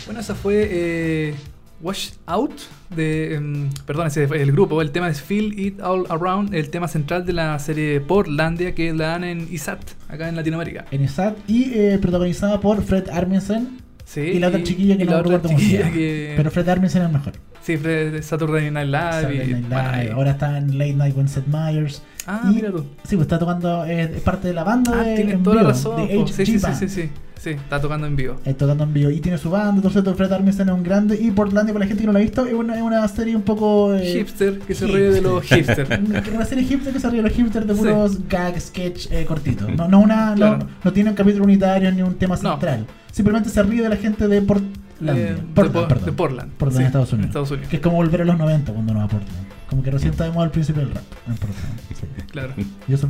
Bueno, 0.06 0.20
esa 0.20 0.36
fue 0.36 0.68
eh, 0.70 1.36
Wash 1.82 2.10
Out 2.26 2.52
de. 2.94 3.36
em, 3.36 3.70
perdón, 3.86 4.08
ese 4.08 4.28
fue 4.28 4.42
el 4.42 4.52
grupo. 4.52 4.82
El 4.82 4.92
tema 4.92 5.10
es 5.10 5.22
Feel 5.22 5.58
It 5.58 5.82
All 5.82 6.06
Around, 6.10 6.54
el 6.54 6.70
tema 6.70 6.88
central 6.88 7.26
de 7.26 7.34
la 7.34 7.58
serie 7.60 8.02
Portlandia 8.02 8.76
que 8.76 8.94
la 8.94 9.08
dan 9.08 9.24
en 9.24 9.48
ISAT, 9.52 9.80
acá 10.10 10.28
en 10.30 10.36
Latinoamérica. 10.36 10.86
En 10.92 11.04
ISAT 11.04 11.38
y 11.48 11.72
eh, 11.74 11.98
protagonizada 12.02 12.60
por 12.60 12.84
Fred 12.84 13.10
Armisen 13.10 13.80
Sí, 14.06 14.22
y 14.22 14.40
la 14.40 14.48
otra 14.48 14.64
chiquilla 14.64 14.98
que 14.98 15.06
no 15.06 15.18
recuerdo 15.18 15.44
cómo 15.44 15.58
se 15.60 15.64
chiquilla 15.66 15.80
llama. 15.84 15.94
que- 15.94 16.34
Pero 16.36 16.52
Fred 16.52 16.68
Armisen 16.70 17.02
es 17.04 17.08
el 17.08 17.14
mejor. 17.14 17.34
Sí, 17.62 17.78
Saturday 18.22 18.72
Night 18.72 18.88
Live. 18.88 19.12
Saturday 19.22 19.38
Night 19.54 19.68
bueno, 19.70 19.92
Live. 19.92 19.98
ahí. 20.02 20.08
Ahora 20.10 20.32
está 20.32 20.58
en 20.58 20.78
Late 20.78 20.94
Night 20.94 21.16
with 21.18 21.28
Seth 21.28 21.48
Meyers. 21.48 22.02
Ah, 22.26 22.42
y- 22.52 22.56
mira 22.56 22.72
tú. 22.72 22.86
Sí, 23.04 23.16
pues 23.16 23.22
está 23.22 23.40
tocando, 23.40 23.86
eh, 23.86 24.04
es 24.16 24.22
parte 24.22 24.48
de 24.50 24.54
la 24.54 24.64
banda 24.64 24.92
Ah, 24.96 25.04
de 25.04 25.16
tienes 25.16 25.42
toda 25.44 25.56
la 25.56 25.62
vivo, 25.62 25.72
razón. 25.72 26.08
de. 26.08 26.14
HG 26.20 26.28
Sí, 26.34 26.46
sí, 26.46 26.60
sí, 26.60 26.74
sí, 26.80 26.90
sí. 26.90 27.10
Sí, 27.40 27.52
está 27.52 27.80
tocando 27.80 28.06
en 28.06 28.18
vivo. 28.18 28.36
Eh, 28.44 28.54
tocando 28.54 28.84
en 28.84 28.92
vivo. 28.94 29.10
Y 29.12 29.22
tiene 29.22 29.38
su 29.38 29.50
banda, 29.50 29.76
entonces 29.88 30.04
Fred 30.16 30.30
Armisen 30.34 30.68
es 30.68 30.76
un 30.76 30.84
grande. 30.84 31.18
Y 31.22 31.32
Portlandia, 31.32 31.74
para 31.74 31.86
la 31.86 31.88
gente 31.88 32.02
que 32.02 32.08
no 32.08 32.12
la 32.12 32.20
ha 32.20 32.22
visto, 32.22 32.46
es 32.46 32.54
una, 32.54 32.76
es 32.76 32.82
una 32.82 33.08
serie 33.08 33.34
un 33.34 33.44
poco. 33.44 33.94
eh, 33.96 34.14
hipster, 34.20 34.60
que 34.60 34.76
se 34.76 34.86
ríe 34.88 35.12
de 35.12 35.22
los 35.22 35.44
hipsters. 35.46 35.90
una 36.36 36.46
serie 36.46 36.66
hipster 36.66 36.92
que 36.92 37.00
se 37.00 37.10
ríe 37.10 37.22
de 37.24 37.30
los 37.30 37.38
hipsters 37.38 37.66
de 37.66 37.74
Sí. 37.76 37.80
puros 37.80 38.28
gag, 38.28 38.60
sketch 38.60 39.08
eh, 39.12 39.24
cortitos. 39.26 39.70
No, 39.74 39.88
no, 39.88 40.00
una, 40.02 40.34
Claro. 40.36 40.58
no, 40.58 40.68
no 40.84 40.92
tiene 40.94 41.12
un 41.12 41.16
capítulo 41.16 41.46
unitario 41.46 41.90
ni 41.94 42.02
un 42.02 42.16
tema 42.16 42.36
No. 42.42 42.52
central. 42.52 42.86
Simplemente 43.10 43.50
se 43.50 43.64
ríe 43.64 43.82
de 43.84 43.90
la 43.90 43.96
gente 43.98 44.28
de 44.28 44.42
Portlandia. 44.42 44.78
Eh, 45.02 45.06
de, 45.06 45.34
Portland, 45.54 45.74
Por- 45.74 45.88
perdón. 45.88 46.06
de 46.06 46.12
Portland. 46.12 46.52
Portland, 46.54 46.78
sí, 46.78 46.82
en 46.82 46.88
Estados 46.88 47.14
Unidos. 47.14 47.30
Estados 47.30 47.52
Unidos. 47.52 47.70
Que 47.70 47.76
es 47.78 47.82
como 47.82 47.96
volver 47.98 48.22
a 48.22 48.26
los 48.26 48.38
90 48.38 48.74
cuando 48.74 48.92
uno 48.92 49.00
va 49.00 49.06
a 49.06 49.10
Portland. 49.10 49.38
Como 49.70 49.84
que 49.84 49.92
recién 49.92 50.12
estábamos 50.12 50.44
al 50.44 50.52
principio 50.52 50.82
del 50.84 50.94
rap 50.96 51.04
en 51.28 51.36
Portland. 51.36 51.80
Sí. 51.90 52.24
Claro. 52.32 52.54
Y 52.88 52.94
eso. 52.94 53.08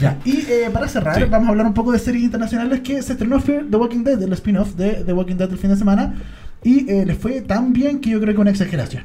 Ya, 0.00 0.18
y 0.24 0.38
eh, 0.48 0.70
para 0.72 0.88
cerrar, 0.88 1.14
Sí. 1.16 1.24
vamos 1.30 1.48
a 1.48 1.50
hablar 1.50 1.66
un 1.66 1.74
poco 1.74 1.92
de 1.92 1.98
series 1.98 2.24
internacionales 2.24 2.80
que 2.80 3.00
se 3.02 3.12
estrenó 3.12 3.38
Fear 3.40 3.66
The 3.70 3.76
Walking 3.76 4.02
Dead, 4.02 4.20
el 4.22 4.32
spin-off 4.32 4.74
de 4.74 5.04
The 5.04 5.12
Walking 5.12 5.36
Dead 5.36 5.50
el 5.50 5.58
fin 5.58 5.70
de 5.70 5.76
semana. 5.76 6.14
Y 6.62 6.90
eh, 6.90 7.04
les 7.06 7.18
fue 7.18 7.42
tan 7.42 7.72
bien 7.72 8.00
que 8.00 8.10
yo 8.10 8.20
creo 8.20 8.34
que 8.34 8.40
una 8.40 8.50
exageración. 8.50 9.04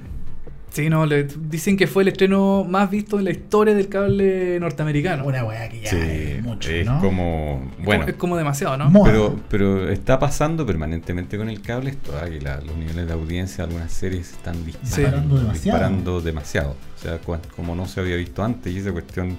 Sí, 0.71 0.89
no, 0.89 1.05
le, 1.05 1.23
dicen 1.23 1.75
que 1.77 1.87
fue 1.87 2.03
el 2.03 2.09
estreno 2.09 2.63
más 2.63 2.91
visto 2.91 3.17
en 3.17 3.25
la 3.25 3.31
historia 3.31 3.73
del 3.73 3.89
cable 3.89 4.59
norteamericano. 4.59 5.25
Una 5.25 5.43
weá 5.43 5.67
que 5.67 5.81
ya 5.81 5.89
Sí, 5.89 5.97
es 5.97 6.43
mucho, 6.43 6.69
es 6.69 6.85
¿no? 6.85 6.99
como. 6.99 7.71
Es 7.79 7.85
Bueno, 7.85 8.01
como- 8.01 8.09
es 8.11 8.15
como 8.17 8.37
demasiado, 8.37 8.77
¿no? 8.77 8.89
Moda. 8.89 9.11
pero, 9.11 9.39
pero 9.49 9.89
está 9.89 10.19
pasando 10.19 10.65
permanentemente 10.65 11.37
con 11.37 11.49
el 11.49 11.61
cable 11.61 11.89
esto, 11.91 12.13
¿ah? 12.21 12.29
que 12.29 12.39
la- 12.39 12.61
los 12.61 12.75
niveles 12.77 13.07
de 13.07 13.13
audiencia 13.13 13.57
de 13.65 13.69
algunas 13.71 13.91
series 13.91 14.31
están 14.31 14.63
disparando, 14.65 14.85
Disparando 14.95 15.37
demasiado. 15.39 15.53
disparando 15.79 16.21
demasiado. 16.21 16.75
O 16.97 17.01
sea, 17.01 17.19
como 17.55 17.75
no 17.75 17.87
se 17.87 17.99
había 17.99 18.15
visto 18.15 18.43
antes, 18.43 18.71
y 18.73 18.77
esa 18.77 18.91
cuestión 18.91 19.37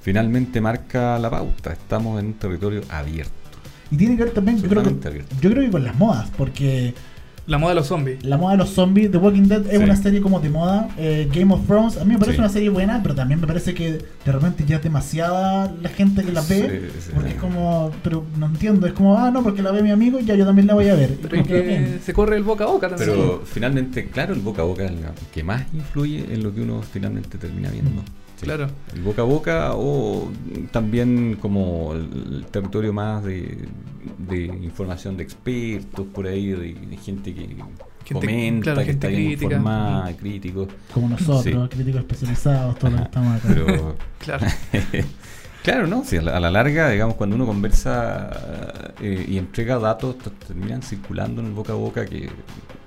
finalmente 0.00 0.60
marca 0.60 1.18
la 1.18 1.30
pauta. 1.30 1.72
Estamos 1.72 2.20
en 2.20 2.26
un 2.26 2.34
territorio 2.34 2.82
abierto. 2.88 3.32
Y 3.90 3.96
tiene 3.96 4.16
que 4.16 4.24
ver 4.24 4.32
también, 4.32 4.62
yo 4.62 4.68
creo, 4.68 4.82
que, 4.84 5.24
yo 5.40 5.50
creo 5.50 5.64
que 5.64 5.70
con 5.70 5.82
las 5.84 5.96
modas, 5.96 6.30
porque 6.38 6.94
La 7.46 7.58
moda 7.58 7.70
de 7.70 7.76
los 7.80 7.86
zombies. 7.88 8.24
la 8.24 8.36
moda 8.36 8.52
de 8.52 8.58
los 8.58 8.70
zombies, 8.70 9.10
The 9.10 9.18
Walking 9.18 9.48
Dead 9.48 9.66
es 9.66 9.78
Sí. 9.78 9.84
una 9.84 9.96
serie 9.96 10.20
como 10.20 10.38
de 10.40 10.50
moda. 10.50 10.88
eh, 10.98 11.28
Game 11.34 11.52
of 11.52 11.66
Thrones, 11.66 11.96
a 11.96 12.04
mí 12.04 12.12
me 12.12 12.18
parece 12.18 12.36
Sí. 12.36 12.40
una 12.40 12.48
serie 12.48 12.68
buena, 12.68 13.00
pero 13.02 13.14
también 13.14 13.40
me 13.40 13.46
parece 13.46 13.74
que 13.74 13.92
de 14.24 14.32
repente 14.32 14.64
ya 14.66 14.76
es 14.76 14.82
demasiada 14.82 15.72
la 15.82 15.88
gente 15.88 16.22
que 16.22 16.32
la 16.32 16.42
ve. 16.42 16.90
Sí, 16.94 17.00
sí. 17.06 17.10
Porque 17.14 17.30
es 17.30 17.34
como, 17.36 17.90
pero 18.04 18.24
no 18.38 18.46
entiendo, 18.46 18.86
es 18.86 18.92
como, 18.92 19.16
ah, 19.18 19.30
no, 19.30 19.42
porque 19.42 19.62
la 19.62 19.72
ve 19.72 19.82
mi 19.82 19.90
amigo, 19.90 20.20
ya 20.20 20.34
yo 20.36 20.44
también 20.46 20.66
la 20.68 20.74
voy 20.74 20.88
a 20.88 20.94
ver. 20.94 21.10
Y 21.12 21.14
Pero 21.22 21.36
es 21.36 21.46
que, 21.46 21.98
se 22.04 22.12
corre 22.12 22.36
el 22.36 22.42
boca 22.44 22.64
a 22.64 22.68
boca 22.68 22.88
también. 22.88 23.10
Pero 23.10 23.42
finalmente, 23.44 24.06
claro, 24.08 24.32
el 24.34 24.40
boca 24.40 24.62
a 24.62 24.64
boca 24.66 24.84
es 24.84 24.92
lo 24.92 24.98
que 25.32 25.42
más 25.42 25.62
influye 25.72 26.26
en 26.32 26.42
lo 26.42 26.54
que 26.54 26.60
uno 26.62 26.82
finalmente 26.82 27.36
termina 27.38 27.70
viendo. 27.70 28.02
Sí. 28.40 28.46
Claro. 28.46 28.68
El 28.94 29.02
boca 29.02 29.20
a 29.22 29.24
boca 29.26 29.70
o 29.74 30.30
también 30.72 31.36
como 31.40 31.92
el, 31.92 32.46
territorio 32.50 32.90
más 32.92 33.22
de, 33.22 33.68
de 34.18 34.44
información 34.46 35.16
de 35.18 35.24
expertos 35.24 36.06
por 36.14 36.26
ahí, 36.26 36.46
de, 36.48 36.72
de 36.74 36.96
gente 36.96 37.34
que 37.34 37.54
comenta, 38.14 38.62
claro, 38.72 38.78
que 38.80 38.84
gente 38.86 39.06
está 39.06 39.08
bien 39.08 39.26
crítica. 39.32 39.44
informada, 39.56 40.16
críticos. 40.16 40.68
como 40.94 41.08
nosotros, 41.10 41.68
Sí. 41.70 41.76
críticos 41.76 42.00
especializados, 42.00 42.78
todos 42.78 42.92
los 42.92 43.00
que 43.02 43.06
estamos 43.06 43.36
acá. 43.36 43.48
Pero 43.48 43.96
Claro. 44.18 44.46
claro, 45.62 45.86
¿no? 45.86 46.02
Sí, 46.04 46.16
a, 46.16 46.22
la, 46.22 46.36
a 46.36 46.40
la 46.40 46.50
larga, 46.50 46.88
digamos, 46.88 47.16
cuando 47.16 47.36
uno 47.36 47.44
conversa 47.46 48.94
eh, 49.02 49.26
y 49.28 49.36
entrega 49.36 49.78
datos, 49.78 50.16
terminan 50.46 50.82
circulando 50.82 51.42
en 51.42 51.48
el 51.48 51.52
boca 51.52 51.72
a 51.74 51.76
boca 51.76 52.06
que 52.06 52.28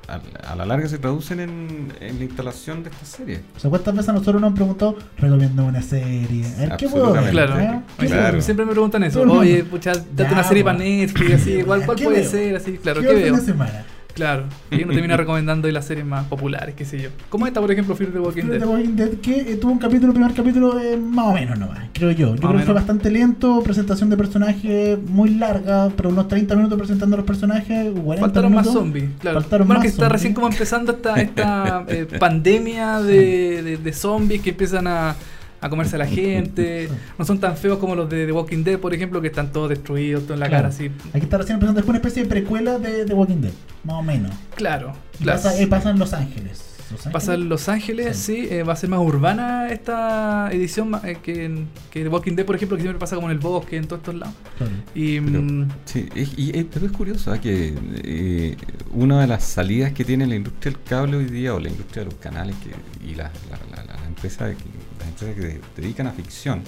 a, 0.08 0.52
a 0.52 0.56
la 0.56 0.66
larga 0.66 0.88
se 0.88 0.98
traducen 0.98 1.40
en, 1.40 1.94
en 2.00 2.18
la 2.20 2.24
instalación 2.26 2.84
de 2.84 2.90
esta 2.90 3.06
serie. 3.06 3.42
O 3.56 3.60
sea, 3.60 3.70
¿cuántas 3.70 3.94
veces 3.96 4.10
a 4.10 4.14
nosotros 4.14 4.42
nos 4.42 4.50
han 4.50 4.56
preguntado, 4.56 4.98
recomiendo 5.18 5.64
una 5.66 5.82
serie? 5.82 6.46
A 6.58 6.60
ver, 6.60 6.78
¿qué 6.78 6.90
puedo 6.90 7.14
ver? 7.14 7.32
Claro. 7.32 7.60
¿Eh? 7.60 7.82
¿Qué 8.00 8.06
Claro. 8.08 8.42
Siempre 8.42 8.66
me 8.66 8.72
preguntan 8.72 9.04
eso. 9.04 9.22
Oye, 9.22 9.64
pucha, 9.64 9.94
date 9.94 10.06
Ya, 10.24 10.32
una 10.34 10.44
serie 10.44 10.64
para 10.64 10.78
Netflix, 10.78 11.34
así, 11.42 11.64
¿cuál, 11.66 11.86
cuál 11.86 11.98
¿Qué 11.98 12.04
puede 12.04 12.22
veo? 12.22 12.30
ser? 12.30 12.56
Así, 12.56 12.78
claro, 12.78 13.02
¿Qué 13.02 13.08
¿qué 13.08 13.14
veo 13.16 13.38
semana? 13.38 13.86
Claro. 14.14 14.44
Y 14.70 14.84
uno 14.84 14.94
termina 14.94 15.18
recomendando 15.18 15.68
las 15.72 15.86
series 15.86 16.06
más 16.06 16.26
populares, 16.28 16.76
qué 16.76 16.86
sé 16.86 17.02
yo. 17.02 17.10
Como 17.30 17.48
esta, 17.48 17.60
por 17.62 17.72
ejemplo, 17.72 17.96
Fear 17.96 18.12
the 18.12 18.20
Walking 18.20 18.42
Fear 18.44 18.52
the 18.54 18.60
Dead. 18.60 18.68
Walking 18.68 18.96
Dead, 18.96 19.10
que 19.22 19.54
eh, 19.54 19.56
tuvo 19.58 19.72
un 19.72 19.80
capítulo, 19.80 20.14
primer 20.14 20.34
capítulo 20.34 20.80
eh, 20.80 20.98
más 20.98 21.26
o 21.28 21.34
menos 21.34 21.58
nomás, 21.58 21.80
creo 21.94 22.12
yo. 22.12 22.36
Yo 22.36 22.42
Más 22.42 22.52
creo 22.52 22.58
que 22.60 22.66
fue 22.66 22.74
bastante 22.76 23.10
lento, 23.10 23.62
presentación 23.64 24.10
de 24.12 24.18
personajes 24.18 25.00
muy 25.02 25.32
larga, 25.32 25.90
pero 25.98 26.10
unos 26.10 26.28
30 26.28 26.56
minutos 26.56 26.78
presentando 26.78 27.16
a 27.16 27.18
los 27.18 27.26
personajes, 27.26 27.92
40 27.92 28.20
Faltaron 28.22 28.54
más 28.54 28.68
zombies, 28.68 29.06
claro. 29.20 29.42
Faltaron 29.42 29.68
bueno, 29.68 29.80
más 29.80 29.84
que 29.84 29.88
está 29.90 30.04
zombies. 30.04 30.12
recién 30.14 30.34
como 30.36 30.48
empezando 30.48 30.92
esta, 30.92 31.16
esta 31.22 31.86
eh, 31.90 32.06
pandemia 32.20 33.00
de, 33.02 33.62
de- 33.64 33.78
de 33.78 33.94
zombies 33.94 34.42
que 34.42 34.52
empiezan 34.52 34.86
a, 34.88 35.16
a 35.64 35.70
comerse 35.70 35.96
a 35.96 36.00
la 36.00 36.06
gente. 36.08 36.90
No 37.18 37.26
son 37.26 37.40
tan 37.40 37.56
feos 37.58 37.80
como 37.80 37.96
los 37.96 38.10
de 38.10 38.26
The 38.26 38.32
Walking 38.32 38.64
Dead, 38.64 38.78
por 38.80 38.94
ejemplo, 38.94 39.22
que 39.22 39.28
están 39.28 39.52
todos 39.52 39.70
destruidos, 39.70 40.24
todo 40.24 40.34
en 40.36 40.42
la 40.42 40.48
Claro. 40.48 40.64
cara 40.64 40.76
así. 40.76 40.92
Aquí 41.14 41.24
está 41.24 41.38
recién 41.38 41.58
presentando, 41.60 41.80
es 41.82 41.88
una 41.88 41.98
especie 41.98 42.24
de 42.24 42.30
precuela 42.30 42.78
de 42.80 43.06
The 43.06 43.14
Walking 43.14 43.42
Dead, 43.42 43.54
más 43.84 43.96
o 43.96 44.04
menos. 44.04 44.32
Claro, 44.56 44.94
Y 45.20 45.24
claro. 45.24 45.42
Pasa, 45.42 45.60
eh, 45.62 45.68
pasa 45.68 45.90
en 45.92 46.00
Los 46.00 46.14
Ángeles. 46.14 46.70
Pasa 47.12 47.34
en 47.34 47.50
Los 47.50 47.70
Ángeles, 47.70 48.18
sí, 48.18 48.48
eh, 48.52 48.62
va 48.62 48.74
a 48.74 48.76
ser 48.76 48.88
más 48.88 49.00
urbana 49.00 49.70
esta 49.70 50.50
edición 50.52 50.92
eh, 51.04 51.18
que, 51.24 51.64
que 51.90 52.08
Walking 52.08 52.36
Dead, 52.36 52.46
por 52.46 52.56
ejemplo, 52.56 52.78
que 52.78 52.84
siempre 52.84 53.00
pasa 53.00 53.16
como 53.16 53.30
en 53.32 53.38
el 53.38 53.40
bosque, 53.40 53.78
en 53.78 53.88
todos 53.88 54.02
estos 54.02 54.14
lados. 54.16 54.36
Claro. 54.60 54.74
Y 54.94 55.20
Pero- 55.20 55.42
mm, 55.42 55.68
Sí, 55.86 56.08
es- 56.14 56.34
y, 56.38 56.52
pero 56.66 56.86
es 56.86 56.92
curioso 56.92 57.32
¿ah? 57.32 57.40
que 57.42 57.74
eh, 58.04 58.58
una 58.92 59.22
de 59.22 59.28
las 59.28 59.44
salidas 59.44 59.92
que 59.94 60.06
tiene 60.06 60.28
la 60.28 60.36
industria 60.36 60.72
del 60.72 60.84
cable 60.84 61.18
hoy 61.18 61.26
día, 61.26 61.56
o 61.56 61.60
la 61.60 61.70
industria 61.70 62.04
de 62.04 62.12
los 62.12 62.20
canales 62.20 62.56
que, 62.58 62.70
y 63.10 63.16
la, 63.16 63.32
la, 63.50 63.58
la- 63.76 63.84
la- 63.86 64.00
la 64.00 64.08
empresa 64.08 64.50
que, 64.50 64.56
las 64.56 64.73
empresas 65.22 65.36
que 65.36 65.42
se 65.76 65.82
dedican 65.82 66.08
a 66.08 66.12
ficción, 66.12 66.64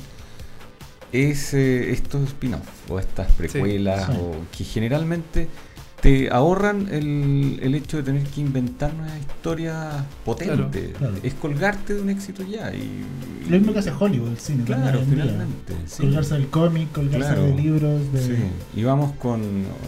es 1.12 1.54
eh, 1.54 1.92
estos 1.92 2.24
spin-offs 2.30 2.70
o 2.90 3.00
estas 3.00 3.32
precuelas, 3.34 4.06
Sí. 4.08 4.12
o 4.20 4.36
que 4.56 4.64
generalmente 4.64 5.48
te 6.06 6.30
ahorran 6.32 6.88
el, 6.92 7.60
el 7.64 7.74
hecho 7.74 7.98
de 7.98 8.04
tener 8.04 8.22
que 8.28 8.40
inventar 8.42 8.92
una 8.94 9.18
historia 9.18 10.06
potente. 10.24 10.92
Claro, 10.92 10.98
claro. 11.00 11.14
Es 11.24 11.34
colgarte 11.34 11.96
de 11.96 12.02
un 12.04 12.12
éxito 12.12 12.44
ya. 12.44 12.72
Y, 12.76 13.04
Lo 13.50 13.58
mismo 13.58 13.74
que 13.74 13.80
hace 13.80 13.92
Hollywood, 13.92 14.30
el 14.30 14.38
cine. 14.38 14.64
Claro, 14.66 15.02
finalmente. 15.10 15.74
sí. 15.88 16.04
Colgarse 16.04 16.36
del 16.36 16.48
cómic, 16.50 16.92
colgarse 16.92 17.18
Claro. 17.28 17.42
de 17.44 17.54
libros. 17.56 18.14
De... 18.14 18.22
Sí, 18.22 18.36
y 18.76 18.84
vamos 18.84 19.14
con 19.14 19.42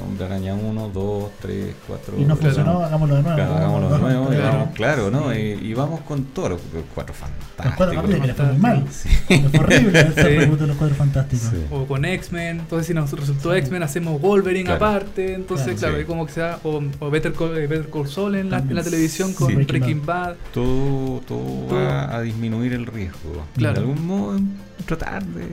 Hombre 0.08 0.26
Araña 0.26 0.56
1, 0.56 0.90
2, 0.92 1.32
3, 1.40 1.76
4. 1.88 2.16
Y 2.18 2.22
no 2.22 2.36
Claro. 2.36 2.42
funcionó, 2.56 2.84
hagámoslo 2.84 3.16
de 3.18 3.22
nuevo. 3.22 3.36
Claro, 3.36 3.56
hagámoslo 3.56 3.90
de 3.90 4.00
nuevo, 4.00 4.24
y 4.26 4.36
Claro. 4.36 4.58
vamos, 4.58 4.70
claro, 4.76 5.12
¿no? 5.12 5.36
Y, 5.36 5.40
y 5.40 5.74
vamos 5.76 6.02
con 6.02 6.24
todos 6.26 6.50
los 6.50 6.62
cuatro 6.62 6.80
Los 6.80 6.86
cuatro 6.96 7.14
fantásticos. 7.14 7.78
fantásticos, 7.78 8.22
que 8.22 8.28
le 8.28 8.34
fue 8.34 8.46
muy 8.48 8.58
mal. 8.58 8.86
Fue 8.88 9.60
horrible 9.60 10.04
de 10.58 10.68
los 10.68 10.78
cuatro 10.78 10.96
fantásticos. 10.96 11.50
Sí. 11.50 11.58
o 11.72 11.86
con 11.86 12.06
X-Men, 12.06 12.60
entonces 12.62 12.88
si 12.88 12.94
nos 12.96 13.12
resultó 13.12 13.52
Sí. 13.54 13.60
X-Men 13.60 13.84
hacemos 13.84 14.20
Wolverine 14.20 14.66
Claro. 14.66 14.86
aparte, 14.86 15.34
entonces 15.36 15.66
Claro, 15.68 15.80
claro, 15.80 15.96
sí. 15.96 16.02
es 16.02 16.07
como 16.08 16.26
que 16.26 16.32
sea, 16.32 16.60
o, 16.64 16.82
o 17.00 17.10
Better, 17.12 17.34
Call, 17.34 17.58
eh, 17.58 17.68
Better 17.68 17.90
Call 17.90 18.08
Saul 18.08 18.36
en 18.36 18.50
la, 18.50 18.58
en 18.58 18.64
la 18.64 18.68
También. 18.76 18.84
televisión 18.86 19.34
con 19.34 19.50
Sí. 19.50 19.56
Breaking, 19.56 20.06
Bad. 20.06 20.36
Todo, 20.54 21.20
todo 21.28 21.40
Todo. 21.68 21.76
va 21.84 22.16
a 22.16 22.22
disminuir 22.22 22.74
el 22.74 22.86
riesgo. 22.86 23.46
Claro. 23.56 23.74
De 23.76 23.80
algún 23.82 24.08
modo, 24.08 24.40
tratar 24.86 25.24
de, 25.26 25.46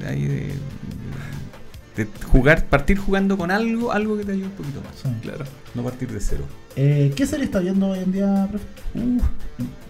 de, 0.00 0.06
ahí 0.08 0.24
de, 0.26 0.52
de 1.96 2.06
jugar, 2.30 2.64
partir 2.66 2.96
jugando 2.98 3.36
con 3.36 3.50
algo, 3.50 3.92
algo 3.92 4.16
que 4.16 4.24
te 4.24 4.32
ayude 4.32 4.46
un 4.46 4.52
poquito 4.52 4.80
más. 4.82 4.94
Sí. 5.02 5.08
Claro. 5.22 5.44
No 5.74 5.82
partir 5.82 6.08
de 6.10 6.20
cero. 6.20 6.44
Eh, 6.76 7.12
¿Qué 7.16 7.26
serie 7.26 7.44
está 7.46 7.60
viendo 7.60 7.88
hoy 7.88 7.98
en 7.98 8.12
día, 8.12 8.46
profe? 8.50 8.64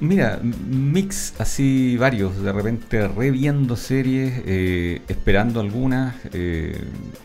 Mira, 0.00 0.40
mix 0.42 1.34
así 1.38 1.96
varios, 1.96 2.40
de 2.42 2.52
repente 2.52 3.06
reviendo 3.08 3.76
series, 3.76 4.42
eh, 4.46 5.00
esperando 5.08 5.60
algunas. 5.60 6.14
eh, 6.32 6.76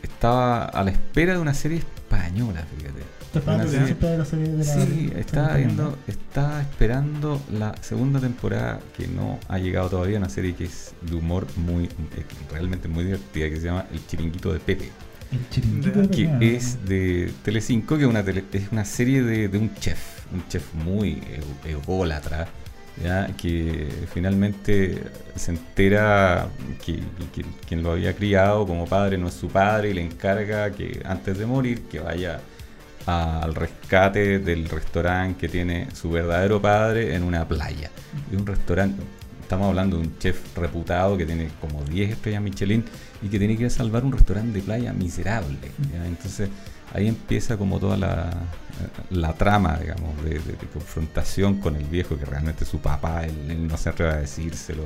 estaba 0.03 0.65
a 0.65 0.83
la 0.83 0.89
espera 0.91 1.33
de 1.33 1.39
una 1.39 1.53
serie 1.53 1.81
española, 2.11 2.65
fíjate. 2.77 3.01
¿Está 3.27 3.39
esperando 3.39 3.53
Una 3.55 3.63
que 3.65 3.69
serie- 3.71 3.85
se 3.87 3.91
espera 3.93 4.17
la 4.17 4.25
serie 4.25 4.45
de 4.47 4.57
la 4.57 4.63
Sí, 4.63 5.11
española? 5.15 5.55
viendo, 5.57 5.97
estaba 6.07 6.61
esperando 6.61 7.41
la 7.51 7.75
segunda 7.81 8.19
temporada 8.19 8.79
que 8.95 9.07
no 9.07 9.39
ha 9.49 9.57
llegado 9.57 9.89
todavía, 9.89 10.17
una 10.17 10.29
serie 10.29 10.55
que 10.55 10.65
es 10.65 10.93
de 11.01 11.15
humor 11.15 11.45
muy, 11.57 11.85
eh, 11.85 11.89
realmente 12.51 12.87
muy 12.87 13.03
divertida, 13.03 13.49
que 13.49 13.57
se 13.57 13.65
llama 13.65 13.85
El 13.91 14.05
Chiringuito 14.07 14.53
de 14.53 14.59
Pepe, 14.59 14.89
El 15.31 15.49
chiringuito 15.49 16.01
de 16.01 16.09
que 16.09 16.25
Pepe. 16.25 16.55
es 16.55 16.85
de 16.85 17.33
Telecinco, 17.43 17.97
que 17.97 18.03
es 18.03 18.09
una, 18.09 18.23
tele- 18.23 18.45
es 18.53 18.71
una 18.71 18.85
serie 18.85 19.21
de, 19.23 19.49
de 19.49 19.57
un 19.57 19.73
chef, 19.75 19.99
un 20.33 20.47
chef 20.47 20.73
muy 20.73 21.21
e- 21.65 21.71
ególatra, 21.71 22.47
¿ya? 23.03 23.27
que 23.37 23.87
finalmente 24.13 25.03
se 25.35 25.51
entera 25.51 26.47
que, 26.85 26.99
quien 27.67 27.83
lo 27.83 27.91
había 27.91 28.15
criado 28.15 28.65
como 28.65 28.85
padre 28.85 29.17
no 29.17 29.27
es 29.27 29.33
su 29.33 29.47
padre 29.47 29.89
y 29.89 29.93
le 29.93 30.01
encarga 30.01 30.71
que 30.71 31.01
antes 31.05 31.37
de 31.37 31.45
morir 31.45 31.83
que 31.83 31.99
vaya 31.99 32.39
al 33.05 33.55
rescate 33.55 34.39
del 34.39 34.67
restaurante 34.67 35.39
que 35.39 35.49
tiene 35.49 35.87
su 35.93 36.09
verdadero 36.09 36.61
padre 36.61 37.15
en 37.15 37.23
una 37.23 37.47
playa. 37.47 37.89
Es 38.31 38.37
un 38.37 38.45
restaurante, 38.45 39.01
estamos 39.47 39.69
hablando 39.69 39.95
de 39.95 40.03
un 40.03 40.19
chef 40.19 40.57
reputado 40.57 41.15
que 41.15 41.25
tiene 41.25 41.47
como 41.61 41.81
10 41.85 42.11
estrellas 42.11 42.41
Michelin 42.41 42.83
y 43.21 43.29
que 43.29 43.39
tiene 43.39 43.57
que 43.57 43.69
salvar 43.69 44.03
un 44.03 44.11
restaurante 44.11 44.51
de 44.51 44.61
playa 44.61 44.91
miserable. 44.91 45.57
Entonces 46.05 46.49
ahí 46.93 47.07
empieza 47.07 47.55
como 47.55 47.79
toda 47.79 47.95
la, 47.95 48.29
la 49.09 49.33
trama, 49.35 49.77
digamos, 49.77 50.21
de, 50.25 50.41
confrontación 50.73 51.61
con 51.61 51.77
el 51.77 51.85
viejo 51.85 52.17
que 52.17 52.25
realmente 52.25 52.65
su 52.65 52.79
papá, 52.79 53.23
él, 53.23 53.49
él 53.49 53.67
no 53.69 53.77
se 53.77 53.87
atreve 53.87 54.11
a 54.11 54.17
decírselo. 54.17 54.83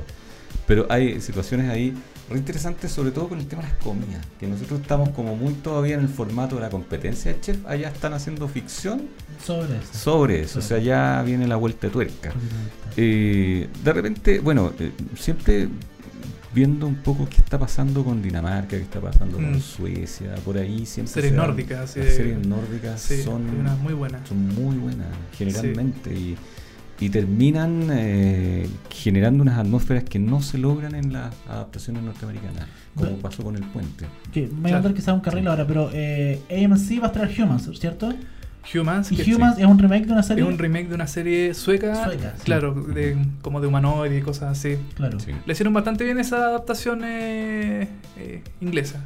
Pero 0.64 0.86
hay 0.88 1.20
situaciones 1.20 1.68
ahí 1.68 1.92
re 2.30 2.38
interesantes, 2.38 2.90
sobre 2.92 3.10
todo 3.10 3.28
con 3.28 3.38
el 3.38 3.46
tema 3.46 3.62
de 3.62 3.68
las 3.68 3.78
comidas, 3.78 4.24
que 4.40 4.46
nosotros 4.46 4.80
estamos 4.80 5.10
como 5.10 5.36
muy 5.36 5.52
todavía 5.54 5.94
en 5.96 6.00
el 6.00 6.08
formato 6.08 6.54
de 6.56 6.62
la 6.62 6.70
competencia 6.70 7.32
de 7.32 7.40
chef, 7.40 7.58
allá 7.66 7.88
están 7.88 8.14
haciendo 8.14 8.48
ficción 8.48 9.02
Sobre 9.44 9.76
eso. 9.78 9.92
sobre 9.92 10.40
eso, 10.42 10.58
o 10.60 10.62
sea, 10.62 10.78
ya 10.78 11.22
viene 11.26 11.46
la 11.46 11.56
vuelta 11.56 11.86
de 11.88 11.92
tuerca. 11.92 12.32
Eh, 12.96 13.68
de 13.84 13.92
repente, 13.92 14.40
bueno, 14.40 14.72
eh, 14.78 14.92
siempre 15.18 15.68
viendo 16.54 16.86
un 16.86 16.96
poco 16.96 17.26
qué 17.30 17.38
está 17.38 17.58
pasando 17.58 18.04
con 18.04 18.20
Dinamarca, 18.22 18.76
qué 18.76 18.82
está 18.82 19.00
pasando 19.00 19.36
con 19.38 19.52
Mm. 19.56 19.60
Suecia, 19.60 20.34
por 20.44 20.58
ahí 20.58 20.84
siempre 20.84 21.14
Series 21.14 21.32
se 21.32 21.36
dan- 21.36 21.46
nórdicas, 21.46 21.78
las 21.80 21.94
de- 21.94 22.14
series 22.16 22.46
nórdicas 22.46 23.00
Sí, 23.00 23.22
son, 23.22 23.48
unas 23.58 23.78
muy 23.78 23.94
buenas. 23.94 24.28
son 24.28 24.48
muy 24.48 24.76
buenas 24.76 25.08
generalmente 25.36 26.12
y, 26.14 26.36
y 27.00 27.08
terminan 27.10 27.88
eh, 27.90 28.68
generando 28.90 29.42
unas 29.42 29.58
atmósferas 29.58 30.04
que 30.04 30.18
no 30.18 30.40
se 30.40 30.58
logran 30.58 30.94
en 30.94 31.12
las 31.12 31.34
adaptaciones 31.48 32.02
norteamericanas, 32.04 32.66
como 32.94 33.16
pasó 33.16 33.42
con 33.42 33.56
el 33.56 33.62
puente. 33.64 34.06
Que 34.32 34.42
me 34.42 34.48
voy 34.48 34.56
a 34.58 34.60
Claro. 34.62 34.74
contar 34.82 34.94
que 34.94 35.02
sea 35.02 35.14
un 35.14 35.20
carril 35.20 35.48
ahora, 35.48 35.66
pero 35.66 35.90
eh, 35.92 36.40
AMC 36.50 37.02
va 37.02 37.08
a 37.08 37.12
traer 37.12 37.30
Humans, 37.42 37.70
¿cierto? 37.78 38.12
Humans, 38.72 39.08
que 39.08 39.28
Y 39.28 39.34
Humans 39.34 39.58
es 39.58 39.66
un 39.66 39.76
remake 39.76 40.06
de 40.06 40.12
una 40.12 40.22
serie. 40.22 40.44
es 40.44 40.48
un 40.48 40.56
remake 40.56 40.88
de 40.88 40.94
una 40.94 41.08
serie 41.08 41.52
sueca, 41.54 42.04
Sueca, 42.04 42.34
sí. 42.36 42.42
claro, 42.44 42.72
de, 42.72 43.16
como 43.42 43.60
de 43.60 43.66
humanoide 43.66 44.18
y 44.18 44.20
cosas 44.22 44.56
así. 44.56 44.76
Claro. 44.94 45.18
Sí. 45.18 45.32
Le 45.44 45.52
hicieron 45.52 45.74
bastante 45.74 46.04
bien 46.04 46.20
esa 46.20 46.36
adaptación 46.36 47.00
eh, 47.04 47.88
eh, 48.18 48.42
inglesa. 48.60 49.04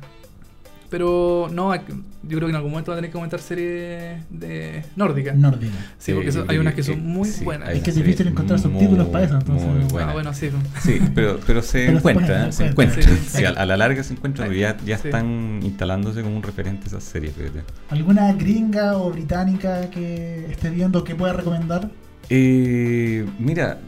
Pero 0.96 1.50
no, 1.52 1.74
yo 1.74 1.82
creo 2.22 2.40
que 2.40 2.46
en 2.48 2.56
algún 2.56 2.70
momento 2.70 2.90
va 2.90 2.94
a 2.94 2.98
tener 2.98 3.10
que 3.10 3.12
comentar 3.12 3.38
series 3.38 4.22
de 4.30 4.82
nórdica. 4.96 5.34
Nórdica. 5.34 5.74
Sí, 5.98 6.14
porque 6.14 6.30
Eh, 6.30 6.32
son- 6.32 6.50
hay 6.50 6.56
unas 6.56 6.72
que 6.72 6.82
son 6.82 7.04
muy 7.06 7.28
sí, 7.28 7.44
buenas. 7.44 7.68
Es 7.68 7.82
que 7.82 7.90
es 7.90 7.96
difícil 7.96 8.28
encontrar 8.28 8.58
subtítulos 8.58 9.08
para 9.08 9.26
eso, 9.26 9.34
entonces- 9.36 9.68
Muy 9.68 9.82
Ah, 9.82 9.88
buena. 9.92 10.12
bueno, 10.14 10.32
sí. 10.32 10.48
Sí, 10.82 10.98
pero, 11.14 11.38
pero 11.46 11.60
se 11.60 11.80
Pero 11.80 11.92
se 11.92 11.96
encuentra, 11.98 12.48
puede, 12.74 12.88
¿eh? 12.88 13.02
Sí. 13.02 13.38
Sí, 13.38 13.44
a, 13.44 13.50
a 13.50 13.66
la 13.66 13.76
larga 13.76 14.02
se 14.02 14.14
encuentra, 14.14 14.46
porque 14.46 14.58
ya, 14.60 14.74
ya 14.86 14.96
Sí. 14.96 15.08
están 15.08 15.60
instalándose 15.62 16.22
como 16.22 16.34
un 16.34 16.42
referente 16.42 16.86
esas 16.86 17.04
series. 17.04 17.34
fíjate. 17.34 17.62
¿Alguna 17.90 18.32
gringa 18.32 18.96
o 18.96 19.10
británica 19.10 19.90
que 19.90 20.46
esté 20.50 20.70
viendo 20.70 21.04
que 21.04 21.14
pueda 21.14 21.34
recomendar? 21.34 21.90
Eh, 22.30 23.26
mira, 23.38 23.80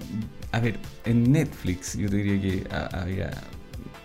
a 0.53 0.61
ver, 0.61 0.75
en 1.07 1.33
Netflix 1.33 1.97
yo 1.97 2.11
te 2.11 2.17
diría 2.17 2.39
que 2.39 2.67
ha- 2.71 3.01
había... 3.01 3.31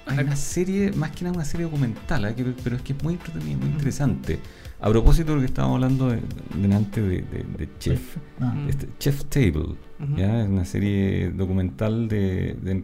Hay 0.05 0.19
una 0.25 0.35
serie, 0.35 0.91
más 0.91 1.11
que 1.11 1.23
nada 1.23 1.35
una 1.35 1.45
serie 1.45 1.65
documental, 1.65 2.25
¿eh? 2.25 2.35
pero 2.63 2.75
es 2.75 2.81
que 2.81 2.93
es 2.93 3.03
muy 3.03 3.13
entretenida, 3.13 3.57
muy 3.57 3.69
interesante. 3.69 4.39
A 4.81 4.89
propósito 4.89 5.29
de 5.31 5.35
lo 5.35 5.39
que 5.41 5.45
estábamos 5.47 5.75
hablando 5.75 6.09
de- 6.09 6.19
delante 6.61 7.01
de, 7.01 7.21
de- 7.21 7.45
de 7.57 7.69
Chef. 7.79 8.17
Ah, 8.41 8.53
Mm. 8.53 8.69
Este, 8.69 8.89
Chef 8.99 9.23
Table. 9.25 9.75
¿ya? 10.17 10.41
es 10.43 10.49
una 10.49 10.65
serie 10.65 11.31
documental 11.31 12.09
de, 12.09 12.83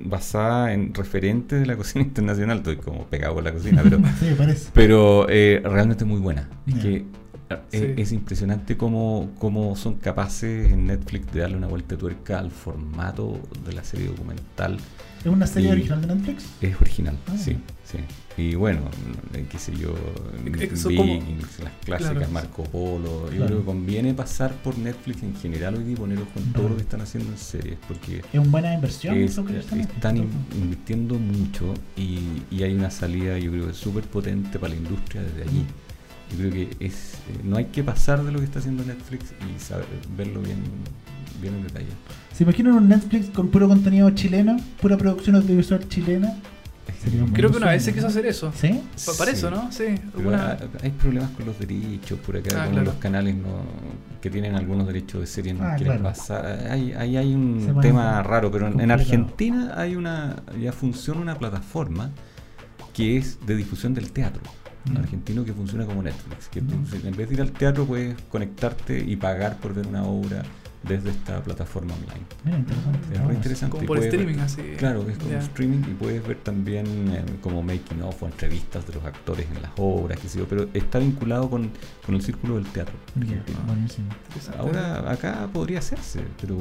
basada 0.00 0.72
en 0.72 0.92
referentes 0.94 1.60
de 1.60 1.66
la 1.66 1.76
cocina 1.76 2.04
internacional. 2.04 2.58
Estoy 2.58 2.76
como 2.76 3.06
pegado 3.06 3.34
con 3.34 3.44
la 3.44 3.52
cocina, 3.52 3.82
pero, 3.84 3.98
sí, 4.56 4.68
pero 4.74 5.26
eh, 5.28 5.62
realmente 5.64 6.04
muy 6.04 6.18
buena. 6.20 6.48
Es 6.66 6.74
que 6.76 7.04
eh, 7.50 7.94
Sí. 7.96 8.02
es, 8.02 8.12
impresionante 8.12 8.76
cómo, 8.76 9.30
cómo 9.38 9.74
son 9.76 9.94
capaces 9.96 10.70
en 10.72 10.86
Netflix 10.86 11.32
de 11.32 11.40
darle 11.40 11.56
una 11.56 11.66
vuelta 11.66 11.94
de 11.94 12.00
tuerca 12.00 12.38
al 12.38 12.50
formato 12.50 13.38
de 13.64 13.72
la 13.72 13.84
serie 13.84 14.06
documental. 14.08 14.78
¿Es 15.20 15.26
una 15.26 15.46
serie 15.46 15.70
Y- 15.70 15.72
original 15.72 16.00
de 16.02 16.06
Netflix? 16.14 16.44
Es 16.60 16.80
original, 16.80 17.16
Ah. 17.26 17.36
sí, 17.36 17.56
sí. 17.84 17.98
Y 18.40 18.54
bueno, 18.54 18.82
eh, 19.34 19.46
qué 19.50 19.58
sé 19.58 19.74
yo, 19.74 19.88
Eh, 20.46 20.50
Vikings, 20.50 21.58
las 21.60 21.72
clásicas, 21.84 22.12
Claro. 22.12 22.30
Marco 22.30 22.62
Polo. 22.64 23.24
Yo 23.24 23.30
Claro. 23.30 23.46
creo 23.46 23.58
que 23.60 23.64
conviene 23.64 24.14
pasar 24.14 24.52
por 24.62 24.78
Netflix 24.78 25.22
en 25.24 25.34
general 25.34 25.74
hoy 25.76 25.84
día 25.84 25.94
y 25.94 25.96
ponerlos 25.96 26.28
con 26.28 26.44
todo 26.52 26.62
Ujú. 26.64 26.70
lo 26.70 26.76
que 26.76 26.82
están 26.82 27.00
haciendo 27.00 27.30
en 27.32 27.38
series, 27.38 27.78
porque 27.88 28.18
¿Es 28.32 28.38
una 28.38 28.48
buena 28.50 28.74
inversión? 28.74 29.16
es- 29.16 29.32
eso 29.32 29.44
que 29.44 29.58
están 29.58 29.80
haciendo? 29.80 29.94
están 29.94 30.16
in- 30.18 30.30
invirtiendo 30.62 31.14
mucho 31.18 31.74
y, 31.96 32.20
y 32.50 32.62
hay 32.62 32.74
una 32.74 32.90
salida, 32.90 33.38
yo 33.38 33.50
creo 33.50 33.66
que 33.66 33.72
súper 33.74 34.04
potente 34.04 34.58
para 34.60 34.74
la 34.74 34.78
industria 34.78 35.22
desde 35.22 35.42
allí. 35.42 35.64
Yo 36.30 36.36
creo 36.38 36.50
que 36.52 36.76
es 36.84 37.14
eh, 37.14 37.40
no 37.44 37.56
hay 37.56 37.66
que 37.66 37.82
pasar 37.82 38.22
de 38.22 38.32
lo 38.32 38.38
que 38.38 38.44
está 38.44 38.58
haciendo 38.58 38.84
Netflix 38.84 39.32
y 39.56 39.58
saber, 39.60 39.86
verlo 40.16 40.40
bien, 40.42 40.58
bien 41.40 41.54
en 41.54 41.62
detalle. 41.62 41.86
¿Se 42.34 42.44
imaginan 42.44 42.74
un 42.74 42.88
Netflix 42.88 43.30
con 43.30 43.48
puro 43.48 43.66
contenido 43.68 44.10
chileno? 44.10 44.56
¿Pura 44.80 44.96
producción 44.96 45.36
audiovisual 45.36 45.88
chilena? 45.88 46.34
Sería 47.02 47.22
un 47.22 47.30
Creo 47.32 47.50
que 47.50 47.58
una 47.58 47.70
vez 47.70 47.84
se 47.84 47.92
quiso 47.94 48.08
hacer 48.08 48.26
eso. 48.26 48.52
¿Sí? 48.56 48.80
Pa- 49.06 49.12
Para 49.18 49.30
eso. 49.30 49.50
¿no? 49.50 49.70
Sí. 49.70 49.84
Alguna- 50.16 50.52
ha- 50.52 50.58
hay 50.82 50.90
problemas 50.90 51.30
con 51.30 51.46
los 51.46 51.58
derechos 51.58 52.18
por 52.20 52.36
acá, 52.36 52.64
Ah, 52.64 52.68
claro. 52.68 52.84
los 52.86 52.94
canales 52.96 53.36
no, 53.36 53.62
que 54.20 54.30
tienen 54.30 54.54
algunos 54.56 54.86
derechos 54.86 55.20
de 55.20 55.26
serie 55.26 55.54
no 55.54 55.64
Ah, 55.64 55.76
quieren 55.76 55.98
claro. 55.98 56.02
pasar. 56.16 56.44
Hay, 56.70 56.92
hay, 56.92 57.16
hay 57.16 57.34
un 57.34 57.78
tema 57.80 58.22
raro, 58.22 58.50
pero 58.50 58.66
en, 58.68 58.80
en. 58.80 58.90
Argentina 58.90 59.74
hay 59.76 59.96
una 59.96 60.42
ya 60.60 60.72
funciona 60.72 61.20
una 61.20 61.38
plataforma 61.38 62.10
que 62.92 63.16
es 63.16 63.38
de 63.46 63.54
difusión 63.56 63.94
del 63.94 64.10
teatro. 64.10 64.42
Mm. 64.90 64.96
Argentino 64.96 65.44
que 65.44 65.52
funciona 65.52 65.84
como 65.86 66.02
Netflix, 66.02 66.48
que 66.48 66.60
tú, 66.62 66.74
Mm. 66.74 67.06
en 67.06 67.16
vez 67.16 67.28
de 67.28 67.34
ir 67.34 67.40
al 67.40 67.52
teatro 67.52 67.84
puedes 67.84 68.16
conectarte 68.30 68.98
y 68.98 69.16
pagar 69.16 69.56
por 69.58 69.74
ver 69.74 69.86
una 69.86 70.04
obra 70.04 70.42
desde 70.84 71.10
esta 71.10 71.42
plataforma 71.42 71.92
online. 71.92 72.24
Mira, 72.44 72.58
interesante. 72.58 72.98
Es 73.02 73.10
re 73.10 73.18
bueno. 73.18 73.32
interesante. 73.34 73.70
como 73.76 73.86
por 73.86 73.98
ver- 74.00 74.08
streaming, 74.08 74.38
así. 74.38 74.62
Claro, 74.78 75.08
es 75.10 75.18
como 75.18 75.30
Ya. 75.32 75.38
streaming 75.40 75.78
y 75.80 75.94
puedes 75.94 76.26
ver 76.26 76.36
también 76.38 76.86
eh, 77.12 77.24
como 77.42 77.62
making 77.62 78.00
of 78.02 78.22
o 78.22 78.26
entrevistas 78.26 78.86
de 78.86 78.94
los 78.94 79.04
actores 79.04 79.46
en 79.54 79.60
las 79.60 79.72
obras, 79.76 80.18
qué 80.20 80.28
sé 80.28 80.38
yo, 80.38 80.46
pero 80.48 80.68
está 80.72 81.00
vinculado 81.00 81.50
con, 81.50 81.70
con 82.06 82.14
el 82.14 82.22
círculo 82.22 82.54
del 82.54 82.66
teatro. 82.66 82.94
Argentino. 83.16 83.58
buenísimo. 83.66 84.06
Interesante. 84.28 84.58
Ahora 84.60 85.10
acá 85.10 85.48
podría 85.52 85.80
hacerse, 85.80 86.20
pero, 86.40 86.56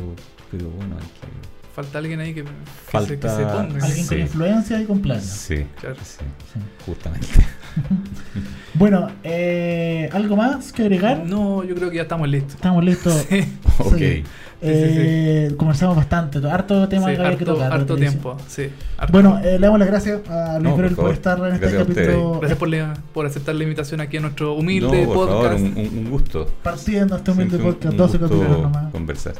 pero 0.51 0.69
bueno, 0.71 0.95
hay 0.95 1.03
que... 1.05 1.57
Falta 1.75 1.99
alguien 1.99 2.19
ahí 2.19 2.33
que, 2.33 2.43
que 2.43 2.49
se, 2.49 2.91
Falta- 2.91 3.19
que 3.19 3.29
se 3.29 3.43
ponga. 3.45 3.85
Alguien 3.85 3.93
Sí. 4.03 4.07
con 4.07 4.19
influencia 4.19 4.81
y 4.81 4.85
con 4.85 4.99
plata. 4.99 5.21
Sí, 5.21 5.63
Claro. 5.79 5.95
sí, 6.03 6.25
Sí. 6.53 6.59
justamente. 6.87 7.27
Bueno, 8.73 9.09
eh, 9.23 10.07
¿algo 10.13 10.35
más 10.35 10.71
que 10.71 10.83
agregar? 10.83 11.23
No, 11.25 11.63
yo 11.63 11.73
creo 11.73 11.89
que 11.89 11.95
ya 11.95 12.03
estamos 12.03 12.27
listos. 12.29 12.55
Estamos 12.55 12.83
listos. 12.83 13.25
Sí, 13.29 13.43
ok. 13.79 13.97
Sí. 13.97 14.23
Eh, 14.61 15.53
Conversamos 15.57 15.95
bastante, 15.95 16.39
harto 16.49 16.87
tema 16.87 17.07
sí, 17.09 17.15
que 17.15 17.21
había 17.21 17.37
que 17.37 17.43
harto, 17.43 17.53
tocar. 17.55 17.73
harto 17.73 17.95
tiempo. 17.95 18.37
Sí, 18.47 18.69
harto. 18.97 19.13
Bueno, 19.13 19.39
eh, 19.43 19.53
le 19.59 19.59
damos 19.59 19.79
las 19.79 19.87
gracias 19.87 20.27
a 20.29 20.59
Luis 20.59 20.63
No, 20.63 20.75
por 20.75 20.85
por, 20.87 20.95
favor. 20.95 21.13
estar 21.13 21.37
en 21.39 21.45
este 21.45 21.59
Gracias 21.59 21.83
capítulo. 21.87 22.39
Gracias 22.39 22.59
por, 22.59 22.69
la- 22.69 22.93
por 23.13 23.25
aceptar 23.27 23.55
la 23.55 23.63
invitación 23.63 24.01
aquí 24.01 24.17
a 24.17 24.21
nuestro 24.21 24.47
No, 24.47 24.53
humilde 24.53 25.05
por 25.05 25.27
favor, 25.27 25.27
podcast. 25.41 25.59
un, 25.63 25.77
un- 25.77 25.97
un 26.05 26.09
gusto. 26.11 26.51
Partiendo 26.63 27.17
este 27.17 27.31
humilde 27.31 27.57
podcast, 27.59 27.91
un 27.91 27.97
12 27.97 28.17
gusto 28.17 28.35
capítulos 28.35 28.61
nomás. 28.63 28.91
conversar. 28.91 29.33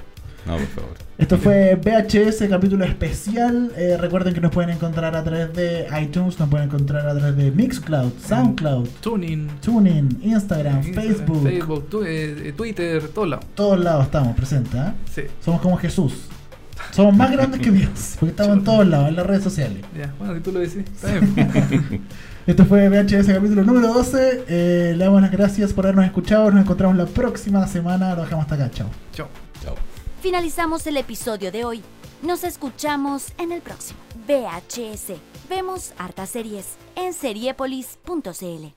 No, 0.47 0.53
por 0.57 0.67
favor. 0.67 0.89
Esto 1.17 1.37
fue 1.37 1.75
VHS, 1.75 2.47
capítulo 2.49 2.85
especial. 2.85 3.71
Eh, 3.75 3.97
recuerden 3.99 4.33
que 4.33 4.39
nos 4.41 4.51
pueden 4.51 4.69
encontrar 4.71 5.15
a 5.15 5.23
través 5.23 5.53
de 5.53 5.87
iTunes, 6.01 6.39
nos 6.39 6.47
pueden 6.49 6.67
encontrar 6.67 7.07
a 7.07 7.13
través 7.15 7.35
de 7.35 7.51
Mixcloud, 7.51 8.11
SoundCloud, 8.25 8.87
Tuning, 9.01 9.47
TuneIn, 9.61 10.19
Instagram, 10.23 10.77
Instagram, 10.77 10.83
Facebook. 11.15 11.43
Facebook, 11.43 11.89
tu- 11.89 12.03
eh, 12.05 12.53
Twitter, 12.55 13.07
todos 13.09 13.27
lados. 13.29 13.45
Todos 13.55 13.79
lados 13.79 14.05
estamos 14.05 14.35
presentes. 14.35 14.75
¿ah? 14.75 14.93
Sí, 15.13 15.23
Somos 15.43 15.59
como 15.61 15.75
Jesús. 15.77 16.13
Somos 16.91 17.15
más 17.15 17.31
grandes 17.31 17.59
que 17.59 17.71
Dios, 17.71 18.15
porque 18.19 18.29
estamos 18.31 18.57
en 18.59 18.63
todos 18.63 18.87
lados, 18.87 19.09
en 19.09 19.15
las 19.15 19.25
redes 19.25 19.43
sociales. 19.43 19.79
ya. 19.97 20.13
Bueno, 20.19 20.35
si 20.35 20.41
tú 20.41 20.51
lo 20.51 20.59
decís, 20.59 20.77
está 20.77 21.11
bien. 21.19 22.01
Esto 22.47 22.63
fue 22.65 22.87
VHS 22.87 23.27
capítulo 23.27 23.63
número 23.63 23.91
12. 23.93 24.43
Eh, 24.47 24.93
le 24.95 25.03
damos 25.03 25.21
las 25.21 25.31
gracias 25.31 25.73
por 25.73 25.85
habernos 25.85 26.05
escuchado. 26.05 26.49
Nos 26.51 26.61
encontramos 26.61 26.95
la 26.95 27.05
próxima 27.05 27.67
semana. 27.67 28.15
Lo 28.15 28.21
dejamos 28.21 28.43
hasta 28.43 28.55
acá. 28.55 28.71
Chao. 28.71 28.87
Chao. 29.11 29.27
Finalizamos 30.21 30.87
el 30.87 30.97
episodio 30.97 31.51
de 31.51 31.63
hoy. 31.63 31.83
Nos 32.23 32.43
escuchamos 32.43 33.27
en 33.37 33.51
el 33.51 33.61
próximo. 33.61 33.99
VHS. 34.27 35.19
Vemos 35.47 35.93
hartas 35.97 36.31
series 36.31 36.75
en 36.95 37.13
seriepolis.cl. 37.13 38.76